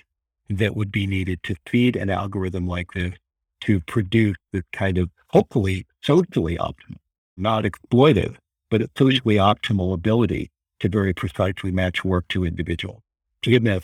that 0.49 0.75
would 0.75 0.91
be 0.91 1.07
needed 1.07 1.41
to 1.43 1.55
feed 1.65 1.95
an 1.95 2.09
algorithm 2.09 2.67
like 2.67 2.93
this 2.93 3.13
to 3.61 3.79
produce 3.81 4.37
this 4.51 4.63
kind 4.71 4.97
of 4.97 5.09
hopefully 5.29 5.85
socially 6.01 6.57
optimal, 6.57 6.97
not 7.35 7.63
exploitive, 7.63 8.35
but 8.69 8.81
socially 8.97 9.35
optimal 9.35 9.93
ability 9.93 10.51
to 10.79 10.89
very 10.89 11.13
precisely 11.13 11.71
match 11.71 12.05
work 12.05 12.27
to 12.29 12.45
individual. 12.45 13.01
To 13.41 13.49
give 13.49 13.63
me 13.63 13.79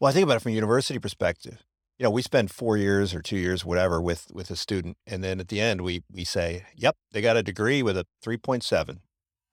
well, 0.00 0.08
I 0.08 0.12
think 0.12 0.24
about 0.24 0.38
it 0.38 0.40
from 0.40 0.52
a 0.52 0.54
university 0.54 0.98
perspective. 0.98 1.62
You 1.98 2.04
know, 2.04 2.10
we 2.10 2.22
spend 2.22 2.50
four 2.50 2.78
years 2.78 3.14
or 3.14 3.20
two 3.20 3.36
years, 3.36 3.64
whatever, 3.64 4.00
with 4.00 4.28
with 4.32 4.50
a 4.50 4.56
student, 4.56 4.96
and 5.06 5.22
then 5.22 5.38
at 5.38 5.48
the 5.48 5.60
end, 5.60 5.82
we 5.82 6.02
we 6.10 6.24
say, 6.24 6.64
"Yep, 6.74 6.96
they 7.12 7.20
got 7.20 7.36
a 7.36 7.42
degree 7.42 7.82
with 7.82 7.98
a 7.98 8.06
3.7." 8.24 9.00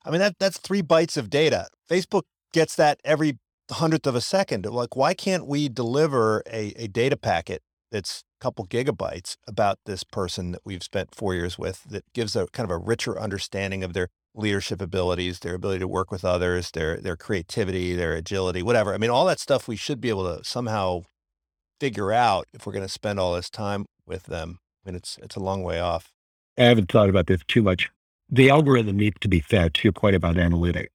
I 0.05 0.09
mean, 0.09 0.19
that 0.19 0.39
that's 0.39 0.57
three 0.57 0.81
bytes 0.81 1.17
of 1.17 1.29
data. 1.29 1.67
Facebook 1.89 2.23
gets 2.53 2.75
that 2.77 3.01
every 3.03 3.39
hundredth 3.71 4.07
of 4.07 4.15
a 4.15 4.21
second. 4.21 4.65
Like, 4.65 4.95
why 4.95 5.13
can't 5.13 5.45
we 5.45 5.69
deliver 5.69 6.43
a, 6.51 6.73
a 6.75 6.87
data 6.87 7.17
packet 7.17 7.61
that's 7.91 8.23
a 8.39 8.43
couple 8.43 8.65
gigabytes 8.65 9.35
about 9.47 9.79
this 9.85 10.03
person 10.03 10.51
that 10.51 10.61
we've 10.65 10.83
spent 10.83 11.15
four 11.15 11.33
years 11.33 11.57
with 11.57 11.83
that 11.85 12.03
gives 12.13 12.35
a 12.35 12.47
kind 12.47 12.69
of 12.69 12.71
a 12.71 12.77
richer 12.77 13.19
understanding 13.19 13.83
of 13.83 13.93
their 13.93 14.09
leadership 14.35 14.81
abilities, 14.81 15.39
their 15.39 15.55
ability 15.55 15.79
to 15.79 15.87
work 15.87 16.11
with 16.11 16.23
others, 16.23 16.71
their 16.71 16.97
their 16.97 17.15
creativity, 17.15 17.95
their 17.95 18.13
agility, 18.13 18.61
whatever. 18.61 18.93
I 18.93 18.97
mean, 18.97 19.09
all 19.09 19.25
that 19.25 19.39
stuff 19.39 19.67
we 19.67 19.75
should 19.75 19.99
be 19.99 20.09
able 20.09 20.37
to 20.37 20.43
somehow 20.43 21.03
figure 21.79 22.11
out 22.11 22.47
if 22.53 22.65
we're 22.65 22.73
going 22.73 22.85
to 22.85 22.91
spend 22.91 23.19
all 23.19 23.35
this 23.35 23.49
time 23.49 23.85
with 24.05 24.23
them. 24.23 24.59
I 24.85 24.89
mean, 24.89 24.95
it's 24.95 25.17
it's 25.21 25.35
a 25.35 25.41
long 25.41 25.63
way 25.63 25.79
off. 25.79 26.11
I 26.57 26.63
haven't 26.63 26.91
thought 26.91 27.09
about 27.09 27.27
this 27.27 27.41
too 27.47 27.61
much. 27.61 27.89
The 28.29 28.49
algorithm 28.49 28.97
needs 28.97 29.17
to 29.21 29.27
be 29.27 29.39
fed 29.39 29.73
to 29.75 29.83
your 29.83 29.93
point 29.93 30.15
about 30.15 30.35
analytics. 30.35 30.87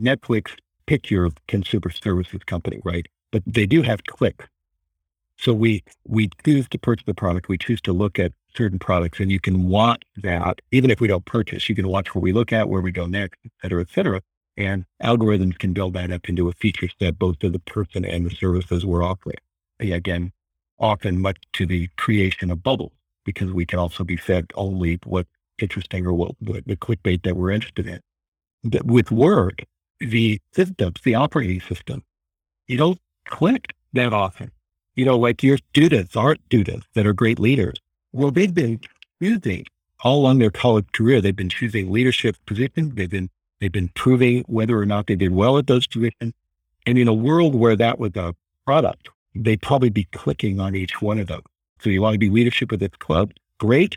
Netflix 0.00 0.56
pick 0.88 1.10
your 1.10 1.30
consumer 1.46 1.90
services 1.90 2.42
company, 2.46 2.78
right? 2.92 3.06
But 3.30 3.42
they 3.46 3.66
do 3.66 3.82
have 3.82 4.00
click. 4.04 4.38
So 5.36 5.52
we 5.52 5.84
we 6.04 6.30
choose 6.44 6.66
to 6.70 6.78
purchase 6.78 7.06
the 7.06 7.14
product. 7.14 7.48
We 7.48 7.58
choose 7.58 7.82
to 7.82 7.92
look 7.92 8.18
at 8.18 8.32
certain 8.56 8.78
products, 8.78 9.20
and 9.20 9.30
you 9.30 9.38
can 9.38 9.68
watch 9.68 10.02
that 10.28 10.54
even 10.72 10.90
if 10.90 10.98
we 11.00 11.08
don't 11.12 11.24
purchase. 11.36 11.68
You 11.68 11.76
can 11.80 11.88
watch 11.88 12.08
where 12.12 12.22
we 12.22 12.32
look 12.32 12.52
at, 12.52 12.68
where 12.68 12.80
we 12.80 12.90
go 12.90 13.06
next, 13.06 13.38
et 13.44 13.52
cetera, 13.60 13.82
et 13.82 13.90
cetera. 13.94 14.20
And 14.56 14.84
algorithms 15.00 15.56
can 15.62 15.72
build 15.72 15.92
that 15.94 16.10
up 16.10 16.28
into 16.28 16.48
a 16.48 16.52
feature 16.52 16.88
set, 16.98 17.18
both 17.18 17.38
to 17.40 17.50
the 17.50 17.60
person 17.60 18.04
and 18.04 18.26
the 18.26 18.34
services 18.34 18.84
we're 18.84 19.04
offering. 19.04 19.36
Again, 19.78 20.32
often 20.78 21.20
much 21.20 21.38
to 21.52 21.66
the 21.66 21.88
creation 21.96 22.50
of 22.50 22.62
bubbles, 22.62 22.96
because 23.24 23.52
we 23.52 23.66
can 23.66 23.78
also 23.78 24.02
be 24.02 24.16
fed 24.16 24.44
only 24.54 24.98
what's 25.04 25.28
interesting 25.58 26.06
or 26.06 26.14
what, 26.14 26.32
what 26.40 26.66
the 26.66 26.76
clickbait 26.76 27.22
that 27.22 27.36
we're 27.36 27.52
interested 27.52 27.86
in. 27.86 28.00
But 28.64 28.84
with 28.86 29.12
work, 29.12 29.62
the 30.00 30.40
systems, 30.52 31.00
the 31.02 31.14
operating 31.14 31.60
system, 31.60 32.02
you 32.66 32.76
don't 32.76 33.00
click 33.24 33.74
that 33.92 34.12
often. 34.12 34.50
You 34.94 35.04
know, 35.04 35.18
like 35.18 35.42
your 35.42 35.58
students, 35.70 36.16
art 36.16 36.40
students 36.46 36.86
that 36.94 37.06
are 37.06 37.12
great 37.12 37.38
leaders. 37.38 37.76
Well, 38.12 38.30
they've 38.30 38.52
been 38.52 38.80
choosing 39.22 39.64
all 40.00 40.20
along 40.20 40.38
their 40.38 40.50
college 40.50 40.86
career. 40.92 41.20
They've 41.20 41.34
been 41.36 41.48
choosing 41.48 41.90
leadership 41.90 42.36
positions. 42.46 42.94
They've 42.94 43.10
been 43.10 43.30
they've 43.60 43.72
been 43.72 43.88
proving 43.88 44.44
whether 44.46 44.78
or 44.78 44.86
not 44.86 45.06
they 45.06 45.16
did 45.16 45.32
well 45.32 45.58
at 45.58 45.66
those 45.66 45.86
positions. 45.86 46.34
And 46.86 46.98
in 46.98 47.08
a 47.08 47.14
world 47.14 47.54
where 47.54 47.76
that 47.76 47.98
was 47.98 48.16
a 48.16 48.34
product, 48.64 49.10
they'd 49.34 49.62
probably 49.62 49.90
be 49.90 50.04
clicking 50.12 50.60
on 50.60 50.74
each 50.74 51.00
one 51.02 51.18
of 51.18 51.28
them. 51.28 51.42
So 51.80 51.90
you 51.90 52.02
want 52.02 52.14
to 52.14 52.18
be 52.18 52.30
leadership 52.30 52.72
of 52.72 52.80
this 52.80 52.90
club? 52.98 53.32
Great. 53.58 53.96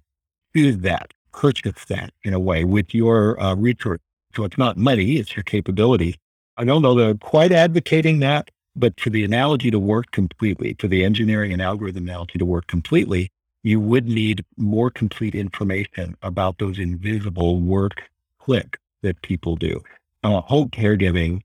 Choose 0.55 0.79
that. 0.79 1.13
Purchase 1.31 1.85
that 1.85 2.13
in 2.23 2.33
a 2.33 2.39
way 2.39 2.63
with 2.63 2.93
your 2.93 3.41
uh, 3.41 3.55
resource 3.55 4.01
so 4.35 4.43
it's 4.43 4.57
not 4.57 4.77
money, 4.77 5.17
it's 5.17 5.35
your 5.35 5.43
capability. 5.43 6.17
I 6.57 6.63
don't 6.63 6.81
know 6.81 6.95
that 6.95 7.07
I'm 7.07 7.17
quite 7.17 7.51
advocating 7.51 8.19
that, 8.19 8.51
but 8.75 8.99
for 8.99 9.09
the 9.09 9.23
analogy 9.23 9.71
to 9.71 9.79
work 9.79 10.11
completely, 10.11 10.75
for 10.79 10.87
the 10.87 11.03
engineering 11.03 11.53
and 11.53 11.61
algorithm 11.61 12.03
analogy 12.03 12.39
to 12.39 12.45
work 12.45 12.67
completely, 12.67 13.31
you 13.63 13.79
would 13.79 14.07
need 14.07 14.43
more 14.57 14.89
complete 14.89 15.35
information 15.35 16.15
about 16.21 16.57
those 16.57 16.79
invisible 16.79 17.59
work 17.59 18.09
click 18.39 18.77
that 19.01 19.21
people 19.21 19.55
do. 19.55 19.81
Uh, 20.23 20.41
home 20.41 20.69
caregiving, 20.69 21.41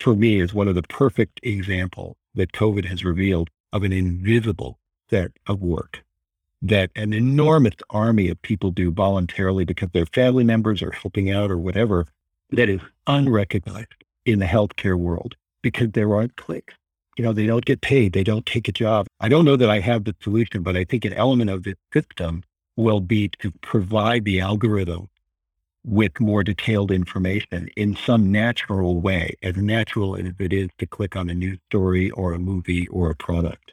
for 0.00 0.14
me, 0.14 0.40
is 0.40 0.54
one 0.54 0.68
of 0.68 0.74
the 0.74 0.82
perfect 0.82 1.40
examples 1.42 2.16
that 2.34 2.52
COVID 2.52 2.84
has 2.84 3.04
revealed 3.04 3.50
of 3.72 3.82
an 3.82 3.92
invisible 3.92 4.78
set 5.10 5.32
of 5.46 5.60
work 5.60 6.02
that 6.62 6.90
an 6.96 7.12
enormous 7.12 7.74
army 7.90 8.28
of 8.28 8.40
people 8.42 8.70
do 8.70 8.90
voluntarily 8.90 9.64
because 9.64 9.90
their 9.92 10.06
family 10.06 10.44
members 10.44 10.82
are 10.82 10.90
helping 10.90 11.30
out 11.30 11.50
or 11.50 11.58
whatever 11.58 12.06
that 12.50 12.68
is 12.68 12.80
unrecognized 13.06 14.04
in 14.24 14.38
the 14.38 14.46
healthcare 14.46 14.98
world 14.98 15.36
because 15.62 15.90
there 15.92 16.14
aren't 16.14 16.36
clicks. 16.36 16.74
You 17.16 17.24
know, 17.24 17.32
they 17.32 17.46
don't 17.46 17.64
get 17.64 17.80
paid. 17.80 18.12
They 18.12 18.24
don't 18.24 18.46
take 18.46 18.68
a 18.68 18.72
job. 18.72 19.06
I 19.20 19.28
don't 19.28 19.44
know 19.44 19.56
that 19.56 19.70
I 19.70 19.80
have 19.80 20.04
the 20.04 20.14
solution, 20.22 20.62
but 20.62 20.76
I 20.76 20.84
think 20.84 21.04
an 21.04 21.12
element 21.14 21.50
of 21.50 21.64
this 21.64 21.74
system 21.92 22.42
will 22.76 23.00
be 23.00 23.28
to 23.40 23.50
provide 23.60 24.24
the 24.24 24.40
algorithm 24.40 25.08
with 25.84 26.20
more 26.20 26.44
detailed 26.44 26.90
information 26.90 27.68
in 27.76 27.96
some 27.96 28.30
natural 28.30 29.00
way, 29.00 29.34
as 29.42 29.56
natural 29.56 30.16
as 30.16 30.32
it 30.38 30.52
is 30.52 30.68
to 30.78 30.86
click 30.86 31.16
on 31.16 31.30
a 31.30 31.34
news 31.34 31.58
story 31.66 32.10
or 32.10 32.32
a 32.32 32.38
movie 32.38 32.86
or 32.88 33.10
a 33.10 33.16
product. 33.16 33.72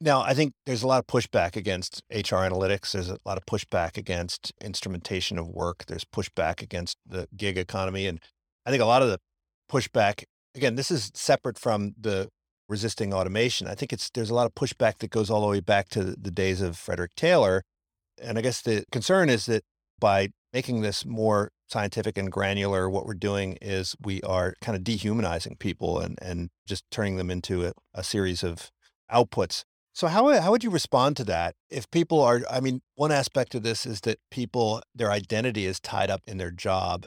Now, 0.00 0.22
I 0.22 0.34
think 0.34 0.54
there's 0.66 0.82
a 0.82 0.86
lot 0.86 0.98
of 0.98 1.06
pushback 1.06 1.56
against 1.56 2.02
HR 2.10 2.42
analytics. 2.42 2.92
There's 2.92 3.08
a 3.08 3.18
lot 3.24 3.38
of 3.38 3.46
pushback 3.46 3.96
against 3.96 4.52
instrumentation 4.60 5.38
of 5.38 5.48
work. 5.48 5.86
There's 5.86 6.04
pushback 6.04 6.60
against 6.60 6.98
the 7.06 7.28
gig 7.36 7.56
economy. 7.56 8.06
And 8.06 8.20
I 8.66 8.70
think 8.70 8.82
a 8.82 8.86
lot 8.86 9.02
of 9.02 9.08
the 9.08 9.18
pushback, 9.70 10.24
again, 10.54 10.74
this 10.74 10.90
is 10.90 11.10
separate 11.14 11.58
from 11.58 11.94
the 11.98 12.28
resisting 12.68 13.14
automation. 13.14 13.66
I 13.66 13.74
think 13.74 13.92
it's 13.92 14.10
there's 14.10 14.30
a 14.30 14.34
lot 14.34 14.46
of 14.46 14.54
pushback 14.54 14.98
that 14.98 15.10
goes 15.10 15.30
all 15.30 15.40
the 15.40 15.46
way 15.46 15.60
back 15.60 15.88
to 15.90 16.02
the 16.04 16.30
days 16.30 16.60
of 16.60 16.76
Frederick 16.76 17.14
Taylor. 17.14 17.62
And 18.20 18.36
I 18.38 18.40
guess 18.40 18.62
the 18.62 18.84
concern 18.90 19.28
is 19.28 19.46
that 19.46 19.62
by 20.00 20.28
making 20.52 20.82
this 20.82 21.04
more 21.04 21.50
scientific 21.68 22.18
and 22.18 22.30
granular, 22.30 22.88
what 22.90 23.06
we're 23.06 23.14
doing 23.14 23.58
is 23.62 23.94
we 24.02 24.20
are 24.22 24.54
kind 24.60 24.76
of 24.76 24.84
dehumanizing 24.84 25.56
people 25.58 25.98
and, 25.98 26.18
and 26.20 26.50
just 26.66 26.84
turning 26.90 27.16
them 27.16 27.30
into 27.30 27.66
a, 27.66 27.72
a 27.92 28.04
series 28.04 28.42
of 28.42 28.70
outputs 29.10 29.64
so 29.94 30.08
how 30.08 30.28
uh, 30.28 30.42
how 30.42 30.50
would 30.50 30.64
you 30.64 30.70
respond 30.70 31.16
to 31.16 31.24
that 31.24 31.54
if 31.70 31.90
people 31.90 32.20
are 32.20 32.42
I 32.50 32.60
mean 32.60 32.82
one 32.96 33.12
aspect 33.12 33.54
of 33.54 33.62
this 33.62 33.86
is 33.86 34.00
that 34.02 34.18
people 34.30 34.82
their 34.94 35.10
identity 35.10 35.64
is 35.64 35.80
tied 35.80 36.10
up 36.10 36.22
in 36.26 36.36
their 36.36 36.50
job 36.50 37.06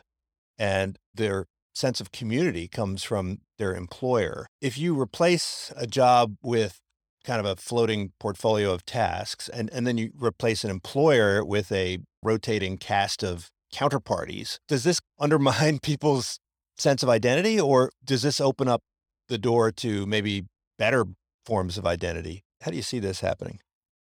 and 0.58 0.98
their 1.14 1.46
sense 1.76 2.02
of 2.02 2.12
community 2.12 2.68
comes 2.68 3.04
from 3.04 3.40
their 3.60 3.76
employer. 3.76 4.48
If 4.62 4.78
you 4.78 5.00
replace 5.00 5.72
a 5.76 5.86
job 5.86 6.38
with 6.42 6.80
kind 7.24 7.40
of 7.40 7.46
a 7.46 7.58
floating 7.58 8.14
portfolio 8.20 8.72
of 8.72 8.86
tasks 8.86 9.50
and 9.50 9.70
and 9.74 9.86
then 9.86 9.98
you 9.98 10.12
replace 10.18 10.64
an 10.64 10.72
employer 10.72 11.44
with 11.44 11.72
a 11.72 12.00
rotating 12.24 12.78
cast 12.78 13.22
of 13.22 13.52
counterparties, 13.74 14.60
does 14.68 14.86
this 14.86 15.02
undermine 15.20 15.80
people's 15.80 16.40
sense 16.78 17.04
of 17.04 17.10
identity 17.10 17.60
or 17.60 17.92
does 18.04 18.22
this 18.22 18.40
open 18.40 18.70
up 18.70 18.82
the 19.28 19.38
door 19.38 19.72
to 19.72 20.06
maybe 20.06 20.46
better 20.78 21.06
forms 21.46 21.78
of 21.78 21.86
identity? 21.86 22.44
How 22.62 22.72
do 22.72 22.78
you 22.78 22.84
see 22.84 23.00
this 23.00 23.22
happening? 23.22 23.60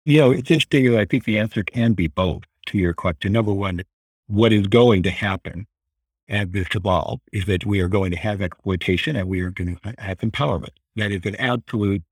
You 0.05 0.21
know, 0.21 0.31
it's 0.31 0.51
interesting. 0.51 0.97
I 0.97 1.05
think 1.05 1.25
the 1.25 1.39
answer 1.39 1.63
can 1.63 1.93
be 1.93 2.07
both 2.07 2.45
to 2.67 2.79
your 2.79 2.95
question. 2.95 3.33
Number 3.33 3.53
one, 3.53 3.83
what 4.27 4.53
is 4.53 4.67
going 4.67 5.03
to 5.03 5.11
happen 5.11 5.67
as 6.29 6.49
this 6.51 6.69
evolves 6.75 7.23
is 7.33 7.47
that 7.47 7.65
we 7.67 7.81
are 7.81 7.89
going 7.89 8.11
to 8.11 8.17
have 8.17 8.41
exploitation 8.41 9.17
and 9.17 9.29
we 9.29 9.41
are 9.41 9.51
going 9.51 9.77
to 9.77 9.95
have 9.99 10.19
empowerment. 10.19 10.71
That 10.97 11.13
is 11.13 11.25
an 11.25 11.37
absolute, 11.37 12.03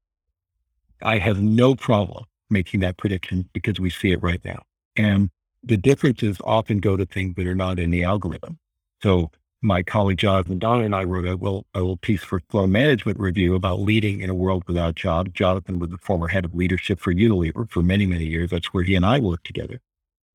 I 1.02 1.18
have 1.18 1.40
no 1.40 1.74
problem 1.74 2.24
making 2.48 2.80
that 2.80 2.96
prediction 2.96 3.48
because 3.52 3.80
we 3.80 3.90
see 3.90 4.12
it 4.12 4.22
right 4.22 4.42
now. 4.44 4.62
And 4.96 5.30
the 5.62 5.76
differences 5.76 6.38
often 6.44 6.78
go 6.78 6.96
to 6.96 7.04
things 7.04 7.34
that 7.36 7.46
are 7.46 7.54
not 7.54 7.78
in 7.78 7.90
the 7.90 8.04
algorithm. 8.04 8.58
So 9.02 9.30
my 9.62 9.82
colleague 9.82 10.18
Jonathan 10.18 10.58
Don 10.58 10.82
and 10.82 10.94
I 10.94 11.04
wrote 11.04 11.24
a 11.24 11.34
little, 11.34 11.66
a 11.74 11.80
little 11.80 11.96
piece 11.96 12.22
for 12.22 12.40
Sloan 12.50 12.72
Management 12.72 13.18
Review 13.18 13.54
about 13.54 13.80
leading 13.80 14.20
in 14.20 14.30
a 14.30 14.34
world 14.34 14.64
without 14.66 14.94
jobs. 14.94 15.30
Jonathan 15.32 15.78
was 15.78 15.90
the 15.90 15.98
former 15.98 16.28
head 16.28 16.44
of 16.44 16.54
leadership 16.54 17.00
for 17.00 17.12
Unilever 17.12 17.68
for 17.70 17.82
many, 17.82 18.06
many 18.06 18.24
years. 18.24 18.50
That's 18.50 18.72
where 18.74 18.84
he 18.84 18.94
and 18.94 19.06
I 19.06 19.18
worked 19.18 19.46
together. 19.46 19.80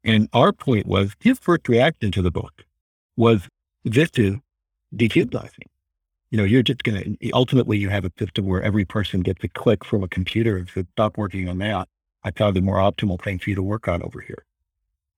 And 0.04 0.28
our 0.34 0.52
point 0.52 0.88
was 0.88 1.16
his 1.20 1.40
first 1.40 1.70
reaction 1.70 2.12
to 2.12 2.22
the 2.22 2.32
book 2.32 2.66
was 3.16 3.48
this 3.84 4.10
is 4.16 4.36
dehumanizing. 4.96 5.70
You 6.32 6.38
know, 6.38 6.44
you're 6.44 6.64
just 6.64 6.84
going 6.84 7.18
to, 7.22 7.32
ultimately 7.32 7.78
you 7.78 7.90
have 7.90 8.06
a 8.06 8.12
system 8.18 8.48
where 8.48 8.64
every 8.64 8.86
person 8.86 9.22
gets 9.22 9.44
a 9.44 9.50
click 9.50 9.86
from 9.86 10.04
a 10.04 10.08
computer 10.08 10.58
and 10.58 10.68
says, 10.70 10.86
stop 10.94 11.18
working 11.18 11.48
on 11.48 11.60
that. 11.60 11.88
I 12.24 12.32
found 12.32 12.58
a 12.58 12.62
more 12.62 12.78
optimal 12.78 13.22
thing 13.22 13.38
for 13.38 13.50
you 13.50 13.56
to 13.56 13.64
work 13.64 13.88
on 13.88 14.02
over 14.02 14.22
here. 14.22 14.46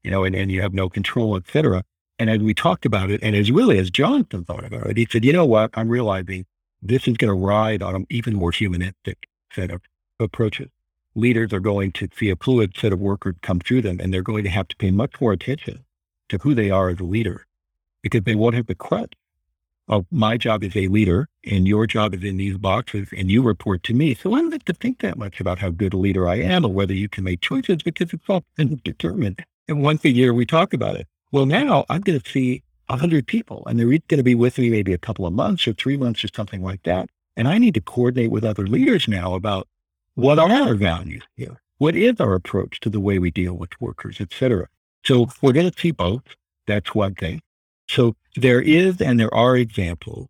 You 0.03 0.11
know, 0.11 0.23
and, 0.23 0.35
and 0.35 0.51
you 0.51 0.61
have 0.61 0.73
no 0.73 0.89
control, 0.89 1.37
et 1.37 1.43
cetera. 1.51 1.83
And 2.19 2.29
as 2.29 2.39
we 2.39 2.53
talked 2.53 2.85
about 2.85 3.09
it, 3.09 3.21
and 3.23 3.35
as 3.35 3.51
really 3.51 3.79
as 3.79 3.89
Jonathan 3.89 4.45
thought 4.45 4.63
about 4.63 4.87
it, 4.87 4.97
he 4.97 5.07
said, 5.09 5.25
you 5.25 5.33
know 5.33 5.45
what? 5.45 5.71
I'm 5.73 5.89
realizing 5.89 6.45
this 6.81 7.07
is 7.07 7.17
going 7.17 7.29
to 7.29 7.33
ride 7.33 7.81
on 7.81 7.95
an 7.95 8.05
even 8.09 8.35
more 8.35 8.51
humanistic 8.51 9.27
set 9.51 9.71
of 9.71 9.81
approaches. 10.19 10.69
Leaders 11.15 11.53
are 11.53 11.59
going 11.59 11.91
to 11.93 12.07
see 12.15 12.29
a 12.29 12.35
fluid 12.35 12.75
set 12.77 12.93
of 12.93 12.99
workers 12.99 13.35
come 13.41 13.59
through 13.59 13.81
them, 13.81 13.99
and 13.99 14.13
they're 14.13 14.21
going 14.21 14.43
to 14.43 14.49
have 14.49 14.67
to 14.67 14.75
pay 14.75 14.91
much 14.91 15.19
more 15.19 15.31
attention 15.31 15.85
to 16.29 16.37
who 16.39 16.53
they 16.53 16.69
are 16.69 16.89
as 16.89 16.99
a 16.99 17.03
leader 17.03 17.45
because 18.01 18.23
they 18.23 18.35
won't 18.35 18.55
have 18.55 18.67
the 18.67 18.75
crutch 18.75 19.13
of 19.87 20.05
my 20.11 20.37
job 20.37 20.63
as 20.63 20.75
a 20.75 20.87
leader 20.87 21.27
and 21.43 21.67
your 21.67 21.85
job 21.85 22.13
is 22.13 22.23
in 22.23 22.37
these 22.37 22.57
boxes 22.57 23.09
and 23.15 23.29
you 23.29 23.41
report 23.41 23.83
to 23.83 23.93
me. 23.93 24.15
So 24.15 24.33
I 24.33 24.39
don't 24.39 24.51
have 24.51 24.65
to 24.65 24.73
think 24.73 24.99
that 24.99 25.17
much 25.17 25.39
about 25.39 25.59
how 25.59 25.69
good 25.69 25.93
a 25.93 25.97
leader 25.97 26.27
I 26.27 26.35
am 26.35 26.65
or 26.65 26.71
whether 26.71 26.93
you 26.93 27.09
can 27.09 27.23
make 27.25 27.41
choices 27.41 27.83
because 27.83 28.13
it's 28.13 28.29
all 28.29 28.43
determined. 28.83 29.43
And 29.67 29.83
once 29.83 30.05
a 30.05 30.09
year 30.09 30.33
we 30.33 30.45
talk 30.45 30.73
about 30.73 30.95
it. 30.95 31.07
Well, 31.33 31.47
now 31.47 31.83
I'm 31.89 32.01
going 32.01 32.19
to 32.19 32.29
see 32.29 32.61
a 32.89 32.95
hundred 32.95 33.25
people 33.25 33.63
and 33.65 33.79
they're 33.79 33.87
going 33.87 34.17
to 34.17 34.23
be 34.23 34.35
with 34.35 34.59
me 34.59 34.69
maybe 34.69 34.93
a 34.93 34.99
couple 34.99 35.25
of 35.25 35.33
months 35.33 35.67
or 35.67 35.73
three 35.73 35.97
months 35.97 36.23
or 36.23 36.27
something 36.27 36.61
like 36.61 36.83
that. 36.83 37.09
And 37.35 37.47
I 37.47 37.57
need 37.57 37.73
to 37.73 37.81
coordinate 37.81 38.29
with 38.29 38.43
other 38.43 38.67
leaders 38.67 39.07
now 39.07 39.33
about 39.33 39.67
what 40.13 40.37
are 40.37 40.51
our 40.51 40.75
values 40.75 41.23
here? 41.35 41.59
What 41.79 41.95
is 41.95 42.19
our 42.19 42.35
approach 42.35 42.79
to 42.81 42.89
the 42.91 42.99
way 42.99 43.17
we 43.17 43.31
deal 43.31 43.55
with 43.55 43.71
workers, 43.81 44.17
et 44.19 44.31
cetera? 44.31 44.67
So 45.03 45.27
we're 45.41 45.53
going 45.53 45.71
to 45.71 45.79
see 45.79 45.89
both. 45.89 46.21
That's 46.67 46.93
one 46.93 47.15
thing. 47.15 47.41
So 47.89 48.15
there 48.35 48.61
is 48.61 49.01
and 49.01 49.19
there 49.19 49.33
are 49.33 49.57
examples. 49.57 50.27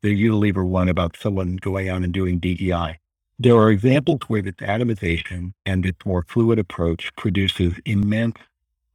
The 0.00 0.24
Unilever 0.24 0.66
one 0.66 0.88
about 0.88 1.18
someone 1.18 1.56
going 1.56 1.90
out 1.90 2.02
and 2.02 2.14
doing 2.14 2.38
DEI. 2.38 2.98
There 3.38 3.56
are 3.56 3.70
examples 3.70 4.20
where 4.28 4.40
this 4.40 4.54
atomization 4.54 5.52
and 5.66 5.84
this 5.84 5.96
more 6.06 6.24
fluid 6.26 6.58
approach 6.58 7.14
produces 7.16 7.74
immense 7.84 8.36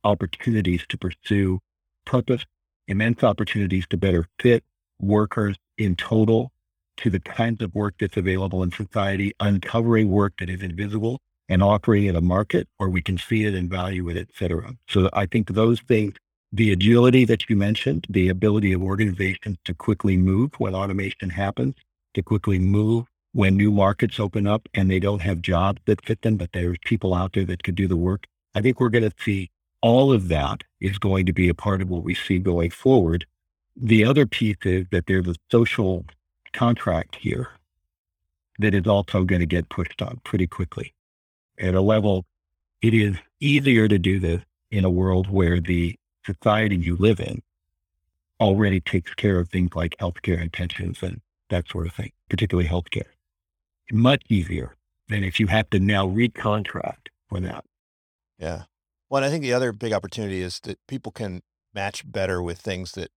opportunities 0.04 0.86
to 0.90 0.98
pursue 0.98 1.60
purpose, 2.06 2.46
immense 2.88 3.24
opportunities 3.24 3.86
to 3.90 3.98
better 3.98 4.28
fit 4.40 4.64
workers 5.00 5.58
in 5.78 5.96
total 5.96 6.52
to 6.98 7.10
the 7.10 7.20
kinds 7.20 7.62
of 7.62 7.74
work 7.74 7.96
that's 8.00 8.18
available 8.18 8.64
in 8.64 8.72
society, 8.72 9.34
uncovering 9.40 10.10
work 10.10 10.34
that 10.40 10.50
is 10.50 10.62
invisible 10.62 11.20
and 11.50 11.64
offering 11.64 12.06
it 12.06 12.16
a 12.16 12.22
market 12.22 12.68
where 12.78 12.90
we 12.90 13.02
can 13.02 13.18
see 13.18 13.46
it 13.46 13.54
and 13.54 13.70
value 13.70 14.08
it, 14.10 14.18
et 14.18 14.28
cetera. 14.38 14.74
So 14.88 15.10
I 15.14 15.26
think 15.26 15.50
those 15.50 15.80
things, 15.82 16.14
the 16.52 16.72
agility 16.72 17.26
that 17.26 17.50
you 17.50 17.56
mentioned, 17.56 18.06
the 18.10 18.30
ability 18.30 18.74
of 18.74 18.84
organizations 18.84 19.58
to 19.66 19.74
quickly 19.74 20.18
move 20.18 20.52
when 20.58 20.76
automation 20.76 21.30
happens, 21.30 21.76
to 22.14 22.22
quickly 22.22 22.60
move 22.60 23.06
when 23.34 23.56
new 23.56 23.72
markets 23.72 24.20
open 24.20 24.46
up 24.46 24.68
and 24.74 24.92
they 24.92 25.00
don't 25.00 25.22
have 25.22 25.42
jobs 25.42 25.82
that 25.86 26.06
fit 26.06 26.22
them, 26.22 26.36
but 26.36 26.52
there's 26.54 26.78
people 26.84 27.14
out 27.14 27.34
there 27.34 27.46
that 27.46 27.64
could 27.64 27.76
do 27.76 27.88
the 27.88 27.98
work. 27.98 28.28
I 28.54 28.62
think 28.62 28.80
we're 28.80 28.90
going 28.90 29.10
to 29.10 29.16
see 29.24 29.50
all 29.82 30.12
of 30.12 30.28
that 30.28 30.64
is 30.80 30.98
going 30.98 31.26
to 31.26 31.34
be 31.34 31.50
a 31.50 31.54
part 31.54 31.82
of 31.82 31.90
what 31.90 32.04
we 32.04 32.16
see 32.16 32.40
going 32.40 32.70
forward. 32.70 33.26
The 33.76 34.06
other 34.06 34.26
piece 34.26 34.58
is 34.64 34.86
that 34.92 35.08
there's 35.08 35.28
a 35.28 35.36
social 35.52 36.06
contract 36.54 37.16
here 37.16 37.50
that 38.60 38.74
is 38.74 38.86
also 38.88 39.24
going 39.24 39.40
to 39.40 39.46
get 39.46 39.70
pushed 39.70 40.02
on 40.02 40.22
pretty 40.24 40.48
quickly. 40.48 40.94
At 41.60 41.76
a 41.76 41.82
level, 41.82 42.26
it 42.82 42.94
is 42.94 43.18
easier 43.40 43.88
to 43.88 43.98
do 43.98 44.20
this 44.20 44.42
in 44.70 44.86
a 44.86 44.90
world 44.90 45.30
where 45.30 45.60
the 45.60 45.96
society 46.26 46.76
you 46.76 46.96
live 46.96 47.20
in 47.20 47.42
already 48.40 48.80
takes 48.80 49.14
care 49.14 49.40
of 49.40 49.50
things 49.50 49.72
like 49.76 49.96
healthcare 49.98 50.42
and 50.42 50.52
pensions 50.52 51.02
and 51.04 51.22
that 51.50 51.68
sort 51.70 51.88
of 51.88 51.94
thing, 51.94 52.12
particularly 52.30 52.68
healthcare. 52.68 53.10
Much 53.92 54.24
easier 54.30 54.76
than 55.10 55.24
if 55.24 55.40
you 55.40 55.48
have 55.48 55.70
to 55.70 55.80
now 55.80 56.08
recontract 56.08 57.08
for 57.28 57.40
that. 57.40 57.66
Yeah. 58.40 58.64
Well, 59.12 59.26
I 59.26 59.30
think 59.30 59.42
the 59.42 59.52
other 59.52 59.74
big 59.74 59.92
opportunity 59.92 60.40
is 60.40 60.62
that 60.62 60.80
people 60.88 61.12
can 61.12 61.42
match 61.76 62.10
better 62.10 62.42
with 62.42 62.60
things 62.60 62.94
that 62.94 63.10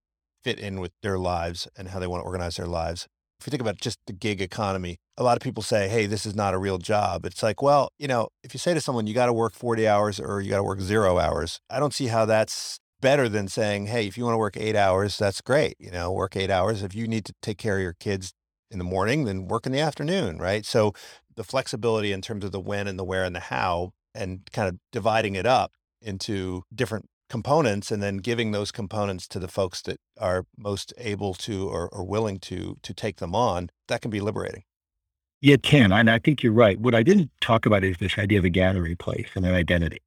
fit 0.43 0.59
in 0.59 0.81
with 0.81 0.91
their 1.05 1.19
lives 1.19 1.69
and 1.77 1.87
how 1.87 2.01
they 2.01 2.09
want 2.09 2.23
to 2.23 2.25
organize 2.25 2.57
their 2.57 2.67
lives. 2.67 3.07
If 3.39 3.47
you 3.47 3.53
think 3.53 3.61
about 3.61 3.77
just 3.77 4.01
the 4.09 4.13
gig 4.13 4.43
economy, 4.43 4.97
a 5.17 5.23
lot 5.23 5.37
of 5.37 5.43
people 5.45 5.63
say, 5.63 5.89
hey, 5.89 6.07
this 6.07 6.27
is 6.27 6.35
not 6.35 6.53
a 6.53 6.59
real 6.59 6.79
job. 6.79 7.25
It's 7.25 7.45
like, 7.45 7.63
well, 7.63 7.91
you 7.97 8.09
know, 8.09 8.27
if 8.43 8.53
you 8.55 8.59
say 8.59 8.75
to 8.75 8.81
someone, 8.81 9.07
you 9.07 9.15
got 9.15 9.27
to 9.27 9.33
work 9.33 9.55
40 9.55 9.87
hours 9.87 10.19
or 10.19 10.41
you 10.41 10.51
got 10.51 10.57
to 10.57 10.65
work 10.65 10.81
zero 10.81 11.21
hours, 11.21 11.61
I 11.71 11.79
don't 11.79 11.95
see 11.95 12.09
how 12.09 12.25
that's 12.25 12.81
better 13.01 13.29
than 13.29 13.47
saying, 13.47 13.87
hey, 13.87 14.09
if 14.09 14.19
you 14.19 14.25
want 14.25 14.35
to 14.35 14.39
work 14.39 14.57
eight 14.57 14.75
hours, 14.75 15.17
that's 15.17 15.41
great. 15.43 15.77
You 15.79 15.93
know, 15.93 16.11
work 16.11 16.35
eight 16.35 16.51
hours. 16.51 16.83
If 16.83 16.97
you 16.97 17.07
need 17.07 17.25
to 17.27 17.35
take 17.41 17.59
care 17.59 17.77
of 17.77 17.83
your 17.83 17.95
kids 18.01 18.33
in 18.69 18.79
the 18.79 18.85
morning, 18.85 19.27
then 19.27 19.47
work 19.47 19.65
in 19.65 19.71
the 19.71 19.81
afternoon, 19.81 20.39
right? 20.39 20.67
So 20.67 20.93
the 21.37 21.45
flexibility 21.45 22.11
in 22.11 22.21
terms 22.21 22.45
of 22.45 22.51
the 22.51 22.59
when 22.59 22.89
and 22.89 22.99
the 22.99 23.05
where 23.05 23.23
and 23.23 23.37
the 23.37 23.41
how 23.41 23.93
and 24.13 24.41
kind 24.53 24.69
of 24.69 24.79
dividing 24.91 25.37
it 25.37 25.47
up 25.47 25.71
into 26.05 26.63
different 26.75 27.07
components 27.29 27.91
and 27.91 28.03
then 28.03 28.19
giving 28.19 28.53
those 28.53 28.71
components 28.71 29.27
to 29.29 29.39
the 29.39 29.49
folks 29.49 29.83
that 29.83 29.99
are 30.21 30.45
most 30.57 30.93
able 30.99 31.35
to 31.35 31.69
or, 31.69 31.89
or 31.89 32.05
willing 32.05 32.39
to 32.39 32.77
to 32.83 32.95
take 32.95 33.17
them 33.17 33.35
on 33.35 33.71
that 33.89 34.03
can 34.03 34.11
be 34.11 34.21
liberating. 34.21 34.63
It 35.43 35.63
can 35.63 35.93
and 35.93 36.11
i 36.11 36.19
think 36.19 36.43
you're 36.43 36.53
right. 36.53 36.79
What 36.79 36.95
i 36.95 37.03
didn't 37.03 37.31
talk 37.41 37.67
about 37.67 37.85
is 37.85 37.97
this 37.99 38.19
idea 38.19 38.39
of 38.39 38.45
a 38.45 38.51
gathering 38.51 38.97
place 38.97 39.29
and 39.35 39.45
an 39.45 39.55
identity 39.55 40.01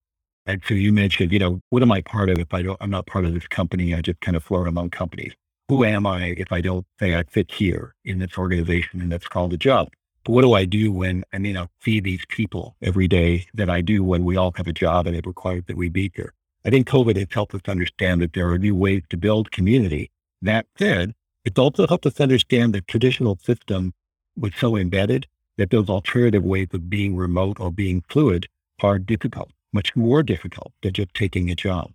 and 0.45 0.61
so 0.67 0.73
you 0.73 0.93
mentioned 0.93 1.31
you 1.31 1.39
know 1.39 1.61
what 1.69 1.81
am 1.81 1.91
i 1.91 2.01
part 2.01 2.29
of 2.29 2.39
if 2.39 2.53
i 2.53 2.61
don't 2.61 2.77
i'm 2.81 2.89
not 2.89 3.07
part 3.07 3.25
of 3.25 3.33
this 3.33 3.47
company? 3.47 3.93
I 3.93 4.01
just 4.01 4.21
kind 4.21 4.37
of 4.37 4.43
float 4.43 4.67
among 4.67 4.91
companies. 4.91 5.33
Who 5.69 5.83
am 5.83 6.05
i 6.07 6.35
if 6.37 6.51
i 6.51 6.61
don't 6.61 6.85
say 6.99 7.15
i 7.15 7.23
fit 7.23 7.51
here 7.51 7.95
in 8.05 8.19
this 8.19 8.37
organization 8.37 9.01
and 9.01 9.11
that's 9.11 9.27
called 9.27 9.53
a 9.53 9.57
job 9.57 9.89
what 10.29 10.41
do 10.41 10.53
I 10.53 10.65
do 10.65 10.91
when 10.91 11.23
I 11.33 11.37
mean 11.37 11.57
I 11.57 11.67
see 11.83 11.99
these 11.99 12.25
people 12.29 12.75
every 12.81 13.07
day 13.07 13.47
that 13.53 13.69
I 13.69 13.81
do 13.81 14.03
when 14.03 14.25
we 14.25 14.35
all 14.37 14.53
have 14.55 14.67
a 14.67 14.73
job 14.73 15.07
and 15.07 15.15
it 15.15 15.25
requires 15.25 15.63
that 15.67 15.77
we 15.77 15.89
be 15.89 16.11
here? 16.15 16.33
I 16.65 16.69
think 16.69 16.87
COVID 16.87 17.15
has 17.15 17.27
helped 17.31 17.55
us 17.55 17.61
understand 17.67 18.21
that 18.21 18.33
there 18.33 18.49
are 18.49 18.57
new 18.57 18.75
ways 18.75 19.03
to 19.09 19.17
build 19.17 19.51
community. 19.51 20.11
That 20.41 20.65
said, 20.77 21.13
it's 21.45 21.57
also 21.57 21.87
helped 21.87 22.05
us 22.05 22.19
understand 22.19 22.73
that 22.73 22.87
traditional 22.87 23.37
system 23.37 23.93
was 24.35 24.51
so 24.57 24.75
embedded 24.75 25.27
that 25.57 25.69
those 25.69 25.89
alternative 25.89 26.43
ways 26.43 26.67
of 26.73 26.89
being 26.89 27.15
remote 27.15 27.59
or 27.59 27.71
being 27.71 28.03
fluid 28.09 28.47
are 28.81 28.99
difficult, 28.99 29.49
much 29.73 29.95
more 29.95 30.23
difficult 30.23 30.73
than 30.83 30.93
just 30.93 31.13
taking 31.13 31.49
a 31.49 31.55
job. 31.55 31.91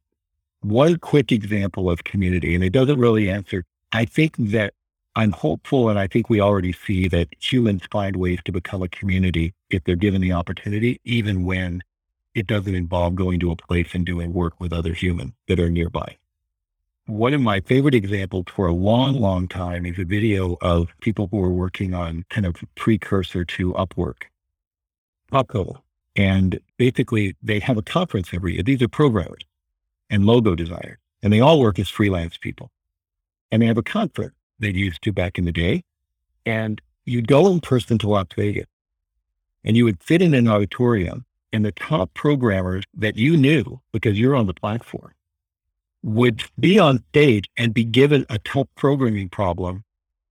One 0.62 0.96
quick 0.96 1.32
example 1.32 1.90
of 1.90 2.04
community, 2.04 2.54
and 2.54 2.64
it 2.64 2.70
doesn't 2.70 2.98
really 2.98 3.28
answer. 3.28 3.64
I 3.92 4.04
think 4.04 4.36
that 4.38 4.74
I'm 5.14 5.32
hopeful, 5.32 5.90
and 5.90 5.98
I 5.98 6.06
think 6.06 6.30
we 6.30 6.40
already 6.40 6.72
see 6.72 7.06
that 7.08 7.28
humans 7.38 7.82
find 7.90 8.16
ways 8.16 8.38
to 8.46 8.52
become 8.52 8.82
a 8.82 8.88
community 8.88 9.52
if 9.68 9.84
they're 9.84 9.94
given 9.96 10.22
the 10.22 10.32
opportunity, 10.32 11.00
even 11.04 11.44
when 11.44 11.82
it 12.34 12.46
doesn't 12.46 12.74
involve 12.74 13.14
going 13.14 13.38
to 13.40 13.50
a 13.50 13.56
place 13.56 13.94
and 13.94 14.06
doing 14.06 14.32
work 14.32 14.54
with 14.58 14.72
other 14.72 14.94
humans 14.94 15.32
that 15.48 15.60
are 15.60 15.68
nearby. 15.68 16.16
One 17.06 17.34
of 17.34 17.42
my 17.42 17.60
favorite 17.60 17.94
examples 17.94 18.46
for 18.54 18.66
a 18.66 18.72
long, 18.72 19.14
long 19.20 19.48
time 19.48 19.84
is 19.84 19.98
a 19.98 20.04
video 20.04 20.56
of 20.62 20.88
people 21.00 21.28
who 21.30 21.42
are 21.42 21.52
working 21.52 21.92
on 21.92 22.24
kind 22.30 22.46
of 22.46 22.56
precursor 22.74 23.44
to 23.44 23.72
Upwork, 23.74 24.22
Topcoder. 25.30 25.80
And 26.16 26.60
basically, 26.78 27.36
they 27.42 27.58
have 27.58 27.76
a 27.76 27.82
conference 27.82 28.30
every 28.32 28.54
year. 28.54 28.62
These 28.62 28.82
are 28.82 28.88
programmers 28.88 29.42
and 30.08 30.24
logo 30.24 30.54
designers, 30.54 30.98
and 31.22 31.32
they 31.32 31.40
all 31.40 31.60
work 31.60 31.78
as 31.78 31.88
freelance 31.88 32.38
people. 32.38 32.70
And 33.50 33.60
they 33.60 33.66
have 33.66 33.78
a 33.78 33.82
conference 33.82 34.34
they 34.62 34.70
used 34.70 35.02
to 35.02 35.12
back 35.12 35.38
in 35.38 35.44
the 35.44 35.52
day. 35.52 35.84
And 36.46 36.80
you'd 37.04 37.28
go 37.28 37.48
in 37.48 37.60
person 37.60 37.98
to 37.98 38.08
Las 38.08 38.28
Vegas 38.34 38.66
and 39.64 39.76
you 39.76 39.84
would 39.84 40.02
sit 40.02 40.22
in 40.22 40.34
an 40.34 40.48
auditorium 40.48 41.24
and 41.52 41.64
the 41.64 41.72
top 41.72 42.14
programmers 42.14 42.84
that 42.94 43.16
you 43.16 43.36
knew 43.36 43.80
because 43.92 44.18
you're 44.18 44.34
on 44.34 44.46
the 44.46 44.54
platform 44.54 45.12
would 46.02 46.42
be 46.58 46.78
on 46.78 47.04
stage 47.10 47.48
and 47.56 47.74
be 47.74 47.84
given 47.84 48.26
a 48.30 48.38
tough 48.38 48.66
programming 48.76 49.28
problem 49.28 49.84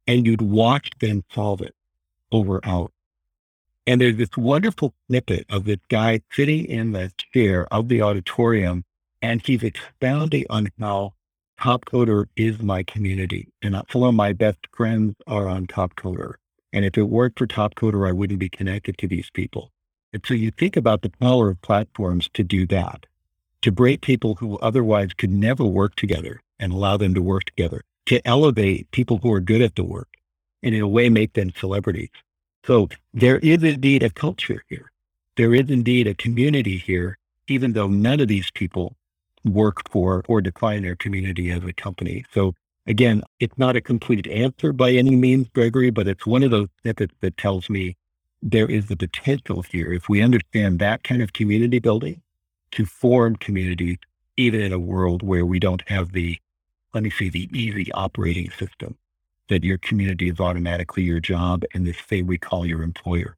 and 0.07 0.25
you'd 0.25 0.41
watch 0.41 0.89
them 0.99 1.23
solve 1.31 1.61
it 1.61 1.75
over 2.31 2.59
out. 2.65 2.91
And 3.87 3.99
there's 3.99 4.17
this 4.17 4.35
wonderful 4.37 4.93
snippet 5.07 5.45
of 5.49 5.65
this 5.65 5.79
guy 5.89 6.21
sitting 6.31 6.65
in 6.65 6.91
the 6.91 7.11
chair 7.33 7.67
of 7.73 7.87
the 7.87 8.01
auditorium, 8.01 8.83
and 9.21 9.41
he's 9.45 9.63
expounding 9.63 10.45
on 10.49 10.69
how 10.79 11.13
Topcoder 11.61 12.25
is 12.35 12.59
my 12.59 12.81
community. 12.81 13.47
And 13.61 13.79
some 13.91 14.01
of 14.01 14.15
my 14.15 14.33
best 14.33 14.57
friends 14.71 15.15
are 15.27 15.47
on 15.47 15.67
Topcoder. 15.67 16.33
And 16.73 16.83
if 16.83 16.97
it 16.97 17.03
weren't 17.03 17.37
for 17.37 17.45
Topcoder, 17.45 18.07
I 18.07 18.11
wouldn't 18.11 18.39
be 18.39 18.49
connected 18.49 18.97
to 18.97 19.07
these 19.07 19.29
people. 19.29 19.71
And 20.11 20.23
so 20.25 20.33
you 20.33 20.49
think 20.49 20.75
about 20.75 21.03
the 21.03 21.11
power 21.11 21.49
of 21.49 21.61
platforms 21.61 22.29
to 22.33 22.43
do 22.43 22.65
that, 22.67 23.05
to 23.61 23.71
break 23.71 24.01
people 24.01 24.35
who 24.35 24.57
otherwise 24.57 25.13
could 25.13 25.29
never 25.29 25.63
work 25.63 25.95
together 25.95 26.41
and 26.59 26.73
allow 26.73 26.97
them 26.97 27.13
to 27.13 27.21
work 27.21 27.45
together, 27.45 27.83
to 28.07 28.27
elevate 28.27 28.89
people 28.89 29.19
who 29.19 29.31
are 29.31 29.39
good 29.39 29.61
at 29.61 29.75
the 29.75 29.83
work 29.83 30.09
and 30.63 30.73
in 30.73 30.81
a 30.81 30.87
way 30.87 31.09
make 31.09 31.33
them 31.33 31.53
celebrities. 31.55 32.09
So 32.65 32.89
there 33.13 33.37
is 33.37 33.63
indeed 33.63 34.01
a 34.01 34.09
culture 34.09 34.63
here. 34.67 34.91
There 35.37 35.53
is 35.53 35.69
indeed 35.69 36.07
a 36.07 36.15
community 36.15 36.77
here, 36.77 37.19
even 37.47 37.73
though 37.73 37.87
none 37.87 38.19
of 38.19 38.27
these 38.27 38.49
people 38.51 38.95
work 39.43 39.89
for 39.89 40.23
or 40.27 40.41
define 40.41 40.83
their 40.83 40.95
community 40.95 41.51
as 41.51 41.63
a 41.63 41.73
company. 41.73 42.25
So 42.33 42.53
again, 42.85 43.23
it's 43.39 43.57
not 43.57 43.75
a 43.75 43.81
complete 43.81 44.27
answer 44.27 44.73
by 44.73 44.91
any 44.91 45.15
means, 45.15 45.47
Gregory, 45.49 45.89
but 45.89 46.07
it's 46.07 46.25
one 46.25 46.43
of 46.43 46.51
those 46.51 46.67
snippets 46.81 47.15
that 47.21 47.37
tells 47.37 47.69
me 47.69 47.95
there 48.41 48.69
is 48.69 48.87
the 48.87 48.97
potential 48.97 49.61
here, 49.61 49.93
if 49.93 50.09
we 50.09 50.21
understand 50.21 50.79
that 50.79 51.03
kind 51.03 51.21
of 51.21 51.33
community 51.33 51.79
building, 51.79 52.21
to 52.71 52.85
form 52.85 53.35
community 53.35 53.99
even 54.37 54.61
in 54.61 54.73
a 54.73 54.79
world 54.79 55.21
where 55.21 55.45
we 55.45 55.59
don't 55.59 55.87
have 55.87 56.13
the, 56.13 56.39
let 56.93 57.03
me 57.03 57.09
say, 57.09 57.29
the 57.29 57.49
easy 57.53 57.91
operating 57.91 58.49
system 58.51 58.97
that 59.49 59.63
your 59.63 59.77
community 59.77 60.29
is 60.29 60.39
automatically 60.39 61.03
your 61.03 61.19
job 61.19 61.63
and 61.73 61.85
this 61.85 61.97
thing 61.97 62.25
we 62.25 62.37
call 62.37 62.65
your 62.65 62.81
employer. 62.81 63.35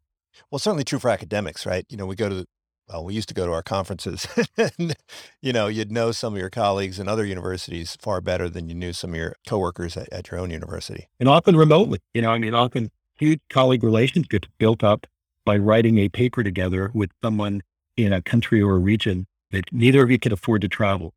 Well, 0.52 0.60
certainly 0.60 0.84
true 0.84 1.00
for 1.00 1.10
academics, 1.10 1.66
right? 1.66 1.86
You 1.90 1.98
know, 1.98 2.06
we 2.06 2.16
go 2.16 2.30
to, 2.30 2.46
well, 2.90 3.06
we 3.06 3.14
used 3.14 3.28
to 3.30 3.34
go 3.34 3.46
to 3.46 3.52
our 3.52 3.64
conferences 3.64 4.28
and, 4.58 4.96
you 5.42 5.54
know, 5.54 5.68
you'd 5.68 5.92
know 5.92 6.12
some 6.12 6.34
of 6.34 6.40
your 6.40 6.50
colleagues 6.50 7.00
in 7.00 7.08
other 7.08 7.26
universities 7.26 7.98
far 8.02 8.22
better 8.22 8.50
than 8.50 8.70
you 8.70 8.76
knew 8.76 8.94
some 8.94 9.12
of 9.12 9.16
your 9.16 9.36
coworkers 9.48 9.96
at, 9.98 10.12
at 10.12 10.32
your 10.32 10.40
own 10.40 10.50
university. 10.50 11.08
And 11.20 11.30
often 11.30 11.56
remotely, 11.56 12.00
you 12.14 12.22
know, 12.22 12.32
I 12.32 12.38
mean, 12.38 12.54
often 12.54 12.92
huge 13.18 13.40
colleague 13.50 13.84
relationships 13.84 14.48
built 14.58 14.84
up 14.84 15.08
by 15.46 15.58
writing 15.58 15.98
a 15.98 16.10
paper 16.10 16.44
together 16.44 16.92
with 16.94 17.12
someone 17.24 17.62
in 17.98 18.14
a 18.14 18.22
country 18.22 18.62
or 18.62 18.76
a 18.76 18.80
region 18.80 19.28
that 19.52 19.66
neither 19.72 20.04
of 20.04 20.12
you 20.12 20.20
can 20.20 20.34
afford 20.34 20.62
to 20.62 20.68
travel 20.68 21.14